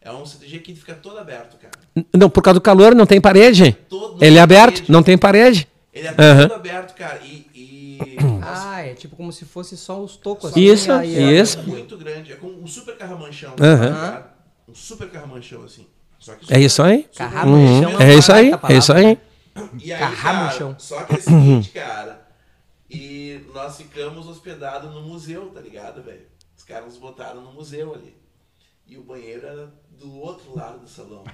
É 0.02 0.10
um 0.12 0.24
CTG 0.24 0.58
que 0.60 0.74
fica 0.74 0.94
todo 0.94 1.18
aberto, 1.18 1.56
cara. 1.58 1.72
Não, 2.14 2.28
por 2.30 2.42
causa 2.42 2.58
do 2.58 2.62
calor, 2.62 2.94
não 2.94 3.06
tem 3.06 3.20
parede. 3.20 3.72
Todo- 3.88 4.22
Ele 4.22 4.36
é 4.36 4.38
não 4.38 4.42
aberto, 4.44 4.74
parede. 4.76 4.92
não 4.92 5.02
tem 5.02 5.18
parede. 5.18 5.68
Ele 5.92 6.06
é 6.06 6.10
Aham. 6.18 6.48
todo 6.48 6.54
aberto, 6.54 6.94
cara. 6.94 7.20
E. 7.24 7.46
e 7.54 8.16
tipo 9.00 9.16
como 9.16 9.32
se 9.32 9.44
fosse 9.44 9.76
só 9.76 10.00
os 10.00 10.16
tocos. 10.16 10.54
Isso, 10.56 10.92
assim, 10.92 11.16
aí, 11.16 11.40
isso. 11.40 11.58
É 11.58 11.62
muito 11.62 11.96
grande. 11.96 12.32
É 12.32 12.36
como 12.36 12.60
um 12.62 12.66
super 12.66 12.96
carramanchão. 12.96 13.54
Ligado? 13.58 14.30
Um 14.68 14.74
super 14.74 15.10
carramanchão, 15.10 15.64
assim. 15.64 15.86
Só 16.18 16.34
que 16.34 16.52
É 16.52 16.60
isso 16.60 16.82
aí. 16.82 17.02
super- 17.10 17.16
Carramanchão 17.16 17.92
Uhum. 17.94 18.00
É 18.00 18.14
isso 18.14 18.32
aí, 18.32 18.50
é 18.68 18.76
isso 18.76 18.92
aí. 18.92 19.18
E 19.82 19.92
aí, 19.92 19.98
Carrama 19.98 20.40
no 20.42 20.46
cara, 20.46 20.58
chão. 20.58 20.74
só 20.78 21.02
que 21.04 21.14
é 21.14 21.18
o 21.18 21.22
seguinte, 21.22 21.70
cara. 21.70 22.28
E 22.88 23.40
nós 23.54 23.76
ficamos 23.76 24.26
hospedados 24.28 24.92
no 24.94 25.02
museu, 25.02 25.50
tá 25.54 25.60
ligado, 25.60 26.02
velho? 26.02 26.22
Os 26.56 26.64
caras 26.64 26.86
nos 26.86 26.98
botaram 26.98 27.40
no 27.40 27.52
museu 27.52 27.94
ali. 27.94 28.14
E 28.86 28.96
o 28.98 29.02
banheiro 29.02 29.46
era 29.46 29.72
do 29.98 30.18
outro 30.18 30.56
lado 30.56 30.80
do 30.80 30.88
salão. 30.88 31.24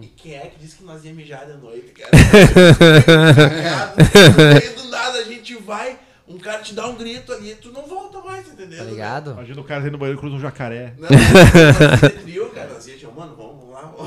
E 0.00 0.06
quem 0.08 0.34
é 0.34 0.46
que 0.46 0.58
disse 0.58 0.76
que 0.76 0.84
nós 0.84 1.04
ia 1.04 1.12
mijar 1.12 1.46
de 1.46 1.56
noite, 1.58 1.92
cara? 1.92 2.10
E 4.62 4.68
aí, 4.68 4.74
do 4.74 4.84
nada 4.88 5.18
a 5.18 5.24
gente 5.24 5.54
vai, 5.56 5.98
um 6.28 6.38
cara 6.38 6.62
te 6.62 6.74
dá 6.74 6.86
um 6.86 6.96
grito 6.96 7.32
ali, 7.32 7.54
tu 7.56 7.70
não 7.72 7.86
volta 7.86 8.20
mais, 8.20 8.46
entendeu? 8.48 8.78
Tá 8.78 8.84
ligado? 8.84 9.30
Imagina 9.32 9.60
o 9.60 9.64
cara 9.64 9.80
indo 9.82 9.92
no 9.92 9.98
banheiro 9.98 10.18
e 10.18 10.20
cruza 10.20 10.36
um 10.36 10.40
jacaré. 10.40 10.94
Não, 10.98 11.08
nós 11.08 12.22
viu, 12.24 12.48
cara. 12.50 12.72
Nós 12.74 12.86
ia, 12.86 12.96
tipo, 12.96 13.12
mano, 13.18 13.34
vamos 13.36 13.70
lá. 13.70 13.92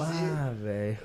Ah, 0.00 0.52
velho. 0.62 0.98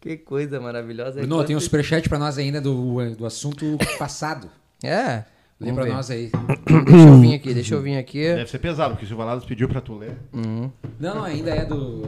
Que 0.00 0.16
coisa 0.16 0.60
maravilhosa. 0.60 1.20
Bruno, 1.20 1.44
tem 1.44 1.54
um 1.54 1.60
superchat 1.60 2.08
pra 2.08 2.18
nós 2.18 2.36
ainda 2.38 2.60
do, 2.60 3.14
do 3.14 3.24
assunto 3.26 3.78
passado. 3.98 4.50
É. 4.82 5.24
Lê 5.60 5.72
pra 5.72 5.84
ver. 5.84 5.92
nós 5.92 6.10
aí. 6.10 6.30
Deixa 6.66 7.08
eu 7.08 7.20
vir 7.20 7.34
aqui, 7.34 7.54
deixa 7.54 7.74
eu 7.76 7.82
vir 7.82 7.96
aqui. 7.96 8.34
Deve 8.34 8.50
ser 8.50 8.58
pesado, 8.58 8.96
porque 8.96 9.12
o 9.12 9.16
Valadas 9.16 9.44
pediu 9.44 9.68
pra 9.68 9.80
tu 9.80 9.96
ler. 9.96 10.16
Não, 10.32 10.72
não, 10.98 11.22
ainda 11.24 11.50
é 11.50 11.64
do 11.64 12.02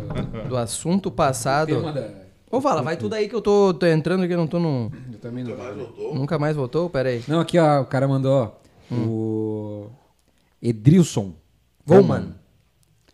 Do 0.48 0.56
assunto 0.56 1.08
passado. 1.10 1.68
tema 1.68 1.92
da... 1.92 2.23
Ô, 2.54 2.60
fala, 2.60 2.82
vai 2.82 2.96
tudo 2.96 3.14
aí 3.14 3.28
que 3.28 3.34
eu 3.34 3.42
tô, 3.42 3.74
tô 3.74 3.84
entrando 3.84 4.22
aqui, 4.22 4.36
não 4.36 4.46
tô 4.46 4.60
no. 4.60 4.92
Eu 5.12 5.18
também 5.18 5.42
não... 5.42 6.14
Nunca 6.14 6.38
mais 6.38 6.54
voltou? 6.54 6.88
Pera 6.88 7.08
aí. 7.08 7.24
Não, 7.26 7.40
aqui 7.40 7.58
ó, 7.58 7.80
o 7.80 7.84
cara 7.84 8.06
mandou 8.06 8.32
ó, 8.32 8.94
o 8.94 9.90
Edrilson. 10.62 11.34
Volman. 11.84 12.32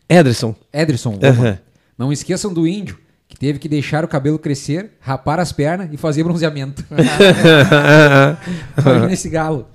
Ederson. 0.06 0.54
Ederson 0.70 1.12
Volman. 1.12 1.30
Aham. 1.30 1.58
Não 1.96 2.12
esqueçam 2.12 2.52
do 2.52 2.68
índio, 2.68 2.98
que 3.26 3.34
teve 3.34 3.58
que 3.58 3.66
deixar 3.66 4.04
o 4.04 4.08
cabelo 4.08 4.38
crescer, 4.38 4.92
rapar 5.00 5.40
as 5.40 5.52
pernas 5.52 5.88
e 5.90 5.96
fazer 5.96 6.22
bronzeamento. 6.22 6.84
Imagina 8.76 9.12
esse 9.12 9.30
galo. 9.30 9.66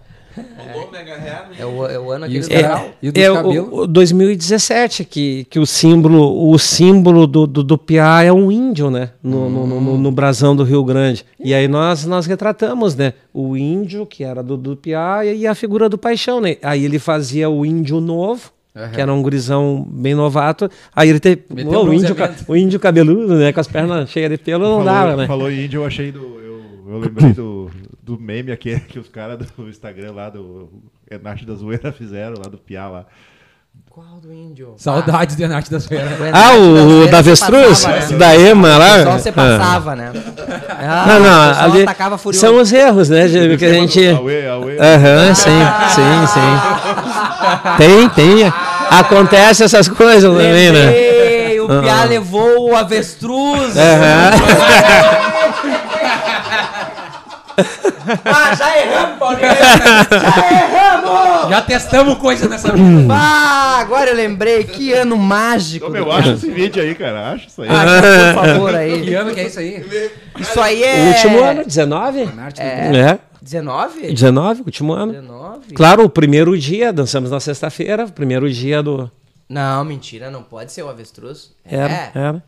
Rolou 0.74 0.92
mega 0.92 1.14
hair, 1.14 1.46
É 1.60 1.66
o, 1.66 1.86
é 1.88 2.00
o 2.00 2.12
ano 2.12 2.28
E 2.28 2.38
os 2.40 2.48
do 2.48 2.52
caras- 2.54 2.68
Grau. 2.70 2.90
E 3.02 3.22
É 3.22 3.32
o, 3.32 3.76
o 3.82 3.88
2017 3.88 5.06
que, 5.06 5.46
que 5.50 5.60
o 5.60 5.66
símbolo, 5.66 6.50
o 6.52 6.58
símbolo 6.60 7.26
do, 7.28 7.48
do, 7.48 7.64
do 7.64 7.78
Piá 7.78 8.24
é 8.24 8.32
um 8.32 8.52
índio, 8.52 8.90
né? 8.90 9.12
No, 9.24 9.50
no, 9.50 9.66
no, 9.68 9.82
no- 9.82 9.98
no 9.98 10.12
brasão 10.12 10.56
do 10.56 10.64
Rio 10.64 10.84
Grande. 10.84 11.26
E 11.40 11.54
aí 11.54 11.68
nós, 11.68 12.06
nós 12.06 12.26
retratamos, 12.26 12.96
né? 12.96 13.14
O 13.34 13.56
índio, 13.56 14.06
que 14.06 14.24
era 14.24 14.42
do, 14.44 14.58
do 14.58 14.76
Piá, 14.76 15.24
e 15.26 15.46
a 15.48 15.56
figura 15.56 15.88
do 15.90 15.98
Paixão, 15.98 16.40
né? 16.42 16.58
Aí 16.62 16.84
ele 16.86 17.00
fazia 17.00 17.50
o 17.50 17.66
índio 17.66 18.00
novo, 18.02 18.52
que 18.94 19.00
era 19.00 19.14
um 19.14 19.22
gurizão 19.22 19.86
bem 19.90 20.14
novato. 20.14 20.70
Aí 20.96 21.10
ele 21.10 21.20
teve 21.20 21.44
Meteu 21.50 21.82
o, 21.86 21.94
índio, 21.94 22.16
o 22.48 22.56
índio 22.56 22.80
cabeludo, 22.80 23.36
né? 23.36 23.54
Com 23.54 23.60
as 23.62 23.68
pernas 23.68 24.10
cheias 24.10 24.30
de 24.30 24.38
pelo, 24.38 24.64
não 24.64 24.70
falou, 24.80 24.86
dava, 24.86 25.16
né? 25.16 25.28
Falou 25.28 25.52
índio, 25.52 25.82
eu 25.82 25.86
achei 25.86 26.12
do. 26.12 26.20
Eu, 26.20 26.62
eu 26.94 27.00
lembrei 27.00 27.32
do, 27.34 27.70
do 28.06 28.20
meme 28.20 28.52
aquele 28.52 28.80
que 28.88 29.00
os 29.00 29.10
caras 29.10 29.38
do 29.58 29.68
Instagram 29.68 30.12
lá, 30.14 30.30
do 30.30 30.70
Renato 31.10 31.46
da 31.46 31.56
Zoeira 31.56 31.92
fizeram, 31.92 32.36
lá 32.38 32.48
do 32.50 32.58
Piá 32.58 32.88
lá. 32.88 33.06
Qual 33.90 34.20
do 34.22 34.32
índio? 34.32 34.74
Saudades 34.78 35.36
de 35.36 35.46
Nath 35.48 35.70
da 35.70 35.80
Zoeira. 35.80 36.06
Ah, 36.34 36.54
o 36.56 37.10
da 37.10 37.18
avestruz? 37.20 37.84
Da 38.18 38.36
Ema 38.38 38.78
lá? 38.78 39.04
Só 39.04 39.12
você 39.18 39.30
Ah. 39.30 39.34
passava, 39.34 39.96
né? 39.96 40.12
Ah, 40.70 41.06
Não, 41.08 41.20
não, 41.20 41.64
ali 41.64 41.86
são 42.34 42.58
os 42.62 42.72
erros, 42.72 43.10
né, 43.10 43.28
Diego, 43.28 43.58
que 43.58 43.66
a 43.66 43.74
gente... 43.74 44.08
Aue, 44.10 44.48
aue. 44.48 44.78
Aham, 44.80 45.34
sim, 45.34 45.50
sim, 45.90 46.28
sim. 46.28 47.78
Tem, 47.78 48.10
tem. 48.10 48.54
Acontece 48.92 49.64
essas 49.64 49.88
coisas 49.90 50.24
também, 50.32 50.72
né? 50.72 51.62
O 51.62 51.82
Piá 51.82 52.04
levou 52.06 52.70
o 52.70 52.76
avestruz. 52.76 53.76
Aham. 53.76 55.25
Ah, 58.26 58.56
já 58.56 58.78
erramos, 58.78 59.18
Paulinho. 59.20 59.42
Já 59.42 60.52
erramos. 60.52 61.50
Já 61.50 61.62
testamos 61.62 62.18
coisa 62.18 62.48
nessa 62.48 62.72
vida. 62.72 63.14
Ah, 63.14 63.78
agora 63.80 64.10
eu 64.12 64.16
lembrei. 64.16 64.64
Que 64.64 64.94
ano 64.94 65.18
mágico. 65.18 65.88
Ô, 65.88 65.90
meu, 65.90 66.06
Piá. 66.06 66.16
acha 66.18 66.34
esse 66.34 66.50
vídeo 66.52 66.82
aí, 66.82 66.96
cara. 66.96 67.32
Acha 67.34 67.48
isso 67.48 67.62
aí. 67.62 67.70
Acha, 67.70 68.34
por 68.34 68.46
favor, 68.46 68.70
Que 68.72 68.78
aí. 68.78 69.16
ano 69.16 69.34
que 69.34 69.40
é 69.40 69.48
isso 69.48 69.60
aí? 69.60 70.12
Isso 70.40 70.60
aí 70.62 70.82
O 70.82 70.86
é... 70.86 71.08
último 71.10 71.44
ano, 71.44 71.64
19? 71.66 72.26
Nath 72.36 72.60
É. 72.60 72.92
É, 73.12 73.20
19? 73.42 74.02
19, 74.14 74.62
último 74.66 74.94
ano. 74.94 75.12
19? 75.14 75.74
Claro, 75.74 76.04
o 76.04 76.10
primeiro 76.10 76.58
dia, 76.58 76.92
dançamos 76.92 77.32
na 77.32 77.40
sexta-feira, 77.40 78.06
o 78.06 78.12
primeiro 78.12 78.52
dia 78.52 78.82
do... 78.84 79.10
Não, 79.48 79.86
mentira, 79.86 80.32
não 80.32 80.42
pode 80.42 80.72
ser 80.72 80.82
o 80.82 80.90
avestruz. 80.90 81.52
Era, 81.64 81.94
É. 81.94 82.12
era. 82.16 82.44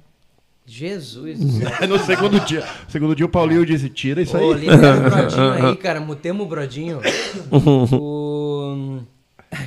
Jesus. 0.67 1.39
No 1.87 1.97
segundo 1.99 2.39
dia. 2.41 2.59
No 2.85 2.91
segundo 2.91 3.15
dia 3.15 3.25
o 3.25 3.29
Paulinho 3.29 3.65
disse: 3.65 3.89
tira 3.89 4.21
isso 4.21 4.37
Ô, 4.37 4.51
aí. 4.53 4.59
libera 4.59 4.97
o 4.97 5.01
brodinho 5.09 5.51
aí, 5.69 5.75
cara. 5.77 5.99
Mutemos 6.01 6.45
o 6.45 6.49
brodinho. 6.49 6.99
O- 7.97 8.99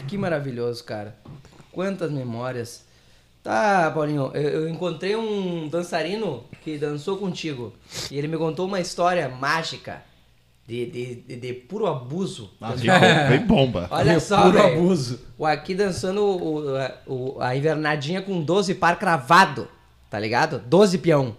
Que 0.07 0.19
maravilhoso, 0.19 0.85
cara. 0.85 1.17
Quantas 1.73 2.11
memórias. 2.13 2.85
Tá, 3.43 3.91
Paulinho, 3.95 4.31
eu, 4.35 4.69
encontrei 4.69 5.17
um 5.17 5.67
dançarino 5.69 6.45
que 6.63 6.77
dançou 6.77 7.17
contigo. 7.17 7.73
E 8.11 8.19
ele 8.19 8.29
me 8.29 8.37
contou 8.37 8.67
uma 8.67 8.79
história 8.81 9.27
mágica 9.31 10.03
de, 10.69 10.85
de, 10.87 11.15
de, 11.27 11.37
de 11.37 11.53
puro 11.55 11.87
abuso. 11.87 12.51
Ah, 12.61 12.75
Bem 13.31 13.41
bomba. 13.47 13.89
Olha 13.91 14.21
só, 14.21 14.43
Puro 14.43 14.59
velho. 14.63 14.75
abuso. 14.79 15.21
O 15.39 15.47
aqui 15.47 15.75
dançando 15.75 16.23
o, 16.23 16.77
a- 16.77 16.95
o- 17.07 17.37
a 17.41 17.57
invernadinha 17.57 18.21
com 18.21 18.43
12 18.43 18.75
par 18.75 18.99
cravado, 18.99 19.67
tá 20.11 20.19
ligado? 20.19 20.61
12 20.66 20.99
peão. 20.99 21.37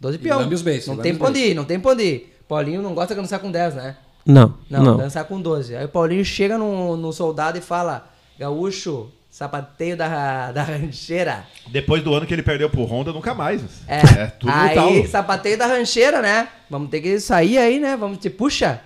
12 0.00 0.18
peão. 0.18 0.38
lambe 0.40 0.54
os 0.54 0.62
beiços, 0.62 0.88
Não 0.88 0.96
lambe 0.96 1.08
tem 1.08 1.16
pra 1.16 1.28
onde 1.28 1.38
ir, 1.38 1.54
não 1.54 1.64
tem 1.64 1.78
pra 1.78 1.92
onde 1.92 2.02
ir. 2.02 2.36
Paulinho 2.48 2.82
não 2.82 2.94
gosta 2.94 3.14
de 3.14 3.20
dançar 3.20 3.38
com 3.38 3.50
10, 3.50 3.74
né? 3.74 3.96
Não, 4.26 4.54
Não, 4.70 4.82
não. 4.82 4.96
dançar 4.96 5.24
com 5.24 5.40
12. 5.40 5.76
Aí 5.76 5.84
o 5.84 5.88
Paulinho 5.88 6.24
chega 6.24 6.56
no, 6.58 6.96
no 6.96 7.12
soldado 7.12 7.58
e 7.58 7.60
fala: 7.60 8.10
Gaúcho, 8.38 9.10
sapateio 9.30 9.96
da, 9.96 10.50
da 10.52 10.62
rancheira. 10.62 11.44
Depois 11.68 12.02
do 12.02 12.14
ano 12.14 12.26
que 12.26 12.32
ele 12.32 12.42
perdeu 12.42 12.68
pro 12.70 12.84
Honda, 12.84 13.12
nunca 13.12 13.34
mais. 13.34 13.62
É, 13.86 14.26
tudo 14.26 14.50
no 14.50 14.56
aí 14.56 14.74
talo. 14.74 15.06
sapateio 15.08 15.58
da 15.58 15.66
rancheira, 15.66 16.20
né? 16.22 16.48
Vamos 16.70 16.88
ter 16.90 17.00
que 17.00 17.18
sair 17.20 17.58
aí, 17.58 17.78
né? 17.78 17.96
Vamos 17.96 18.18
te 18.18 18.30
puxa. 18.30 18.80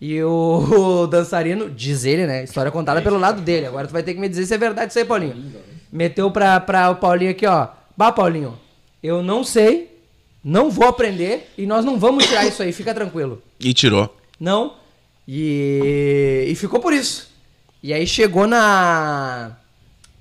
E 0.00 0.22
o, 0.22 1.02
o 1.02 1.06
dançarino, 1.06 1.68
diz 1.68 2.04
ele, 2.04 2.26
né? 2.26 2.44
História 2.44 2.70
contada 2.70 3.02
pelo 3.02 3.18
lado 3.18 3.40
dele. 3.42 3.66
Agora 3.66 3.86
tu 3.86 3.92
vai 3.92 4.02
ter 4.02 4.14
que 4.14 4.20
me 4.20 4.28
dizer 4.28 4.46
se 4.46 4.54
é 4.54 4.58
verdade 4.58 4.90
isso 4.90 4.98
aí, 4.98 5.04
Paulinho. 5.04 5.52
Meteu 5.92 6.30
pra, 6.30 6.60
pra 6.60 6.90
o 6.90 6.96
Paulinho 6.96 7.30
aqui, 7.32 7.46
ó. 7.46 7.68
Bah, 7.96 8.12
Paulinho, 8.12 8.56
eu 9.02 9.22
não 9.22 9.44
sei, 9.44 9.98
não 10.42 10.70
vou 10.70 10.86
aprender 10.86 11.50
e 11.56 11.66
nós 11.66 11.84
não 11.84 11.98
vamos 11.98 12.26
tirar 12.26 12.46
isso 12.46 12.62
aí, 12.62 12.72
fica 12.72 12.94
tranquilo. 12.94 13.42
E 13.60 13.72
tirou. 13.74 14.14
Não. 14.38 14.74
E, 15.26 16.46
e 16.48 16.54
ficou 16.54 16.80
por 16.80 16.92
isso. 16.92 17.28
E 17.82 17.92
aí 17.92 18.06
chegou 18.06 18.46
na. 18.46 19.52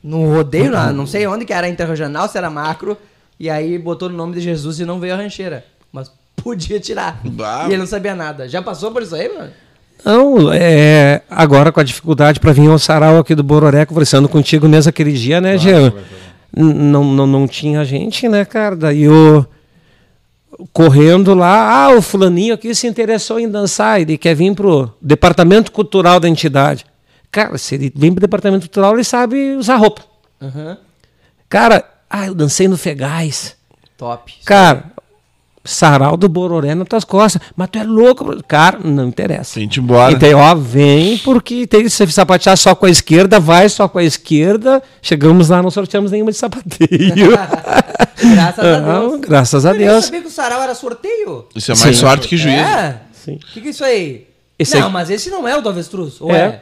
No 0.03 0.35
rodeio, 0.35 0.71
na, 0.71 0.93
não 0.93 1.07
sei 1.07 1.25
onde 1.27 1.43
que 1.43 1.51
era 1.51 1.67
interregional, 1.67 2.29
se 2.29 2.37
era 2.37 2.49
macro. 2.49 2.97
E 3.39 3.49
aí 3.49 3.77
botou 3.77 4.09
no 4.09 4.15
nome 4.15 4.35
de 4.35 4.41
Jesus 4.41 4.79
e 4.79 4.85
não 4.85 4.99
veio 4.99 5.13
a 5.13 5.17
rancheira. 5.17 5.65
Mas 5.91 6.11
podia 6.35 6.79
tirar. 6.79 7.19
Bah. 7.23 7.65
E 7.67 7.71
ele 7.71 7.77
não 7.77 7.87
sabia 7.87 8.15
nada. 8.15 8.47
Já 8.47 8.61
passou 8.61 8.91
por 8.91 9.01
isso 9.01 9.15
aí, 9.15 9.29
mano? 9.29 9.51
Não, 10.05 10.53
é, 10.53 11.21
agora 11.29 11.71
com 11.71 11.79
a 11.79 11.83
dificuldade 11.83 12.39
para 12.39 12.53
vir 12.53 12.69
ao 12.69 12.77
sarau 12.77 13.17
aqui 13.17 13.33
do 13.33 13.43
Bororé, 13.43 13.85
conversando 13.85 14.29
contigo 14.29 14.67
mesmo 14.67 14.89
aquele 14.89 15.11
dia, 15.11 15.41
né, 15.41 15.57
Diego? 15.57 15.97
Não, 16.55 17.03
não, 17.03 17.27
não 17.27 17.47
tinha 17.47 17.83
gente, 17.85 18.27
né, 18.27 18.45
cara? 18.45 18.75
Daí 18.75 19.03
eu 19.03 19.45
correndo 20.73 21.33
lá, 21.33 21.85
ah, 21.85 21.95
o 21.95 22.01
fulaninho 22.01 22.53
aqui 22.53 22.73
se 22.73 22.87
interessou 22.87 23.39
em 23.39 23.49
dançar, 23.49 24.01
ele 24.01 24.17
quer 24.17 24.33
vir 24.33 24.55
pro 24.55 24.91
departamento 25.01 25.71
cultural 25.71 26.19
da 26.19 26.27
entidade. 26.27 26.85
Cara, 27.29 27.57
se 27.57 27.75
ele 27.75 27.91
vem 27.95 28.11
pro 28.11 28.21
departamento 28.21 28.65
cultural, 28.65 28.93
ele 28.93 29.03
sabe 29.03 29.55
usar 29.55 29.75
roupa. 29.75 30.03
Aham. 30.41 30.77
Cara, 31.49 31.83
ah, 32.09 32.25
eu 32.25 32.33
dancei 32.33 32.67
no 32.67 32.77
Fegais. 32.77 33.55
Top. 33.97 34.33
Cara, 34.45 34.91
sarau 35.67 36.15
do 36.17 36.27
Bororé 36.29 36.73
nas 36.73 36.87
tuas 36.87 37.03
costas. 37.03 37.41
Mas 37.55 37.69
tu 37.69 37.77
é 37.79 37.83
louco, 37.83 38.41
cara, 38.47 38.79
não 38.83 39.07
interessa. 39.07 39.55
Tem 39.59 39.67
que 39.67 39.79
embora. 39.79 40.11
Então, 40.13 40.39
ó, 40.39 40.55
vem, 40.55 41.17
porque 41.19 41.67
tem 41.67 41.83
que 41.83 41.89
se 41.89 42.07
sapatear 42.11 42.57
só 42.57 42.73
com 42.73 42.85
a 42.85 42.89
esquerda, 42.89 43.39
vai 43.39 43.67
só 43.69 43.87
com 43.87 43.99
a 43.99 44.03
esquerda. 44.03 44.81
Chegamos 45.01 45.49
lá, 45.49 45.61
não 45.61 45.69
sorteamos 45.71 46.11
nenhuma 46.11 46.31
de 46.31 46.37
sapateio. 46.37 47.37
Graças 48.33 48.65
a 48.65 48.79
Deus. 48.79 49.13
Ah, 49.13 49.17
graças 49.19 49.65
a 49.65 49.71
Eu 49.73 49.77
Deus. 49.77 50.05
sabia 50.05 50.21
que 50.21 50.27
o 50.27 50.31
sarau 50.31 50.61
era 50.61 50.73
sorteio. 50.73 51.45
Isso 51.55 51.71
é 51.71 51.75
mais 51.75 51.95
Sim. 51.95 52.01
sorte 52.01 52.27
que 52.27 52.37
juízo. 52.37 52.57
É? 52.57 53.01
Sim. 53.13 53.35
O 53.35 53.39
que, 53.53 53.61
que 53.61 53.67
é 53.67 53.71
isso 53.71 53.83
aí? 53.83 54.27
Esse 54.57 54.77
não, 54.79 54.87
aí- 54.87 54.93
mas 54.93 55.09
esse 55.09 55.29
não 55.29 55.47
é 55.47 55.55
o 55.55 55.61
do 55.61 55.69
avestruz. 55.69 56.19
Ou 56.19 56.31
É. 56.33 56.39
é? 56.39 56.61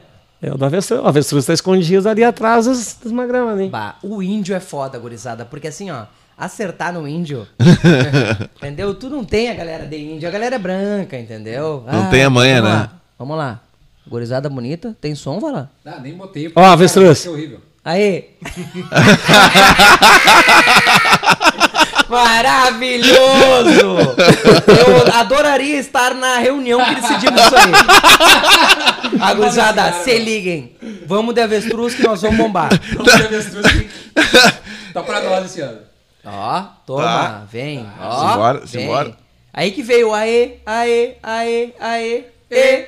É 0.49 0.53
o 0.53 0.57
do 0.57 0.65
avestruz. 0.65 1.01
O 1.01 1.07
avestruz 1.07 1.45
tá 1.45 1.53
escondido 1.53 2.07
ali 2.09 2.23
atrás 2.23 2.65
das, 2.65 2.97
das 3.01 3.11
magramas, 3.11 3.57
né? 3.57 3.67
Bah, 3.69 3.95
o 4.03 4.21
índio 4.21 4.53
é 4.53 4.59
foda, 4.59 4.99
gurizada, 4.99 5.45
porque 5.45 5.67
assim, 5.69 5.89
ó, 5.91 6.03
acertar 6.37 6.93
no 6.93 7.07
índio, 7.07 7.47
entendeu? 8.57 8.93
Tu 8.95 9.09
não 9.09 9.23
tem 9.23 9.49
a 9.49 9.53
galera 9.53 9.85
de 9.85 9.97
índio, 9.97 10.27
a 10.27 10.31
galera 10.31 10.55
é 10.55 10.59
branca, 10.59 11.17
entendeu? 11.17 11.83
Não 11.91 12.09
tem 12.09 12.23
a 12.23 12.29
manha, 12.29 12.61
vamos 12.61 12.73
né? 12.73 12.79
Lá, 12.79 12.91
vamos 13.17 13.37
lá. 13.37 13.61
Gurizada 14.07 14.49
bonita, 14.49 14.95
tem 15.01 15.15
som, 15.15 15.39
vai 15.39 15.51
lá. 15.51 15.69
Ah, 15.85 15.99
nem 15.99 16.13
botei. 16.13 16.51
Ó, 16.55 16.63
avestruz. 16.63 17.21
Que 17.23 17.29
horrível. 17.29 17.59
Aí. 17.83 18.29
Maravilhoso! 22.09 23.15
Eu 24.67 25.13
adoraria 25.13 25.79
estar 25.79 26.13
na 26.13 26.37
reunião 26.37 26.83
que 26.85 26.95
decidimos 26.95 27.41
isso 27.41 27.55
aí. 27.55 27.71
A 29.19 29.33
gurizada, 29.37 29.91
se 30.03 30.17
liguem. 30.17 30.75
Vamos 31.07 31.33
de 31.33 31.41
avestruz 31.41 31.95
que 31.95 32.03
nós 32.03 32.21
vamos 32.21 32.37
bombar. 32.37 32.69
Vamos 32.95 33.13
ver 33.13 33.25
avestruz 33.25 33.65
que 33.71 33.89
Tá 34.93 35.03
pra 35.03 35.21
nós 35.21 35.45
esse 35.45 35.61
ano. 35.61 35.79
Ó, 36.25 36.63
toma, 36.85 37.03
Tá. 37.03 37.43
vem. 37.51 37.85
Ó, 38.01 38.29
Simbora, 38.31 38.59
vem. 38.59 38.67
simbora. 38.67 39.17
Aí 39.53 39.71
que 39.71 39.81
veio 39.83 40.13
aê, 40.13 40.57
aê, 40.65 41.15
aê, 41.23 41.73
aê, 41.79 42.23
e, 42.51 42.55
e, 42.57 42.87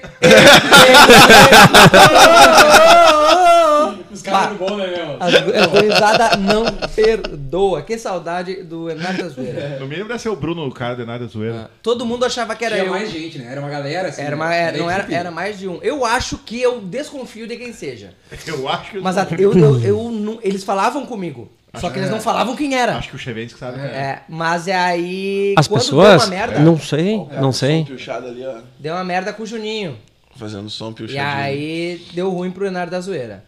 Os 4.12 4.22
caras 4.22 4.52
no 4.52 4.58
gol, 4.58 4.78
né, 4.78 4.88
meu? 4.88 5.18
A 5.64 5.68
gurizada 5.68 6.38
não 6.38 6.66
perdoa. 6.96 7.82
Que 7.82 7.98
saudade 7.98 8.64
do 8.64 8.88
Renato 8.88 9.18
da 9.24 9.30
Zoeira. 9.30 9.80
No 9.80 9.88
mínimo 9.88 10.08
deve 10.08 10.20
ser 10.20 10.30
o 10.30 10.36
Bruno, 10.36 10.66
o 10.68 10.72
cara 10.72 10.96
de 10.96 11.06
nada 11.06 11.26
zoeira. 11.28 11.70
Todo 11.82 12.06
mundo 12.06 12.26
achava 12.26 12.56
que 12.56 12.64
era 12.66 12.76
Tinha 12.76 12.88
eu. 12.88 12.92
mais 12.92 13.12
gente, 13.12 13.40
né? 13.40 13.48
Era 13.52 13.60
uma 13.62 13.70
galera 13.70 14.10
assim. 14.10 14.22
Era, 14.22 14.32
né? 14.32 14.36
uma, 14.36 14.54
era, 14.54 14.78
não 14.78 14.90
era, 14.90 15.14
era 15.14 15.32
mais 15.32 15.58
de 15.58 15.68
um. 15.68 15.80
Eu 15.82 16.06
acho 16.06 16.38
que 16.40 16.62
eu 16.62 16.80
desconfio 16.82 17.48
de 17.48 17.58
quem 17.58 17.74
seja. 17.74 18.14
Eu 18.46 18.68
acho 18.70 18.92
que. 18.92 19.00
Mas 19.00 19.18
a- 19.18 19.28
eu, 19.38 19.54
eu, 19.58 19.82
eu 19.82 20.12
não- 20.12 20.40
eles 20.42 20.64
falavam 20.64 21.06
comigo. 21.06 21.50
Só 21.76 21.90
que 21.90 22.00
eles 22.00 22.10
não 22.10 22.20
falavam 22.20 22.56
quem 22.56 22.74
era. 22.76 22.98
Acho 22.98 23.10
que 23.10 23.16
o 23.16 23.20
Chevensky 23.20 23.60
sabe. 23.60 23.78
quem 23.80 23.86
é. 23.86 23.94
É, 23.94 24.22
mas 24.28 24.68
é 24.68 24.76
aí. 24.76 25.54
As 25.58 25.68
quando 25.68 25.82
pessoas? 25.82 26.08
deu 26.10 26.20
uma 26.22 26.28
merda. 26.28 26.60
Não 26.60 26.80
sei, 26.80 27.28
não 27.40 27.52
sei. 27.52 27.84
Piochado 27.86 28.28
ali, 28.28 28.44
ó. 28.46 28.56
Deu 28.80 28.94
uma 28.96 29.04
merda 29.04 29.32
com 29.34 29.44
o 29.44 29.46
Juninho. 29.46 29.98
Fazendo 30.36 30.70
som 30.70 30.92
E 30.92 30.94
piochadinho. 30.94 31.24
aí 31.44 32.02
deu 32.14 32.30
ruim 32.30 32.50
pro 32.52 32.64
Leonardo 32.64 32.92
da 32.92 33.00
Zoeira. 33.02 33.44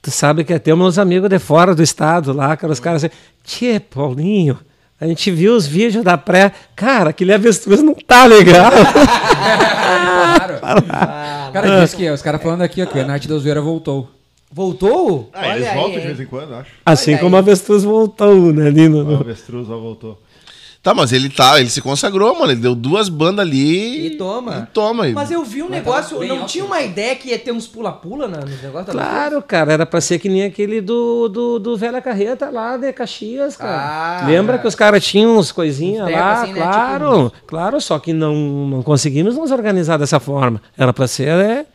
Tu 0.00 0.10
sabe 0.10 0.44
que 0.44 0.52
até 0.52 0.74
meus 0.74 0.98
amigos 0.98 1.28
de 1.28 1.38
fora 1.38 1.74
do 1.74 1.82
estado 1.82 2.32
lá, 2.32 2.56
que 2.56 2.66
os 2.66 2.80
caras 2.80 3.04
assim, 3.04 3.14
Tchê, 3.44 3.78
Paulinho, 3.78 4.58
a 5.00 5.06
gente 5.06 5.30
viu 5.30 5.54
os 5.54 5.66
vídeos 5.66 6.04
da 6.04 6.18
pré. 6.18 6.52
Cara, 6.74 7.10
aquele 7.10 7.32
avestruz 7.32 7.82
não 7.82 7.94
tá 7.94 8.26
legal. 8.26 8.70
Claro. 10.62 10.82
Cara, 11.52 11.80
disse 11.82 11.96
que 11.96 12.08
os 12.10 12.22
caras 12.22 12.42
falando 12.42 12.62
aqui, 12.62 12.82
ó, 12.82 12.86
que 12.86 12.98
a 12.98 13.04
Nath 13.04 13.26
da 13.26 13.36
Zoeira 13.36 13.60
voltou. 13.60 14.08
Voltou? 14.52 15.30
Ah, 15.32 15.56
eles 15.56 15.68
aí, 15.68 15.74
voltam 15.74 15.92
de 15.92 15.98
hein? 16.00 16.06
vez 16.08 16.20
em 16.20 16.26
quando, 16.26 16.54
acho. 16.54 16.70
assim 16.84 17.12
Olha 17.12 17.20
como 17.20 17.34
o 17.34 17.38
aí. 17.38 17.42
avestruz 17.42 17.82
voltou, 17.84 18.52
né, 18.52 18.66
ali 18.68 18.88
no- 18.88 19.00
O 19.00 19.04
no- 19.04 19.20
avestruz 19.20 19.66
já 19.66 19.74
voltou. 19.74 20.18
Tá, 20.82 20.92
mas 20.92 21.12
ele 21.12 21.30
tá, 21.30 21.60
ele 21.60 21.70
se 21.70 21.80
consagrou, 21.80 22.36
mano. 22.36 22.50
Ele 22.50 22.60
deu 22.60 22.74
duas 22.74 23.08
bandas 23.08 23.46
ali. 23.46 24.06
E 24.06 24.10
toma. 24.16 24.66
E 24.68 24.74
toma. 24.74 25.08
Mas 25.10 25.30
eu 25.30 25.44
vi 25.44 25.62
um 25.62 25.66
Mas 25.68 25.76
negócio, 25.78 26.08
tava 26.08 26.20
bem 26.22 26.28
não 26.30 26.38
alto, 26.40 26.50
tinha 26.50 26.64
uma 26.64 26.80
ideia 26.82 27.14
que 27.14 27.28
ia 27.28 27.38
ter 27.38 27.52
uns 27.52 27.68
pula-pula 27.68 28.26
nos 28.26 28.60
negócios 28.60 28.86
da 28.88 28.92
Claro, 28.92 29.40
cara, 29.42 29.72
era 29.74 29.86
pra 29.86 30.00
ser 30.00 30.18
que 30.18 30.28
nem 30.28 30.42
aquele 30.42 30.80
do, 30.80 31.28
do, 31.28 31.58
do 31.60 31.76
Velha 31.76 32.02
Carreta 32.02 32.50
lá 32.50 32.76
de 32.76 32.92
Caxias, 32.92 33.56
cara. 33.56 34.22
Ah, 34.24 34.26
Lembra 34.26 34.58
que 34.58 34.66
os 34.66 34.74
caras 34.74 35.04
tinham 35.06 35.38
uns 35.38 35.52
coisinhas 35.52 36.10
lá? 36.10 36.42
assim, 36.42 36.52
né, 36.52 36.60
claro, 36.60 37.32
claro, 37.46 37.80
só 37.80 38.00
que 38.00 38.12
não, 38.12 38.34
não 38.66 38.82
conseguimos 38.82 39.36
nos 39.36 39.52
organizar 39.52 39.98
dessa 39.98 40.18
forma. 40.18 40.60
Era 40.76 40.92
pra 40.92 41.06
ser, 41.06 41.28
é... 41.28 41.66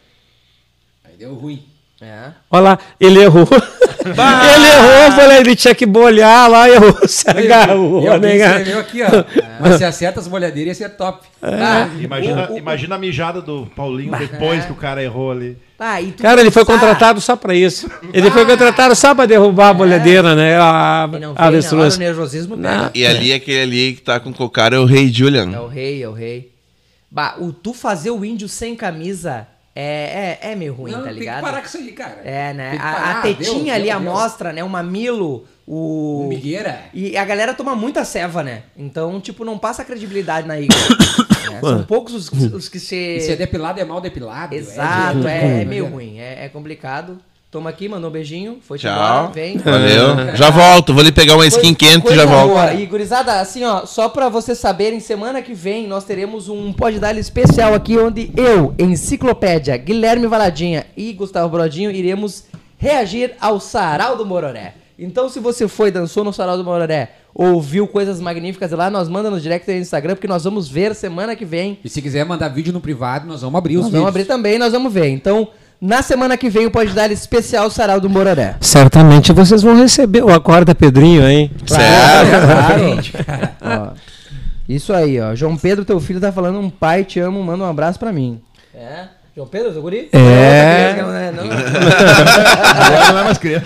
Aí 1.05 1.15
deu 1.17 1.33
ruim. 1.33 1.63
É. 1.99 2.29
Olha 2.51 2.61
lá, 2.63 2.79
ele 2.99 3.19
errou. 3.21 3.47
ele 4.05 4.67
errou, 4.67 5.11
falei, 5.15 5.37
ele 5.39 5.55
tinha 5.55 5.73
que 5.73 5.85
bolhar 5.85 6.47
lá, 6.49 6.69
errou, 6.69 6.95
se 7.07 7.27
agarrou, 7.29 8.03
E 8.03 8.07
alguém 8.07 8.37
né, 8.37 8.45
cara? 8.45 8.57
escreveu 8.61 8.79
aqui, 8.79 9.01
ó. 9.03 9.07
Mas 9.59 9.75
se 9.77 9.83
acerta 9.83 10.19
as 10.19 10.27
molhadeiras, 10.27 10.79
ia 10.79 10.87
ser 10.87 10.95
top. 10.95 11.25
Ah, 11.41 11.89
Imagina, 11.99 12.49
o- 12.51 12.53
o- 12.53 12.57
imagina 12.59 12.95
a 12.95 12.97
mijada 12.99 13.41
do 13.41 13.65
Paulinho 13.75 14.15
depois 14.15 14.63
que 14.65 14.71
o 14.71 14.75
cara 14.75 15.03
errou 15.03 15.31
ali. 15.31 15.57
Ah, 15.79 15.99
e 15.99 16.11
tu 16.11 16.21
Cara, 16.21 16.41
ele 16.41 16.51
foi 16.51 16.63
contratado 16.63 17.19
só 17.19 17.35
pra 17.35 17.55
isso. 17.55 17.89
Ele 18.13 18.29
foi 18.29 18.45
contratado 18.45 18.95
só 18.95 19.15
pra 19.15 19.25
derrubar 19.25 19.69
a 19.69 19.73
bolhadeira, 19.73 20.35
né? 20.35 20.55
A, 20.59 21.09
E 21.11 21.19
não 21.19 21.33
a 21.35 21.45
hora, 21.47 21.57
o 21.59 21.97
nervosismo 21.97 22.55
Não. 22.55 22.91
E 22.93 23.05
ali, 23.05 23.33
aquele 23.33 23.61
ali 23.61 23.93
que 23.93 24.01
tá 24.01 24.19
com 24.19 24.29
o 24.29 24.33
cocar 24.33 24.71
é 24.73 24.77
o 24.79 24.85
Rei 24.85 25.11
Julian. 25.11 25.51
É 25.53 25.59
o 25.59 25.67
rei, 25.67 26.03
é 26.03 26.07
o 26.07 26.13
rei. 26.13 26.51
Bah, 27.09 27.35
o 27.39 27.51
tu 27.51 27.73
fazer 27.73 28.11
o 28.11 28.23
índio 28.23 28.47
sem 28.47 28.75
camisa 28.75 29.47
é, 29.79 30.39
é, 30.41 30.51
é 30.51 30.55
meio 30.55 30.73
ruim, 30.73 30.91
Não, 30.91 30.99
tá 30.99 31.05
tem 31.05 31.13
que 31.13 31.19
ligado? 31.19 31.41
parar 31.41 31.59
com 31.61 31.67
isso 31.67 31.77
aí, 31.77 31.91
cara. 31.91 32.21
É, 32.23 32.53
né? 32.53 32.69
Tem 32.71 32.79
que 32.79 32.85
A, 32.85 32.91
parar, 32.91 33.19
a 33.19 33.21
tetinha 33.21 33.63
deu, 33.65 33.73
ali, 33.75 33.83
deu, 33.83 33.95
a 33.97 33.99
mostra, 33.99 34.51
né? 34.51 34.63
O 34.63 34.69
mamilo, 34.69 35.45
o... 35.67 36.23
O 36.25 36.27
Migueira. 36.29 36.81
E 36.93 37.15
a 37.15 37.23
galera 37.23 37.53
toma 37.53 37.75
muita 37.75 38.03
ceva, 38.03 38.41
né? 38.41 38.63
Então, 38.75 39.21
tipo, 39.21 39.45
não 39.45 39.57
passa 39.57 39.85
credibilidade 39.85 40.47
na 40.47 40.59
igreja. 40.59 40.97
né? 41.51 41.59
São 41.61 41.83
poucos 41.83 42.13
os, 42.15 42.31
os 42.53 42.67
que 42.69 42.79
se... 42.79 42.95
E 43.17 43.21
se 43.21 43.31
é 43.31 43.35
depilado, 43.35 43.79
é 43.79 43.85
mal 43.85 44.01
depilado. 44.01 44.55
Exato, 44.55 45.19
de- 45.19 45.27
é, 45.27 45.61
é 45.61 45.65
meio 45.65 45.85
ruim, 45.87 46.17
é, 46.19 46.45
é 46.45 46.49
complicado. 46.49 47.19
Toma 47.57 47.71
aqui, 47.71 47.89
mandou 47.89 48.11
um 48.11 48.13
beijinho, 48.13 48.59
foi 48.61 48.77
Tchau. 48.77 48.91
embora, 48.91 49.31
vem. 49.33 49.57
Valeu. 49.57 50.27
Já 50.37 50.51
volto. 50.51 50.93
Vou 50.93 51.01
ali 51.01 51.11
pegar 51.11 51.33
uma 51.33 51.47
skin 51.47 51.73
Coisa- 51.73 51.75
quente 51.99 52.13
e 52.13 52.15
já 52.15 52.23
volto. 52.27 52.49
boa. 52.49 52.71
E 52.75 52.85
gurizada, 52.85 53.39
assim, 53.39 53.63
ó, 53.63 53.83
só 53.83 54.07
pra 54.09 54.29
vocês 54.29 54.59
saberem, 54.59 54.99
semana 54.99 55.41
que 55.41 55.55
vem 55.55 55.87
nós 55.87 56.03
teremos 56.03 56.49
um 56.49 56.71
Dar 57.01 57.17
especial 57.17 57.73
aqui, 57.73 57.97
onde 57.97 58.31
eu, 58.37 58.75
Enciclopédia, 58.77 59.75
Guilherme 59.75 60.27
Valadinha 60.27 60.85
e 60.95 61.11
Gustavo 61.13 61.49
Brodinho 61.49 61.89
iremos 61.89 62.43
reagir 62.77 63.33
ao 63.41 63.59
Sarau 63.59 64.15
do 64.15 64.23
Mororé. 64.23 64.75
Então, 64.99 65.27
se 65.27 65.39
você 65.39 65.67
foi, 65.67 65.89
dançou 65.89 66.23
no 66.23 66.31
Sarau 66.31 66.57
do 66.57 66.63
Mororé, 66.63 67.09
ouviu 67.33 67.87
coisas 67.87 68.21
magníficas 68.21 68.69
lá, 68.71 68.91
nós 68.91 69.09
manda 69.09 69.31
no 69.31 69.41
direct 69.41 69.71
Instagram, 69.71 70.13
porque 70.13 70.27
nós 70.27 70.43
vamos 70.43 70.67
ver 70.69 70.93
semana 70.93 71.35
que 71.35 71.43
vem. 71.45 71.79
E 71.83 71.89
se 71.89 72.03
quiser 72.03 72.23
mandar 72.23 72.49
vídeo 72.49 72.71
no 72.71 72.79
privado, 72.81 73.25
nós 73.27 73.41
vamos 73.41 73.57
abrir 73.57 73.77
os 73.77 73.81
Nós 73.81 73.85
vídeos. 73.87 74.01
vamos 74.03 74.09
abrir 74.09 74.25
também, 74.25 74.59
nós 74.59 74.71
vamos 74.73 74.93
ver. 74.93 75.07
Então, 75.09 75.47
na 75.79 76.01
semana 76.01 76.35
que 76.37 76.49
vem 76.49 76.65
o 76.65 76.71
Pode 76.71 76.93
Dar 76.93 77.11
especial 77.11 77.69
Sarau 77.69 77.99
do 77.99 78.09
Mororé. 78.09 78.55
Certamente 78.59 79.31
vocês 79.31 79.61
vão 79.61 79.75
receber 79.75 80.23
o 80.23 80.33
Acorda 80.33 80.73
Pedrinho, 80.73 81.27
hein? 81.27 81.51
Certo. 81.65 83.17
Ó, 83.61 83.89
isso 84.67 84.91
aí, 84.93 85.19
ó. 85.19 85.35
João 85.35 85.55
Pedro, 85.55 85.85
teu 85.85 85.99
filho, 85.99 86.19
tá 86.19 86.31
falando 86.31 86.59
um 86.59 86.69
pai, 86.69 87.03
te 87.03 87.19
amo, 87.19 87.41
manda 87.43 87.63
um 87.63 87.69
abraço 87.69 87.99
pra 87.99 88.11
mim. 88.11 88.41
É? 88.73 89.05
João 89.35 89.47
Pedro, 89.47 89.71
seu 89.71 89.81
guri? 89.81 90.09
É. 90.11 90.95
Não, 90.99 91.07
não, 91.07 91.45
não. 91.45 91.53
Agora 92.85 93.11
não 93.11 93.19
é 93.19 93.23
mais 93.23 93.37
criança. 93.37 93.65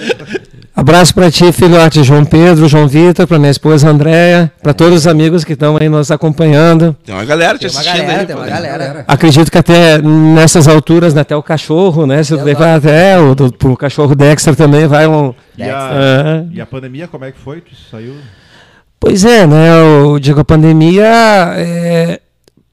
Abraço 0.73 1.13
pra 1.13 1.29
ti, 1.29 1.51
filhote 1.51 2.01
João 2.01 2.23
Pedro, 2.23 2.67
João 2.67 2.87
Vitor, 2.87 3.27
pra 3.27 3.37
minha 3.37 3.51
esposa 3.51 3.89
Andréia, 3.89 4.51
pra 4.63 4.73
todos 4.73 4.99
os 4.99 5.07
amigos 5.07 5.43
que 5.43 5.51
estão 5.53 5.77
aí 5.77 5.89
nos 5.89 6.09
acompanhando. 6.09 6.95
Tem 7.03 7.13
uma 7.13 7.25
galera 7.25 7.57
te 7.57 7.67
Tem 7.67 7.69
uma 7.69 7.79
assistindo 7.81 8.01
galera, 8.01 8.21
aí. 8.21 8.25
tem 8.25 8.35
uma 8.35 8.47
galera. 8.47 9.05
Acredito 9.07 9.51
que 9.51 9.57
até 9.57 10.01
nessas 10.01 10.69
alturas, 10.69 11.13
né, 11.13 11.21
até 11.21 11.35
o 11.35 11.43
cachorro, 11.43 12.05
né? 12.07 12.23
Se 12.23 12.33
levar 12.35 12.75
até 12.77 13.19
o 13.19 13.35
do, 13.35 13.51
pro 13.51 13.75
cachorro 13.75 14.15
Dexter 14.15 14.55
também 14.55 14.87
vai 14.87 15.07
um. 15.07 15.33
E 15.57 15.63
a, 15.63 16.45
e 16.51 16.61
a 16.61 16.65
pandemia, 16.65 17.07
como 17.07 17.25
é 17.25 17.31
que 17.33 17.39
foi? 17.39 17.59
Tu 17.59 17.75
saiu? 17.91 18.15
Pois 18.97 19.25
é, 19.25 19.45
né? 19.45 19.69
Eu 19.81 20.17
digo, 20.19 20.39
a 20.39 20.45
pandemia 20.45 21.05
é 21.57 22.21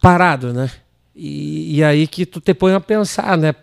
parado, 0.00 0.52
né? 0.52 0.70
E, 1.16 1.78
e 1.78 1.84
aí 1.84 2.06
que 2.06 2.24
tu 2.24 2.40
te 2.40 2.54
põe 2.54 2.74
a 2.74 2.80
pensar, 2.80 3.36
né? 3.36 3.54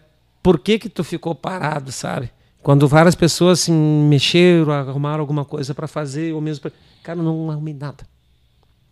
Por 0.43 0.59
que 0.59 0.77
que 0.77 0.89
tu 0.89 1.03
ficou 1.05 1.33
parado, 1.33 1.91
sabe? 1.91 2.29
Quando 2.65 2.87
várias 2.87 3.13
pessoas 3.13 3.59
se 3.59 3.71
mexeram, 3.71 4.73
arrumaram 4.73 5.21
alguma 5.21 5.45
coisa 5.45 5.75
para 5.75 5.87
fazer, 5.87 6.33
ou 6.33 6.41
mesmo 6.41 6.63
pra... 6.63 6.71
Cara, 7.03 7.21
não 7.21 7.51
arrumei 7.51 7.75
nada. 7.75 8.07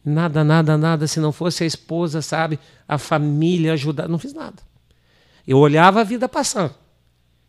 Nada, 0.05 0.43
nada, 0.43 0.77
nada. 0.77 1.07
Se 1.07 1.19
não 1.19 1.31
fosse 1.31 1.63
a 1.63 1.65
esposa, 1.65 2.21
sabe? 2.21 2.59
A 2.87 2.99
família 2.99 3.73
ajudar, 3.73 4.07
não 4.07 4.19
fiz 4.19 4.31
nada. 4.31 4.61
Eu 5.47 5.57
olhava 5.57 6.01
a 6.01 6.03
vida 6.03 6.29
passando. 6.29 6.75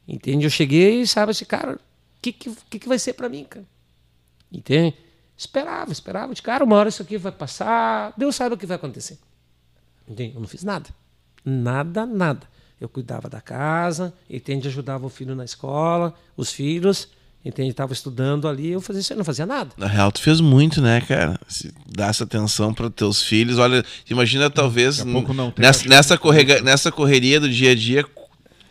Entende? 0.09 0.46
Eu 0.46 0.51
cheguei 0.51 1.02
e 1.02 1.06
sabe 1.06 1.32
assim, 1.32 1.44
cara, 1.44 1.74
o 1.74 1.78
que, 2.22 2.32
que, 2.32 2.78
que 2.78 2.88
vai 2.88 2.98
ser 2.98 3.12
para 3.12 3.28
mim, 3.28 3.44
cara? 3.44 3.66
Entende? 4.51 4.96
Esperava, 5.36 5.92
esperava. 5.92 6.34
De 6.34 6.40
cara, 6.40 6.64
uma 6.64 6.76
hora 6.76 6.88
isso 6.88 7.02
aqui 7.02 7.18
vai 7.18 7.32
passar. 7.32 8.14
Deus 8.16 8.34
sabe 8.34 8.55
o 8.55 8.59
que 8.59 8.64
vai 8.64 8.76
acontecer. 8.76 9.18
Entende? 10.09 10.34
Eu 10.34 10.40
não 10.40 10.48
fiz 10.48 10.64
nada. 10.64 10.88
Nada, 11.44 12.06
nada. 12.06 12.53
Eu 12.80 12.88
cuidava 12.88 13.28
da 13.28 13.40
casa, 13.40 14.12
entende? 14.28 14.68
Ajudava 14.68 15.06
o 15.06 15.09
filho 15.09 15.34
na 15.34 15.44
escola, 15.44 16.14
os 16.36 16.51
filhos, 16.51 17.09
entende? 17.44 17.70
Estava 17.70 17.92
estudando 17.92 18.48
ali, 18.48 18.70
eu 18.70 18.80
fazia 18.80 19.01
isso, 19.01 19.12
eu 19.12 19.16
não 19.16 19.24
fazia 19.24 19.46
nada. 19.46 19.70
Na 19.76 19.86
real, 19.86 20.10
tu 20.10 20.20
fez 20.20 20.40
muito, 20.40 20.80
né, 20.80 21.01
cara? 21.01 21.38
Se 21.46 21.72
dá 21.86 22.06
essa 22.06 22.24
atenção 22.24 22.72
para 22.74 22.90
teus 22.90 23.22
filhos. 23.22 23.59
Olha, 23.59 23.84
imagina 24.09 24.51
talvez 24.51 25.05
não 25.05 25.24
tem, 25.24 25.52
nessa, 25.59 25.88
nessa, 25.88 26.18
correga, 26.18 26.60
nessa 26.62 26.90
correria 26.90 27.38
do 27.38 27.48
dia 27.48 27.72
a 27.72 27.74
dia, 27.74 28.05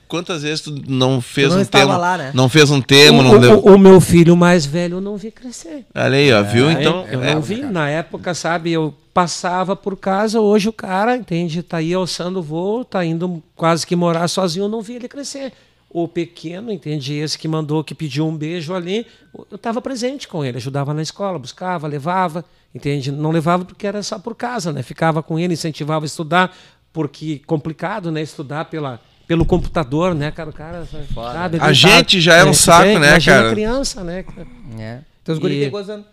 quantas 0.07 0.43
vezes 0.43 0.61
tu 0.61 0.75
não 0.87 1.19
fez 1.21 1.49
não 1.49 1.57
um 1.57 1.61
estava 1.61 1.85
tema, 1.85 1.97
lá, 1.97 2.17
né? 2.17 2.31
não 2.33 2.47
fez 2.49 2.69
um 2.69 2.81
tema, 2.81 3.19
o, 3.19 3.23
não 3.23 3.31
o- 3.35 3.39
deu. 3.39 3.59
o 3.59 3.77
meu 3.77 3.99
filho 4.01 4.35
mais 4.35 4.65
velho 4.65 4.97
eu 4.97 5.01
não 5.01 5.17
vi 5.17 5.31
crescer. 5.31 5.85
Olha 5.95 6.17
aí, 6.17 6.31
ó, 6.31 6.43
viu? 6.43 6.69
Então, 6.69 7.05
eu 7.07 7.23
é, 7.23 7.33
não 7.35 7.41
vi. 7.41 7.61
Na 7.61 7.89
época, 7.89 8.33
sabe, 8.33 8.71
eu 8.71 8.93
passava 9.13 9.75
por 9.75 9.95
casa, 9.95 10.39
hoje 10.39 10.69
o 10.69 10.73
cara, 10.73 11.15
entende, 11.15 11.61
tá 11.61 11.77
aí 11.77 11.93
alçando 11.93 12.39
o 12.39 12.43
voo, 12.43 12.83
tá 12.83 13.05
indo 13.05 13.41
quase 13.55 13.85
que 13.85 13.95
morar 13.95 14.27
sozinho, 14.27 14.65
eu 14.65 14.69
não 14.69 14.81
vi 14.81 14.95
ele 14.95 15.07
crescer. 15.07 15.53
O 15.89 16.07
pequeno, 16.07 16.71
entende, 16.71 17.13
esse 17.13 17.37
que 17.37 17.47
mandou, 17.47 17.83
que 17.83 17.93
pediu 17.93 18.27
um 18.27 18.35
beijo 18.35 18.73
ali, 18.73 19.05
eu 19.51 19.55
estava 19.55 19.79
presente 19.79 20.27
com 20.27 20.43
ele, 20.43 20.57
ajudava 20.57 20.91
na 20.91 21.03
escola, 21.03 21.37
buscava, 21.37 21.87
levava, 21.87 22.43
entende? 22.73 23.11
Não 23.11 23.29
levava 23.29 23.63
porque 23.63 23.85
era 23.85 24.01
só 24.01 24.17
por 24.17 24.33
casa, 24.33 24.73
né? 24.73 24.81
Ficava 24.81 25.21
com 25.21 25.37
ele, 25.37 25.53
incentivava 25.53 26.03
a 26.03 26.07
estudar, 26.07 26.55
porque 26.91 27.41
complicado, 27.45 28.11
né, 28.11 28.23
estudar 28.23 28.65
pela 28.65 28.99
pelo 29.27 29.45
computador, 29.45 30.13
né, 30.13 30.31
cara, 30.31 30.49
o 30.49 30.53
cara, 30.53 30.85
sabe, 30.85 31.57
A 31.59 31.65
ele 31.67 31.73
gente 31.73 32.19
já 32.21 32.35
é 32.35 32.43
um 32.43 32.53
saco, 32.53 32.99
né, 32.99 33.19
cara? 33.19 33.49
criança, 33.51 34.03
né, 34.03 34.23
cara? 34.23 34.47
É. 34.79 34.99
Teus 35.23 35.39
guri 35.39 35.63
E- 35.63 35.69
tem 35.69 35.79
anos? 35.93 36.05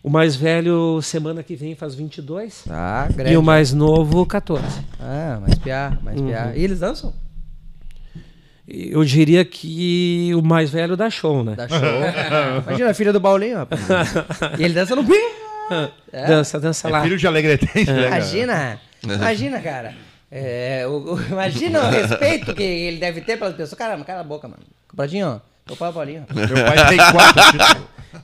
O 0.00 0.08
mais 0.08 0.36
velho, 0.36 1.00
semana 1.02 1.42
que 1.42 1.56
vem, 1.56 1.74
faz 1.74 1.94
22. 1.94 2.64
Ah, 2.70 3.08
E 3.10 3.12
grande. 3.12 3.36
o 3.36 3.42
mais 3.42 3.72
novo, 3.72 4.24
14. 4.24 4.64
Ah, 5.00 5.38
mais 5.40 5.56
piá, 5.58 5.98
mais 6.02 6.20
piá. 6.20 6.52
E 6.54 6.62
eles 6.62 6.78
dançam? 6.78 7.12
Eu 8.66 9.02
diria 9.02 9.44
que 9.44 10.30
o 10.34 10.42
mais 10.42 10.70
velho 10.70 10.96
dá 10.96 11.10
show, 11.10 11.42
né? 11.42 11.54
Dá 11.56 11.66
show. 11.68 11.78
Imagina 12.66 12.90
a 12.90 12.94
filha 12.94 13.12
do 13.12 13.20
Paulinho, 13.20 13.56
rapaz. 13.58 13.80
E 14.58 14.62
ele 14.62 14.74
dança 14.74 14.94
no. 14.94 15.04
É? 16.10 16.26
Dança, 16.26 16.58
dança 16.58 16.88
lá. 16.88 17.00
É 17.00 17.02
filho 17.02 17.18
de 17.18 17.26
alegretense, 17.26 17.90
né? 17.92 18.06
Imagina. 18.06 18.80
Imagina, 19.04 19.60
cara. 19.60 19.94
É, 20.30 20.84
o- 20.86 21.14
o- 21.14 21.20
imagina 21.30 21.80
o 21.86 21.90
respeito 21.90 22.54
que 22.54 22.62
ele 22.62 22.98
deve 22.98 23.20
ter 23.22 23.36
pelas 23.38 23.54
pessoas. 23.54 23.78
Caramba, 23.78 24.04
cala 24.04 24.20
a 24.20 24.24
boca, 24.24 24.46
mano. 24.48 24.62
Ó. 25.24 25.38
Teu 25.66 25.76
pai 25.76 25.88
é 25.88 25.90
o 25.90 25.94
Paulinho. 25.94 26.26
Meu 26.34 26.64
pai 26.64 26.88
tem 26.88 26.96
quatro 26.98 27.42
filhos. 27.44 27.76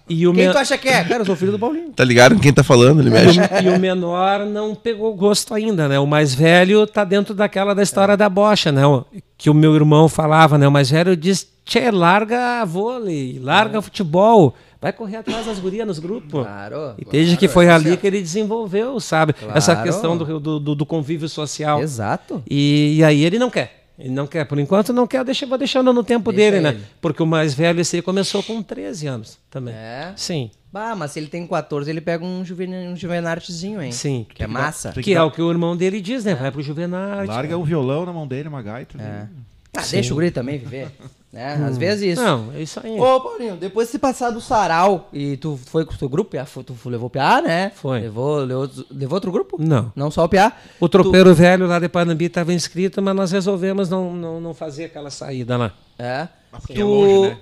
E 0.08 0.26
o, 0.26 0.32
Quem 0.32 0.44
men- 0.44 0.52
tu 0.52 0.58
acha 0.58 0.78
que 0.78 0.88
é? 0.88 1.04
Cara, 1.04 1.20
eu 1.20 1.26
sou 1.26 1.36
filho 1.36 1.52
do 1.52 1.58
Paulinho. 1.58 1.90
tá 1.92 2.02
ligado 2.04 2.34
com 2.34 2.40
quem 2.40 2.52
tá 2.52 2.64
falando? 2.64 3.00
Ele 3.00 3.10
mexe. 3.10 3.38
e 3.62 3.68
o 3.68 3.78
menor 3.78 4.40
não 4.46 4.74
pegou 4.74 5.14
gosto 5.14 5.52
ainda, 5.54 5.86
né? 5.88 5.98
O 5.98 6.06
mais 6.06 6.34
velho 6.34 6.86
tá 6.86 7.04
dentro 7.04 7.34
daquela 7.34 7.74
da 7.74 7.82
história 7.82 8.16
da 8.16 8.28
bocha, 8.28 8.72
né? 8.72 8.82
Que 9.36 9.50
o 9.50 9.54
meu 9.54 9.74
irmão 9.74 10.08
falava, 10.08 10.56
né? 10.56 10.66
O 10.66 10.72
mais 10.72 10.90
velho 10.90 11.14
diz, 11.16 11.46
tchê, 11.64 11.90
larga 11.90 12.64
vôlei, 12.64 13.38
larga 13.42 13.80
futebol, 13.82 14.54
vai 14.80 14.92
correr 14.92 15.16
atrás 15.16 15.46
das 15.46 15.58
gurias 15.58 15.86
nos 15.86 15.98
grupos. 15.98 16.42
Claro. 16.44 16.94
Entende 16.98 17.36
que 17.36 17.48
foi 17.48 17.68
ali 17.68 17.96
que 17.96 18.06
ele 18.06 18.20
desenvolveu, 18.20 18.98
sabe? 19.00 19.34
Essa 19.54 19.72
Claro. 19.74 19.88
questão 19.90 20.16
do, 20.16 20.40
do, 20.60 20.74
do- 20.74 20.86
convívio 20.86 21.28
social. 21.28 21.80
Exato. 21.80 22.42
E, 22.48 22.96
e 22.98 23.04
aí 23.04 23.24
ele 23.24 23.38
não 23.38 23.50
quer. 23.50 23.82
Ele 23.96 24.10
não 24.10 24.26
quer, 24.26 24.44
por 24.44 24.58
enquanto 24.58 24.92
não 24.92 25.06
quer, 25.06 25.24
deixa, 25.24 25.46
vou 25.46 25.56
deixando 25.56 25.92
no 25.92 26.02
tempo 26.02 26.32
Deixa 26.32 26.50
dele, 26.50 26.66
ele. 26.66 26.78
né? 26.78 26.84
Porque 27.00 27.22
o 27.22 27.26
mais 27.26 27.54
velho, 27.54 27.80
esse 27.80 27.94
aí 27.94 28.02
começou 28.02 28.42
com 28.42 28.60
13 28.60 29.06
anos 29.06 29.38
também. 29.48 29.72
É? 29.72 30.12
Sim, 30.16 30.50
Bah, 30.72 30.96
mas 30.96 31.12
se 31.12 31.20
ele 31.20 31.28
tem 31.28 31.46
14, 31.46 31.88
ele 31.88 32.00
pega 32.00 32.24
um, 32.24 32.44
juvenil, 32.44 32.90
um 32.90 32.96
juvenartezinho, 32.96 33.80
hein? 33.80 33.92
sim. 33.92 34.26
Que 34.34 34.42
é 34.42 34.46
massa. 34.48 34.90
Tem 34.90 35.00
Que 35.04 35.14
é 35.14 35.22
o 35.22 35.30
que 35.30 35.40
o 35.40 35.48
irmão 35.48 35.76
dele 35.76 36.00
diz, 36.00 36.24
né? 36.24 36.34
Vai 36.34 36.50
pro 36.50 36.60
Juvenal. 36.60 37.24
Larga 37.24 37.56
um 37.56 37.62
violão 37.62 38.04
na 38.04 38.12
mão 38.12 38.26
dele, 38.26 38.48
uma 38.48 38.60
gaita. 38.60 38.98
né? 38.98 39.28
Ah, 39.76 39.82
deixa 39.88 40.12
o 40.12 40.16
guri 40.16 40.32
também 40.32 40.58
viver. 40.58 40.88
Né? 41.34 41.54
Às 41.66 41.76
vezes 41.76 42.12
isso. 42.12 42.22
Não, 42.22 42.52
é 42.54 42.62
isso 42.62 42.80
aí. 42.80 42.96
Ô, 42.96 43.20
Paulinho, 43.20 43.56
depois 43.56 43.90
de 43.90 43.98
passar 43.98 44.30
do 44.30 44.40
sarau 44.40 45.08
e 45.12 45.36
tu 45.36 45.58
foi 45.66 45.84
com 45.84 45.92
o 45.92 45.96
teu 45.96 46.08
grupo, 46.08 46.36
tu 46.64 46.88
levou 46.88 47.08
o 47.08 47.10
Piá, 47.10 47.42
né? 47.42 47.72
Foi. 47.74 48.02
Levou, 48.02 48.38
levou, 48.38 48.70
levou 48.88 49.16
outro 49.16 49.32
grupo? 49.32 49.56
Não. 49.58 49.92
Não 49.96 50.12
só 50.12 50.22
o 50.22 50.28
Piá? 50.28 50.52
O 50.78 50.88
tropeiro 50.88 51.34
velho 51.34 51.66
lá 51.66 51.80
de 51.80 51.88
Panambi 51.88 52.26
estava 52.26 52.54
inscrito, 52.54 53.02
mas 53.02 53.16
nós 53.16 53.32
resolvemos 53.32 53.90
não, 53.90 54.14
não, 54.14 54.40
não 54.40 54.54
fazer 54.54 54.84
aquela 54.84 55.10
saída 55.10 55.56
lá. 55.56 55.72
É. 55.98 56.28
porque 56.52 56.74
Tu, 56.74 56.80
é 56.80 56.84
longe, 56.84 57.28
né? 57.30 57.38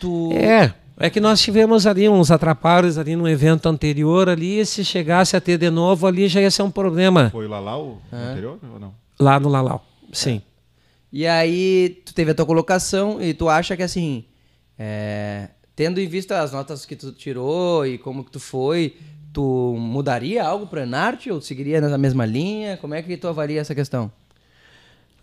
tu... 0.00 0.30
É, 0.34 0.74
é 0.96 1.10
que 1.10 1.18
nós 1.18 1.40
tivemos 1.40 1.84
ali 1.84 2.08
uns 2.08 2.30
atrapalhos 2.30 2.96
ali 2.96 3.16
no 3.16 3.28
evento 3.28 3.68
anterior 3.68 4.28
ali, 4.28 4.60
e 4.60 4.64
se 4.64 4.84
chegasse 4.84 5.36
a 5.36 5.40
ter 5.40 5.58
de 5.58 5.68
novo 5.68 6.06
ali 6.06 6.28
já 6.28 6.40
ia 6.40 6.50
ser 6.50 6.62
um 6.62 6.70
problema. 6.70 7.28
Foi 7.30 7.46
o 7.46 7.48
Lalau 7.48 7.98
anterior 8.12 8.60
ou 8.72 8.78
não? 8.78 8.94
Lá 9.18 9.40
no 9.40 9.48
Lalau. 9.48 9.84
Sim. 10.12 10.40
E 11.12 11.26
aí, 11.26 12.00
tu 12.06 12.14
teve 12.14 12.30
a 12.30 12.34
tua 12.34 12.46
colocação 12.46 13.20
e 13.20 13.34
tu 13.34 13.48
acha 13.48 13.76
que 13.76 13.82
assim, 13.82 14.24
é, 14.78 15.48
tendo 15.76 16.00
em 16.00 16.06
vista 16.08 16.40
as 16.40 16.52
notas 16.52 16.86
que 16.86 16.96
tu 16.96 17.12
tirou 17.12 17.86
e 17.86 17.98
como 17.98 18.24
que 18.24 18.30
tu 18.30 18.40
foi, 18.40 18.96
tu 19.32 19.76
mudaria 19.78 20.42
algo 20.42 20.66
pro 20.66 20.80
Enarte 20.80 21.30
ou 21.30 21.40
seguiria 21.40 21.80
na 21.80 21.98
mesma 21.98 22.24
linha? 22.24 22.78
Como 22.78 22.94
é 22.94 23.02
que 23.02 23.16
tu 23.16 23.28
avalia 23.28 23.60
essa 23.60 23.74
questão? 23.74 24.10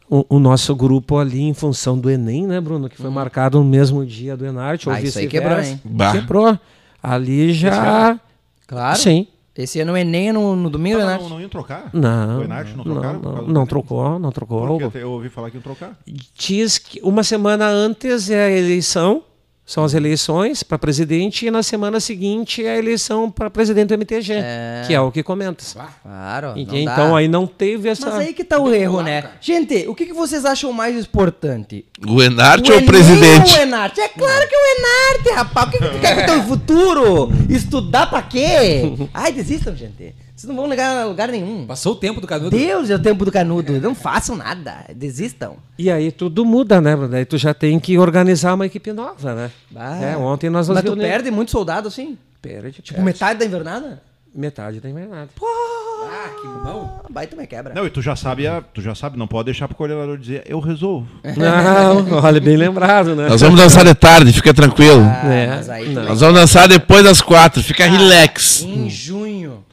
O, 0.07 0.25
o 0.37 0.39
nosso 0.39 0.75
grupo 0.75 1.17
ali, 1.17 1.41
em 1.41 1.53
função 1.53 1.97
do 1.97 2.09
Enem, 2.09 2.47
né, 2.47 2.59
Bruno? 2.59 2.89
Que 2.89 2.97
foi 2.97 3.11
marcado 3.11 3.59
no 3.59 3.65
mesmo 3.65 4.05
dia 4.05 4.35
do 4.35 4.45
Enarte, 4.45 4.89
ou 4.89 4.95
Ah, 4.95 5.01
isso 5.01 5.19
aí 5.19 5.27
vice-versa. 5.27 5.49
quebrou, 5.49 5.71
hein? 5.71 5.81
Bah. 5.85 6.11
Quebrou. 6.11 6.59
Ali 7.01 7.53
já... 7.53 8.19
Claro. 8.67 8.99
Sim. 8.99 9.27
Esse 9.61 9.79
ano 9.81 9.93
é 9.95 10.03
nem 10.05 10.31
no, 10.31 10.55
no 10.55 10.69
domingo, 10.69 11.01
Ah, 11.01 11.17
não, 11.17 11.29
não 11.29 11.41
iam 11.41 11.49
trocar? 11.49 11.89
Não, 11.93 12.39
O 12.39 12.43
Enarte 12.43 12.71
não 12.77 12.85
não, 12.85 12.93
trocaram? 12.93 13.19
não, 13.19 13.31
não 13.41 13.51
Enem? 13.55 13.65
trocou, 13.65 14.17
não 14.19 14.31
trocou. 14.31 14.79
Porque 14.79 14.97
eu 14.99 15.11
ouvi 15.11 15.27
falar 15.29 15.49
que 15.49 15.57
iam 15.57 15.61
trocar. 15.61 15.99
Diz 16.37 16.77
que 16.77 17.01
uma 17.03 17.23
semana 17.23 17.67
antes 17.67 18.29
é 18.29 18.45
a 18.45 18.49
eleição, 18.51 19.21
são 19.69 19.83
as 19.83 19.93
eleições 19.93 20.63
para 20.63 20.79
presidente, 20.79 21.45
e 21.45 21.51
na 21.51 21.61
semana 21.61 21.99
seguinte 21.99 22.65
é 22.65 22.71
a 22.71 22.77
eleição 22.79 23.29
para 23.29 23.51
presidente 23.51 23.89
do 23.89 23.93
MTG, 23.93 24.33
É. 24.33 24.83
que 24.87 24.95
é 24.95 24.99
o 24.99 25.11
que 25.11 25.21
comentas. 25.21 25.75
Claro. 26.01 26.53
E- 26.57 26.65
não 26.65 26.75
então 26.75 27.11
dá. 27.11 27.17
aí 27.17 27.27
não 27.27 27.45
teve 27.45 27.87
essa. 27.87 28.09
Mas 28.09 28.19
aí 28.19 28.33
que 28.33 28.43
tá 28.43 28.59
o 28.59 28.73
erro, 28.73 29.03
né? 29.03 29.21
cara. 29.21 29.35
Gente, 29.39 29.87
o 29.87 29.93
que, 29.93 30.07
que 30.07 30.13
vocês 30.13 30.43
acham 30.43 30.73
mais 30.73 30.95
importante? 31.05 31.85
O 32.07 32.19
Enarte 32.19 32.71
o 32.71 32.73
ou 32.75 32.81
o 32.81 32.85
presidente? 32.85 33.59
o 33.59 33.61
Enarte? 33.61 34.01
É 34.01 34.07
claro 34.07 34.47
que 34.47 34.55
é 34.55 34.57
o 34.57 34.79
Enarte, 34.79 35.29
rapaz. 35.35 35.67
O 35.67 35.71
que, 35.71 35.77
que 35.77 35.87
tu 35.87 35.99
quer 35.99 36.15
com 36.15 36.21
o 36.23 36.25
teu 36.25 36.43
futuro? 36.47 37.29
Estudar 37.47 38.09
pra 38.09 38.23
quê? 38.23 38.91
Ai, 39.13 39.31
desistam, 39.31 39.75
gente. 39.75 40.15
Vocês 40.39 40.47
não 40.47 40.55
vão 40.55 40.69
ligar 40.69 41.01
a 41.01 41.05
lugar 41.05 41.27
nenhum. 41.27 41.65
Passou 41.67 41.91
o 41.91 41.95
tempo 41.97 42.21
do 42.21 42.25
canudo. 42.27 42.49
Deus 42.55 42.89
é 42.89 42.95
o 42.95 42.99
tempo 42.99 43.25
do 43.25 43.31
canudo. 43.31 43.73
Não 43.81 43.93
façam 43.93 44.37
nada. 44.37 44.85
Desistam. 44.95 45.57
E 45.77 45.91
aí 45.91 46.13
tudo 46.13 46.45
muda, 46.45 46.79
né? 46.79 46.95
Daí 47.11 47.25
tu 47.25 47.37
já 47.37 47.53
tem 47.53 47.77
que 47.77 47.97
organizar 47.97 48.53
uma 48.53 48.65
equipe 48.65 48.93
nova, 48.93 49.35
né? 49.35 49.51
Bah. 49.69 49.97
É, 49.97 50.15
ontem 50.15 50.49
nós 50.49 50.67
nos 50.69 50.75
Mas 50.75 50.83
tu 50.85 50.91
reunimos- 50.91 51.11
perde 51.11 51.29
muito 51.31 51.51
soldado 51.51 51.89
assim? 51.89 52.17
Perde, 52.41 52.71
Tipo, 52.81 52.89
perde. 52.93 53.03
metade 53.05 53.39
da 53.39 53.45
invernada? 53.45 54.01
Metade 54.33 54.79
tem 54.79 54.93
mais 54.93 55.09
nada. 55.09 55.27
Ah, 55.41 56.29
que 56.39 56.47
bom. 56.47 57.01
Ah, 57.03 57.07
baita 57.09 57.35
me 57.35 57.45
quebra. 57.45 57.73
Não, 57.73 57.85
e 57.85 57.89
tu 57.89 58.01
já 58.01 58.15
sabe, 58.15 58.47
a- 58.47 58.61
tu 58.61 58.81
já 58.81 58.95
sabe, 58.95 59.17
não 59.17 59.27
pode 59.27 59.45
deixar 59.45 59.67
pro 59.67 59.75
coordenador 59.75 60.17
dizer, 60.17 60.43
eu 60.45 60.59
resolvo. 60.61 61.05
Não, 61.35 62.17
olha, 62.23 62.39
bem 62.39 62.55
lembrado, 62.55 63.13
né? 63.15 63.27
Nós 63.27 63.41
vamos 63.41 63.59
dançar 63.59 63.83
de 63.83 63.93
tarde, 63.93 64.31
fica 64.31 64.53
tranquilo. 64.53 65.01
Ah, 65.03 65.27
É, 65.33 65.47
mas 65.47 65.69
aí 65.69 65.89
não. 65.89 66.03
Nós 66.05 66.21
vamos 66.21 66.39
dançar 66.39 66.67
depois 66.69 67.03
das 67.03 67.21
quatro, 67.21 67.61
fica 67.61 67.85
relax. 67.85 68.61
Em 68.61 68.89
junho, 68.89 69.65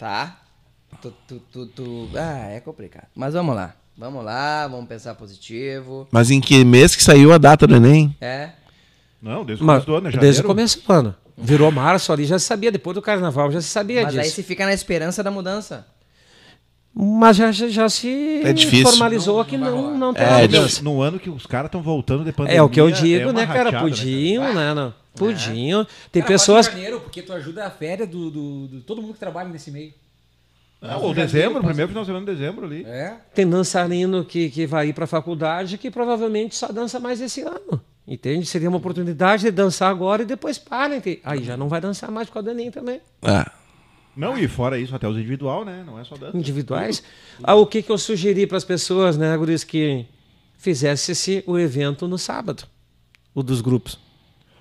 tá? 0.00 0.40
Tu, 1.00 1.12
tu, 1.28 1.40
tu, 1.52 1.66
tu- 1.66 2.08
Ah, 2.16 2.48
é 2.48 2.58
complicado. 2.60 3.06
Mas 3.14 3.34
vamos 3.34 3.54
lá. 3.54 3.74
Vamos 3.96 4.24
lá, 4.24 4.66
vamos 4.66 4.88
pensar 4.88 5.14
positivo. 5.14 6.08
Mas 6.10 6.30
em 6.30 6.40
que 6.40 6.64
mês 6.64 6.96
que 6.96 7.02
saiu 7.02 7.32
a 7.32 7.38
data 7.38 7.66
do 7.66 7.76
Enem? 7.76 8.16
É. 8.20 8.50
Não, 9.22 9.44
desde 9.44 9.62
o 9.62 9.66
Mas, 9.66 9.84
começo 9.84 9.86
do 9.86 9.94
ano, 10.08 10.16
é 10.16 10.20
desde 10.20 10.40
o 10.40 10.44
começo 10.44 10.80
do 10.84 10.92
ano. 10.92 11.14
Virou 11.36 11.70
março 11.70 12.12
ali, 12.12 12.24
já 12.24 12.38
se 12.38 12.46
sabia. 12.46 12.72
Depois 12.72 12.94
do 12.94 13.02
carnaval 13.02 13.50
já 13.52 13.60
se 13.60 13.68
sabia 13.68 14.02
Mas 14.02 14.16
aí 14.16 14.22
disso. 14.22 14.36
você 14.36 14.42
fica 14.42 14.64
na 14.64 14.72
esperança 14.72 15.22
da 15.22 15.30
mudança. 15.30 15.86
Mas 16.94 17.36
já, 17.36 17.52
já, 17.52 17.68
já 17.68 17.88
se 17.88 18.40
É 18.42 18.52
difícil. 18.52 18.86
formalizou 18.86 19.44
que 19.44 19.56
não, 19.56 19.96
não 19.96 20.12
tem 20.12 20.24
É, 20.24 20.26
nada 20.30 20.48
difícil. 20.48 20.66
disso. 20.66 20.84
No 20.84 21.00
ano 21.02 21.18
que 21.20 21.30
os 21.30 21.46
caras 21.46 21.66
estão 21.68 21.80
voltando 21.82 22.24
de 22.24 22.32
pandemia. 22.32 22.58
É 22.58 22.62
o 22.62 22.68
que 22.68 22.80
eu 22.80 22.88
é 22.88 22.92
digo, 22.92 23.30
uma 23.30 23.32
né, 23.32 23.46
cara? 23.46 23.80
Podiam, 23.80 24.52
né? 24.54 24.74
Não. 24.74 24.92
Podiam. 25.14 25.86
Tem 26.12 26.22
Cara, 26.22 26.32
pessoas. 26.34 26.66
janeiro, 26.66 27.00
porque 27.00 27.20
tu 27.22 27.32
ajuda 27.32 27.66
a 27.66 27.70
férias 27.70 28.08
do, 28.08 28.30
do, 28.30 28.66
do- 28.68 28.80
todo 28.82 29.02
mundo 29.02 29.14
que 29.14 29.20
trabalha 29.20 29.48
nesse 29.48 29.70
meio. 29.70 29.92
Não, 30.80 31.02
ou 31.02 31.12
dezembro, 31.12 31.62
primeiro 31.62 31.88
final 31.88 32.04
de 32.04 32.06
semana 32.06 32.24
de 32.26 32.32
dezembro 32.32 32.64
ali. 32.64 32.84
É. 32.84 33.16
Tem 33.34 33.46
dançarino 33.48 34.24
que, 34.24 34.48
que 34.48 34.66
vai 34.66 34.88
ir 34.88 34.92
pra 34.94 35.06
faculdade 35.06 35.76
que 35.76 35.90
provavelmente 35.90 36.54
só 36.56 36.68
dança 36.68 36.98
mais 36.98 37.20
esse 37.20 37.42
ano. 37.42 37.80
Entende? 38.08 38.46
Seria 38.46 38.68
uma 38.68 38.78
oportunidade 38.78 39.42
de 39.42 39.50
dançar 39.50 39.90
agora 39.90 40.22
e 40.22 40.24
depois 40.24 40.56
para. 40.58 40.96
entende? 40.96 41.20
Aí 41.22 41.44
já 41.44 41.54
não 41.56 41.68
vai 41.68 41.80
dançar 41.82 42.10
mais 42.10 42.30
causa 42.30 42.48
do 42.48 42.52
Enem 42.58 42.70
também. 42.70 43.00
Ah, 43.20 43.52
Não, 44.16 44.38
e 44.38 44.48
fora 44.48 44.78
isso, 44.78 44.96
até 44.96 45.06
os 45.06 45.16
individual, 45.18 45.66
né? 45.66 45.84
Não 45.86 45.98
é 45.98 46.04
só 46.04 46.16
dança. 46.16 46.34
Individuais. 46.36 47.02
Ah, 47.42 47.54
o 47.54 47.66
que, 47.66 47.82
que 47.82 47.90
eu 47.92 47.98
sugeri 47.98 48.46
para 48.46 48.56
as 48.56 48.64
pessoas, 48.64 49.18
né, 49.18 49.36
Guris, 49.36 49.62
que 49.64 50.06
fizesse 50.56 51.12
esse, 51.12 51.44
o 51.46 51.58
evento 51.58 52.08
no 52.08 52.16
sábado. 52.16 52.64
O 53.34 53.42
dos 53.42 53.60
grupos. 53.60 53.98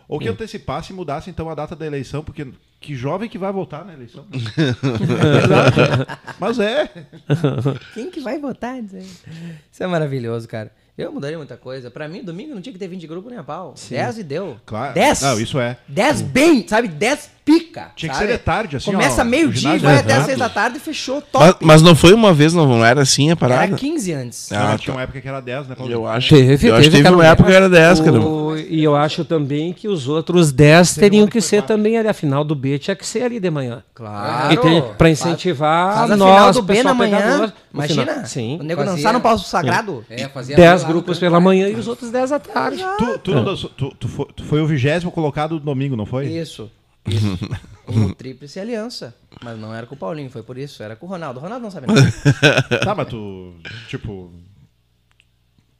Ou 0.09 0.17
que 0.17 0.27
antecipasse 0.27 0.91
e 0.91 0.95
mudasse 0.95 1.29
então 1.29 1.47
a 1.51 1.55
data 1.55 1.75
da 1.75 1.85
eleição, 1.85 2.23
porque 2.23 2.47
que 2.81 2.95
jovem 2.95 3.29
que 3.29 3.37
vai 3.37 3.53
votar 3.53 3.85
na 3.85 3.93
eleição. 3.93 4.25
Mas 6.39 6.57
é. 6.57 6.89
Quem 7.93 8.09
que 8.09 8.19
vai 8.19 8.39
votar? 8.39 8.83
Isso 8.83 9.83
é 9.83 9.85
maravilhoso, 9.85 10.47
cara. 10.47 10.71
Eu 10.99 11.11
mudaria 11.13 11.37
muita 11.37 11.55
coisa. 11.55 11.89
Pra 11.89 12.07
mim, 12.09 12.21
domingo 12.23 12.53
não 12.53 12.61
tinha 12.61 12.73
que 12.73 12.79
ter 12.79 12.87
20 12.89 13.07
grupos 13.07 13.31
nem 13.31 13.39
a 13.39 13.43
pau. 13.43 13.73
10 13.89 14.17
e 14.17 14.23
deu. 14.23 14.57
Claro. 14.65 14.93
10? 14.93 15.21
Não, 15.21 15.39
isso 15.39 15.57
é. 15.59 15.77
10 15.87 16.21
bem, 16.21 16.65
sabe? 16.67 16.87
10 16.89 17.29
pica. 17.45 17.91
Tinha 17.95 18.09
que 18.11 18.15
sabe? 18.17 18.27
ser 18.31 18.37
de 18.37 18.43
tarde, 18.43 18.75
assim, 18.77 18.91
Começa 18.91 19.23
meio-dia 19.23 19.75
e 19.75 19.79
vai 19.79 19.95
é 19.95 19.99
até 19.99 20.07
as 20.11 20.23
aberto. 20.23 20.25
6 20.27 20.37
da 20.39 20.49
tarde 20.49 20.77
e 20.77 20.79
fechou. 20.79 21.15
mas, 21.33 21.49
Top. 21.51 21.65
mas 21.65 21.81
não 21.81 21.95
foi 21.95 22.13
uma 22.13 22.31
vez, 22.33 22.53
não 22.53 22.85
era 22.85 23.01
assim 23.01 23.31
a 23.31 23.35
parada? 23.35 23.63
Era 23.63 23.75
15 23.75 24.13
antes. 24.13 24.51
Ah, 24.51 24.73
Ah, 24.73 24.77
tinha 24.77 24.93
uma 24.93 25.01
época 25.01 25.19
que 25.21 25.27
era 25.27 25.39
10, 25.41 25.67
né? 25.69 25.75
Eu 25.87 26.05
acho, 26.05 26.35
Teve, 26.35 26.67
eu 26.67 26.75
acho 26.75 26.83
que 26.83 26.89
teve, 26.91 27.03
teve 27.03 27.15
uma 27.15 27.25
época 27.25 27.49
que 27.49 27.55
era 27.55 27.69
10, 27.69 27.99
cara. 28.01 28.19
O- 28.19 28.55
e 28.57 28.83
eu 28.83 28.95
acho 28.95 29.23
também 29.25 29.71
que 29.73 29.87
os 29.87 30.07
outros 30.07 30.51
10 30.51 30.93
teriam 30.95 31.25
que 31.27 31.39
ser 31.41 31.63
também 31.63 31.97
ali. 31.97 32.07
A 32.09 32.13
final 32.13 32.43
do 32.43 32.53
B 32.53 32.77
tinha 32.77 32.95
que 32.95 33.07
ser 33.07 33.23
ali 33.23 33.39
de 33.39 33.49
manhã. 33.49 33.81
Claro. 33.95 34.53
E 34.53 34.57
tem, 34.57 34.83
pra 34.97 35.09
incentivar 35.09 35.95
Faz 35.95 36.11
a 36.11 36.17
nós, 36.17 36.29
final 36.35 36.51
do 36.53 36.61
B 36.61 36.73
pessoal 36.75 36.93
na 36.93 36.97
manhã. 36.99 37.17
pegador, 37.17 37.53
Imagina. 37.73 38.05
final. 38.13 38.25
Sim. 38.25 38.57
O 38.59 38.63
nego 38.63 38.81
Fazia- 38.81 38.95
dançar 38.95 39.13
no 39.13 39.21
palco 39.21 39.43
sagrado. 39.43 40.05
É, 40.09 40.27
fazia 40.29 40.55
10 40.55 40.81
lá 40.81 40.87
no 40.87 40.93
grupos 40.93 41.19
pela 41.19 41.39
manhã 41.39 41.67
e 41.69 41.75
os 41.75 41.87
outros 41.87 42.09
10 42.11 42.31
à 42.31 42.39
tarde. 42.39 42.83
Tu, 42.97 43.19
tu, 43.19 43.69
tu, 43.69 43.95
tu 43.95 44.07
foi, 44.07 44.25
tu 44.35 44.43
foi 44.43 44.61
o 44.61 44.65
vigésimo 44.67 45.11
colocado 45.11 45.53
no 45.55 45.59
domingo, 45.59 45.95
não 45.95 46.05
foi? 46.05 46.27
Isso. 46.27 46.71
Isso. 47.07 47.37
O 47.89 48.13
Tríplice 48.13 48.59
Aliança. 48.59 49.15
Mas 49.43 49.57
não 49.57 49.73
era 49.73 49.87
com 49.87 49.95
o 49.95 49.97
Paulinho, 49.97 50.29
foi 50.29 50.43
por 50.43 50.59
isso. 50.59 50.83
Era 50.83 50.95
com 50.95 51.07
o 51.07 51.09
Ronaldo. 51.09 51.39
O 51.39 51.41
Ronaldo 51.41 51.63
não 51.63 51.71
sabe 51.71 51.87
nada. 51.87 52.01
Tá, 52.85 52.93
mas 52.93 53.07
tu, 53.07 53.55
tipo. 53.87 54.31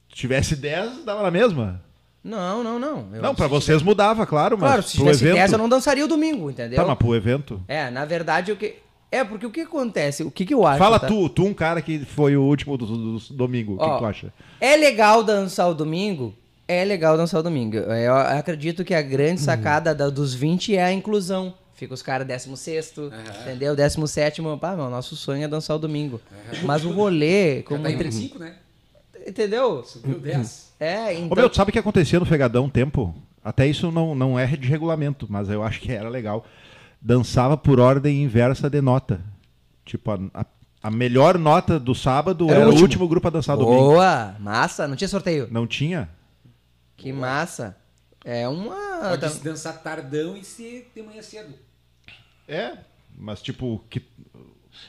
Tivesse 0.08 0.56
10, 0.56 1.04
dava 1.04 1.22
na 1.22 1.30
mesma? 1.30 1.80
Não, 2.22 2.62
não, 2.64 2.78
não. 2.78 3.08
Eu- 3.14 3.22
Não, 3.22 3.34
pra 3.34 3.46
vocês 3.46 3.80
mudava, 3.82 4.26
claro, 4.26 4.58
mas 4.58 4.68
Claro, 4.68 4.82
se 4.82 4.98
tivesse 4.98 5.22
evento. 5.24 5.36
10 5.36 5.52
eu 5.52 5.58
não 5.58 5.68
dançaria 5.68 6.04
o 6.04 6.08
domingo, 6.08 6.50
entendeu? 6.50 6.76
Tá, 6.76 6.84
mas 6.84 6.98
pro 6.98 7.14
evento. 7.14 7.62
É, 7.68 7.90
na 7.90 8.04
verdade 8.04 8.50
o 8.52 8.56
que. 8.56 8.74
É, 9.12 9.24
porque 9.24 9.44
o 9.46 9.50
que 9.50 9.62
acontece? 9.62 10.22
O 10.22 10.30
que, 10.30 10.44
que 10.46 10.54
eu 10.54 10.64
acho? 10.66 10.78
Fala 10.78 10.98
tá? 11.00 11.08
tu, 11.08 11.28
tu 11.28 11.44
um 11.44 11.52
cara 11.54 11.82
que 11.82 11.98
foi 12.04 12.36
o 12.36 12.42
último 12.42 12.76
do, 12.78 12.86
do- 12.86 13.18
do 13.18 13.34
domingo. 13.34 13.74
O 13.74 13.78
que, 13.78 13.98
tu 13.98 14.04
acha? 14.04 14.32
É 14.60 14.76
legal 14.76 15.24
dançar 15.24 15.68
o 15.68 15.74
domingo? 15.74 16.32
É 16.68 16.84
legal 16.84 17.16
dançar 17.16 17.40
o 17.40 17.42
domingo. 17.42 17.76
Eu 17.76 18.14
acredito 18.14 18.84
que 18.84 18.94
a 18.94 19.02
grande 19.02 19.40
sacada 19.40 19.92
da- 19.94 20.08
dos 20.08 20.32
20 20.34 20.76
é 20.76 20.84
a 20.84 20.92
inclusão. 20.92 21.54
Fica 21.74 21.94
os 21.94 22.02
caras 22.02 22.26
16, 22.26 22.92
entendeu? 23.42 23.74
17, 23.74 24.42
pá, 24.60 24.76
meu, 24.76 24.90
nosso 24.90 25.16
sonho 25.16 25.42
é 25.42 25.48
dançar 25.48 25.74
o 25.76 25.78
domingo. 25.80 26.20
Mas 26.62 26.84
o 26.84 26.90
rolê, 26.92 27.62
como. 27.62 27.82
Tá 27.82 27.90
em 27.90 27.94
entre- 27.94 28.10
35, 28.10 28.38
né? 28.38 28.54
Entendeu? 29.26 29.82
Subiu 29.84 30.18
10. 30.20 30.72
É, 30.78 31.06
Ô 31.06 31.10
então. 31.12 31.36
meu, 31.36 31.50
tu 31.50 31.56
sabe 31.56 31.70
o 31.70 31.72
que 31.72 31.78
acontecia 31.78 32.20
no 32.20 32.26
Fegadão 32.26 32.66
um 32.66 32.70
tempo? 32.70 33.14
Até 33.42 33.66
isso 33.66 33.90
não, 33.90 34.14
não 34.14 34.38
é 34.38 34.46
de 34.46 34.68
regulamento, 34.68 35.26
mas 35.28 35.48
eu 35.48 35.62
acho 35.62 35.80
que 35.80 35.90
era 35.90 36.08
legal. 36.08 36.44
Dançava 37.00 37.56
por 37.56 37.80
ordem 37.80 38.22
inversa 38.22 38.68
de 38.68 38.80
nota. 38.80 39.20
Tipo, 39.84 40.10
a, 40.12 40.18
a, 40.34 40.46
a 40.82 40.90
melhor 40.90 41.38
nota 41.38 41.78
do 41.80 41.94
sábado 41.94 42.44
Era 42.48 42.60
era, 42.60 42.64
o 42.66 42.68
o 42.68 42.68
último. 42.70 42.82
último 42.84 43.08
grupo 43.08 43.26
a 43.28 43.30
dançar 43.30 43.56
domingo. 43.56 43.78
Boa! 43.92 44.34
Massa, 44.38 44.86
não 44.86 44.96
tinha 44.96 45.08
sorteio. 45.08 45.48
Não 45.50 45.66
tinha? 45.66 46.08
Que 46.96 47.12
massa. 47.12 47.76
É 48.24 48.46
uma. 48.46 48.76
Pode 49.08 49.30
se 49.30 49.42
dançar 49.42 49.78
tardão 49.82 50.36
e 50.36 50.44
ser 50.44 50.90
de 50.94 51.02
manhã 51.02 51.22
cedo. 51.22 51.54
É, 52.46 52.72
mas 53.18 53.40
tipo, 53.40 53.82
que, 53.88 54.00
O 54.00 54.02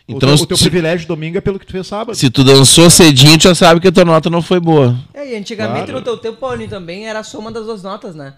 Então, 0.10 0.36
teu, 0.36 0.44
o 0.44 0.48
teu 0.48 0.58
se, 0.58 0.64
privilégio 0.64 1.08
domingo 1.08 1.38
é 1.38 1.42
pelo 1.42 1.58
que 1.58 1.66
tu 1.66 1.72
fez 1.72 1.88
sábado. 1.88 2.14
se 2.16 2.30
tu 2.30 2.44
dançou 2.44 2.90
cedinho, 2.90 3.38
tu 3.38 3.44
já 3.44 3.56
sabe 3.56 3.80
que 3.80 3.88
a 3.88 3.92
tua 3.92 4.04
nota 4.04 4.30
não 4.30 4.42
foi 4.42 4.60
boa. 4.60 4.98
É, 5.14 5.32
e 5.32 5.36
antigamente 5.38 5.86
Claro. 5.86 6.00
no 6.00 6.02
teu 6.04 6.18
tempo, 6.18 6.38
Paulinho, 6.40 6.70
também 6.70 7.08
era 7.08 7.20
a 7.20 7.24
soma 7.24 7.52
das 7.52 7.66
duas 7.66 7.82
notas, 7.84 8.14
né? 8.16 8.34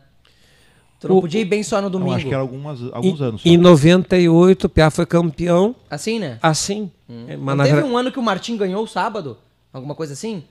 Tu 1.04 1.10
não 1.10 1.18
O- 1.18 1.22
podia 1.22 1.42
ir 1.42 1.46
bem 1.46 1.62
só 1.64 1.78
no 1.78 1.84
Não, 1.84 1.90
domingo. 1.92 2.14
acho 2.16 2.26
que 2.26 2.34
era 2.34 2.42
algumas, 2.42 2.80
alguns 2.94 3.20
Em- 3.20 3.24
anos. 3.24 3.42
só. 3.42 3.50
Em 3.50 3.58
98, 3.58 4.64
o 4.68 4.70
Piá 4.70 4.90
foi 4.90 5.06
campeão 5.06 5.76
Assim, 5.90 6.18
né? 6.18 6.40
assim. 6.42 6.90
É, 7.28 7.36
Não 7.36 7.44
Mas 7.44 7.58
teve 7.58 7.70
verdade, 7.74 7.94
um 7.94 7.98
ano 7.98 8.12
que 8.12 8.20
o 8.20 8.24
Martim 8.24 8.56
ganhou 8.56 8.82
o 8.84 8.88
sábado? 8.88 9.38
Alguma 9.74 9.96
coisa 9.96 10.14
assim? 10.14 10.44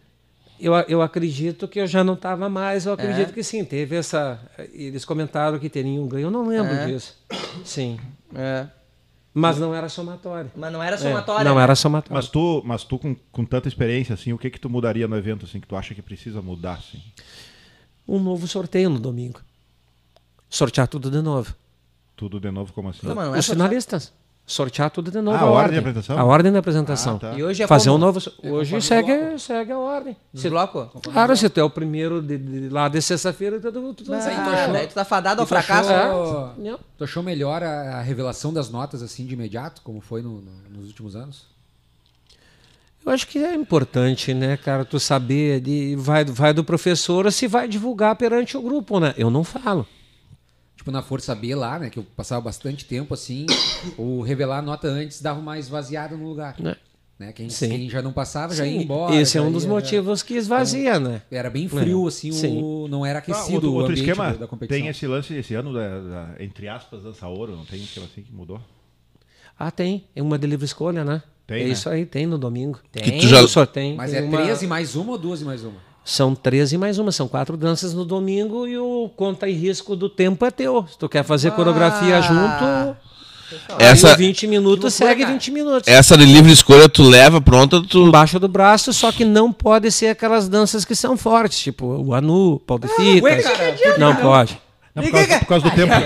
eu, 0.60 0.74
eu 0.86 1.00
acredito 1.02 1.66
que 1.66 1.80
eu 1.80 1.86
já 1.88 2.04
não 2.04 2.14
estava 2.14 2.48
mais, 2.48 2.86
eu 2.86 2.92
acredito 2.92 3.30
É? 3.30 3.32
que 3.32 3.42
sim. 3.42 3.64
Teve 3.64 3.96
essa. 3.96 4.38
Eles 4.72 5.04
comentaram 5.04 5.58
que 5.58 5.68
teriam 5.68 6.04
um 6.04 6.06
ganho, 6.06 6.26
eu 6.26 6.30
não 6.30 6.46
lembro 6.46 6.70
É. 6.72 6.86
disso. 6.86 7.16
Sim. 7.64 7.98
É. 8.34 8.66
Mas 9.34 9.58
não 9.58 9.74
era 9.74 9.88
somatório. 9.88 10.50
Mas 10.54 10.70
não 10.70 10.82
era 10.82 10.96
É, 10.96 10.98
somatória. 10.98 11.44
não 11.48 11.56
né? 11.56 11.62
era 11.62 11.74
somatório. 11.74 12.14
Mas 12.14 12.28
tu, 12.28 12.62
mas 12.66 12.84
tu 12.84 12.98
com, 12.98 13.16
com 13.32 13.44
tanta 13.46 13.66
experiência, 13.66 14.12
assim, 14.12 14.32
o 14.34 14.38
que 14.38 14.50
que 14.50 14.60
tu 14.60 14.68
mudaria 14.68 15.08
no 15.08 15.16
evento, 15.16 15.46
assim, 15.46 15.58
que 15.58 15.66
tu 15.66 15.74
acha 15.74 15.94
que 15.94 16.02
precisa 16.02 16.42
mudar, 16.42 16.74
assim? 16.74 17.00
Um 18.06 18.18
novo 18.18 18.46
sorteio 18.46 18.90
no 18.90 18.98
domingo. 19.00 19.40
Sortear 20.52 20.86
tudo 20.86 21.10
de 21.10 21.22
novo. 21.22 21.54
Tudo 22.14 22.38
de 22.38 22.50
novo, 22.50 22.74
como 22.74 22.90
assim? 22.90 23.06
Não, 23.06 23.14
mas 23.14 23.26
não 23.26 23.34
é 23.34 23.38
Os 23.38 23.46
finalistas. 23.46 24.12
Sortear 24.44 24.90
tudo 24.90 25.10
de 25.10 25.20
novo. 25.22 25.38
Ah, 25.38 25.40
a 25.40 25.50
ordem 25.50 25.72
de 25.72 25.78
apresentação? 25.78 26.18
A 26.18 26.24
ordem 26.24 26.52
da 26.52 26.58
apresentação. 26.58 27.16
Ah, 27.16 27.18
tá. 27.20 27.32
E 27.38 27.42
hoje 27.42 27.62
é 27.62 27.66
Fazer 27.66 27.88
como? 27.88 27.96
um 27.96 28.06
novo. 28.06 28.18
Hoje 28.18 28.34
conforme 28.42 28.82
segue, 28.82 29.16
bloco. 29.18 29.38
segue 29.38 29.72
a 29.72 29.78
ordem. 29.78 30.16
Se, 30.34 30.42
Desbloco? 30.42 31.00
claro, 31.10 31.34
se 31.36 31.48
tu 31.48 31.58
é 31.60 31.64
o 31.64 31.70
primeiro 31.70 32.20
de, 32.20 32.36
de- 32.36 32.68
lá 32.68 32.86
de 32.88 33.00
sexta-feira, 33.00 33.58
tudo, 33.60 33.94
tudo 33.94 34.12
Ah, 34.12 34.20
certo. 34.20 34.72
daí 34.72 34.86
tu 34.88 34.94
tá 34.94 35.04
fadado 35.06 35.40
ao 35.40 35.46
tu 35.46 35.54
achou- 35.54 35.64
fracasso. 35.84 36.60
Não. 36.60 36.78
Tu 36.98 37.04
achou 37.04 37.22
melhor 37.22 37.62
a, 37.62 37.98
a 37.98 38.02
revelação 38.02 38.52
das 38.52 38.68
notas 38.68 39.00
assim 39.02 39.24
de 39.24 39.32
imediato, 39.32 39.80
como 39.82 40.00
foi 40.02 40.20
no- 40.20 40.42
no- 40.42 40.68
nos 40.76 40.88
últimos 40.88 41.16
anos? 41.16 41.46
Eu 43.06 43.10
acho 43.12 43.26
que 43.28 43.38
é 43.38 43.54
importante, 43.54 44.34
né, 44.34 44.56
cara, 44.56 44.84
tu 44.84 45.00
saber 45.00 45.60
de, 45.60 45.96
vai, 45.96 46.24
vai 46.24 46.52
do 46.52 46.62
professor 46.62 47.30
se 47.32 47.48
vai 47.48 47.66
divulgar 47.66 48.14
perante 48.16 48.56
o 48.56 48.62
grupo, 48.62 49.00
né? 49.00 49.14
Eu 49.16 49.30
não 49.30 49.42
falo. 49.44 49.86
Tipo, 50.82 50.90
na 50.90 51.00
Força 51.00 51.32
B 51.32 51.54
lá, 51.54 51.78
né? 51.78 51.90
Que 51.90 52.00
eu 52.00 52.02
passava 52.16 52.40
bastante 52.40 52.84
tempo 52.84 53.14
assim, 53.14 53.46
o 53.96 54.20
revelar 54.20 54.58
a 54.58 54.62
nota 54.62 54.88
antes 54.88 55.22
dava 55.22 55.38
uma 55.38 55.56
esvaziada 55.56 56.16
no 56.16 56.28
lugar. 56.28 56.56
Né? 56.58 56.74
Né? 57.16 57.32
Quem, 57.32 57.46
quem 57.46 57.88
já 57.88 58.02
não 58.02 58.12
passava 58.12 58.52
já 58.52 58.66
ia 58.66 58.78
Sim, 58.80 58.84
embora. 58.84 59.14
Esse 59.14 59.38
é 59.38 59.40
um 59.42 59.52
dos 59.52 59.62
ia- 59.62 59.68
motivos 59.70 60.24
que 60.24 60.34
esvazia, 60.34 60.98
né? 60.98 61.22
Era 61.30 61.48
bem 61.48 61.68
frio, 61.68 62.08
assim, 62.08 62.30
o, 62.30 62.32
Sim. 62.32 62.88
não 62.90 63.06
era 63.06 63.20
Ah, 63.20 63.22
aquecido 63.22 63.54
outro 63.54 63.70
o 63.70 63.74
outro 63.74 63.92
ambiente 63.92 64.08
esquema, 64.10 64.32
da, 64.32 64.38
da 64.38 64.46
competição. 64.48 64.80
tem 64.80 64.88
esse 64.90 65.06
lance 65.06 65.32
esse 65.34 65.54
ano, 65.54 65.72
da, 65.72 66.00
da- 66.00 66.34
entre 66.40 66.66
aspas, 66.68 67.00
dança 67.04 67.28
ouro, 67.28 67.54
não 67.54 67.64
tem 67.64 67.78
um 67.80 67.84
esquema 67.84 68.06
assim 68.06 68.22
que 68.22 68.32
mudou? 68.32 68.60
Ah, 69.56 69.70
tem. 69.70 70.04
É 70.16 70.20
uma 70.22 70.36
de 70.36 70.48
livre 70.48 70.64
escolha, 70.64 71.04
né? 71.04 71.22
Tem, 71.46 71.60
é 71.62 71.64
né? 71.66 71.70
isso 71.70 71.88
aí, 71.88 72.04
tem 72.04 72.26
no 72.26 72.36
domingo. 72.38 72.80
Tem. 72.90 73.04
Que 73.04 73.18
tu 73.20 73.28
já- 73.28 73.46
Só 73.46 73.64
tem. 73.64 73.94
Mas 73.94 74.10
tem 74.10 74.18
é 74.18 74.22
uma- 74.24 74.38
13 74.42 74.66
mais 74.66 74.96
uma 74.96 75.12
ou 75.12 75.18
12 75.18 75.44
mais 75.44 75.62
uma? 75.62 75.76
São 76.04 76.34
13 76.34 76.76
mais 76.78 76.98
uma, 76.98 77.12
são 77.12 77.28
quatro 77.28 77.56
danças 77.56 77.94
no 77.94 78.04
domingo 78.04 78.66
e 78.66 78.76
o 78.76 79.08
conta 79.16 79.48
e 79.48 79.52
risco 79.52 79.94
do 79.94 80.08
tempo 80.08 80.44
é 80.44 80.50
teu. 80.50 80.84
Se 80.90 80.98
tu 80.98 81.08
quer 81.08 81.22
fazer 81.24 81.52
coreografia 81.52 82.18
Ah. 82.18 82.20
junto, 82.20 82.96
Essa, 83.78 84.08
aí 84.10 84.16
20 84.16 84.46
minutos 84.46 84.94
segue 84.94 85.20
cara. 85.22 85.32
20 85.34 85.50
minutos. 85.52 85.86
essa 85.86 86.16
de 86.16 86.24
livre 86.24 86.50
escolha 86.50 86.88
tu 86.88 87.02
leva 87.04 87.40
pronta, 87.40 87.80
tu. 87.82 88.06
Embaixo 88.08 88.40
do 88.40 88.48
braço, 88.48 88.92
só 88.92 89.12
que 89.12 89.24
não 89.24 89.52
pode 89.52 89.92
ser 89.92 90.08
aquelas 90.08 90.48
danças 90.48 90.84
que 90.84 90.94
são 90.94 91.16
fortes, 91.16 91.58
tipo 91.60 91.86
o 91.86 92.14
anu, 92.14 92.58
pau 92.66 92.78
de 92.78 92.88
fita. 92.88 93.20
por 93.20 93.76
que 93.76 93.98
não 93.98 94.12
não? 94.14 94.16
pode. 94.16 94.58
Não, 94.94 95.02
por, 95.04 95.10
causa, 95.12 95.38
por 95.38 95.46
causa 95.46 95.70
do 95.70 95.74
tempo. 95.74 95.92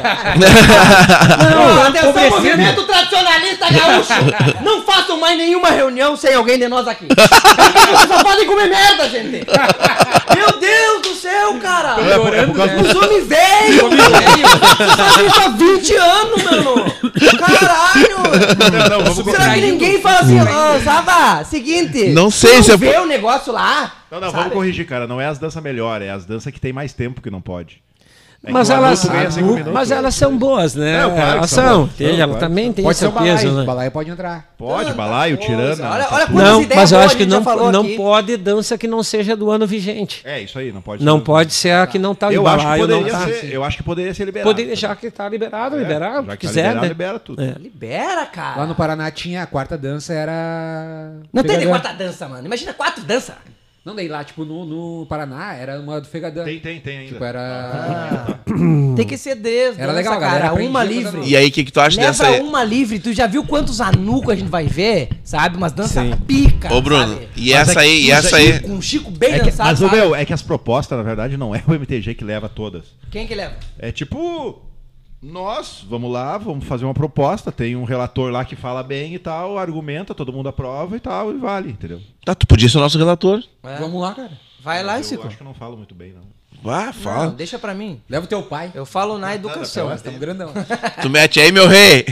Não, 1.51 1.83
atenção, 1.83 2.31
movimento 2.31 2.85
tradicionalista 2.85 3.67
gaúcho! 3.69 4.13
Não 4.63 4.83
façam 4.85 5.19
mais 5.19 5.37
nenhuma 5.37 5.71
reunião 5.71 6.17
sem 6.17 6.33
alguém 6.35 6.57
de 6.57 6.69
nós 6.69 6.87
aqui. 6.87 7.09
Vocês 7.09 8.09
só 8.09 8.23
podem 8.23 8.47
comer 8.47 8.69
merda, 8.69 9.09
gente! 9.09 9.45
Meu 10.37 10.61
Deus 10.61 11.03
do 11.03 11.15
céu, 11.17 11.59
cara! 11.59 11.97
É, 12.01 12.17
por- 12.17 12.33
é 12.35 12.47
por 12.47 12.57
causa 12.57 12.77
do- 12.77 12.83
Os 12.89 12.95
homens 12.95 13.27
velhos! 13.27 13.81
Fazem 14.97 15.27
isso 15.27 15.41
há 15.41 15.49
20 15.49 15.95
anos, 15.97 16.45
mano! 16.45 16.93
Caralho! 17.41 18.17
Não, 18.89 18.99
não, 18.99 19.15
vamos 19.15 19.35
Será 19.35 19.55
que 19.55 19.61
ninguém 19.63 20.01
fala 20.01 20.21
assim, 20.21 20.41
ô, 20.41 20.81
Sava, 20.85 21.43
seguinte... 21.45 22.11
Não 22.11 22.31
sei 22.31 22.63
se 22.63 22.71
é 22.71 22.77
vê 22.77 22.97
o 22.99 23.07
negócio 23.07 23.53
lá? 23.53 23.93
Não, 24.13 24.21
não, 24.21 24.29
sabe? 24.31 24.39
vamos 24.45 24.53
corrigir, 24.55 24.87
cara. 24.87 25.09
Não 25.09 25.21
é 25.21 25.27
as 25.27 25.39
danças 25.39 25.61
melhores, 25.61 26.07
é 26.07 26.13
as 26.13 26.25
danças 26.25 26.53
que 26.53 26.61
tem 26.61 26.73
mais 26.73 26.93
tempo 26.93 27.21
que 27.21 27.31
não 27.31 27.41
pode. 27.41 27.85
É 28.49 28.53
Mas 28.53 28.69
que 28.69 28.75
o 28.75 28.77
elas, 28.77 29.37
minutos. 29.37 29.73
mas 29.73 29.91
elas 29.91 30.15
são 30.15 30.39
boas, 30.39 30.77
né? 30.77 31.03
Não, 31.03 31.11
claro 31.11 31.31
que 31.33 31.37
elas 31.39 31.51
são 31.51 31.65
são. 31.65 31.91
São, 31.99 32.07
ela 32.07 32.27
claro. 32.29 32.39
também 32.39 32.73
tem 32.73 32.85
Pode 32.85 32.97
ser 32.97 33.01
seu 33.01 33.09
o 33.11 33.13
balaio, 33.13 33.33
peso, 33.39 33.49
o 33.49 33.57
né? 33.59 33.65
balaio 33.65 33.91
pode 33.91 34.11
entrar. 34.11 34.55
Pode, 34.57 34.93
balaio, 34.93 35.37
tirando. 35.37 35.81
Olha, 35.81 36.07
olha 36.13 36.27
quantas 36.29 36.31
Não, 36.33 36.63
ideias 36.63 36.81
mas 36.81 36.93
eu 36.93 36.99
acho 37.01 37.17
que 37.17 37.27
não, 37.27 37.43
falou 37.43 37.73
não 37.73 37.81
aqui. 37.81 37.97
pode 37.97 38.37
dança 38.37 38.79
que 38.79 38.87
não 38.87 39.03
seja 39.03 39.35
do 39.37 39.51
ano 39.51 39.67
vigente. 39.67 40.23
É, 40.25 40.41
isso 40.41 40.57
aí, 40.61 40.71
não 40.71 40.81
pode 40.81 41.05
Não 41.05 41.19
ser- 41.19 41.25
pode 41.25 41.55
ser 41.55 41.71
a 41.73 41.87
que 41.89 41.99
não 41.99 42.15
tá 42.15 42.33
Eu 42.33 42.47
acho 42.47 42.59
que 42.59 42.63
balaio, 42.63 42.87
não 42.87 42.97
poderia 42.99 43.19
tá. 43.19 43.27
ser, 43.27 43.53
eu 43.53 43.65
acho 43.65 43.77
que 43.79 43.83
poderia 43.83 44.15
ser 44.15 44.25
liberado. 44.27 44.49
Poderia, 44.51 44.77
já 44.77 44.95
que 44.95 45.11
tá 45.11 45.29
liberado, 45.29 45.75
É, 45.75 45.79
liberado, 45.81 46.27
já 46.27 46.33
se 46.33 46.39
que 46.39 46.47
tá 46.47 46.49
quiser, 46.53 46.61
liberado, 46.63 46.81
né? 46.83 46.89
libera 46.89 47.19
tudo. 47.19 47.43
É. 47.43 47.55
Libera, 47.59 48.27
cara. 48.27 48.61
Lá 48.61 48.67
no 48.67 48.77
Paraná 48.77 49.11
tinha 49.11 49.43
a 49.43 49.47
quarta 49.47 49.77
dança, 49.77 50.13
era. 50.15 51.11
Não 51.33 51.43
tem 51.43 51.67
quarta 51.67 51.93
dança, 51.93 52.29
mano. 52.29 52.47
Imagina 52.47 52.73
quatro 52.73 53.03
danças. 53.03 53.35
Não, 53.87 53.95
daí 53.95 54.09
lá, 54.09 54.25
tipo, 54.25 54.45
no, 54.45 54.65
no 54.67 55.07
Paraná 55.07 55.55
era 55.55 55.81
uma 55.81 56.01
do 56.01 56.09
Fegadã. 56.09 56.43
Tem, 56.45 56.59
tem, 56.59 56.81
tem 56.81 56.99
ainda. 56.99 57.13
Tipo, 57.13 57.23
era. 57.25 58.41
Tem 58.97 59.07
que 59.07 59.17
ser 59.17 59.37
desde. 59.37 59.81
Era 59.81 59.93
legal, 59.93 60.19
galera 60.19 60.39
cara. 60.41 60.47
aprendia 60.51 60.71
Uma 60.71 60.83
livre. 60.83 61.21
E 61.25 61.37
aí, 61.37 61.47
o 61.47 61.53
que, 61.53 61.63
que 61.65 61.71
tu 61.71 61.81
acha 61.81 61.97
Leva 62.01 62.11
dessa 62.11 62.27
aí? 62.27 62.41
uma 62.41 62.65
livre. 62.65 62.99
Tu 62.99 63.13
já 63.13 63.29
viu 63.29 63.45
quantos 63.45 63.81
anucos 63.81 64.31
a 64.33 64.35
gente 64.35 64.49
vai 64.49 64.67
ver? 64.67 65.11
Sabe? 65.23 65.57
Umas 65.57 65.71
danças 65.73 66.05
Sim. 66.05 66.17
pica. 66.27 66.75
Ô, 66.75 66.81
Bruno, 66.83 67.15
sabe? 67.15 67.29
e 67.37 67.53
essa 67.53 67.79
aí, 67.79 68.07
e 68.07 68.11
essa 68.11 68.37
aí? 68.39 68.55
Chico- 68.55 68.71
Um 68.73 68.83
Chico 68.83 69.11
bem 69.13 69.35
É 69.35 69.39
que, 69.39 69.45
dançado. 69.51 69.69
mas, 69.71 69.79
sabe? 69.79 69.97
meu, 69.97 70.15
é 70.17 70.25
que 70.25 70.33
as 70.33 70.43
propostas, 70.43 70.99
na 70.99 71.05
verdade, 71.05 71.37
não 71.37 71.55
é 71.55 71.63
o 71.69 71.73
MTG 71.73 72.15
que 72.15 72.25
leva 72.25 72.49
todas. 72.49 72.87
Quem 73.13 73.25
que 73.25 73.37
leva? 73.37 73.55
É 73.79 73.93
tipo, 73.93 74.61
nós, 75.23 75.85
vamos 75.89 76.13
lá, 76.13 76.37
vamos 76.39 76.65
fazer 76.65 76.85
uma 76.85 76.95
proposta, 76.95 77.51
tem 77.51 77.75
um 77.75 77.85
relator 77.85 78.31
lá 78.31 78.45
que 78.45 78.55
fala 78.55 78.83
bem 78.83 79.15
e 79.15 79.19
tal, 79.19 79.59
argumenta, 79.59 80.15
todo 80.15 80.33
mundo 80.33 80.49
aprova 80.49 80.97
e 80.97 81.01
tal, 81.01 81.33
e 81.33 81.39
vale, 81.39 81.71
entendeu? 81.71 82.01
Tá, 82.25 82.35
tu 82.35 82.47
podia 82.47 82.69
ser 82.69 82.79
o 82.79 82.81
nosso 82.81 82.99
relator. 82.99 83.43
É. 83.63 83.77
Vamos 83.79 84.01
lá, 84.01 84.15
cara. 84.15 84.33
Vai 84.61 84.83
lá, 84.83 84.99
eu 84.99 85.05
Chico. 85.05 85.27
acho 85.27 85.37
que 85.37 85.43
eu 85.43 85.47
não 85.47 85.55
falo 85.55 85.77
muito 85.77 85.95
bem, 85.95 86.13
não. 86.13 86.37
Vá, 86.63 86.87
Não, 86.87 86.93
fala. 86.95 87.31
deixa 87.31 87.59
pra 87.59 87.75
mim. 87.75 88.01
Leva 88.09 88.25
o 88.25 88.29
teu 88.29 88.43
pai. 88.43 88.73
Eu 88.75 88.85
falo 88.87 89.19
na 89.19 89.35
educação. 89.35 89.89
Nós 89.89 89.99
estamos 90.01 90.19
grandão. 90.19 90.51
Tu 91.03 91.09
mete 91.11 91.39
aí, 91.39 91.53
meu 91.53 91.69
rei. 91.69 92.05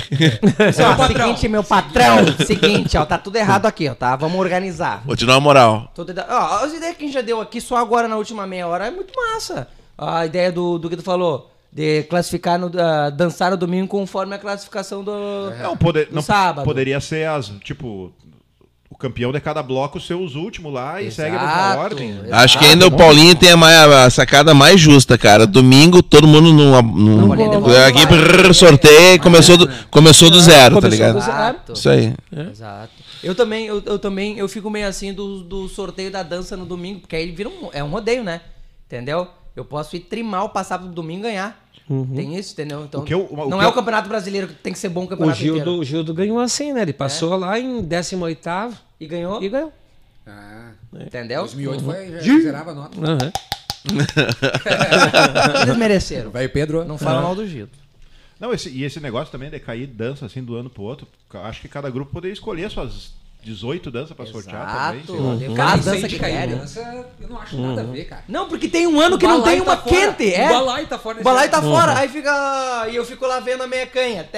Ó, 0.98 1.06
seguinte, 1.08 1.48
meu 1.48 1.64
patrão. 1.64 2.18
seguinte, 2.46 2.96
ó, 2.96 3.04
tá 3.04 3.18
tudo 3.18 3.36
errado 3.36 3.66
aqui, 3.66 3.88
ó, 3.88 3.94
tá? 3.94 4.14
Vamos 4.14 4.38
organizar. 4.38 5.02
Vou 5.04 5.16
te 5.16 5.26
dar 5.26 5.34
uma 5.34 5.40
moral. 5.40 5.90
Tudo 5.94 6.14
Ó, 6.28 6.56
as 6.64 6.72
ideias 6.74 6.96
que 6.96 7.02
a 7.04 7.06
gente 7.06 7.14
já 7.14 7.22
deu 7.22 7.40
aqui 7.40 7.60
só 7.60 7.76
agora 7.76 8.06
na 8.06 8.16
última 8.16 8.46
meia 8.46 8.68
hora 8.68 8.86
é 8.86 8.90
muito 8.90 9.12
massa. 9.16 9.66
A 9.96 10.26
ideia 10.26 10.52
do, 10.52 10.78
do 10.78 10.88
que 10.90 10.96
tu 10.96 11.02
falou, 11.02 11.50
de 11.74 12.04
classificar, 12.04 12.56
no, 12.56 12.70
ah, 12.78 13.10
dançar 13.10 13.50
no 13.50 13.56
domingo 13.56 13.88
conforme 13.88 14.36
a 14.36 14.38
classificação 14.38 15.02
do. 15.02 15.50
Não, 15.60 15.76
pode, 15.76 16.06
No 16.08 16.16
não 16.16 16.22
sábado. 16.22 16.64
poderia 16.64 17.00
ser 17.00 17.26
as, 17.28 17.48
tipo, 17.64 18.12
o 18.88 18.96
campeão 18.96 19.32
de 19.32 19.40
cada 19.40 19.60
bloco 19.60 19.98
ser 19.98 20.14
os 20.14 20.36
últimos 20.36 20.72
lá 20.72 21.02
e 21.02 21.10
segue 21.10 21.34
a 21.34 21.40
mesma 21.40 21.52
Exato, 21.52 21.80
ordem. 21.80 22.10
exato. 22.10 22.32
Acho 22.34 22.58
que 22.60 22.64
ainda 22.64 22.86
o 22.86 22.92
Paulinho 22.92 23.34
tem 23.34 23.50
a, 23.50 23.56
mais, 23.56 23.76
a 23.76 24.08
sacada 24.08 24.54
mais 24.54 24.80
justa, 24.80 25.18
cara. 25.18 25.48
Domingo, 25.48 26.00
todo 26.00 26.28
mundo 26.28 26.52
no. 26.52 26.80
no 26.80 27.26
Paulinho 27.26 27.50
demorou 27.50 27.76
aqui, 27.76 28.06
demais. 28.06 28.22
prrr, 28.22 28.54
sorteio, 28.54 29.20
começou 29.20 29.56
do, 29.56 29.68
começou 29.90 30.30
do 30.30 30.40
zero, 30.40 30.80
tá 30.80 30.86
ligado? 30.86 31.14
do 31.14 31.20
zero. 31.20 31.32
Exato. 31.36 31.72
Isso 31.72 31.90
aí. 31.90 32.14
Exato. 32.52 32.92
Eu 33.20 33.34
também, 33.34 33.66
eu, 33.66 33.82
eu 33.84 33.98
também, 33.98 34.38
eu 34.38 34.48
fico 34.48 34.70
meio 34.70 34.86
assim 34.86 35.12
do, 35.12 35.42
do 35.42 35.68
sorteio 35.68 36.12
da 36.12 36.22
dança 36.22 36.56
no 36.56 36.64
domingo, 36.64 37.00
porque 37.00 37.16
aí 37.16 37.32
vira 37.32 37.48
um, 37.48 37.68
é 37.72 37.82
um 37.82 37.88
rodeio, 37.88 38.22
né? 38.22 38.42
Entendeu? 38.86 39.26
Eu 39.56 39.64
posso 39.64 39.94
ir 39.96 40.00
trimar, 40.00 40.48
passar 40.48 40.78
pro 40.78 40.88
domingo 40.88 41.20
e 41.20 41.30
ganhar. 41.30 41.62
Tem 42.14 42.36
isso, 42.36 42.52
entendeu? 42.54 42.84
Então, 42.84 43.02
O 43.02 43.04
que 43.04 43.12
eu- 43.12 43.28
o 43.30 43.36
não 43.48 43.58
que 43.58 43.64
é 43.64 43.66
eu- 43.66 43.70
o 43.70 43.74
campeonato 43.74 44.08
brasileiro 44.08 44.48
que 44.48 44.54
tem 44.54 44.72
que 44.72 44.78
ser 44.78 44.88
bom 44.88 45.02
o 45.02 45.04
O 45.04 45.08
campeonato 45.08 45.38
Gildo, 45.38 45.60
inteiro. 45.60 45.78
o 45.78 45.84
Gildo 45.84 46.14
ganhou 46.14 46.38
assim, 46.40 46.72
né? 46.72 46.82
Ele 46.82 46.92
passou 46.94 47.36
lá 47.36 47.58
em 47.60 47.82
18º 47.82 48.74
E 48.98 49.06
ganhou, 49.06 49.42
e 49.42 49.48
ganhou. 49.48 49.72
Ah, 50.26 50.70
entendeu? 50.92 51.42
2008 51.42 51.84
foi, 51.84 52.20
já 52.22 52.40
zerava 52.40 52.70
a 52.70 52.74
nota. 52.74 52.98
Aham. 53.00 53.32
Eles 55.62 55.76
mereceram. 55.76 56.30
Vai 56.30 56.48
Pedro. 56.48 56.84
Não 56.84 56.96
fala 56.98 57.20
mal 57.20 57.34
do 57.34 57.46
Gildo. 57.46 57.72
Não, 58.40 58.52
esse, 58.52 58.68
e 58.70 58.82
esse 58.84 58.98
negócio 59.00 59.30
também 59.30 59.50
de 59.50 59.58
cair 59.60 59.86
dança 59.86 60.26
assim 60.26 60.42
do 60.42 60.56
ano 60.56 60.68
pro 60.70 60.82
outro, 60.82 61.06
acho 61.34 61.60
que 61.60 61.68
cada 61.68 61.88
grupo 61.90 62.12
poderia 62.12 62.32
escolher 62.32 62.70
suas 62.70 63.12
18 63.44 63.90
danças 63.90 64.16
pra 64.16 64.26
sortear 64.26 64.66
também. 64.66 65.00
Exato. 65.02 65.54
Cara, 65.54 65.76
dança 65.76 66.08
de 66.08 66.14
que 66.14 66.18
cair 66.18 66.32
querem. 66.32 66.56
dança, 66.56 67.06
eu 67.20 67.28
não 67.28 67.38
acho 67.38 67.56
nada 67.60 67.82
a 67.82 67.84
ver, 67.84 68.04
cara. 68.04 68.24
Não, 68.26 68.48
porque 68.48 68.68
tem 68.68 68.86
um 68.86 68.98
ano 68.98 69.18
que 69.18 69.26
O 69.26 69.28
não 69.28 69.42
tem 69.42 69.58
tá 69.58 69.62
uma 69.64 69.76
fora. 69.76 69.94
quente, 70.14 70.24
O 70.24 70.34
é. 70.40 70.48
balaio 70.48 70.86
tá 70.86 70.98
fora 70.98 71.20
O 71.20 71.22
balaio 71.22 71.50
tá 71.50 71.62
fora, 71.62 71.98
aí 71.98 72.08
fica. 72.08 72.86
E 72.90 72.96
eu 72.96 73.04
fico 73.04 73.26
lá 73.26 73.40
vendo 73.40 73.62
a 73.62 73.66
meia 73.66 73.86
canha. 73.86 74.28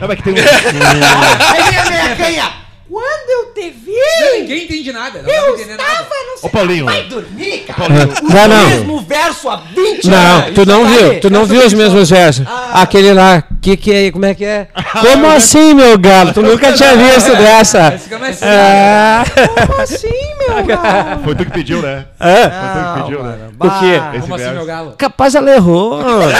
Não, 0.00 0.08
mas 0.08 0.16
que 0.18 0.22
tem 0.22 0.32
um, 0.32 0.36
Aí 0.36 1.62
vem 1.70 1.78
a 1.78 1.90
meia 1.90 2.16
canha. 2.16 2.69
Quando 2.90 3.30
eu 3.30 3.54
te 3.54 3.70
vi, 3.70 3.92
Ninguém 4.40 4.64
entende 4.64 4.92
nada. 4.92 5.22
Não 5.22 5.30
eu 5.32 5.54
estava 5.54 5.76
nada. 5.76 6.06
no 6.42 6.46
Ô, 6.46 6.50
Paulinho. 6.50 6.84
Vai 6.86 7.02
dormir, 7.04 7.58
cara. 7.66 7.88
Não, 7.88 8.48
não. 8.48 8.68
mesmo 8.68 9.00
verso 9.02 9.48
há 9.48 9.56
20 9.74 10.08
Não, 10.08 10.16
anos. 10.38 10.54
tu 10.54 10.66
não 10.66 10.86
viu, 10.86 11.20
tu 11.20 11.30
não 11.30 11.44
viu 11.44 11.64
os 11.64 11.72
mesmos 11.72 12.10
versos. 12.10 12.44
Aquele 12.72 13.12
lá, 13.12 13.44
que 13.62 13.76
que 13.76 13.92
é, 13.92 14.10
como 14.10 14.24
é 14.24 14.34
que 14.34 14.44
é? 14.44 14.66
Como 15.00 15.26
assim, 15.30 15.72
meu 15.74 15.96
galo? 15.98 16.32
Tu 16.32 16.42
nunca 16.42 16.72
tinha 16.72 16.96
visto 16.96 17.30
dessa. 17.36 17.94
Ah, 18.42 19.22
Como 19.68 19.80
assim, 19.82 20.08
meu 20.48 20.64
galo? 20.64 21.22
Foi 21.22 21.34
tu 21.36 21.44
que 21.44 21.50
pediu, 21.52 21.82
né? 21.82 22.06
ah, 22.18 22.32
Foi 22.72 22.82
tu 22.82 22.94
que 22.94 23.02
pediu, 23.02 23.22
né? 23.22 23.38
O 23.60 23.70
quê? 23.80 24.00
Esse 24.16 24.20
Como 24.22 24.34
assim, 24.34 24.50
meu 24.50 24.66
galo? 24.66 24.94
Capaz 24.98 25.34
ela 25.36 25.50
errou. 25.54 26.00
Ela 26.00 26.32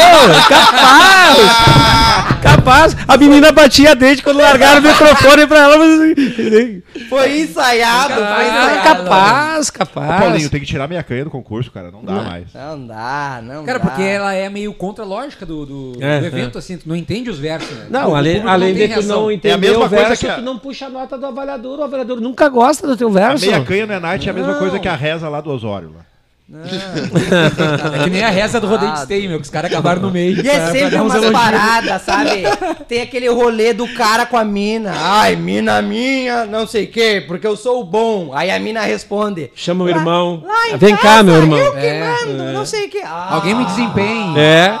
errou, 0.00 0.42
capaz. 0.48 2.35
Capaz. 2.56 2.96
A 3.08 3.16
menina 3.16 3.50
batia 3.52 3.94
dente 3.94 4.22
quando 4.22 4.38
largaram 4.38 4.80
o 4.80 4.82
microfone 4.82 5.46
pra 5.46 5.58
ela. 5.58 5.78
mas- 5.78 6.00
assim, 6.00 6.82
Foi 7.08 7.40
ensaiado, 7.40 8.14
foi 8.14 8.22
Ah, 8.24 8.42
ensaiado. 8.46 8.82
capaz, 9.04 9.68
Ô, 9.68 9.72
capaz. 9.72 10.20
Paulinho, 10.22 10.50
tem 10.50 10.60
que 10.60 10.66
tirar 10.66 10.88
minha 10.88 11.02
canha 11.02 11.24
do 11.24 11.30
concurso, 11.30 11.70
cara. 11.70 11.90
Não 11.90 12.04
dá 12.04 12.12
mais. 12.22 12.46
Não 12.54 12.86
dá, 12.86 13.40
não 13.42 13.64
Cara, 13.64 13.78
dá. 13.78 13.84
porque 13.86 14.02
ela 14.02 14.32
é 14.32 14.48
meio 14.48 14.72
contra 14.74 15.04
a 15.04 15.06
lógica 15.06 15.44
do, 15.44 15.66
do, 15.66 15.92
É, 16.00 16.20
do 16.20 16.26
evento, 16.26 16.58
assim, 16.58 16.76
tu 16.78 16.88
não 16.88 16.96
entende 16.96 17.28
os 17.30 17.38
versos, 17.38 17.70
né? 17.76 17.86
O 17.88 17.92
Não, 17.92 18.14
além, 18.14 18.34
público 18.34 18.50
além 18.52 18.74
tem 18.74 18.88
de 18.88 18.94
tu 18.94 19.02
não 19.06 19.30
entender 19.30 19.56
mesma 19.58 19.84
o 19.86 19.88
coisa 19.88 20.04
verso, 20.06 20.24
que 20.24 20.30
a- 20.30 20.34
tu 20.36 20.42
não 20.42 20.58
puxa 20.58 20.86
a 20.86 20.90
nota 20.90 21.18
do 21.18 21.26
avaliador. 21.26 21.78
O 21.80 21.82
avaliador 21.82 22.20
nunca 22.20 22.48
gosta 22.48 22.86
do 22.86 22.96
teu 22.96 23.08
A 23.08 23.12
verso. 23.12 23.46
meia 23.46 23.62
canha 23.64 23.86
no 23.86 23.92
E-Night 23.92 24.26
é 24.28 24.30
a 24.30 24.34
mesma 24.34 24.54
coisa 24.54 24.78
que 24.78 24.88
a 24.88 24.96
reza 24.96 25.28
lá 25.28 25.40
do 25.40 25.50
Osório. 25.50 25.88
Lá. 25.94 26.00
É 26.48 28.04
que 28.04 28.10
nem 28.10 28.22
a 28.22 28.28
reza 28.30 28.60
do 28.60 28.68
rodeio 28.68 28.92
de 28.92 29.00
Stay, 29.00 29.26
meu, 29.26 29.38
que 29.38 29.44
os 29.44 29.50
caras 29.50 29.68
acabaram 29.70 30.00
no 30.00 30.10
meio. 30.12 30.44
E 30.44 30.48
é 30.48 30.70
sempre 30.70 30.94
umas 30.96 31.24
paradas, 31.30 32.02
sabe? 32.02 32.42
Tem 32.86 33.02
aquele 33.02 33.28
rolê 33.28 33.72
do 33.72 33.88
cara 33.94 34.24
com 34.26 34.36
a 34.36 34.44
mina. 34.44 34.92
Ai, 34.96 35.34
mina 35.34 35.82
minha, 35.82 36.46
não 36.46 36.64
sei 36.66 36.84
o 36.84 36.88
quê, 36.88 37.24
porque 37.26 37.46
eu 37.46 37.56
sou 37.56 37.80
o 37.80 37.84
bom. 37.84 38.32
Aí 38.32 38.50
a 38.50 38.60
mina 38.60 38.82
responde. 38.82 39.50
Chama 39.56 39.84
o 39.84 39.88
"Lá- 39.90 39.96
irmão. 39.96 40.42
lá 40.46 40.68
em 40.70 40.76
Vem 40.76 40.94
cá, 40.94 41.02
casa, 41.02 41.22
meu 41.24 41.34
irmão." 41.36 41.58
Eu 41.58 41.72
que 41.72 41.78
É, 41.78 42.10
mando, 42.10 42.52
não 42.52 42.64
sei 42.64 42.86
o 42.86 42.90
quê. 42.90 43.02
Ah, 43.04 43.34
Alguém 43.34 43.54
me 43.54 43.64
desempenhe. 43.64 44.38
É. 44.38 44.78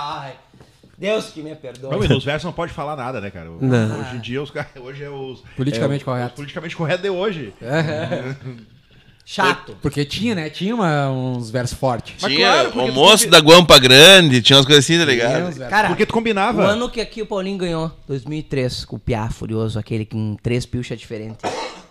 Deus 0.98 1.26
que 1.26 1.42
me 1.42 1.54
perdoe. 1.54 1.90
Não, 1.90 2.02
e 2.04 2.08
nos 2.08 2.24
versos 2.24 2.44
não 2.44 2.52
pode 2.52 2.72
falar 2.72 2.96
nada, 2.96 3.20
né, 3.20 3.28
cara? 3.30 3.50
Não. 3.60 4.00
Hoje 4.00 4.16
em 4.16 4.20
dia, 4.20 4.40
os 4.42 4.50
caras. 4.50 4.70
Hoje 4.80 5.02
é 5.04 5.10
os. 5.10 5.42
Politicamente 5.56 6.02
é, 6.02 6.04
correto. 6.04 6.28
Os 6.28 6.34
politicamente 6.36 6.76
correto 6.76 7.02
de 7.02 7.10
hoje. 7.10 7.52
Chato. 9.28 9.76
Porque 9.82 10.04
tinha, 10.04 10.36
né? 10.36 10.48
Tinha 10.48 10.72
uma- 10.72 11.10
uns 11.10 11.50
versos 11.50 11.76
fortes. 11.76 12.14
Mas 12.22 12.32
Tinha 12.32 12.46
claro, 12.48 12.70
porque 12.70 12.88
o 12.90 12.92
tu 12.92 12.94
moço 12.94 13.24
combi- 13.24 13.30
da 13.32 13.40
Guampa 13.40 13.76
Grande, 13.78 14.40
tinha 14.40 14.56
umas 14.56 14.64
coisas 14.64 14.84
assim, 14.84 14.94
tá 14.98 15.04
Tinha 15.04 15.14
ligado? 15.14 15.48
uns 15.48 15.56
versos. 15.58 15.68
Cara, 15.68 15.88
Porque 15.88 16.06
tu 16.06 16.10
o 16.10 16.12
combinava. 16.14 16.62
ano 16.64 16.88
que 16.88 17.00
aqui 17.00 17.22
o 17.22 17.26
Paulinho 17.26 17.58
ganhou, 17.58 17.90
2003, 18.06 18.84
com 18.84 18.94
o 18.94 18.98
Piá 19.00 19.28
Furioso, 19.28 19.80
aquele 19.80 20.06
com 20.06 20.36
três 20.40 20.64
pilchas 20.64 20.96
diferentes. 20.98 21.38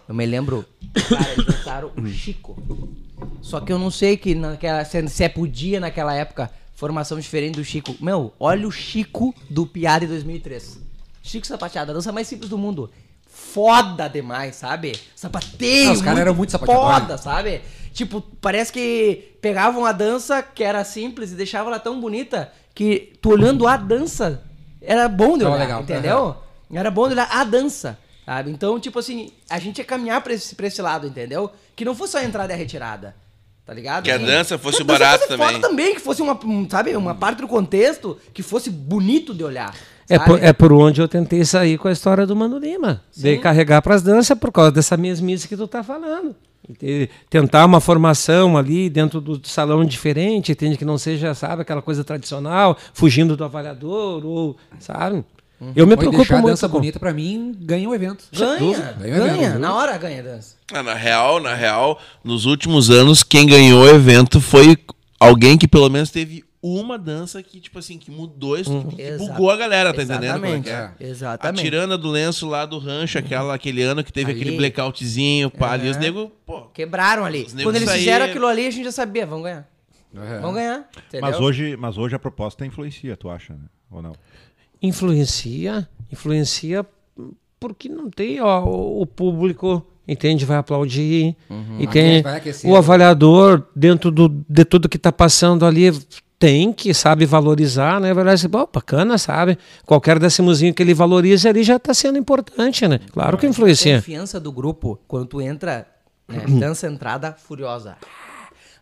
Eu 0.07 0.16
me 0.16 0.26
lembro, 0.26 0.66
cara, 1.10 1.32
eles 1.34 1.45
lançaram 1.45 1.91
o 1.98 2.07
Chico. 2.07 2.56
Só 3.41 3.60
que 3.60 3.74
eu 3.74 3.78
não 3.78 3.91
sei 3.91 4.16
que 4.16 4.34
naquela, 4.34 4.86
se 4.86 5.06
se 5.10 5.24
é 5.24 5.28
podia 5.28 5.80
naquela 5.82 6.14
época, 6.16 6.49
formação 6.74 7.20
diferente 7.20 7.56
do 7.56 7.66
Chico. 7.66 7.95
Meu, 7.99 8.32
olha 8.40 8.66
o 8.66 8.72
Chico 8.72 9.36
do 9.49 9.66
Piá 9.66 9.99
de 9.99 10.07
2003. 10.07 10.80
Chico 11.22 11.45
Sapateado, 11.45 11.91
a 11.91 11.94
dança 11.95 12.12
mais 12.14 12.28
simples 12.28 12.49
do 12.49 12.57
mundo. 12.57 12.90
Foda 13.36 14.07
demais, 14.07 14.56
sabe? 14.56 14.98
Sapateio. 15.14 15.90
Ah, 15.90 15.94
os 15.94 16.02
caras 16.02 16.20
eram 16.20 16.34
muito 16.34 16.53
sapateador. 16.53 17.02
Foda, 17.02 17.18
sabe? 17.18 17.62
Tipo, 17.94 18.22
parece 18.40 18.72
que 18.72 19.38
pegavam 19.41 19.86
a 19.86 19.91
dança 19.91 20.41
que 20.41 20.64
era 20.64 20.84
simples 20.86 21.34
e 21.34 21.36
deixavam 21.36 21.68
ela 21.68 21.80
tão 21.80 21.99
bonita 21.99 22.49
que 22.74 23.14
tu 23.22 23.32
olhando 23.32 23.68
a 23.68 23.76
dança 23.76 24.41
era 24.82 25.10
bom 25.10 25.38
de 25.38 25.44
olhar, 25.44 25.57
legal, 25.57 25.82
entendeu? 25.82 26.38
Era 26.74 26.90
bom 26.90 27.07
de 27.07 27.14
olhar 27.14 27.28
a 27.30 27.44
dança, 27.44 27.99
sabe? 28.26 28.52
Então, 28.52 28.80
tipo 28.80 28.99
assim, 28.99 29.32
a 29.49 29.60
gente 29.60 29.80
ia 29.80 29.86
caminhar 29.86 30.22
pra 30.22 30.34
esse, 30.34 30.56
pra 30.56 30.68
esse 30.68 30.82
lado, 30.82 31.06
entendeu? 31.06 31.52
Que 31.76 31.84
não 31.84 31.94
fosse 31.94 32.14
só 32.14 32.20
a 32.20 32.24
entrada 32.24 32.53
e 32.53 32.56
a 32.56 32.57
retirada. 32.57 33.16
Tá 33.66 33.74
ligado? 33.74 34.03
Que 34.03 34.12
a 34.12 34.18
dança 34.18 34.57
fosse 34.57 34.78
que 34.78 34.84
a 34.84 34.86
o 34.86 34.88
barato 34.88 35.26
fosse 35.26 35.38
foda 35.38 35.48
também. 35.53 35.62
também, 35.62 35.95
que 35.95 36.02
fosse 36.02 36.22
uma, 36.22 36.40
um, 36.45 36.70
sabe, 36.70 36.95
uma 36.95 37.16
parte 37.16 37.41
do 37.41 37.48
contexto 37.48 38.18
que 38.34 38.44
fosse 38.44 38.70
bonito 38.70 39.34
de 39.34 39.44
olhar. 39.44 39.76
É 40.07 40.19
por, 40.19 40.44
é 40.44 40.53
por 40.53 40.72
onde 40.72 41.02
eu 41.02 41.07
tentei 41.07 41.44
sair 41.44 41.77
com 41.77 41.88
a 41.88 41.91
história 41.91 42.26
do 42.26 42.36
Mano 42.36 42.60
Lima. 42.60 43.02
De 43.15 43.38
carregar 43.38 43.82
pras 43.82 44.02
danças 44.02 44.38
por 44.38 44.52
causa 44.52 44.72
dessa 44.72 44.95
mesmice 44.95 45.48
que 45.48 45.57
tu 45.57 45.68
tá 45.68 45.84
falando. 45.84 46.36
E 46.82 47.10
Tentar 47.30 47.65
uma 47.65 47.80
formação 47.80 48.57
ali 48.57 48.90
dentro 48.90 49.19
do 49.22 49.40
salão 49.48 49.84
diferente, 49.84 50.52
entende 50.52 50.77
que 50.77 50.86
não 50.86 50.98
seja, 50.98 51.34
sabe, 51.34 51.61
aquela 51.61 51.82
coisa 51.82 52.03
tradicional, 52.03 52.77
fugindo 52.94 53.36
do 53.36 53.44
avaliador, 53.44 54.26
ou, 54.26 54.57
sabe? 54.80 55.23
Eu 55.76 55.88
me 55.88 55.95
Pode 55.95 56.10
preocupo 56.10 56.18
deixar 56.18 56.36
a 56.36 56.41
muito 56.41 56.52
dança 56.52 56.68
com... 56.68 56.77
bonita 56.77 56.99
pra 56.99 57.14
mim, 57.14 57.56
ganha 57.60 57.88
o 57.88 57.95
evento. 57.95 58.26
Ganha, 58.32 58.60
Ganha 58.99 59.18
ganha, 59.18 59.44
evento. 59.48 59.60
na 59.60 59.73
hora 59.73 59.98
ganha 59.98 60.19
a 60.19 60.23
dança. 60.23 60.56
Ah, 60.72 60.84
na 60.84 60.94
real, 60.94 61.40
na 61.40 61.56
real, 61.56 61.99
nos 62.23 62.45
últimos 62.45 62.90
anos, 62.90 63.23
quem 63.23 63.48
ganhou 63.48 63.84
o 63.84 63.88
evento 63.88 64.41
foi 64.41 64.77
alguém 65.19 65.57
que 65.57 65.68
pelo 65.68 65.90
menos 65.90 66.11
teve 66.11 66.44
uma 66.66 66.98
dança 66.98 67.42
que, 67.44 67.60
tipo 67.60 67.78
assim, 67.80 67.98
que 67.98 68.10
mudou 68.10 68.58
isso, 68.58 68.86
que 68.96 69.02
Exato. 69.02 69.32
bugou 69.34 69.52
a 69.52 69.58
galera, 69.58 69.94
tá 69.94 70.02
entendendo? 70.02 70.34
como 70.34 70.46
é 70.46 70.50
Exatamente, 70.58 70.64
que 70.98 71.04
é? 71.04 71.08
exatamente. 71.08 71.60
A 71.60 71.64
tirana 71.64 71.98
do 71.98 72.10
lenço 72.10 72.48
lá 72.48 72.66
do 72.66 72.78
rancho, 72.80 73.18
aquela, 73.20 73.54
aquele 73.54 73.84
ano 73.84 74.04
que 74.04 74.12
teve 74.12 74.32
Ali. 74.32 74.42
aquele 74.42 74.58
blackoutzinho, 74.58 75.52
pá, 75.52 75.74
ali 75.74 75.90
os 75.90 75.98
nego, 75.98 76.32
pô, 76.46 76.64
Quebraram 76.74 77.24
ali. 77.26 77.40
Negros 77.40 77.64
Quando 77.64 77.76
eles 77.76 77.88
saíram- 77.90 78.00
fizeram 78.04 78.26
aquilo 78.26 78.48
ali, 78.48 78.66
a 78.68 78.72
gente 78.72 78.86
já 78.86 78.92
sabia, 78.92 79.26
vão 79.26 79.42
ganhar. 79.42 79.70
É. 80.16 80.40
Vão 80.40 80.54
ganhar. 80.54 80.90
Entendeu? 81.08 81.30
Mas 81.30 81.40
hoje, 81.40 81.76
mas 81.78 81.98
hoje 81.98 82.16
a 82.16 82.20
proposta 82.20 82.66
influencia, 82.66 83.16
tu 83.18 83.30
acha, 83.30 83.54
né? 83.54 83.66
Ou 83.92 84.02
não? 84.02 84.14
Influencia, 84.82 85.88
influencia 86.12 86.86
porque 87.60 87.90
não 87.90 88.10
tem, 88.10 88.40
ó, 88.42 88.64
o 88.64 89.06
público, 89.06 89.86
entende, 90.08 90.46
vai 90.46 90.58
aplaudir, 90.58 91.36
e 91.80 91.88
tem 91.88 92.24
o 92.66 92.76
avaliador 92.76 93.64
dentro 93.76 94.12
do, 94.12 94.30
de 94.48 94.64
tudo 94.64 94.88
que 94.88 94.98
tá 95.00 95.12
passando 95.12 95.66
ali 95.66 95.92
tem 96.38 96.74
que, 96.74 96.94
sabe, 96.94 97.26
valorizar, 97.26 97.99
né? 97.99 98.14
Vai 98.14 98.28
assim, 98.34 98.49
pô, 98.49 98.68
bacana, 98.72 99.18
sabe? 99.18 99.57
Qualquer 99.86 100.20
décimozinho 100.20 100.74
que 100.74 100.84
ele 100.84 100.94
valorize 100.94 101.48
ali 101.48 101.64
já 101.64 101.80
tá 101.80 101.94
sendo 101.94 102.18
importante, 102.18 102.88
né? 102.88 102.99
Claro 103.12 103.38
que 103.38 103.45
A 103.45 103.49
influencia. 103.49 103.95
confiança 103.98 104.40
do 104.40 104.52
grupo, 104.52 104.99
quando 105.07 105.28
tu 105.28 105.41
entra, 105.41 105.88
né, 106.28 106.44
dança 106.60 106.88
entrada 106.88 107.34
furiosa. 107.34 107.98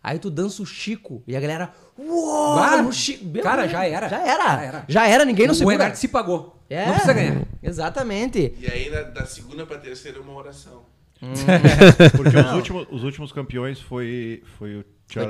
Aí 0.02 0.18
tu 0.18 0.30
dança 0.30 0.62
o 0.62 0.66
Chico 0.66 1.22
e 1.26 1.34
a 1.34 1.40
galera. 1.40 1.70
Uou! 1.98 2.92
Chico. 2.92 3.24
Cara, 3.40 3.66
já 3.66 3.86
era. 3.86 4.08
Já 4.08 4.18
era. 4.20 4.44
Já 4.44 4.62
era. 4.62 4.84
Já 4.86 5.08
era, 5.08 5.24
ninguém 5.24 5.46
não 5.46 5.54
o. 5.54 5.72
Enart 5.72 5.94
se 5.94 6.08
pagou. 6.08 6.58
É, 6.68 6.84
Não 6.86 6.92
precisa 6.92 7.12
ganhar. 7.14 7.42
Exatamente. 7.62 8.54
E 8.58 8.66
aí, 8.66 8.90
da, 8.90 9.02
da 9.02 9.26
segunda 9.26 9.64
pra 9.64 9.78
terceira, 9.78 10.20
uma 10.20 10.34
oração. 10.34 10.82
Porque 12.16 12.36
os 12.36 12.52
últimos, 12.52 12.86
os 12.90 13.02
últimos 13.02 13.32
campeões 13.32 13.80
foi, 13.80 14.42
foi 14.58 14.76
o 14.80 14.84
Foi 15.08 15.22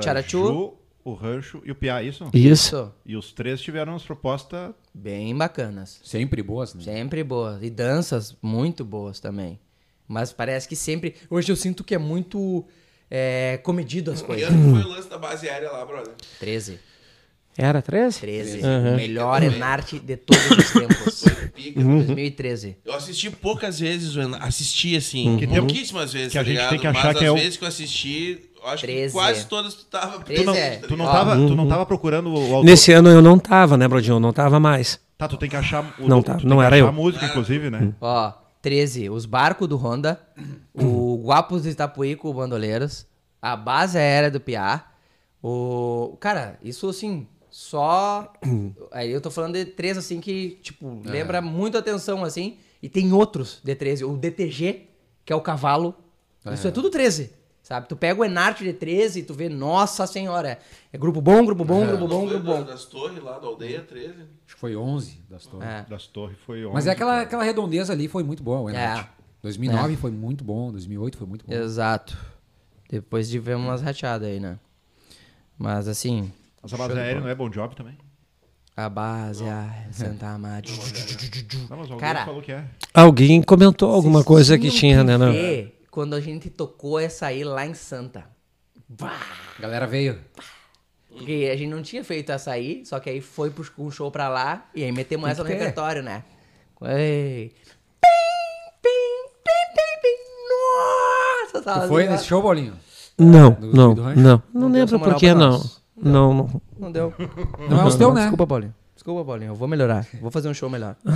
o 1.05 1.13
Rancho 1.13 1.61
e 1.63 1.71
o 1.71 1.75
Piá, 1.75 2.01
isso? 2.03 2.27
Isso. 2.33 2.91
E 3.05 3.15
os 3.15 3.31
três 3.31 3.61
tiveram 3.61 3.93
umas 3.93 4.03
propostas. 4.03 4.71
Bem 4.93 5.33
bacanas. 5.37 6.01
Sempre 6.03 6.41
boas, 6.41 6.73
né? 6.73 6.83
Sempre 6.83 7.23
boas. 7.23 7.61
E 7.63 7.69
danças 7.69 8.35
muito 8.41 8.83
boas 8.83 9.19
também. 9.19 9.59
Mas 10.07 10.33
parece 10.33 10.67
que 10.67 10.75
sempre. 10.75 11.15
Hoje 11.29 11.51
eu 11.51 11.55
sinto 11.55 11.83
que 11.83 11.93
é 11.95 11.97
muito 11.99 12.65
é, 13.09 13.57
comedido 13.63 14.11
as 14.11 14.21
Que 14.21 14.27
coisas. 14.27 14.49
ano 14.49 14.63
que 14.75 14.81
foi 14.81 14.91
o 14.91 14.93
lance 14.95 15.07
da 15.09 15.17
base 15.17 15.47
aérea 15.47 15.71
lá, 15.71 15.85
brother? 15.85 16.13
13. 16.39 16.79
Era 17.57 17.81
13? 17.81 18.19
13. 18.19 18.59
Uhum. 18.59 18.93
O 18.93 18.95
melhor 18.97 19.41
Enarte 19.41 19.97
de 19.99 20.17
todos 20.17 20.45
os 20.51 20.71
tempos. 20.73 21.23
Pica. 21.53 21.81
2013. 21.81 22.77
Eu 22.83 22.93
assisti 22.93 23.29
poucas 23.31 23.79
vezes, 23.79 24.13
assisti 24.41 24.95
assim, 24.97 25.37
tem- 25.37 25.47
pouquíssimas 25.47 26.11
vezes, 26.11 26.33
que 26.33 26.37
a 26.37 26.41
tá 26.41 26.43
gente 26.43 26.55
ligado? 26.57 26.69
tem 26.71 26.79
que 26.79 26.87
achar 26.87 27.03
Mas 27.05 27.17
que 27.17 27.23
as 27.23 27.29
é 27.29 27.31
o- 27.31 27.35
vezes 27.35 27.57
que 27.57 27.63
eu 27.63 27.67
assisti, 27.69 28.49
acho 28.67 28.83
13. 28.85 29.07
que 29.07 29.11
quase 29.13 29.45
todas 29.47 29.73
tu 29.73 29.85
tava... 29.85 30.19
13 30.19 30.43
Tu 30.43 30.45
não, 30.45 30.55
é. 30.55 30.77
tu 30.77 30.97
não, 30.97 31.05
tava, 31.05 31.35
tu 31.35 31.55
não 31.55 31.67
tava 31.67 31.85
procurando 31.85 32.33
o 32.33 32.37
autor. 32.37 32.63
Nesse 32.65 32.91
ano 32.91 33.09
eu 33.09 33.21
não 33.21 33.37
tava, 33.39 33.77
né, 33.77 33.87
Brodinho? 33.87 34.19
Não 34.19 34.33
tava 34.33 34.59
mais. 34.59 34.99
Tá, 35.17 35.27
tu 35.27 35.37
tem 35.37 35.49
que 35.49 35.55
achar. 35.55 35.95
O, 35.97 36.07
Não 36.07 36.21
tá, 36.21 36.35
tem 36.35 36.45
não 36.45 36.57
que 36.57 36.63
era 36.63 36.75
achar 36.75 36.83
eu. 36.85 36.89
a 36.89 36.91
música, 36.91 37.25
inclusive, 37.25 37.69
né? 37.69 37.93
Ó, 38.01 38.33
13. 38.61 39.09
Os 39.09 39.25
barcos 39.25 39.67
do 39.67 39.77
Honda. 39.77 40.19
O 40.73 41.17
Guapos 41.23 41.63
de 41.63 41.69
Itapuí 41.69 42.15
com 42.17 42.29
o 42.29 42.33
Bandoleiros. 42.33 43.05
A 43.41 43.55
base 43.55 43.97
aérea 43.97 44.29
do 44.29 44.41
Piá. 44.41 44.85
O. 45.41 46.17
Cara, 46.19 46.59
isso 46.61 46.89
assim. 46.89 47.27
Só. 47.49 48.33
Aí 48.91 49.09
eu 49.09 49.21
tô 49.21 49.31
falando 49.31 49.53
de 49.53 49.63
três, 49.63 49.97
assim, 49.97 50.19
que, 50.19 50.59
tipo, 50.61 51.01
lembra 51.05 51.41
muito 51.41 51.77
atenção, 51.77 52.21
assim. 52.23 52.57
E 52.83 52.89
tem 52.89 53.13
outros 53.13 53.61
de 53.63 53.73
13. 53.73 54.03
O 54.03 54.17
DTG, 54.17 54.89
que 55.23 55.31
é 55.31 55.35
o 55.35 55.39
cavalo. 55.41 55.95
Isso 56.53 56.67
é 56.67 56.71
tudo 56.71 56.89
13. 56.89 57.31
Sabe? 57.65 57.87
Tu 57.87 57.95
pega 57.95 58.21
o 58.21 58.23
Enarte 58.23 58.63
de 58.63 58.71
13 58.73 59.21
e 59.21 59.23
tu 59.23 59.33
vê, 59.33 59.49
nossa 59.49 60.05
senhora. 60.05 60.59
É 60.93 60.99
grupo 60.99 61.19
bom, 61.19 61.43
grupo 61.43 61.65
bom, 61.65 61.83
grupo 61.83 62.07
bom, 62.07 62.27
grupo 62.27 62.45
bom. 62.45 62.63
Das 62.63 62.85
torres 62.85 63.23
lá, 63.23 63.39
da 63.39 63.47
aldeia 63.47 63.81
13. 63.81 64.11
Acho 64.11 64.53
que 64.53 64.59
foi 64.59 64.75
11 64.75 65.19
das 65.27 65.47
torres. 65.47 65.67
É. 65.67 65.83
Das 65.89 66.05
torres 66.05 66.37
foi 66.45 66.63
Mas 66.65 66.83
11, 66.83 66.89
é 66.89 66.91
aquela, 66.91 67.21
aquela 67.21 67.43
redondeza 67.43 67.91
ali 67.91 68.07
foi 68.07 68.21
muito 68.23 68.43
boa, 68.43 68.61
o 68.61 68.69
Enart. 68.69 69.07
É. 69.07 69.09
2009 69.41 69.95
foi 69.95 70.11
muito 70.11 70.43
bom, 70.43 70.71
2008 70.71 71.17
foi 71.17 71.25
muito 71.25 71.43
bom. 71.43 71.51
Exato. 71.51 72.15
Depois 72.87 73.27
de 73.27 73.39
ver 73.39 73.55
umas 73.55 73.81
rateadas 73.81 74.27
aí, 74.27 74.39
né? 74.39 74.59
Mas 75.57 75.87
assim. 75.87 76.31
Mas 76.61 76.71
a 76.71 76.77
base 76.77 76.99
aérea 76.99 77.19
não 77.19 77.29
é 77.29 77.33
bom 77.33 77.49
job 77.49 77.75
também? 77.75 77.97
A 78.77 78.87
base, 78.87 79.43
a 79.43 79.85
Santa 79.89 80.37
mas 80.37 80.69
alguém 81.71 81.97
Cara, 81.97 82.25
falou 82.25 82.43
que 82.43 82.51
é. 82.51 82.63
Alguém 82.93 83.41
comentou 83.41 83.91
alguma 83.91 84.23
coisa 84.23 84.55
que 84.55 84.69
tinha, 84.69 85.03
né? 85.03 85.17
Não? 85.17 85.33
Quando 85.95 86.13
a 86.13 86.19
gente 86.19 86.49
tocou 86.49 86.99
essa 86.99 87.27
aí 87.27 87.45
lá 87.45 87.65
em 87.65 87.73
Santa. 87.73 88.25
A 88.99 89.61
galera 89.61 89.87
veio. 89.87 90.19
Porque 91.07 91.49
a 91.49 91.55
gente 91.55 91.69
não 91.69 91.81
tinha 91.81 92.03
feito 92.03 92.31
açaí, 92.31 92.85
só 92.85 92.99
que 92.99 93.09
aí 93.09 93.21
foi 93.21 93.49
pro 93.49 93.65
um 93.77 93.89
show 93.89 94.11
pra 94.11 94.27
lá 94.27 94.65
e 94.75 94.83
aí 94.83 94.91
metemos 94.91 95.23
Tem 95.23 95.31
essa 95.31 95.41
no 95.43 95.47
ter. 95.47 95.55
repertório, 95.55 96.03
né? 96.03 96.25
Ei. 96.81 97.53
Pim, 98.01 98.09
pim, 98.83 98.89
pim, 99.41 99.73
pim, 99.73 100.01
pim. 100.01 100.17
Nossa, 101.53 101.61
tava 101.63 101.87
foi 101.87 102.03
assim, 102.03 102.11
nesse 102.11 102.25
show, 102.25 102.41
Bolinho? 102.41 102.73
Não, 103.17 103.51
Do- 103.51 103.73
não, 103.73 103.93
do 103.93 104.03
não. 104.03 104.13
Não 104.13 104.43
Não 104.53 104.67
lembro 104.67 104.81
essa 104.83 104.97
moral 104.97 105.13
por 105.13 105.19
que 105.21 105.29
pra 105.29 105.35
não. 105.39 105.63
Não, 105.95 106.33
não. 106.33 106.61
Não 106.77 106.91
deu. 106.91 107.13
Não 107.69 107.79
é 107.83 107.85
os 107.85 107.95
teu, 107.95 108.13
né? 108.13 108.19
Desculpa, 108.23 108.45
Paulinho. 108.45 108.75
Desculpa, 108.93 109.23
Paulinho. 109.23 109.51
Eu 109.51 109.55
vou 109.55 109.69
melhorar. 109.69 110.05
Vou 110.19 110.29
fazer 110.29 110.49
um 110.49 110.53
show 110.53 110.69
melhor. 110.69 110.97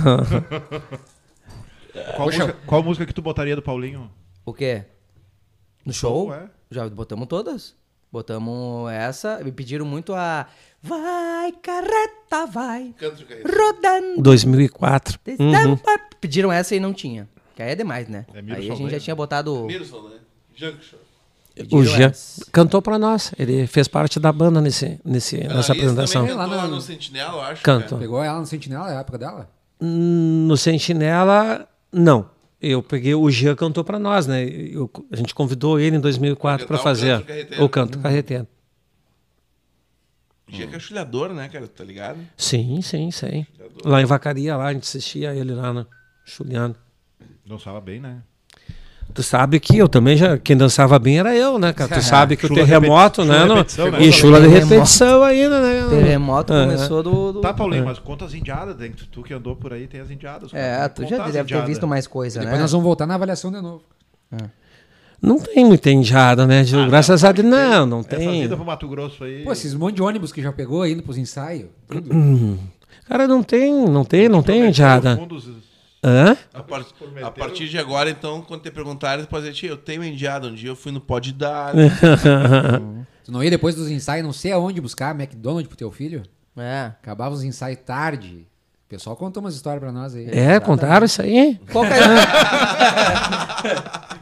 Qual, 2.16 2.26
música, 2.28 2.56
qual 2.66 2.82
música 2.82 3.04
que 3.04 3.12
tu 3.12 3.20
botaria 3.20 3.54
do 3.54 3.60
Paulinho? 3.60 4.10
O 4.50 4.52
quê? 4.54 4.82
No 5.86 5.92
show? 5.92 6.26
Show, 6.26 6.34
é? 6.34 6.48
Já 6.72 6.88
botamos 6.88 7.28
todas. 7.28 7.74
Botamos 8.12 8.90
essa. 8.90 9.38
Me 9.44 9.52
pediram 9.52 9.86
muito 9.86 10.12
a. 10.12 10.46
Vai, 10.82 11.52
carreta, 11.52 12.46
vai. 12.50 12.92
Canto 12.98 13.24
de 13.24 13.24
Rodando. 13.44 14.20
2004. 14.20 15.20
Uhum. 15.38 15.78
Pediram 16.20 16.50
essa 16.52 16.74
e 16.74 16.80
não 16.80 16.92
tinha. 16.92 17.28
Que 17.54 17.62
aí 17.62 17.70
é 17.70 17.74
demais, 17.76 18.08
né? 18.08 18.26
É 18.34 18.38
aí 18.54 18.70
a 18.70 18.74
gente 18.74 18.90
já 18.90 18.98
tinha 18.98 19.14
botado. 19.14 19.64
Mirson, 19.66 20.08
né? 20.08 20.16
Junction. 20.56 20.98
O 21.70 21.84
Jean 21.84 22.06
essa. 22.08 22.44
cantou 22.50 22.82
pra 22.82 22.98
nós. 22.98 23.32
Ele 23.38 23.66
fez 23.68 23.86
parte 23.86 24.18
da 24.18 24.32
banda 24.32 24.60
nesse, 24.60 24.98
nesse, 25.04 25.36
nessa 25.46 25.72
apresentação. 25.72 26.26
Cantou 26.26 26.46
Lá 26.48 26.66
no- 26.66 26.74
no 26.76 26.80
Sentinela, 26.80 27.34
eu 27.34 27.40
acho. 27.42 27.62
Canto. 27.62 27.96
Pegou 27.96 28.22
ela 28.24 28.40
no 28.40 28.46
Sentinela, 28.46 28.90
é 28.90 28.96
a 28.96 29.00
época 29.00 29.18
dela? 29.18 29.48
No 29.80 30.56
Sentinela, 30.56 31.68
não. 31.92 32.28
Eu 32.60 32.82
peguei, 32.82 33.14
o 33.14 33.30
Jean 33.30 33.56
cantou 33.56 33.82
pra 33.82 33.98
nós, 33.98 34.26
né? 34.26 34.44
Eu- 34.44 34.90
a 35.10 35.16
gente 35.16 35.34
convidou 35.34 35.80
ele 35.80 35.96
em 35.96 36.00
2004 36.00 36.66
pra 36.66 36.76
Cantar 36.76 36.90
o 36.90 36.94
fazer 36.94 37.10
Canto 37.16 37.26
Carreteiro. 37.26 37.64
o 37.64 37.68
canto 37.68 37.98
carreteiro. 37.98 38.46
Dia 40.48 40.66
cachulhador, 40.66 41.32
né, 41.32 41.48
cara? 41.48 41.66
Tá 41.68 41.84
ligado? 41.84 42.18
Sim, 42.36 42.82
sim, 42.82 43.10
sim. 43.10 43.46
Lá 43.84 44.02
em 44.02 44.04
Vacaria, 44.04 44.56
lá, 44.56 44.66
a 44.66 44.72
gente 44.72 44.82
assistia 44.82 45.32
ele 45.34 45.54
lá, 45.54 45.72
né? 45.72 45.86
Chuliano. 46.24 46.74
Dançava 47.46 47.80
bem, 47.80 48.00
né? 48.00 48.20
Tu 49.12 49.22
sabe 49.22 49.58
que 49.60 49.76
eu 49.78 49.88
também 49.88 50.16
já. 50.16 50.38
Quem 50.38 50.56
dançava 50.56 50.98
bem 50.98 51.18
era 51.18 51.34
eu, 51.34 51.58
né, 51.58 51.72
cara? 51.72 51.94
Tu 51.96 52.02
sabe 52.04 52.36
que 52.36 52.46
o 52.46 52.54
terremoto, 52.54 53.22
repeti- 53.22 53.38
né? 53.38 53.46
chula 53.46 53.54
repetição, 53.56 53.90
né? 53.90 54.02
E 54.02 54.12
chula 54.12 54.40
de 54.40 54.46
repetição 54.48 55.22
ainda, 55.22 55.60
né? 55.60 55.86
Terremoto 55.88 56.52
É. 56.52 56.64
começou 56.64 57.02
do. 57.02 57.32
do- 57.34 57.40
Tá, 57.40 57.52
Paulinho, 57.52 57.84
mas 57.84 57.98
conta 57.98 58.24
as 58.24 58.34
indiadas. 58.34 58.76
Tu, 58.96 59.06
tu 59.06 59.22
que 59.22 59.34
andou 59.34 59.56
por 59.56 59.72
aí 59.72 59.86
tem 59.86 60.00
as 60.00 60.10
indiadas. 60.10 60.52
É, 60.54 60.76
cara. 60.76 60.88
tu 60.88 61.02
Conta 61.02 61.16
já 61.16 61.28
deve 61.28 61.48
ter 61.54 61.66
visto 61.66 61.86
mais 61.86 62.06
coisa, 62.06 62.38
Depois 62.40 62.56
né? 62.56 62.62
nós 62.62 62.72
vamos 62.72 62.84
voltar 62.84 63.06
na 63.06 63.14
avaliação 63.16 63.50
de 63.50 63.60
novo. 63.60 63.82
Não 65.22 65.38
tem 65.38 65.64
muita 65.66 65.90
enjada, 65.90 66.46
né, 66.46 66.64
Gil? 66.64 66.86
Graças 66.86 67.22
a 67.24 67.32
Deus. 67.32 67.46
Não, 67.46 67.84
não 67.84 68.00
Essa 68.00 68.08
tem. 68.16 68.42
vida 68.42 68.56
pro 68.56 68.64
Mato 68.64 68.88
Grosso 68.88 69.22
aí. 69.24 69.42
Pô, 69.44 69.52
esses 69.52 69.74
monte 69.74 69.96
de 69.96 70.02
ônibus 70.02 70.32
que 70.32 70.40
já 70.40 70.50
pegou 70.50 70.86
indo 70.86 71.02
pros 71.02 71.18
ensaios. 71.18 71.66
Tudo. 71.88 72.58
Cara, 73.06 73.26
não 73.28 73.42
tem, 73.42 73.72
não 73.86 74.04
tem, 74.04 74.28
não 74.28 74.42
tem 74.42 74.66
enjada. 74.68 75.16
fundos- 75.16 75.46
Hã? 76.02 76.36
A, 76.54 76.62
par- 76.62 76.84
a 77.22 77.30
partir 77.30 77.68
de 77.68 77.78
agora, 77.78 78.08
então, 78.08 78.40
quando 78.42 78.62
te 78.62 78.70
perguntarem, 78.70 79.24
tu 79.24 79.28
pode 79.28 79.44
dizer, 79.44 79.54
"Tia, 79.54 79.68
eu 79.70 79.76
tenho 79.76 80.02
indiada. 80.02 80.48
Um 80.48 80.54
dia 80.54 80.70
eu 80.70 80.76
fui 80.76 80.90
no 80.92 81.00
Pode 81.00 81.32
Dar. 81.32 81.74
Tu 83.24 83.30
não 83.30 83.44
ia 83.44 83.50
depois 83.50 83.74
dos 83.74 83.88
ensaios, 83.90 84.24
não 84.24 84.32
sei 84.32 84.50
aonde 84.52 84.80
buscar 84.80 85.14
McDonald's 85.14 85.68
pro 85.68 85.76
teu 85.76 85.90
filho? 85.92 86.22
É. 86.56 86.86
Acabava 87.00 87.34
os 87.34 87.42
ensaios 87.44 87.78
tarde. 87.84 88.46
O 88.90 88.94
pessoal 88.94 89.14
contou 89.14 89.40
umas 89.40 89.54
histórias 89.54 89.80
pra 89.80 89.92
nós 89.92 90.16
aí. 90.16 90.26
É, 90.32 90.58
contaram 90.58 91.06
isso 91.06 91.22
aí? 91.22 91.60
Qual 91.70 91.84
é? 91.84 91.90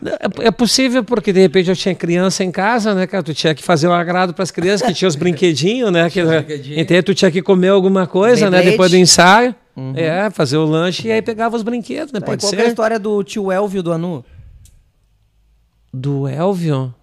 É, 0.05 0.47
é 0.47 0.51
possível 0.51 1.03
porque 1.03 1.33
de 1.33 1.41
repente 1.41 1.71
eu 1.71 1.75
tinha 1.75 1.95
criança 1.95 2.45
em 2.45 2.53
casa, 2.53 2.95
né, 2.95 3.07
cara? 3.07 3.23
Tu 3.23 3.33
tinha 3.33 3.55
que 3.55 3.63
fazer 3.63 3.89
o 3.89 3.93
agrado 3.93 4.35
para 4.35 4.43
as 4.43 4.51
crianças, 4.51 4.87
que 4.87 4.93
tinha 4.93 5.09
os 5.09 5.17
brinquedinhos, 5.17 5.91
né? 5.91 6.11
Que, 6.11 6.23
brinquedinhos. 6.23 6.79
então 6.79 7.03
tu 7.03 7.15
tinha 7.15 7.31
que 7.31 7.41
comer 7.41 7.69
alguma 7.69 8.07
coisa, 8.07 8.51
né? 8.51 8.59
Beyblade. 8.59 8.71
Depois 8.71 8.91
do 8.91 8.97
ensaio. 8.99 9.55
É, 9.97 10.29
fazer 10.29 10.59
o 10.59 10.65
lanche 10.67 11.09
e 11.09 11.13
aí 11.13 11.23
pegava 11.23 11.57
os 11.57 11.63
brinquedos, 11.63 12.13
né? 12.13 12.21
Tá, 12.21 12.27
e 12.27 12.31
Pode 12.31 12.43
qual 12.43 12.51
que 12.51 12.57
é 12.57 12.61
a 12.61 12.65
ser. 12.65 12.69
história 12.69 12.99
do 12.99 13.25
tio 13.25 13.51
Elvio 13.51 13.83
do 13.83 13.91
Anu? 13.91 14.23
Do 15.95 16.29
Elvio? 16.29 16.95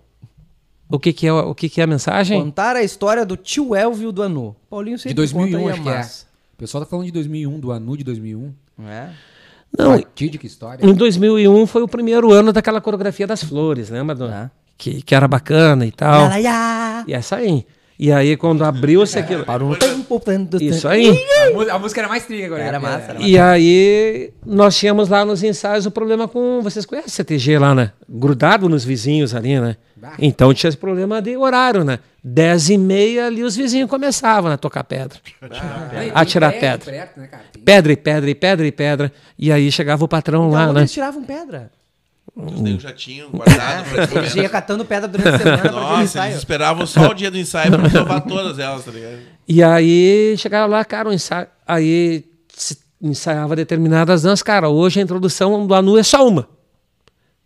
O 0.88 1.00
que 1.00 1.12
que 1.12 1.26
é, 1.26 1.34
o 1.34 1.56
que 1.56 1.68
que 1.68 1.82
é 1.82 1.84
a 1.84 1.88
mensagem? 1.88 2.40
Contar 2.42 2.76
a 2.76 2.84
história 2.84 3.26
do 3.26 3.36
tio 3.36 3.76
Elvio 3.76 4.12
do 4.12 4.22
Anu. 4.22 4.56
Paulinho 4.70 4.98
De 4.98 5.04
sempre 5.04 5.16
2001, 5.16 5.52
conta 5.52 5.58
aí 5.58 5.66
a 5.68 5.74
acho 5.74 5.82
que 5.82 5.90
é. 5.90 5.98
massa. 5.98 6.35
O 6.56 6.57
pessoal 6.57 6.84
tá 6.86 6.90
falando 6.90 7.06
de 7.06 7.11
2001, 7.11 7.60
do 7.60 7.72
Anu 7.72 7.98
de 7.98 8.03
2001. 8.06 8.53
É. 8.88 9.10
Não, 9.77 9.91
Fatídica 9.98 10.45
história. 10.48 10.86
em 10.86 10.94
2001 10.94 11.68
foi 11.68 11.82
o 11.84 11.88
primeiro 11.88 12.32
ano 12.32 12.53
daquela 12.53 12.80
coreografia 12.80 13.27
das 13.27 13.44
flores, 13.44 13.90
lembra? 13.90 14.15
Do, 14.15 14.30
Tá. 14.30 14.49
que, 14.77 15.02
que 15.02 15.14
era 15.14 15.27
bacana 15.27 15.86
e 15.86 15.91
tal. 15.91 16.30
E 17.07 17.14
essa 17.14 17.36
aí. 17.36 17.65
E 17.97 18.11
aí 18.11 18.35
quando 18.35 18.63
abriu-se 18.65 19.17
aquilo... 19.17 19.45
Para 19.45 19.63
um 19.63 19.73
tempo. 19.73 20.19
tanto 20.19 20.61
Isso 20.61 20.88
tempo. 20.89 20.93
aí. 20.93 21.69
A, 21.72 21.80
música 21.80 22.01
era 22.01 22.07
mais 22.09 22.26
triga 22.26 22.47
agora. 22.47 22.61
Era 22.63 22.80
né? 22.80 22.89
massa, 22.89 23.11
era 23.11 23.22
E 23.22 23.39
aí, 23.39 24.34
nós 24.45 24.77
tínhamos 24.77 25.07
lá 25.07 25.23
nos 25.23 25.41
ensaios 25.43 25.85
o 25.85 25.91
problema 25.91 26.27
com. 26.27 26.59
Vocês 26.61 26.85
conhecem 26.85 27.07
o 27.07 27.11
CTG 27.11 27.57
lá, 27.57 27.73
né? 27.73 27.91
Grudado 28.09 28.67
nos 28.67 28.84
vizinhos 28.84 29.34
ali, 29.34 29.59
né? 29.59 29.77
Então 30.19 30.53
tinha 30.53 30.67
esse 30.67 30.77
problema 30.77 31.22
de 31.22 31.35
horário, 31.38 31.84
né? 31.84 31.99
Dez 32.23 32.69
e 32.69 32.77
meia 32.77 33.27
ali 33.27 33.43
os 33.43 33.55
vizinhos 33.55 33.89
começavam 33.89 34.51
a 34.51 34.57
tocar 34.57 34.84
pedra. 34.84 35.17
Tem- 35.39 36.11
A 36.13 36.26
tirar 36.26 36.51
pedra. 36.51 36.91
perto, 36.91 37.19
né, 37.19 37.30
Pedra 37.63 37.93
e 37.93 37.95
pedra 37.97 38.30
e 38.30 38.35
pedra 38.35 38.67
e 38.67 38.72
pedra. 38.72 39.11
E 39.39 39.51
aí 39.51 39.72
chegava 39.72 40.03
o 40.03 40.07
patrão 40.07 40.49
lá, 40.49 40.63
Então, 40.63 40.73
né? 40.73 40.81
eles 40.81 40.91
tiravam 40.91 41.23
pedra. 41.23 41.72
Os 42.36 42.60
negros 42.60 42.84
já 42.84 42.91
tinham 42.91 43.30
guardado 43.32 43.86
iam 43.95 44.07
momento. 44.36 44.49
catando 44.52 44.84
pedra 44.84 45.07
durante 45.07 45.30
a 45.30 45.38
semana 45.38 45.72
Nossa, 45.72 45.95
eles 45.99 46.10
ensaio. 46.12 46.36
esperavam 46.36 46.86
só 46.86 47.10
o 47.10 47.14
dia 47.14 47.32
do 47.32 47.38
ensaio 47.38 47.72
pra 47.72 47.90
provar 47.90 48.22
todas 48.22 48.60
elas, 48.60 48.84
tá 48.84 48.91
ligado? 48.91 49.20
E 49.48 49.64
aí 49.64 50.36
chegava 50.38 50.66
lá, 50.66 50.84
cara, 50.84 51.07
o 51.10 51.14
ensaio. 51.14 51.48
Aí 51.66 52.26
se 52.53 52.78
ensaiava 53.02 53.56
determinadas 53.56 54.24
danças. 54.24 54.44
Cara, 54.44 54.68
hoje 54.68 54.99
a 54.99 55.03
introdução 55.03 55.66
do 55.66 55.74
Anu 55.74 55.98
é 55.98 56.03
só 56.03 56.28
uma. 56.28 56.48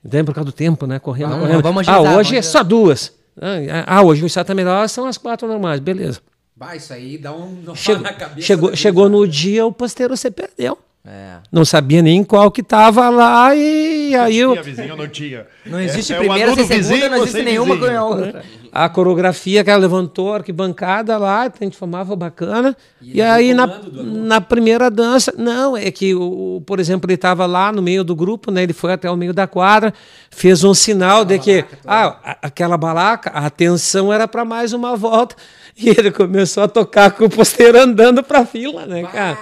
Entende? 0.03 0.23
Por 0.23 0.33
causa 0.33 0.45
do 0.45 0.51
tempo, 0.51 0.87
né? 0.87 0.97
Correndo, 0.97 1.29
Vamos- 1.31 1.45
correndo. 1.47 1.61
vamos 1.63 1.87
ah, 1.87 1.91
agilizar, 1.91 2.17
hoje 2.17 2.29
vamos 2.31 2.45
é 2.47 2.49
só 2.49 2.63
duas. 2.63 3.13
Ah, 3.39 3.83
Ah, 3.85 4.01
hoje 4.01 4.23
o 4.23 4.25
ensaio 4.25 4.45
tá 4.45 4.55
melhor, 4.55 4.89
são 4.89 5.05
as 5.05 5.17
quatro 5.17 5.47
normais, 5.47 5.79
beleza. 5.79 6.19
Bah, 6.55 6.75
isso 6.75 6.91
aí 6.91 7.17
dá 7.17 7.31
um 7.31 7.73
Chegou, 7.75 8.01
na 8.03 8.11
cabeça. 8.13 8.47
chegou, 8.47 8.75
chegou 8.75 9.03
gurizada. 9.03 9.25
no 9.25 9.31
dia, 9.31 9.65
o 9.65 9.71
posteiro 9.71 10.17
se 10.17 10.29
perdeu. 10.31 10.77
É. 11.05 11.37
Não 11.51 11.63
sabia 11.63 12.01
nem 12.01 12.23
qual 12.23 12.51
que 12.51 12.61
tava 12.61 13.09
lá 13.09 13.55
e 13.55 14.13
aí 14.15 14.37
eu, 14.37 14.51
Tinha 14.51 14.63
vizinho 14.63 14.91
ou 14.91 14.97
não 14.97 15.07
tinha? 15.07 15.47
Não 15.65 15.79
existe 15.79 16.11
É- 16.11 16.15
é 16.17 16.19
o 16.19 16.21
primeira 16.23 16.53
sem 16.55 16.65
segunda, 16.67 16.77
vizinho 16.83 17.09
não 17.09 17.17
existe 17.23 17.41
nenhuma 17.41 17.75
vizinho? 17.75 17.91
com 17.93 17.97
a 17.97 18.03
outra. 18.05 18.43
a 18.71 18.89
coreografia 18.89 19.63
que 19.63 19.69
ela 19.71 19.79
levantou, 19.79 20.33
a 20.33 20.37
arquibancada 20.37 21.17
lá, 21.17 21.43
a 21.43 21.63
gente 21.63 21.77
formava 21.77 22.15
bacana. 22.17 22.75
E 23.01 23.17
E, 23.17 23.21
aí 23.21 23.53
na, 23.53 23.65
na 23.93 24.41
primeira 24.41 24.91
dança, 24.91 25.33
não, 25.37 25.75
é 25.75 25.89
que, 25.89 26.13
o, 26.13 26.61
por 26.67 26.79
exemplo, 26.81 27.07
ele 27.09 27.15
estava 27.15 27.45
lá 27.45 27.71
no 27.71 27.81
meio 27.81 28.03
do 28.03 28.13
grupo, 28.15 28.51
né? 28.51 28.61
Ele 28.61 28.73
foi 28.73 28.91
até 28.91 29.09
o 29.09 29.15
meio 29.15 29.33
da 29.33 29.47
quadra, 29.47 29.93
fez 30.29 30.63
um 30.65 30.73
sinal 30.73 31.23
de 31.23 31.39
que 31.39 31.63
ah, 31.87 32.17
a- 32.23 32.37
aquela 32.43 32.77
balaca, 32.77 33.31
a 33.33 33.45
atenção 33.45 34.11
era 34.13 34.27
para 34.27 34.43
mais 34.43 34.73
uma 34.73 34.95
volta. 34.97 35.35
E 35.81 35.87
ele 35.91 36.11
começou 36.11 36.61
a 36.63 36.67
tocar 36.67 37.11
com 37.11 37.23
o 37.23 37.29
posteiro 37.29 37.79
andando 37.79 38.21
para 38.21 38.45
fila, 38.45 38.85
né, 38.85 39.01
cara? 39.03 39.37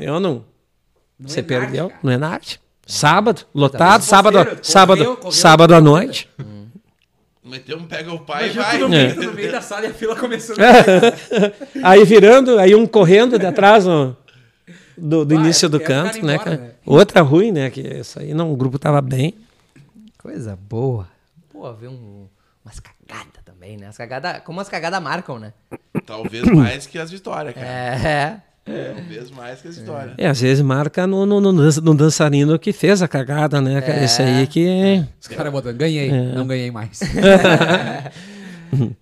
Eu 0.00 0.18
não. 0.18 0.50
Não 1.22 1.28
Você 1.28 1.40
é 1.40 1.42
perdeu? 1.42 1.88
cara. 1.88 2.00
não 2.02 2.12
é? 2.12 2.40
Sábado, 2.84 3.42
lotado, 3.54 4.02
sábado, 4.02 4.38
posteiro, 4.38 4.64
sábado, 4.64 4.98
correu, 4.98 5.16
correu, 5.16 5.32
sábado 5.32 5.74
à 5.74 5.80
noite. 5.80 6.28
Meteu 7.44 7.76
um 7.78 7.84
pega 7.86 8.12
o 8.12 8.20
pai 8.20 8.48
e 8.50 8.52
vai. 8.52 8.78
no 8.78 8.88
meio, 8.88 9.14
tu 9.14 9.22
no 9.22 9.32
meio 9.32 9.50
da 9.52 9.60
sala 9.60 9.86
e 9.86 9.90
a 9.90 9.94
fila 9.94 10.16
começou. 10.16 10.56
aí 11.82 12.04
virando, 12.04 12.58
aí 12.58 12.74
um 12.74 12.86
correndo 12.86 13.38
de 13.38 13.46
atrás 13.46 13.84
no- 13.84 14.16
do, 14.96 15.24
do 15.24 15.34
Vai, 15.34 15.44
início 15.44 15.68
do 15.68 15.78
quer 15.78 15.86
ficar 15.86 16.02
canto, 16.04 16.26
né, 16.26 16.34
embora, 16.34 16.50
cara? 16.50 16.56
né? 16.68 16.70
Outra 16.84 17.20
ruim, 17.22 17.50
né? 17.50 17.70
Que 17.70 17.80
isso 17.80 18.18
aí 18.20 18.34
não, 18.34 18.52
o 18.52 18.56
grupo 18.56 18.78
tava 18.78 19.00
bem. 19.00 19.34
Coisa 20.18 20.56
boa. 20.68 21.08
Pô, 21.52 21.72
ver 21.72 21.88
um, 21.88 22.26
umas 22.64 22.78
cagadas 22.78 23.42
também, 23.44 23.76
né? 23.76 23.88
As 23.88 23.96
cagadas, 23.96 24.40
como 24.44 24.60
as 24.60 24.68
cagadas 24.68 25.02
marcam, 25.02 25.38
né? 25.38 25.52
Talvez 26.06 26.44
mais 26.44 26.86
que 26.86 26.98
as 26.98 27.10
vitórias, 27.10 27.54
cara. 27.54 27.66
É. 27.66 28.40
Talvez 28.64 29.30
mais 29.30 29.60
que 29.60 29.68
as 29.68 29.76
vitórias. 29.78 30.14
É, 30.18 30.28
às 30.28 30.40
vezes 30.40 30.62
marca 30.62 31.06
no, 31.06 31.26
no, 31.26 31.40
no, 31.40 31.52
dan- 31.52 31.80
no 31.82 31.94
dançarino 31.94 32.58
que 32.58 32.72
fez 32.72 33.02
a 33.02 33.08
cagada, 33.08 33.60
né? 33.60 33.82
É. 33.84 34.04
Esse 34.04 34.22
aí 34.22 34.46
que. 34.46 35.04
Os 35.20 35.26
caras 35.28 35.52
botando, 35.52 35.76
ganhei, 35.76 36.08
É. 36.10 36.32
não 36.34 36.46
ganhei 36.46 36.70
mais. 36.70 37.00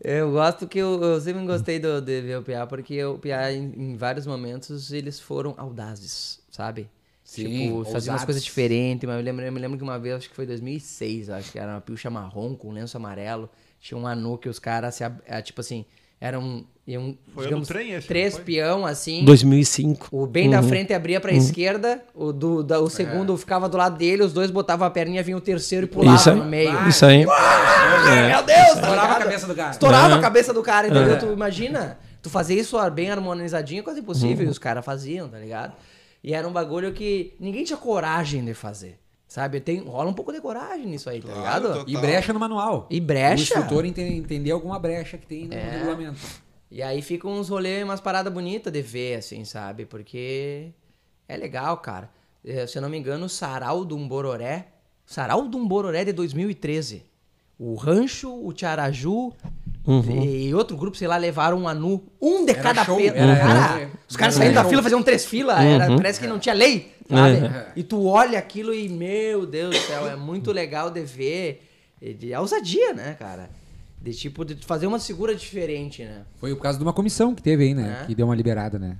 Eu 0.02 0.32
gosto 0.32 0.66
que 0.66 0.80
eu, 0.80 1.00
eu 1.00 1.20
sempre 1.20 1.46
gostei 1.46 1.78
do, 1.78 2.00
de 2.00 2.20
ver 2.22 2.38
o 2.38 2.42
Piá, 2.42 2.66
porque 2.66 3.04
o 3.04 3.18
Piá, 3.18 3.52
em, 3.52 3.72
em 3.76 3.96
vários 3.96 4.26
momentos, 4.26 4.92
eles 4.92 5.20
foram 5.20 5.54
audazes, 5.56 6.40
sabe? 6.50 6.88
Sim, 7.22 7.66
tipo, 7.68 7.84
faziam 7.84 8.12
umas 8.14 8.24
coisas 8.24 8.42
diferentes, 8.42 9.06
mas 9.06 9.16
eu, 9.16 9.22
lembro, 9.22 9.44
eu 9.44 9.52
me 9.52 9.60
lembro 9.60 9.78
que 9.78 9.84
uma 9.84 9.96
vez, 9.96 10.16
acho 10.16 10.28
que 10.28 10.34
foi 10.34 10.44
2006, 10.44 11.30
acho 11.30 11.52
que 11.52 11.58
era 11.60 11.70
uma 11.74 11.80
pilcha 11.80 12.10
marrom 12.10 12.56
com 12.56 12.72
lenço 12.72 12.96
amarelo. 12.96 13.48
Tinha 13.80 13.96
um 13.96 14.08
anu 14.08 14.36
que 14.36 14.48
os 14.48 14.58
caras, 14.58 15.00
é, 15.00 15.40
tipo 15.40 15.60
assim, 15.60 15.84
eram, 16.20 16.64
iam, 16.86 17.16
Foi 17.34 17.44
digamos, 17.44 17.66
trem 17.68 17.92
esse, 17.92 18.06
três 18.06 18.38
peão, 18.38 18.84
assim. 18.84 19.24
2005. 19.24 20.08
O 20.12 20.26
bem 20.26 20.50
da 20.50 20.62
frente 20.62 20.92
abria 20.92 21.20
pra 21.20 21.32
esquerda, 21.32 22.02
o, 22.14 22.32
do, 22.32 22.62
da- 22.62 22.80
o 22.80 22.90
segundo 22.90 23.36
ficava 23.38 23.68
do 23.68 23.76
lado 23.76 23.96
dele, 23.96 24.22
os 24.22 24.32
dois 24.32 24.50
botavam 24.50 24.86
a 24.86 24.90
perninha, 24.90 25.22
vinha 25.22 25.36
o 25.36 25.40
terceiro 25.40 25.86
e 25.86 25.88
pulava 25.88 26.16
Isso 26.16 26.30
aí. 26.30 26.36
no 26.36 26.44
meio. 26.44 26.88
Isso 26.88 27.06
aí. 27.06 27.24
Meu 27.26 28.42
Deus, 28.44 28.58
tá 28.68 28.74
Estourava 28.80 29.12
a 29.14 29.18
cabeça 29.18 29.46
do 29.46 29.54
cara. 29.54 29.70
Estourava 29.70 30.14
É. 30.14 30.18
a 30.18 30.20
cabeça 30.20 30.52
do 30.52 30.62
cara, 30.62 30.88
entendeu? 30.88 31.18
Tu 31.18 31.26
imagina, 31.32 31.98
tu 32.22 32.28
fazer 32.30 32.54
isso 32.54 32.76
bem 32.90 33.10
harmonizadinho 33.10 33.80
é 33.80 33.82
quase 33.82 34.00
impossível, 34.00 34.40
Uhum. 34.44 34.48
e 34.48 34.50
os 34.50 34.58
caras 34.58 34.84
faziam, 34.84 35.28
tá 35.28 35.38
ligado? 35.38 35.74
E 36.22 36.34
era 36.34 36.46
um 36.46 36.52
bagulho 36.52 36.92
que 36.92 37.34
ninguém 37.40 37.64
tinha 37.64 37.78
coragem 37.78 38.44
de 38.44 38.52
fazer, 38.52 38.98
sabe? 39.30 39.60
Tem, 39.60 39.78
rola 39.78 40.10
um 40.10 40.12
pouco 40.12 40.32
de 40.32 40.40
coragem 40.40 40.86
nisso 40.86 41.08
aí, 41.08 41.22
tá 41.22 41.32
ligado? 41.32 41.68
total. 41.68 41.84
E 41.86 41.96
brecha 41.96 42.32
no 42.32 42.40
manual. 42.40 42.86
E 42.90 43.00
brecha? 43.00 43.54
O 43.54 43.58
instrutor 43.58 43.84
ente- 43.86 44.00
entender 44.02 44.50
alguma 44.50 44.78
brecha 44.78 45.16
que 45.16 45.26
tem 45.26 45.46
no 45.46 45.54
É. 45.54 45.70
regulamento. 45.70 46.20
E 46.70 46.82
aí 46.82 47.00
ficam 47.00 47.30
uns 47.32 47.48
rolês, 47.48 47.84
umas 47.84 48.00
paradas 48.00 48.32
bonitas 48.32 48.72
de 48.72 48.82
ver, 48.82 49.16
assim, 49.18 49.44
sabe? 49.44 49.86
Porque 49.86 50.70
é 51.28 51.36
legal, 51.36 51.76
cara. 51.78 52.10
Eh, 52.44 52.66
Se 52.66 52.76
eu 52.78 52.82
não 52.82 52.88
me 52.88 52.98
engano, 52.98 53.26
o 53.26 53.28
Sarau 53.28 53.84
do 53.84 53.96
Umbororé. 53.96 54.68
Sarau 55.06 55.46
do 55.48 55.58
Umbororé 55.58 56.04
de 56.04 56.12
2013. 56.12 57.04
O 57.58 57.74
Rancho, 57.74 58.32
o 58.44 58.52
Tiaraju 58.52 59.32
e 60.24 60.54
outro 60.54 60.76
grupo, 60.76 60.96
sei 60.96 61.08
lá, 61.08 61.16
levaram 61.16 61.58
um 61.58 61.68
anu. 61.68 62.02
Um 62.20 62.44
de 62.44 62.52
Era 62.52 62.62
cada 62.62 62.80
era- 62.82 63.36
Cara, 63.36 63.80
era- 63.80 63.90
os 64.08 64.16
caras 64.16 64.34
saindo 64.34 64.54
da 64.54 64.60
show. 64.62 64.70
fila, 64.70 64.82
faziam 64.82 65.02
três 65.02 65.24
filas. 65.26 65.58
Era, 65.60 65.86
parece 65.96 66.20
que 66.20 66.26
não 66.26 66.38
tinha 66.38 66.54
lei, 66.54 66.92
sabe? 67.08 67.50
E 67.76 67.82
tu 67.82 68.06
olha 68.06 68.38
aquilo 68.38 68.72
e, 68.74 68.88
meu 68.88 69.46
Deus 69.46 69.74
do 69.74 69.80
céu, 69.82 70.08
é 70.08 70.16
muito 70.16 70.52
legal 70.52 70.90
de 70.90 71.02
ver. 71.02 71.66
De 72.18 72.32
a 72.32 72.40
ousadia, 72.40 72.94
né, 72.94 73.14
cara? 73.18 73.50
De 74.00 74.14
tipo, 74.14 74.42
de 74.44 74.54
fazer 74.64 74.86
uma 74.86 74.98
segura 74.98 75.34
diferente, 75.34 76.02
né? 76.02 76.22
Foi 76.38 76.54
por 76.54 76.62
causa 76.62 76.78
de 76.78 76.84
uma 76.84 76.92
comissão 76.94 77.34
que 77.34 77.42
teve 77.42 77.64
aí, 77.64 77.74
né? 77.74 78.00
É. 78.02 78.06
Que 78.06 78.14
deu 78.14 78.24
uma 78.26 78.34
liberada, 78.34 78.78
né? 78.78 78.96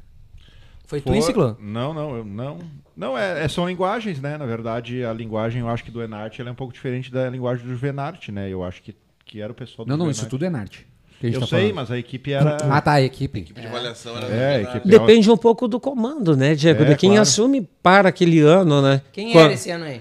Foi 0.87 1.01
tu, 1.01 1.23
Ciclo? 1.23 1.57
Não, 1.61 1.95
não, 1.95 2.17
eu- 2.17 2.25
não. 2.25 2.59
Não, 2.97 3.17
é, 3.17 3.45
é- 3.45 3.49
são 3.49 3.67
linguagens, 3.67 4.21
né? 4.21 4.37
Na 4.37 4.45
verdade, 4.45 5.03
a 5.05 5.13
linguagem, 5.13 5.61
eu 5.63 5.69
acho 5.71 5.83
que 5.85 5.91
do 5.91 6.03
Enart 6.03 6.39
ela 6.39 6.51
é 6.51 6.53
um 6.53 6.57
pouco 6.57 6.75
diferente 6.75 7.11
da 7.11 7.31
linguagem 7.31 7.65
do 7.65 7.71
Juvenart, 7.71 8.29
né? 8.29 8.51
Eu 8.51 8.63
acho 8.63 8.83
que, 8.83 8.95
que 9.31 9.41
era 9.41 9.53
o 9.53 9.55
pessoal 9.55 9.87
do 9.87 9.89
Não, 9.89 9.97
não, 9.97 10.11
isso 10.11 10.27
tudo 10.27 10.45
é 10.45 10.51
Narte. 10.51 10.85
a 11.23 11.27
Eu 11.27 11.39
tá 11.41 11.47
sei, 11.47 11.59
falando. 11.61 11.75
mas 11.77 11.91
a 11.93 11.99
equipe 11.99 12.33
era. 12.33 12.57
Ah, 12.69 12.81
tá, 12.81 12.95
a 12.95 13.03
equipe. 13.03 13.43
De 13.43 13.65
avaliação 13.67 14.17
era 14.17 14.27
É, 14.27 14.57
a 14.57 14.63
equipe 14.63 14.89
Depende 14.89 15.31
um 15.31 15.37
pouco 15.37 15.69
do 15.69 15.79
comando, 15.79 16.37
né, 16.37 16.57
Diego? 16.57 16.83
É, 16.83 16.87
de 16.87 16.97
quem 16.97 17.11
claro. 17.11 17.23
assume 17.23 17.69
para 17.81 18.09
aquele 18.09 18.41
ano, 18.41 18.83
né? 18.83 19.03
Quem 19.13 19.31
Qua- 19.33 19.43
era 19.43 19.53
esse 19.53 19.71
ano 19.71 19.85
aí? 19.85 20.01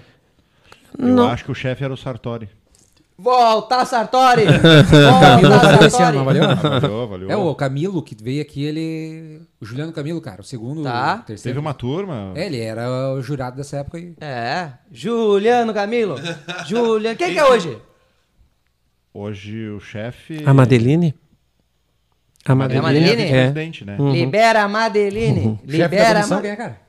Eu 0.97 1.05
Não. 1.09 1.27
acho 1.29 1.45
que 1.45 1.51
o 1.51 1.55
chefe 1.55 1.83
era 1.83 1.93
o 1.93 1.97
Sartori. 1.97 2.49
Volta, 3.21 3.85
Sartori! 3.85 4.45
Volta, 4.89 5.59
valeu 5.59 5.87
esse 5.87 6.01
ano, 6.01 6.23
valeu? 6.25 6.41
Valeu, 6.55 7.07
valeu. 7.07 7.29
É, 7.31 7.35
o 7.35 7.53
Camilo 7.53 8.01
que 8.01 8.15
veio 8.19 8.41
aqui, 8.41 8.63
ele. 8.63 9.41
O 9.61 9.65
Juliano 9.65 9.91
Camilo, 9.91 10.21
cara, 10.21 10.41
o 10.41 10.43
segundo. 10.43 10.81
Tá. 10.83 11.19
o 11.21 11.25
terceiro. 11.27 11.55
Teve 11.55 11.59
uma 11.59 11.73
turma. 11.73 12.31
É, 12.33 12.45
ele 12.47 12.59
era 12.61 13.13
o 13.13 13.21
jurado 13.21 13.57
dessa 13.57 13.77
época 13.77 13.97
aí. 13.97 14.13
É, 14.21 14.69
Juliano 14.91 15.73
Camilo. 15.73 16.15
Juliano. 16.65 17.17
Quem 17.17 17.33
que 17.33 17.39
é 17.39 17.45
hoje? 17.45 17.77
Hoje 19.13 19.67
o 19.69 19.79
chefe. 19.79 20.43
A 20.45 20.53
Madeline? 20.53 21.15
A 22.45 22.49
É 22.49 22.51
a 22.51 22.55
Madeline? 22.55 22.81
Madeline? 22.81 23.21
É. 23.23 23.51
presidente, 23.51 23.85
né? 23.85 23.97
Libera 24.11 24.63
a 24.63 24.67
Madeline. 24.67 25.39
Uhum. 25.39 25.57
Chefe 25.57 25.77
da 25.77 25.87
Libera 25.87 26.09
a 26.09 26.13
comissão, 26.13 26.37
Ma... 26.37 26.41
quem 26.41 26.51
é, 26.51 26.55
cara? 26.55 26.81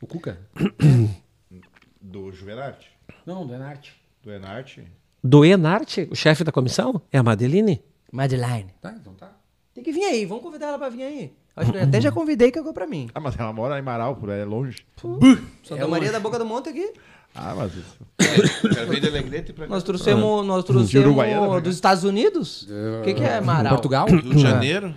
O 0.00 0.06
Cuca? 0.06 0.38
Do 2.00 2.32
Juvenart. 2.32 2.84
Não, 3.26 3.46
do 3.46 3.52
Enarte. 3.54 3.94
Do 4.22 4.32
Enart. 4.32 4.78
Do 5.22 5.44
Enarte, 5.44 6.08
o 6.10 6.14
chefe 6.14 6.42
da 6.42 6.50
comissão? 6.50 7.02
É 7.12 7.18
a 7.18 7.22
Madeline? 7.22 7.82
Madeline. 8.10 8.72
Tá, 8.80 8.94
então 8.98 9.12
tá. 9.14 9.32
Tem 9.74 9.84
que 9.84 9.92
vir 9.92 10.04
aí, 10.04 10.24
vamos 10.24 10.42
convidar 10.42 10.68
ela 10.68 10.78
pra 10.78 10.88
vir 10.88 11.02
aí. 11.02 11.32
Acho 11.54 11.72
que 11.72 11.78
eu 11.78 11.82
até 11.82 12.00
já 12.00 12.12
convidei 12.12 12.50
que 12.50 12.58
agora 12.58 12.72
pra 12.72 12.86
mim. 12.86 13.10
Ah, 13.14 13.20
mas 13.20 13.38
ela 13.38 13.52
mora 13.52 13.78
em 13.78 13.82
Marau, 13.82 14.16
por 14.16 14.30
aí, 14.30 14.40
é 14.40 14.44
longe. 14.44 14.86
Santa 15.64 15.86
Maria 15.88 16.12
da 16.12 16.20
Boca 16.20 16.38
do 16.38 16.46
Monte 16.46 16.68
aqui. 16.68 16.92
Ah, 17.40 17.54
mas 17.56 17.72
isso. 17.74 17.96
Quero 18.74 18.88
ver 18.88 19.00
de 19.00 19.06
Alegrete 19.08 19.52
pra 19.52 19.66
cá. 19.66 19.72
Nós 19.72 19.84
trouxemos, 19.84 20.44
nós 20.44 20.64
De 20.64 20.98
Uruguaiana, 20.98 21.36
trouxemos 21.36 21.54
né? 21.56 21.60
dos 21.60 21.74
Estados 21.76 22.02
Unidos. 22.04 22.68
O 23.00 23.04
que, 23.04 23.14
que 23.14 23.22
é 23.22 23.40
Marau? 23.40 23.74
Portugal? 23.74 24.06
Rio 24.08 24.20
de 24.22 24.38
Janeiro. 24.40 24.94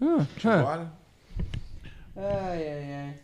Hum, 0.00 0.24
Bora. 0.42 0.92
Ai, 2.16 2.68
ai, 2.68 3.14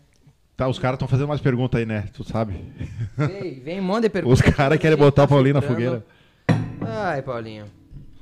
Tá, 0.56 0.68
os 0.68 0.78
caras 0.78 0.96
estão 0.96 1.08
fazendo 1.08 1.26
umas 1.26 1.40
perguntas 1.40 1.78
aí, 1.78 1.86
né? 1.86 2.08
Tu 2.12 2.24
sabe. 2.24 2.60
ai. 3.16 3.26
Vem, 3.28 3.60
vem 3.60 3.80
um 3.80 3.84
monte 3.84 4.02
de 4.02 4.08
perguntas. 4.10 4.40
Os 4.40 4.54
caras 4.54 4.78
querem 4.78 4.96
botar 4.98 5.24
o 5.24 5.28
Paulinho 5.28 5.54
na 5.54 5.62
fogueira. 5.62 6.04
Ai, 6.80 7.22
Paulinho. 7.22 7.66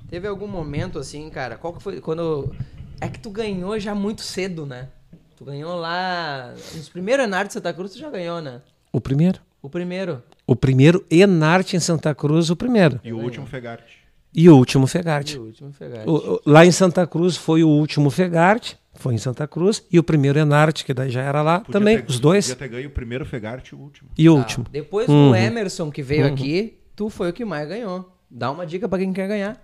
Teve 0.08 0.28
algum 0.28 0.46
momento 0.46 0.98
assim, 0.98 1.28
cara? 1.30 1.56
Qual 1.56 1.72
que 1.72 1.82
foi 1.82 2.00
quando 2.00 2.54
é 3.00 3.08
que 3.08 3.18
tu 3.18 3.30
ganhou 3.30 3.78
já 3.80 3.94
muito 3.94 4.22
cedo, 4.22 4.64
né? 4.66 4.88
Tu 5.36 5.44
ganhou 5.44 5.76
lá 5.76 6.52
nos 6.74 6.88
primeiros 6.88 7.24
Enarte 7.24 7.48
de 7.48 7.52
Santa 7.54 7.72
Cruz, 7.72 7.92
tu 7.92 7.98
já 7.98 8.10
ganhou, 8.10 8.40
né? 8.40 8.60
O 8.92 9.00
primeiro. 9.00 9.40
O 9.60 9.68
primeiro. 9.68 10.22
O 10.46 10.54
primeiro 10.54 11.04
Enarte 11.10 11.76
em 11.76 11.80
Santa 11.80 12.14
Cruz, 12.14 12.50
o 12.50 12.56
primeiro. 12.56 13.00
E 13.02 13.12
o 13.12 13.18
último 13.18 13.46
Fegarte. 13.46 13.98
E 14.34 14.48
o 14.48 14.56
último 14.56 14.84
E 14.84 14.88
Fegarte. 14.88 15.38
o 15.38 15.42
último 15.44 15.72
Fegarte. 15.72 16.08
O- 16.08 16.34
o- 16.34 16.40
lá 16.46 16.64
em 16.64 16.70
Santa 16.70 17.06
Cruz 17.06 17.36
foi 17.36 17.64
o 17.64 17.68
último 17.68 18.10
Fegarte, 18.10 18.76
foi 18.94 19.14
em 19.14 19.18
Santa 19.18 19.46
Cruz, 19.48 19.82
e 19.90 19.98
o 19.98 20.02
primeiro 20.04 20.38
Enarte, 20.38 20.84
que 20.84 20.92
daí 20.94 21.10
já 21.10 21.22
era 21.22 21.42
lá 21.42 21.60
Podia 21.60 21.72
também, 21.72 21.98
ter- 21.98 22.08
os 22.10 22.20
dois. 22.20 22.46
Podia 22.46 22.56
ter 22.56 22.68
ganho 22.68 22.88
o 22.88 22.92
primeiro 22.92 23.24
Fegarte 23.24 23.74
e 23.74 23.76
o 23.76 23.80
último. 23.80 24.08
E 24.16 24.28
o 24.28 24.34
Tá. 24.34 24.38
último. 24.40 24.66
Depois 24.70 25.08
Uhum. 25.08 25.30
do 25.30 25.36
Emerson 25.36 25.90
que 25.90 26.02
veio 26.02 26.26
aqui, 26.26 26.78
tu 26.94 27.08
foi 27.10 27.30
o 27.30 27.32
que 27.32 27.44
mais 27.44 27.66
ganhou. 27.68 28.12
Dá 28.30 28.50
uma 28.50 28.66
dica 28.66 28.88
pra 28.88 28.98
quem 28.98 29.12
quer 29.12 29.26
ganhar. 29.26 29.60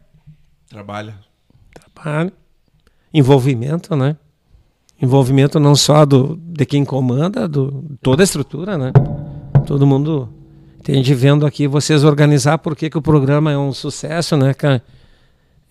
Trabalha. 0.69 1.17
Trabalho. 1.75 2.33
Envolvimento, 3.13 3.95
né? 3.95 4.17
Envolvimento 5.01 5.59
não 5.61 5.75
só 5.75 6.05
do, 6.07 6.37
de 6.37 6.65
quem 6.65 6.85
comanda, 6.85 7.47
do 7.49 7.85
toda 8.01 8.23
a 8.23 8.25
estrutura, 8.25 8.79
né? 8.79 8.93
Todo 9.67 9.87
mundo 9.87 10.33
entende 10.83 11.15
vendo 11.15 11.47
aqui 11.47 11.67
vocês 11.69 12.03
organizar 12.03 12.59
por 12.59 12.75
que, 12.75 12.91
o 12.97 13.03
programa 13.03 13.53
é 13.53 13.57
um 13.57 13.73
sucesso, 13.73 14.37
né, 14.37 14.53
cara? 14.53 14.83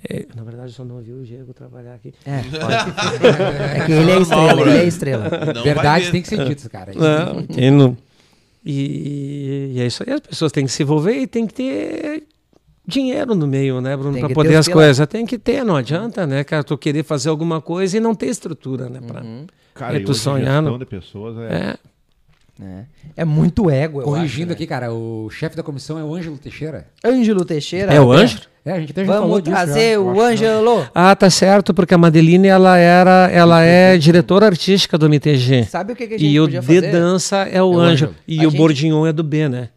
É, 0.09 0.25
na 0.35 0.43
verdade, 0.43 0.69
eu 0.69 0.73
só 0.73 0.83
não 0.83 0.99
vi 0.99 1.11
o 1.11 1.23
Diego 1.23 1.53
trabalhar 1.53 1.93
aqui. 1.93 2.13
É, 2.25 2.39
é 3.77 3.85
que 3.85 3.91
ele 3.91 4.11
é 4.11 4.19
estrela, 4.19 4.61
ele 4.61 4.77
é 4.77 4.85
estrela. 4.85 5.29
Não 5.53 5.63
Verdade 5.63 6.05
ver. 6.05 6.11
tem 6.11 6.21
que 6.21 6.27
ser 6.27 6.45
dito, 6.45 6.69
cara. 6.69 6.91
Não, 6.95 7.43
quem 7.43 7.69
não- 7.69 7.95
E, 8.65 9.73
e 9.75 9.81
é 9.81 9.85
isso 9.85 10.03
aí, 10.07 10.13
as 10.13 10.21
pessoas 10.21 10.51
têm 10.51 10.65
que 10.65 10.71
se 10.71 10.81
envolver 10.81 11.13
e 11.13 11.27
tem 11.27 11.45
que 11.45 11.53
ter 11.53 12.23
dinheiro 12.87 13.35
no 13.35 13.45
meio, 13.45 13.79
né, 13.79 13.95
Bruno, 13.95 14.17
para 14.19 14.29
poder 14.29 14.55
as 14.55 14.67
coisas. 14.67 15.05
Tem 15.07 15.25
que 15.25 15.37
ter, 15.37 15.63
não 15.63 15.75
adianta, 15.75 16.25
né, 16.25 16.43
cara, 16.43 16.63
tu 16.63 16.77
querer 16.77 17.03
fazer 17.03 17.29
alguma 17.29 17.61
coisa 17.61 17.97
e 17.97 17.99
não 17.99 18.15
ter 18.15 18.27
estrutura, 18.27 18.89
né, 18.89 19.01
pra... 19.05 19.23
Cara, 19.73 19.97
É, 19.97 20.01
e 20.01 20.03
tu 20.03 20.13
gestão 20.13 20.77
de 20.77 20.85
pessoas 20.85 21.37
é... 21.37 21.55
É, 21.55 21.77
É, 22.63 22.83
É 23.17 23.25
muito 23.25 23.69
ego, 23.69 24.01
Corrigindo 24.01 24.47
acho, 24.51 24.53
aqui, 24.53 24.67
cara, 24.67 24.93
o 24.93 25.29
chefe 25.29 25.55
da 25.55 25.63
comissão 25.63 25.97
é 25.97 26.03
o 26.03 26.13
Ângelo 26.13 26.37
Teixeira. 26.37 26.85
né? 27.03 27.11
Ângelo 27.11 27.43
Teixeira. 27.43 27.93
É 27.93 27.99
o 27.99 28.11
Ângelo? 28.11 28.41
É, 28.63 28.73
a 28.73 28.79
gente 28.79 28.91
até 28.91 29.03
já 29.03 29.13
falou 29.13 29.27
Vamos 29.29 29.43
disso. 29.43 29.55
trazer 29.55 29.93
já. 29.95 29.99
o 29.99 30.21
Ângelo. 30.21 30.87
Ah, 30.93 31.15
tá 31.15 31.29
certo, 31.31 31.73
porque 31.73 31.93
a 31.95 31.97
Madeline 31.97 32.47
ela 32.47 32.77
era, 32.77 33.27
ela 33.31 33.61
é 33.63 33.97
diretora 33.97 34.45
artística 34.45 34.97
do 34.97 35.07
MTG. 35.07 35.63
Sabe 35.63 35.93
o 35.93 35.95
que, 35.95 36.05
que 36.05 36.13
a 36.13 36.17
gente 36.19 36.31
E 36.31 36.39
o 36.39 36.47
de 36.47 36.57
fazer? 36.61 36.91
dança 36.91 37.37
é 37.37 37.61
o 37.61 37.73
É 37.73 37.77
o 37.77 37.79
Ângelo. 37.79 38.11
Ângelo. 38.11 38.15
E 38.27 38.37
A 38.37 38.47
o 38.47 38.51
gente- 38.51 38.57
Bordignon 38.59 39.07
é 39.07 39.11
do 39.13 39.23
B, 39.23 39.49
né? 39.49 39.69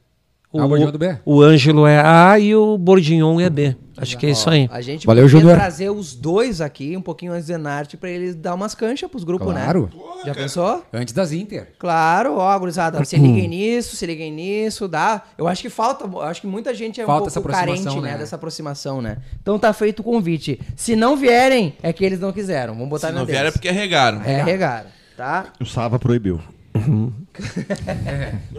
Ah, 0.61 0.67
o 0.67 0.77
é 0.77 0.93
do 0.93 0.99
B? 0.99 1.19
O 1.25 1.43
Ângelo 1.43 1.87
é 1.87 2.01
A 2.01 2.39
e 2.39 2.55
o 2.55 2.77
Bordignon 2.79 3.41
é 3.41 3.51
B. 3.51 3.77
Acho 3.97 4.19
que 4.19 4.27
é 4.27 4.31
isso 4.31 4.51
aí. 4.51 4.69
A 4.73 4.81
gente 4.81 5.07
Valeu, 5.07 5.25
podia 5.25 5.39
Júnior. 5.41 5.57
trazer 5.57 5.89
os 5.89 6.15
dois 6.17 6.61
aqui 6.61 6.97
um 6.97 7.01
pouquinho 7.01 7.31
antes 7.33 7.47
de 7.47 7.53
Zenarte 7.53 7.97
pra 7.97 8.11
eles 8.11 8.35
dar 8.35 8.55
umas 8.55 8.75
canchas 8.75 9.09
pros 9.09 9.23
grupos, 9.23 9.53
Claro. 9.53 9.89
né? 9.95 10.01
Já 10.27 10.35
pensou? 10.35 10.85
Antes 10.93 11.15
das 11.15 11.31
Inter. 11.33 11.69
Claro, 11.79 12.35
ó, 12.37 12.59
gurizada, 12.59 13.05
se 13.05 13.17
liguem 13.19 13.47
nisso, 13.49 13.95
se 13.95 14.05
liguem 14.05 14.33
nisso, 14.33 14.89
dá. 14.89 15.23
Eu 15.39 15.47
acho 15.47 15.63
que 15.63 15.71
falta, 15.71 16.05
eu 16.07 16.21
acho 16.23 16.41
que 16.41 16.47
muita 16.49 16.75
gente 16.75 17.01
é 17.01 17.07
Falta 17.07 17.25
um 17.25 17.27
essa 17.29 17.41
pouco 17.41 17.53
carente, 17.57 17.71
aproximação, 17.81 18.03
né, 18.03 18.13
né? 18.13 18.19
dessa 18.19 18.35
aproximação, 18.35 19.01
né? 19.01 19.19
Então 19.41 19.59
tá 19.61 19.73
feito 19.73 20.01
o 20.01 20.03
convite. 20.03 20.61
Se 20.75 20.97
não 20.97 21.17
vierem, 21.17 21.75
é 21.81 21.93
que 21.93 22.05
eles 22.05 22.19
não 22.19 22.33
quiseram. 22.33 22.75
Vamos 22.75 22.89
botar 22.89 23.09
Se 23.09 23.13
na 23.13 23.21
não 23.21 23.27
vier 23.27 23.37
é 23.39 23.41
deles. 23.43 23.53
porque 23.55 23.71
regaram. 23.71 24.21
É, 24.25 24.43
regaram, 24.43 24.89
tá? 25.17 25.47
O 25.61 25.65
Sava 25.65 26.01
proibiu. 26.01 26.41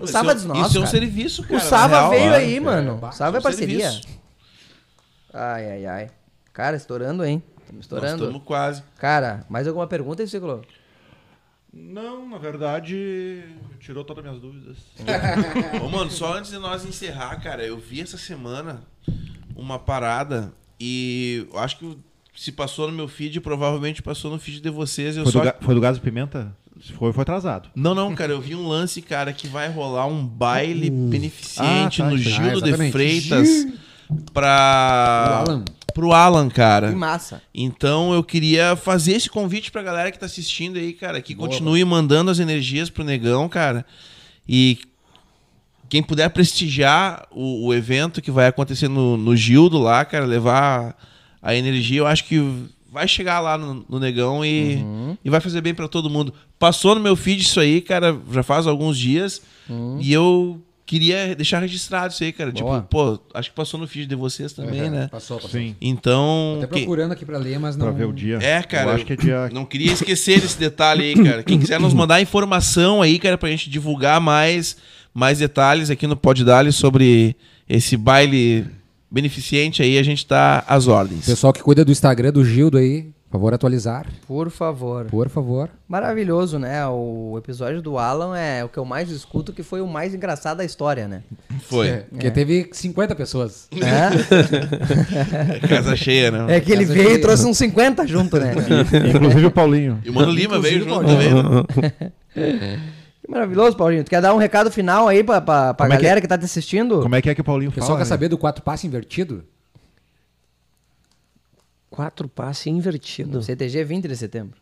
O 0.02 0.08
Sava 0.08 0.34
dos 0.34 0.46
nossos, 0.46 0.68
Isso 0.70 0.78
é 0.78 0.80
um 0.80 0.84
cara. 0.84 0.98
serviço, 0.98 1.44
cara. 1.44 1.56
O 1.56 1.60
Sava 1.60 1.88
na 2.02 2.10
real, 2.10 2.10
veio 2.12 2.32
ó. 2.32 2.36
aí, 2.36 2.60
mano. 2.60 3.00
é, 3.02 3.08
O 3.08 3.12
Sava 3.12 3.38
é 3.38 3.40
isso 3.40 3.48
é 3.48 3.52
parceria. 3.52 3.92
serviço. 3.92 4.08
Ai, 5.34 5.72
ai, 5.72 5.86
ai. 5.86 6.12
Cara, 6.54 6.78
estourando, 6.78 7.24
hein? 7.26 7.44
Estamos 7.60 7.74
Nós 7.74 7.82
estourando. 7.82 8.24
estamos 8.24 8.44
quase. 8.46 8.84
Cara, 8.98 9.46
mais 9.50 9.68
alguma 9.68 9.88
pergunta 9.88 10.22
aí, 10.24 10.28
Ciclo? 10.28 10.62
Não, 11.74 12.30
na 12.30 12.38
verdade, 12.38 13.44
tirou 13.82 14.06
todas 14.06 14.24
as 14.24 14.30
minhas 14.32 14.42
dúvidas. 14.42 14.78
Ô, 15.84 15.90
mano, 15.90 16.10
só 16.10 16.38
antes 16.38 16.52
de 16.52 16.58
nós 16.58 16.86
encerrar, 16.86 17.36
cara, 17.42 17.66
eu 17.66 17.78
vi 17.78 18.00
essa 18.02 18.18
semana 18.18 18.82
uma 19.56 19.78
parada 19.78 20.54
e 20.80 21.46
acho 21.56 21.78
que 21.80 21.98
se 22.34 22.52
passou 22.54 22.88
no 22.88 22.94
meu 22.94 23.10
feed, 23.10 23.42
provavelmente 23.42 24.02
passou 24.02 24.32
no 24.32 24.40
feed 24.40 24.62
de 24.62 24.70
vocês. 24.70 25.18
Eu 25.18 25.24
Foi, 25.24 25.32
só... 25.34 25.40
do, 25.40 25.46
ga- 25.46 25.56
foi 25.60 25.76
do 25.76 25.82
Gás 25.82 26.00
Pimenta? 26.00 26.56
Se 26.82 26.92
foi, 26.94 27.12
foi 27.14 27.22
atrasado. 27.22 27.70
Não, 27.76 27.96
não, 27.96 28.14
cara, 28.14 28.32
eu 28.34 28.42
vi 28.42 28.54
um 28.56 28.68
lance, 28.68 29.02
cara, 29.02 29.32
que 29.34 29.48
vai 29.48 29.70
rolar 29.70 30.06
um 30.08 30.26
baile 30.26 30.90
beneficente 30.90 32.02
Ah, 32.02 32.06
tá, 32.06 32.12
no. 32.12 32.18
Gildo 32.18 32.74
Ah, 32.74 32.78
de. 32.78 32.92
Freitas 32.92 33.50
O 34.10 34.32
pra. 34.34 35.44
Alan. 35.48 35.66
pro 35.94 36.12
Alan, 36.12 36.50
cara. 36.50 36.90
Que 36.90 36.96
massa. 36.96 37.42
Então 37.54 38.14
eu 38.14 38.24
queria 38.24 38.76
fazer 38.76 39.14
esse 39.14 39.30
convite 39.30 39.72
pra 39.72 39.82
galera 39.82 40.12
que 40.12 40.20
tá 40.20 40.26
assistindo 40.26 40.78
aí, 40.78 40.94
cara, 40.94 41.22
que 41.22 41.34
continue 41.34 41.84
mandando 41.86 42.30
as 42.30 42.40
energias 42.40 42.90
pro 42.90 43.04
Negão, 43.04 43.48
cara. 43.50 43.86
E 44.48 44.78
quem 45.90 46.04
puder 46.04 46.30
prestigiar 46.30 47.26
o, 47.32 47.68
o 47.68 47.74
evento 47.74 48.22
que 48.22 48.30
vai 48.32 48.48
acontecer 48.48 48.88
no, 48.88 49.16
no 49.18 49.36
Gildo 49.36 49.78
lá, 49.80 50.04
cara, 50.04 50.26
levar 50.26 50.96
a 51.42 51.56
energia, 51.56 52.00
eu 52.00 52.08
acho 52.08 52.26
que 52.26 52.66
vai 52.96 53.08
chegar 53.10 53.42
lá 53.42 53.58
no, 53.58 53.86
no 53.90 54.00
Negão 54.00 54.44
e, 54.44 54.76
Uhum. 54.78 55.18
e 55.24 55.30
vai 55.30 55.42
fazer 55.42 55.60
bem 55.60 55.74
pra 55.76 55.88
todo 55.88 56.10
mundo. 56.10 56.34
Passou 56.58 56.96
no 56.96 57.02
meu 57.02 57.16
feed 57.16 57.42
isso 57.42 57.60
aí, 57.60 57.82
cara, 57.82 58.18
já 58.32 58.42
faz 58.42 58.66
alguns 58.66 58.98
dias. 58.98 59.42
Uhum. 59.70 59.98
E 60.02 60.14
eu 60.14 60.62
queria 60.86 61.36
deixar 61.36 61.60
registrado 61.60 62.14
isso 62.14 62.24
aí, 62.24 62.32
cara. 62.32 62.52
Boa. 62.54 62.78
Tipo, 62.78 62.88
pô, 62.90 63.20
acho 63.34 63.50
que 63.50 63.56
passou 63.56 63.78
no 63.80 63.86
feed 63.88 64.06
de 64.08 64.16
vocês 64.16 64.54
também, 64.54 64.84
Uhum. 64.84 64.90
né? 64.92 65.08
Passou, 65.12 65.36
passou. 65.38 65.52
Sim, 65.60 65.76
Então. 65.82 66.56
Até 66.60 66.68
procurando 66.68 67.12
aqui 67.12 67.26
pra 67.26 67.38
ler, 67.38 67.60
mas 67.60 67.76
não. 67.76 67.88
pra 67.88 67.94
ver 67.96 68.06
o 68.06 68.14
dia. 68.14 68.38
É, 68.42 68.64
cara. 68.64 68.92
Eu 68.92 68.96
acho 68.96 69.06
que 69.06 69.14
é 69.14 69.16
dia... 69.18 69.50
Não 69.52 69.66
queria 69.66 69.92
esquecer 69.92 70.40
desse 70.40 70.58
detalhe 70.58 71.04
aí, 71.04 71.16
cara. 71.24 71.44
Quem 71.44 71.60
quiser 71.60 71.80
nos 71.80 71.94
mandar 71.94 72.22
informação 72.22 73.02
aí, 73.02 73.20
cara, 73.20 73.38
pra 73.38 73.50
gente 73.50 73.70
divulgar 73.70 74.22
mais, 74.22 74.78
mais 75.14 75.40
detalhes 75.40 75.90
aqui 75.90 76.08
no 76.08 76.16
Pod 76.16 76.44
Dali 76.46 76.72
sobre 76.72 77.36
esse 77.68 77.98
baile 77.98 78.66
beneficente 79.10 79.82
aí, 79.82 79.98
a 79.98 80.04
gente 80.04 80.26
tá 80.26 80.64
às 80.68 80.88
ordens. 80.88 81.26
Pessoal 81.26 81.54
que 81.54 81.62
cuida 81.64 81.86
do 81.86 81.92
Instagram 81.92 82.32
do 82.32 82.44
Gildo 82.46 82.78
aí, 82.78 83.04
por 83.30 83.38
favor, 83.40 83.54
atualizar. 83.54 84.06
Por 84.28 84.50
favor. 84.50 85.06
Por 85.08 85.28
favor. 85.30 85.70
Maravilhoso, 85.90 86.58
né? 86.58 86.88
O 86.88 87.36
episódio 87.38 87.82
do 87.82 87.98
Alan 87.98 88.38
é 88.38 88.64
o 88.64 88.70
que 88.70 88.78
eu 88.78 88.86
mais 88.86 89.10
escuto, 89.12 89.52
que 89.52 89.62
foi 89.62 89.82
o 89.82 89.88
mais 89.88 90.14
engraçado 90.14 90.58
da 90.58 90.64
história, 90.66 91.06
né? 91.08 91.22
Foi. 91.64 91.88
É, 91.90 91.98
porque 92.10 92.32
teve 92.32 92.70
50 92.72 93.14
pessoas. 93.16 93.68
É, 93.76 95.68
Casa 95.68 95.96
cheia, 95.96 96.32
né? 96.32 96.56
é 96.58 96.60
que 96.62 96.72
ele 96.72 96.84
Essa 96.84 96.94
veio 96.94 97.06
foi- 97.10 97.18
e 97.18 97.22
trouxe 97.22 97.46
uns 97.46 97.58
50 97.58 98.08
junto, 98.08 98.38
né? 98.40 98.54
Inclusive 99.14 99.46
o 99.48 99.52
Paulinho. 99.52 100.00
E 100.06 100.10
o 100.10 100.14
Mano 100.14 100.32
Lima 100.32 100.60
veio 100.60 100.84
Inclusive, 100.84 101.30
junto 101.30 101.68
também. 101.74 102.80
Que 103.26 103.32
maravilhoso, 103.32 103.76
Paulinho. 103.76 104.04
Tu 104.04 104.10
quer 104.10 104.22
dar 104.22 104.36
um 104.36 104.38
recado 104.38 104.70
final 104.70 105.08
aí 105.08 105.24
pra, 105.24 105.42
pra, 105.42 105.74
pra 105.74 105.86
Como 105.88 105.94
é 105.94 105.98
que 105.98 106.04
galera 106.04 106.22
que 106.22 106.28
tá 106.28 106.38
te 106.38 106.46
assistindo? 106.46 107.02
Como 107.02 107.16
é 107.16 107.22
que 107.22 107.30
é 107.30 107.34
que 107.34 107.42
o 107.42 107.44
Paulinho 107.44 107.70
O 107.70 107.74
fala? 107.74 107.82
pessoal 107.82 107.98
quer 107.98 108.04
né? 108.04 108.10
saber 108.10 108.28
do 108.30 108.38
quatro 108.38 108.64
passo 108.64 108.86
invertido? 108.86 109.44
Quatro 111.90 112.28
passes 112.30 112.68
invertido. 112.68 113.42
CTG 113.42 113.84
20 113.84 114.08
de 114.08 114.16
setembro. 114.16 114.60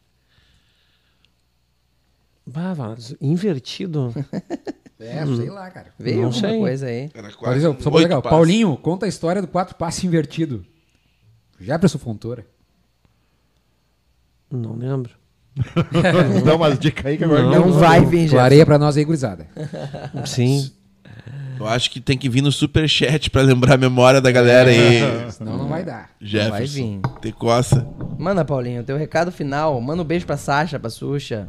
Bah, 2.46 2.74
mas 2.78 3.16
invertido. 3.22 4.14
É, 5.00 5.26
sei 5.26 5.50
lá, 5.50 5.70
cara. 5.70 5.92
Veio 6.00 6.18
Não 6.22 6.26
alguma 6.28 6.48
sei. 6.50 6.60
coisa 6.60 6.86
aí. 6.86 7.12
Era 7.14 7.24
quase 7.24 7.38
Por 7.38 7.58
exemplo, 7.58 7.84
só 7.84 7.90
pra 7.90 7.98
oito 7.98 8.08
legal. 8.08 8.22
passos. 8.22 8.38
Paulinho, 8.38 8.78
conta 8.78 9.06
a 9.06 9.10
história 9.10 9.42
do 9.42 9.50
quatro 9.50 9.76
passo 9.76 10.06
invertido. 10.06 10.66
Jefferson 11.60 11.98
Fontoura. 11.98 12.48
Não 14.50 14.76
lembro. 14.78 15.12
Dá 16.44 16.56
umas 16.56 16.80
dicas 16.80 17.06
aí 17.06 17.18
que 17.18 17.24
agora 17.24 17.44
Não 17.44 17.72
vai 17.74 18.04
vir, 18.06 18.22
gente. 18.22 18.32
Clareia 18.32 18.66
pra 18.66 18.78
nós 18.78 18.98
aí, 18.98 19.04
gurizada. 19.04 19.48
Sim. 20.26 20.72
Eu 21.60 21.68
acho 21.68 21.90
que 21.92 22.02
tem 22.02 22.18
que 22.18 22.28
vir 22.28 22.42
no 22.42 22.52
superchat 22.52 23.30
pra 23.30 23.42
lembrar 23.42 23.76
a 23.76 23.78
memória 23.78 24.20
da 24.20 24.32
galera 24.32 24.70
aí. 24.70 25.32
Senão 25.32 25.58
não 25.58 25.68
vai 25.68 25.84
dar. 25.84 26.10
Jefferson. 26.20 26.52
vai 26.52 26.66
vir. 26.66 27.02
Te 27.22 27.32
coça. 27.32 27.88
Manda, 28.18 28.44
Paulinho, 28.44 28.84
teu 28.84 28.98
recado 28.98 29.32
final. 29.32 29.80
Manda 29.80 30.02
um 30.02 30.06
beijo 30.06 30.26
pra 30.26 30.36
Sasha, 30.36 30.80
pra 30.80 30.90
Xuxa. 30.90 31.48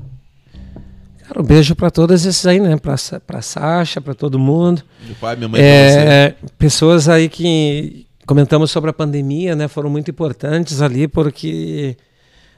Cara, 1.26 1.40
um 1.40 1.44
beijo 1.44 1.74
pra 1.74 1.90
todos 1.90 2.26
esses 2.26 2.46
aí, 2.46 2.60
né? 2.60 2.76
Pra, 2.76 2.96
pra 3.26 3.40
Sasha, 3.40 4.00
pra 4.00 4.14
todo 4.14 4.38
mundo. 4.38 4.82
Meu 5.06 5.16
pai, 5.16 5.36
minha 5.36 5.48
mãe, 5.48 5.60
pra 5.60 5.70
você. 5.70 5.98
É, 5.98 6.34
pessoas 6.58 7.08
aí 7.08 7.28
que 7.28 8.06
comentamos 8.26 8.70
sobre 8.70 8.90
a 8.90 8.92
pandemia, 8.92 9.54
né, 9.54 9.68
foram 9.68 9.90
muito 9.90 10.10
importantes 10.10 10.80
ali 10.80 11.06
porque 11.06 11.96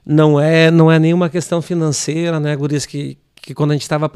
não 0.07 0.41
é 0.41 0.71
não 0.71 0.91
é 0.91 0.99
nenhuma 0.99 1.29
questão 1.29 1.61
financeira, 1.61 2.39
né, 2.39 2.55
guris 2.55 2.87
que 2.87 3.19
que 3.47 3.55
quando 3.55 3.71
a 3.71 3.75
gente 3.75 3.83
estava 3.83 4.11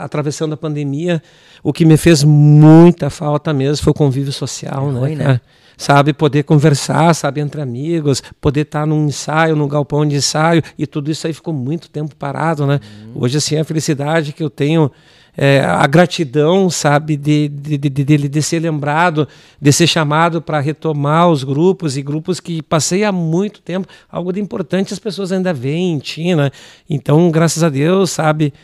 atravessando 0.00 0.52
a 0.52 0.56
pandemia, 0.56 1.20
o 1.60 1.72
que 1.72 1.84
me 1.84 1.96
fez 1.96 2.22
muita 2.22 3.10
falta 3.10 3.52
mesmo 3.52 3.82
foi 3.82 3.90
o 3.90 3.94
convívio 3.94 4.32
social, 4.32 4.92
né, 4.92 5.00
ruim, 5.00 5.16
né? 5.16 5.40
Sabe, 5.76 6.12
poder 6.12 6.44
conversar, 6.44 7.12
sabe, 7.12 7.40
entre 7.40 7.60
amigos, 7.60 8.22
poder 8.40 8.60
estar 8.60 8.86
num 8.86 9.08
ensaio, 9.08 9.56
num 9.56 9.66
galpão 9.66 10.06
de 10.06 10.14
ensaio, 10.14 10.62
e 10.78 10.86
tudo 10.86 11.10
isso 11.10 11.26
aí 11.26 11.32
ficou 11.32 11.52
muito 11.52 11.90
tempo 11.90 12.14
parado, 12.14 12.64
né? 12.64 12.78
Hoje, 13.12 13.38
assim, 13.38 13.58
a 13.58 13.64
felicidade 13.64 14.32
que 14.32 14.42
eu 14.42 14.48
tenho 14.48 14.90
é, 15.36 15.60
a 15.60 15.86
gratidão, 15.86 16.70
sabe, 16.70 17.16
de, 17.16 17.48
de, 17.48 17.76
de, 17.76 18.28
de, 18.28 18.42
ser 18.42 18.60
lembrado, 18.60 19.28
de 19.60 19.72
ser 19.72 19.86
chamado 19.86 20.40
para 20.40 20.58
retomar 20.60 21.28
os 21.28 21.44
grupos 21.44 21.96
e 21.96 22.02
grupos 22.02 22.40
que 22.40 22.62
passei 22.62 23.04
há 23.04 23.12
muito 23.12 23.60
tempo, 23.60 23.86
algo 24.10 24.32
de 24.32 24.40
importante 24.40 24.94
as 24.94 24.98
pessoas 24.98 25.32
ainda 25.32 25.52
veem 25.52 25.92
em 25.92 25.98
ti, 25.98 26.34
né? 26.34 26.50
Então, 26.88 27.30
graças 27.30 27.62
a 27.62 27.68
Deus, 27.68 28.10
sabe, 28.10 28.54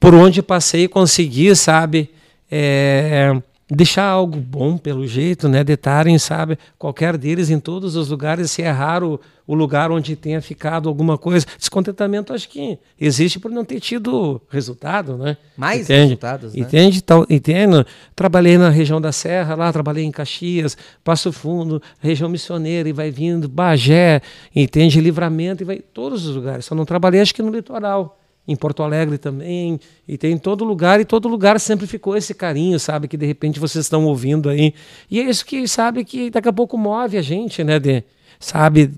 por 0.00 0.12
onde 0.14 0.42
passei, 0.42 0.88
consegui, 0.88 1.54
sabe, 1.54 2.10
é, 2.50 3.40
deixar 3.70 4.04
algo 4.04 4.38
bom 4.38 4.78
pelo 4.78 5.06
jeito, 5.06 5.48
né? 5.48 5.62
De 5.62 5.74
estarem, 5.74 6.18
sabe, 6.18 6.58
qualquer 6.78 7.16
deles 7.16 7.50
em 7.50 7.60
todos 7.60 7.96
os 7.96 8.08
lugares, 8.08 8.50
se 8.50 8.62
é 8.62 8.70
raro 8.70 9.20
o 9.46 9.54
lugar 9.54 9.90
onde 9.90 10.14
tenha 10.14 10.42
ficado 10.42 10.88
alguma 10.88 11.16
coisa. 11.16 11.46
Descontentamento 11.58 12.34
acho 12.34 12.48
que 12.48 12.78
existe 13.00 13.38
por 13.40 13.50
não 13.50 13.64
ter 13.64 13.80
tido 13.80 14.40
resultado, 14.50 15.16
né? 15.16 15.38
Mais 15.56 15.82
Entende? 15.82 16.02
resultados, 16.02 16.54
né? 16.54 16.60
Entende? 16.60 17.02
Tal, 17.02 17.26
entendo. 17.30 17.86
Trabalhei 18.14 18.58
na 18.58 18.68
região 18.68 19.00
da 19.00 19.10
Serra, 19.10 19.54
lá 19.54 19.72
trabalhei 19.72 20.04
em 20.04 20.10
Caxias, 20.10 20.76
Passo 21.02 21.32
Fundo, 21.32 21.82
região 21.98 22.28
missioneira 22.28 22.88
e 22.88 22.92
vai 22.92 23.10
vindo, 23.10 23.48
Bagé, 23.48 24.20
entende? 24.54 25.00
Livramento 25.00 25.62
e 25.62 25.66
vai 25.66 25.78
todos 25.78 26.26
os 26.26 26.36
lugares. 26.36 26.66
Só 26.66 26.74
não 26.74 26.84
trabalhei 26.84 27.20
acho 27.20 27.34
que 27.34 27.42
no 27.42 27.50
litoral. 27.50 28.17
Em 28.48 28.56
Porto 28.56 28.82
Alegre 28.82 29.18
também, 29.18 29.78
e 30.08 30.16
tem 30.16 30.32
em 30.32 30.38
todo 30.38 30.64
lugar, 30.64 30.98
e 30.98 31.04
todo 31.04 31.28
lugar 31.28 31.60
sempre 31.60 31.86
ficou 31.86 32.16
esse 32.16 32.32
carinho, 32.32 32.80
sabe, 32.80 33.06
que 33.06 33.16
de 33.16 33.26
repente 33.26 33.60
vocês 33.60 33.84
estão 33.84 34.06
ouvindo 34.06 34.48
aí. 34.48 34.72
E 35.10 35.20
é 35.20 35.24
isso 35.24 35.44
que, 35.44 35.68
sabe, 35.68 36.02
que 36.02 36.30
daqui 36.30 36.48
a 36.48 36.52
pouco 36.52 36.78
move 36.78 37.18
a 37.18 37.22
gente, 37.22 37.62
né, 37.62 37.78
de, 37.78 38.02
sabe, 38.40 38.94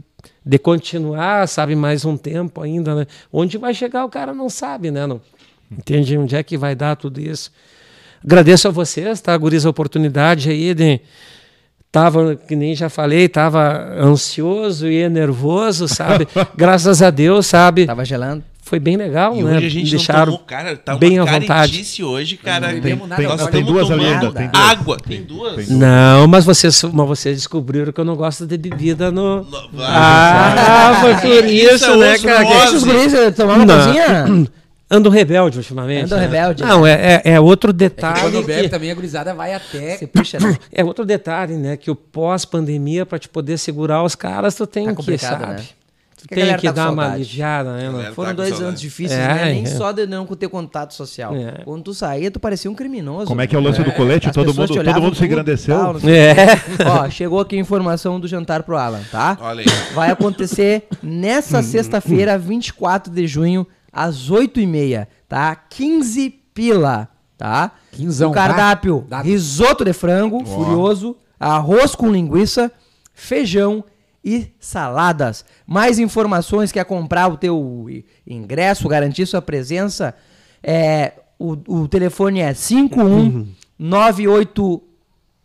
de 0.47 0.57
continuar, 0.57 1.49
sabe, 1.49 1.75
mais 1.75 2.05
um 2.05 2.17
tempo 2.17 2.63
ainda, 2.63 2.95
né? 2.95 3.07
Onde 3.33 3.59
vai 3.59 3.75
chegar 3.75 4.05
o 4.05 4.09
cara 4.09 4.33
não 4.33 4.49
sabe, 4.49 4.93
né, 4.93 5.05
não? 5.05 5.21
Entende? 5.71 6.17
Onde 6.17 6.37
é 6.37 6.43
que 6.45 6.57
vai 6.57 6.77
dar 6.77 6.95
tudo 6.95 7.21
isso? 7.21 7.51
Agradeço 8.25 8.69
a 8.69 8.71
vocês, 8.71 9.21
tá, 9.21 9.37
guris, 9.37 9.67
a 9.67 9.71
oportunidade 9.71 10.49
aí 10.49 10.75
de 10.75 11.01
tava, 11.91 12.37
que 12.37 12.55
nem 12.55 12.75
já 12.75 12.89
falei, 12.89 13.29
tava 13.29 13.95
ansioso 13.99 14.89
e 14.89 15.09
nervoso, 15.09 15.89
sabe? 15.89 16.29
Graças 16.57 17.03
a 17.03 17.11
Deus, 17.11 17.47
sabe? 17.47 17.87
Tava 17.87 18.05
gelando. 18.05 18.50
Foi 18.71 18.79
bem 18.79 18.97
legal, 18.97 19.35
E 19.35 19.43
né? 19.43 19.57
hoje 19.57 19.67
a 19.67 19.69
gente 19.69 19.91
Deixaram 19.91 20.19
não 20.27 20.33
tomou, 20.35 20.47
cara, 20.47 20.77
tá 20.77 20.95
bem 20.95 21.19
à 21.19 21.25
vontade. 21.25 21.85
hoje, 22.05 22.37
cara. 22.37 22.69
Não 22.69 22.75
bebemos 22.75 23.09
nada, 23.09 23.21
tem- 23.21 23.29
Nós 23.37 23.47
tem 23.49 23.65
duas 23.65 23.91
ali 23.91 24.07
ainda, 24.07 24.31
tem 24.31 24.49
duas. 24.49 24.65
água. 24.71 24.97
Tem 24.97 25.23
duas? 25.25 25.67
Tem 25.67 25.77
Não, 25.77 26.29
mas 26.29 26.45
vocês, 26.45 26.81
mas 26.85 27.09
vocês 27.09 27.37
descobriram 27.39 27.91
que 27.93 28.01
eu 28.01 28.05
não 28.05 28.15
gosto 28.15 28.47
de 28.47 28.57
bebida 28.57 29.11
no. 29.11 29.45
Ah, 29.81 30.99
foi 31.01 31.15
por 31.17 31.45
Isso 31.47 31.75
isso, 31.75 31.85
é 31.91 31.97
né, 31.97 32.13
osso 32.15 32.25
cara? 32.25 32.45
Deixa 32.45 32.77
os 32.77 32.85
guris 32.85 33.13
eh, 33.15 33.31
tomar 33.33 33.55
uma 33.57 33.67
Não. 33.67 33.75
coisinha. 33.85 34.51
Ando 34.93 35.09
rebelde 35.09 35.59
ultimamente. 35.59 36.05
Ando 36.07 36.17
né? 36.17 36.23
rebelde. 36.23 36.63
Não, 36.65 36.85
é, 36.87 37.23
é, 37.25 37.33
é 37.33 37.41
outro 37.41 37.71
É 37.71 37.73
que 37.73 37.79
detalhe. 37.79 38.21
quando 38.23 38.43
bebe 38.45 38.63
que- 38.63 38.69
também 38.69 38.91
a 38.91 38.95
gurizada 38.95 39.33
vai 39.35 39.55
até. 39.55 39.97
Você 39.99 40.07
puxa, 40.07 40.39
né? 40.41 40.57
É 40.73 40.85
outro 40.85 41.05
detalhe, 41.05 41.55
né? 41.55 41.77
Que 41.77 41.91
o 41.93 41.95
pós-pandemia, 41.97 43.07
para 43.07 43.19
te 43.19 43.29
poder 43.29 43.57
segurar 43.59 44.03
os 44.03 44.15
caras, 44.17 44.55
tu 44.57 44.67
tem 44.67 44.85
Tá 44.87 44.91
que, 44.91 44.97
complicado, 44.97 45.41
sabe? 45.41 45.53
né? 45.55 45.63
Tu 46.21 46.29
Que 46.29 46.35
tem 46.35 46.57
que 46.57 46.67
tá 46.67 46.73
dar 46.73 46.91
uma 46.91 47.13
aliviada, 47.15 47.73
né? 47.77 47.85
Galera, 47.91 48.13
Foram 48.13 48.31
tá 48.31 48.35
dois 48.37 48.49
saudade. 48.51 48.69
anos 48.69 48.81
difíceis, 48.81 49.19
É, 49.19 49.27
né? 49.29 49.45
Nem 49.53 49.63
é. 49.63 49.67
só 49.67 49.91
de 49.91 50.07
não 50.07 50.27
ter 50.27 50.49
contato 50.49 50.93
social. 50.93 51.35
É. 51.35 51.63
Quando 51.65 51.83
tu 51.85 51.95
saía, 51.95 52.31
tu 52.31 52.39
parecia 52.39 52.71
um 52.71 52.75
criminoso. 52.75 53.27
Como 53.27 53.41
é 53.41 53.47
que 53.47 53.57
é 53.57 53.59
o 53.59 53.63
lance 53.63 53.83
do 53.83 53.91
colete? 53.93 54.29
As 54.29 54.35
Todo 54.35 54.53
mundo, 54.55 54.75
todo 54.85 55.01
mundo 55.03 55.17
se 55.17 55.25
engrandeceu? 55.25 55.75
tal, 55.77 55.97
É. 56.09 56.35
Ó, 56.87 57.09
chegou 57.09 57.41
aqui 57.41 57.57
a 57.57 57.59
informação 57.59 58.21
do 58.21 58.29
jantar 58.29 58.63
pro 58.65 58.77
Alan, 58.77 59.01
tá? 59.11 59.39
Olha 59.41 59.61
aí. 59.61 59.95
Vai 59.95 60.11
acontecer 60.11 60.87
nessa 61.03 61.63
sexta-feira, 61.63 62.37
24 62.39 63.11
de 63.13 63.27
junho, 63.27 63.67
às 63.93 64.31
8h30, 64.31 65.07
tá? 65.29 65.57
15 65.57 66.29
pila, 66.53 67.09
tá? 67.39 67.73
Quinzão, 67.93 68.31
o 68.31 68.35
cardápio, 68.35 69.07
dá- 69.09 69.17
dá- 69.19 69.23
risoto 69.23 69.85
de 69.85 69.93
frango, 69.95 70.45
furioso, 70.45 71.17
arroz 71.41 71.95
com 71.95 72.11
linguiça, 72.13 72.71
feijão 73.15 73.83
e 74.25 74.51
saladas. 74.59 75.45
Mais 75.67 75.99
informações, 75.99 76.73
quer 76.73 76.85
comprar 76.85 77.29
o 77.29 77.37
teu 77.37 77.87
ingresso, 78.27 78.89
garantir 78.89 79.27
sua 79.27 79.43
presença, 79.43 80.15
é, 80.63 81.13
o, 81.39 81.59
o 81.67 81.87
telefone 81.89 82.41
é 82.41 82.55
5198 82.55 84.83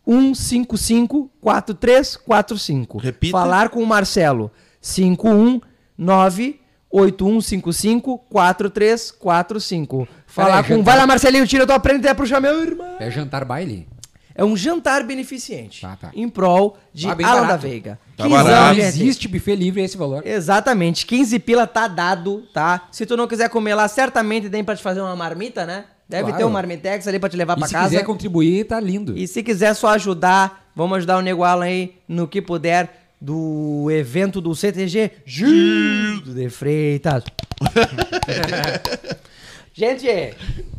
155 0.06 1.32
4345. 1.42 2.98
Repita. 2.98 3.32
Falar 3.32 3.70
com 3.70 3.82
o 3.82 3.88
Marcelo. 3.88 4.52
519 4.82 6.60
8155 6.92 8.20
4345. 8.30 10.08
Falar 10.28 10.48
Peraí, 10.48 10.64
com. 10.64 10.70
jantar. 10.70 10.84
Vai 10.84 10.98
lá, 10.98 11.08
Marcelinho, 11.08 11.48
tira 11.48 11.66
tua 11.66 11.80
prenda 11.80 12.10
e 12.10 12.14
puxa 12.14 12.40
meu 12.40 12.62
irmão. 12.62 12.98
É 13.00 13.10
jantar 13.10 13.46
baile? 13.46 13.88
É 14.38 14.44
um 14.44 14.56
jantar 14.58 15.04
beneficente. 15.04 15.82
Tá, 15.82 15.96
tá. 15.96 16.12
Em 16.14 16.28
prol 16.28 16.78
de 16.94 17.08
Ah, 17.08 17.16
Alan 17.24 17.48
da. 17.48 17.56
Veiga. 17.58 17.98
Tá 18.18 18.28
barato. 18.28 18.80
Existe 18.80 19.28
buffet 19.30 19.56
livre 19.56 19.82
esse 19.82 19.96
valor. 19.98 20.26
Exatamente, 20.28 21.06
15 21.06 21.40
pila 21.40 21.66
tá 21.66 21.88
dado, 21.88 22.44
tá? 22.54 22.88
Se 22.92 23.06
tu 23.06 23.16
não 23.16 23.28
quiser 23.28 23.50
comer 23.50 23.76
lá, 23.76 23.88
certamente 23.88 24.50
tem 24.50 24.64
pra 24.64 24.76
te 24.76 24.84
fazer 24.84 25.00
uma 25.02 25.16
marmita, 25.16 25.66
né? 25.66 25.86
Deve 26.08 26.24
Claro. 26.26 26.38
ter 26.38 26.44
um 26.44 26.50
marmitex 26.50 27.08
ali 27.08 27.18
pra 27.18 27.30
te 27.30 27.38
levar 27.38 27.54
E 27.56 27.60
pra 27.60 27.68
se 27.68 27.74
casa. 27.74 27.90
quiser 27.90 28.04
contribuir, 28.04 28.66
tá 28.66 28.80
lindo. 28.80 29.18
E 29.18 29.28
se 29.28 29.42
quiser 29.42 29.74
só 29.74 29.88
ajudar, 29.90 30.70
vamos 30.76 30.98
ajudar 30.98 31.18
o 31.18 31.22
Nego 31.22 31.44
Alan 31.44 31.66
aí 31.66 31.96
no 32.08 32.28
que 32.28 32.42
puder 32.42 33.08
do 33.20 33.88
evento 33.90 34.40
do 34.42 34.54
CTG 34.54 35.12
Gil 35.26 36.22
de 36.22 36.50
Freitas. 36.50 37.24
gente, 39.76 40.08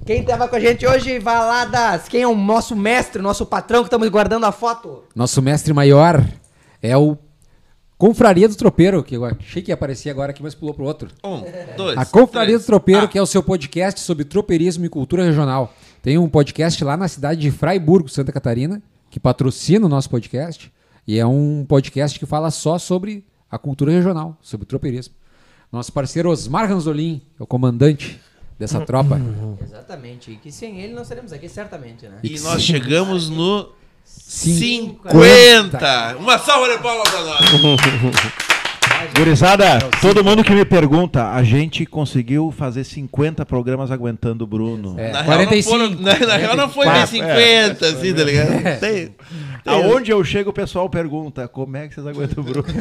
quem 0.07 0.25
tava 0.25 0.49
com 0.49 0.57
a 0.57 0.61
gente 0.61 0.87
hoje, 0.87 1.19
Valadas, 1.19 2.09
quem 2.09 2.23
é 2.23 2.27
o 2.27 2.35
nosso 2.35 2.75
mestre, 2.75 3.21
nosso 3.21 3.45
patrão 3.45 3.83
que 3.83 3.89
estamos 3.89 4.09
guardando 4.09 4.45
a 4.47 4.53
foto? 4.53 5.05
Nosso 5.15 5.43
mestre 5.43 5.73
maior 5.75 6.27
é 6.83 6.97
o 6.97 7.19
Confraria 7.99 8.49
do 8.49 8.55
Tropeiro, 8.57 9.03
que 9.03 9.17
eu 9.17 9.25
achei 9.25 9.63
que 9.63 9.71
ia 9.71 9.75
aparecer 9.75 10.11
agora 10.11 10.31
aqui, 10.31 10.43
mas 10.43 10.55
pulou 10.55 10.75
pro 10.75 10.85
outro. 10.85 11.09
Um, 11.25 11.43
dois. 11.77 11.97
A 11.99 12.05
Confraria 12.07 12.55
três. 12.55 12.63
do 12.63 12.67
Tropeiro, 12.67 13.03
Ah, 13.05 13.09
que 13.09 13.19
é 13.19 13.23
o 13.23 13.27
seu 13.27 13.43
podcast 13.43 14.01
sobre 14.01 14.25
tropeirismo 14.25 14.85
e 14.85 14.89
cultura 14.89 15.25
regional. 15.25 15.73
Tem 16.03 16.19
um 16.19 16.29
podcast 16.29 16.83
lá 16.85 16.97
na 16.97 17.09
cidade 17.09 17.41
de 17.41 17.51
Fraiburgo, 17.51 18.09
Santa 18.09 18.33
Catarina, 18.33 18.83
que 19.11 19.19
patrocina 19.19 19.87
o 19.87 19.89
nosso 19.89 20.11
podcast. 20.11 20.73
E 21.07 21.19
é 21.19 21.27
um 21.27 21.65
podcast 21.67 22.19
que 22.19 22.27
fala 22.27 22.51
só 22.51 22.79
sobre 22.79 23.25
a 23.51 23.59
cultura 23.59 23.93
regional, 23.93 24.37
sobre 24.43 24.67
tropeirismo. 24.67 25.15
Nosso 25.73 25.93
parceiro 25.93 26.31
Osmar 26.31 26.69
Ranzolin, 26.69 27.23
é 27.39 27.43
o 27.43 27.47
comandante 27.47 28.21
dessa 28.59 28.81
tropa. 28.81 29.21
Exatamente, 29.63 30.31
e 30.33 30.37
que 30.37 30.51
sem 30.51 30.81
ele 30.81 30.95
não 30.95 31.05
seremos 31.05 31.33
aqui, 31.33 31.49
certamente, 31.49 32.07
né? 32.07 32.19
E 32.23 32.39
nós 32.41 32.63
chegamos 32.63 33.29
no 33.29 33.69
50. 34.05 35.11
50. 35.13 36.17
Uma 36.19 36.39
salva 36.39 36.69
de 36.77 36.83
palmas 36.83 37.09
pra 37.09 37.23
nós. 37.23 37.41
Gurizada, 39.17 39.79
todo 40.01 40.25
mundo 40.25 40.43
que 40.43 40.53
me 40.53 40.65
pergunta, 40.65 41.31
a 41.31 41.43
gente 41.43 41.85
conseguiu 41.85 42.51
fazer 42.51 42.83
50 42.83 43.45
programas 43.45 43.91
aguentando 43.91 44.45
o 44.45 44.47
Bruno. 44.47 44.99
É, 44.99 45.13
Na 45.13 45.23
45. 45.23 45.77
real, 45.77 45.91
não, 45.91 45.99
foram, 45.99 46.19
na, 46.21 46.27
na 46.27 46.37
real 46.37 46.57
não 46.57 46.69
foi 46.71 46.87
nem 46.89 47.07
50, 47.07 47.87
assim, 47.87 48.15
tá 48.15 48.25
ligado? 48.25 48.81
Tem- 48.81 49.15
Aonde 49.67 50.11
eu 50.11 50.25
chego, 50.25 50.51
o 50.51 50.53
pessoal 50.53 50.89
pergunta, 50.89 51.47
como 51.47 51.77
é 51.77 51.89
que 51.89 51.95
vocês 51.95 52.07
aguentam 52.07 52.43
o 52.43 52.47
Bruno? 52.47 52.67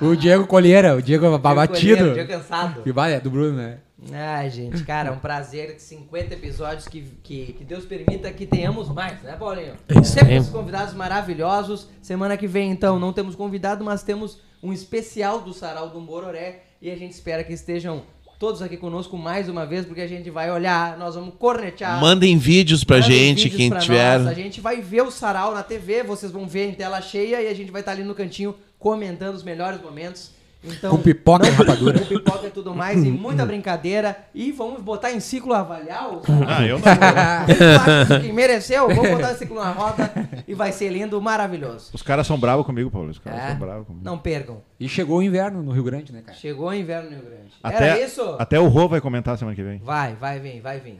O 0.00 0.16
Diego 0.16 0.44
Colheira, 0.48 0.96
o 0.96 1.00
Diego 1.02 1.32
abatido. 1.32 2.12
Cansado. 2.26 2.82
Que 2.82 2.92
vai, 2.92 3.14
é 3.14 3.20
do 3.20 3.30
Bruno, 3.30 3.52
né? 3.56 3.78
Ai, 4.10 4.50
gente, 4.50 4.82
cara, 4.84 5.10
é 5.10 5.12
um 5.12 5.18
prazer 5.18 5.76
de 5.76 5.82
50 5.82 6.34
episódios 6.34 6.88
que, 6.88 7.02
que, 7.22 7.52
que 7.52 7.64
Deus 7.64 7.84
permita 7.84 8.32
que 8.32 8.46
tenhamos 8.46 8.88
mais, 8.88 9.22
né, 9.22 9.36
Paulinho? 9.36 9.74
Sempre 10.02 10.36
esses 10.36 10.50
convidados 10.50 10.94
maravilhosos. 10.94 11.88
Semana 12.00 12.36
que 12.36 12.46
vem, 12.46 12.70
então, 12.70 12.98
não 12.98 13.12
temos 13.12 13.36
convidado, 13.36 13.84
mas 13.84 14.02
temos 14.02 14.40
um 14.62 14.72
especial 14.72 15.40
do 15.40 15.52
Sarau 15.52 15.90
do 15.90 16.00
Mororé 16.00 16.62
e 16.80 16.90
a 16.90 16.96
gente 16.96 17.12
espera 17.12 17.44
que 17.44 17.52
estejam 17.52 18.02
todos 18.38 18.60
aqui 18.60 18.76
conosco 18.76 19.16
mais 19.16 19.48
uma 19.48 19.64
vez, 19.64 19.86
porque 19.86 20.00
a 20.00 20.06
gente 20.08 20.28
vai 20.28 20.50
olhar, 20.50 20.98
nós 20.98 21.14
vamos 21.14 21.34
cornetear. 21.38 22.00
Mandem 22.00 22.36
vídeos 22.36 22.82
pra 22.82 22.98
Mandem 22.98 23.12
gente, 23.12 23.42
vídeos 23.44 23.56
quem 23.56 23.70
pra 23.70 23.78
tiver. 23.78 24.18
nós. 24.18 24.26
A 24.26 24.34
gente 24.34 24.60
vai 24.60 24.80
ver 24.80 25.02
o 25.02 25.12
Sarau 25.12 25.54
na 25.54 25.62
TV, 25.62 26.02
vocês 26.02 26.32
vão 26.32 26.48
ver 26.48 26.70
em 26.70 26.74
tela 26.74 27.00
cheia 27.00 27.40
e 27.40 27.46
a 27.46 27.54
gente 27.54 27.70
vai 27.70 27.82
estar 27.82 27.92
ali 27.92 28.02
no 28.02 28.16
cantinho 28.16 28.56
comentando 28.80 29.36
os 29.36 29.44
melhores 29.44 29.80
momentos. 29.80 30.32
Então, 30.64 30.92
Com 30.92 30.98
pipoca 31.02 31.46
e 31.46 31.50
não- 31.50 31.56
rapadura. 31.58 31.98
Com 32.00 32.06
pipoca 32.06 32.46
e 32.46 32.50
tudo 32.50 32.72
mais, 32.74 33.02
e 33.04 33.10
muita 33.10 33.44
brincadeira. 33.44 34.16
E 34.34 34.52
vamos 34.52 34.80
botar 34.80 35.10
em 35.12 35.18
ciclo 35.18 35.52
avaliar 35.54 36.08
o 36.12 36.22
Ah, 36.46 36.64
eu 36.64 36.78
não. 36.78 38.20
Quem 38.20 38.32
mereceu, 38.32 38.86
vamos 38.88 39.10
botar 39.10 39.32
em 39.32 39.36
ciclo 39.36 39.56
na 39.56 39.70
roda 39.72 40.12
e 40.46 40.54
vai 40.54 40.70
ser 40.72 40.88
lindo, 40.90 41.20
maravilhoso. 41.20 41.90
Os 41.92 42.02
caras 42.02 42.26
são 42.26 42.38
bravos 42.38 42.64
comigo, 42.64 42.90
Paulo. 42.90 43.10
Os 43.10 43.18
caras 43.18 43.40
É? 43.40 43.48
são 43.48 43.58
bravos 43.58 43.86
comigo. 43.86 44.04
Não 44.04 44.16
percam. 44.18 44.62
E 44.78 44.88
chegou 44.88 45.18
o 45.18 45.22
inverno 45.22 45.62
no 45.62 45.72
Rio 45.72 45.82
Grande, 45.84 46.12
né, 46.12 46.22
cara? 46.24 46.36
Chegou 46.38 46.68
o 46.68 46.74
inverno 46.74 47.10
no 47.10 47.16
Rio 47.16 47.24
Grande. 47.24 47.52
Até, 47.62 47.88
Era 47.88 48.00
isso? 48.00 48.36
Até 48.38 48.60
o 48.60 48.68
Rô 48.68 48.88
vai 48.88 49.00
comentar 49.00 49.36
semana 49.38 49.54
que 49.56 49.62
vem. 49.62 49.78
Vai, 49.78 50.14
vai 50.14 50.38
vir, 50.40 50.60
vai 50.60 50.78
vir. 50.80 50.96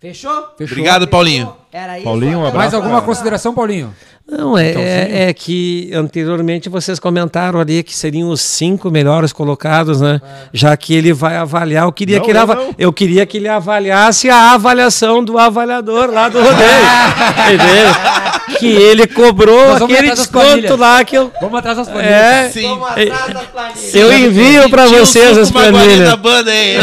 Fechou? 0.00 0.54
Fechou. 0.56 0.76
Obrigado, 0.76 1.08
Paulinho. 1.08 1.52
Era 1.72 1.96
isso. 1.98 2.04
Paulinho, 2.04 2.38
um 2.38 2.46
até 2.46 2.56
Mais 2.56 2.72
abraço. 2.72 2.76
alguma 2.76 3.02
consideração, 3.02 3.52
Paulinho? 3.52 3.92
Não, 4.30 4.58
é, 4.58 4.72
é, 4.72 5.28
é 5.30 5.32
que 5.32 5.90
anteriormente 5.94 6.68
vocês 6.68 6.98
comentaram 6.98 7.58
ali 7.58 7.82
que 7.82 7.96
seriam 7.96 8.28
os 8.28 8.42
cinco 8.42 8.90
melhores 8.90 9.32
colocados, 9.32 10.02
né? 10.02 10.20
Já 10.52 10.76
que 10.76 10.92
ele 10.94 11.14
vai 11.14 11.38
avaliar, 11.38 11.86
eu 11.86 11.92
queria, 11.92 12.18
Não, 12.18 12.24
que 12.26 12.30
ele 12.30 12.38
não. 12.44 12.74
eu 12.78 12.92
queria 12.92 13.24
que 13.24 13.38
ele 13.38 13.48
avaliasse 13.48 14.28
a 14.28 14.52
avaliação 14.52 15.24
do 15.24 15.38
avaliador 15.38 16.10
lá 16.10 16.28
do 16.28 16.42
rodeio. 16.42 16.58
entendeu? 17.54 18.58
Que 18.58 18.66
ele 18.66 19.06
cobrou 19.06 19.76
aquele 19.76 20.10
desconto 20.10 20.76
lá 20.76 21.02
que 21.04 21.16
eu. 21.16 21.32
Vamos 21.40 21.58
atrás 21.58 21.78
das 21.78 21.88
planilhas. 21.88 22.14
É, 22.14 22.50
Sim. 22.50 22.68
Vamos 22.68 22.86
atrás 22.86 23.32
das 23.32 23.46
planilhas. 23.46 23.94
eu 23.94 24.12
envio 24.12 24.66
um 24.66 24.88
vocês 24.90 25.38
as 25.38 25.50
planilhas. 25.50 26.06
da 26.10 26.16
banda 26.16 26.50
aí. 26.50 26.76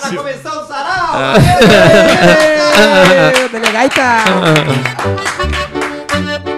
Pra 0.00 0.16
começar 0.16 0.58
o 0.58 0.66
sarau! 0.66 1.34
Ê, 6.20 6.22
Delegaita! 6.22 6.49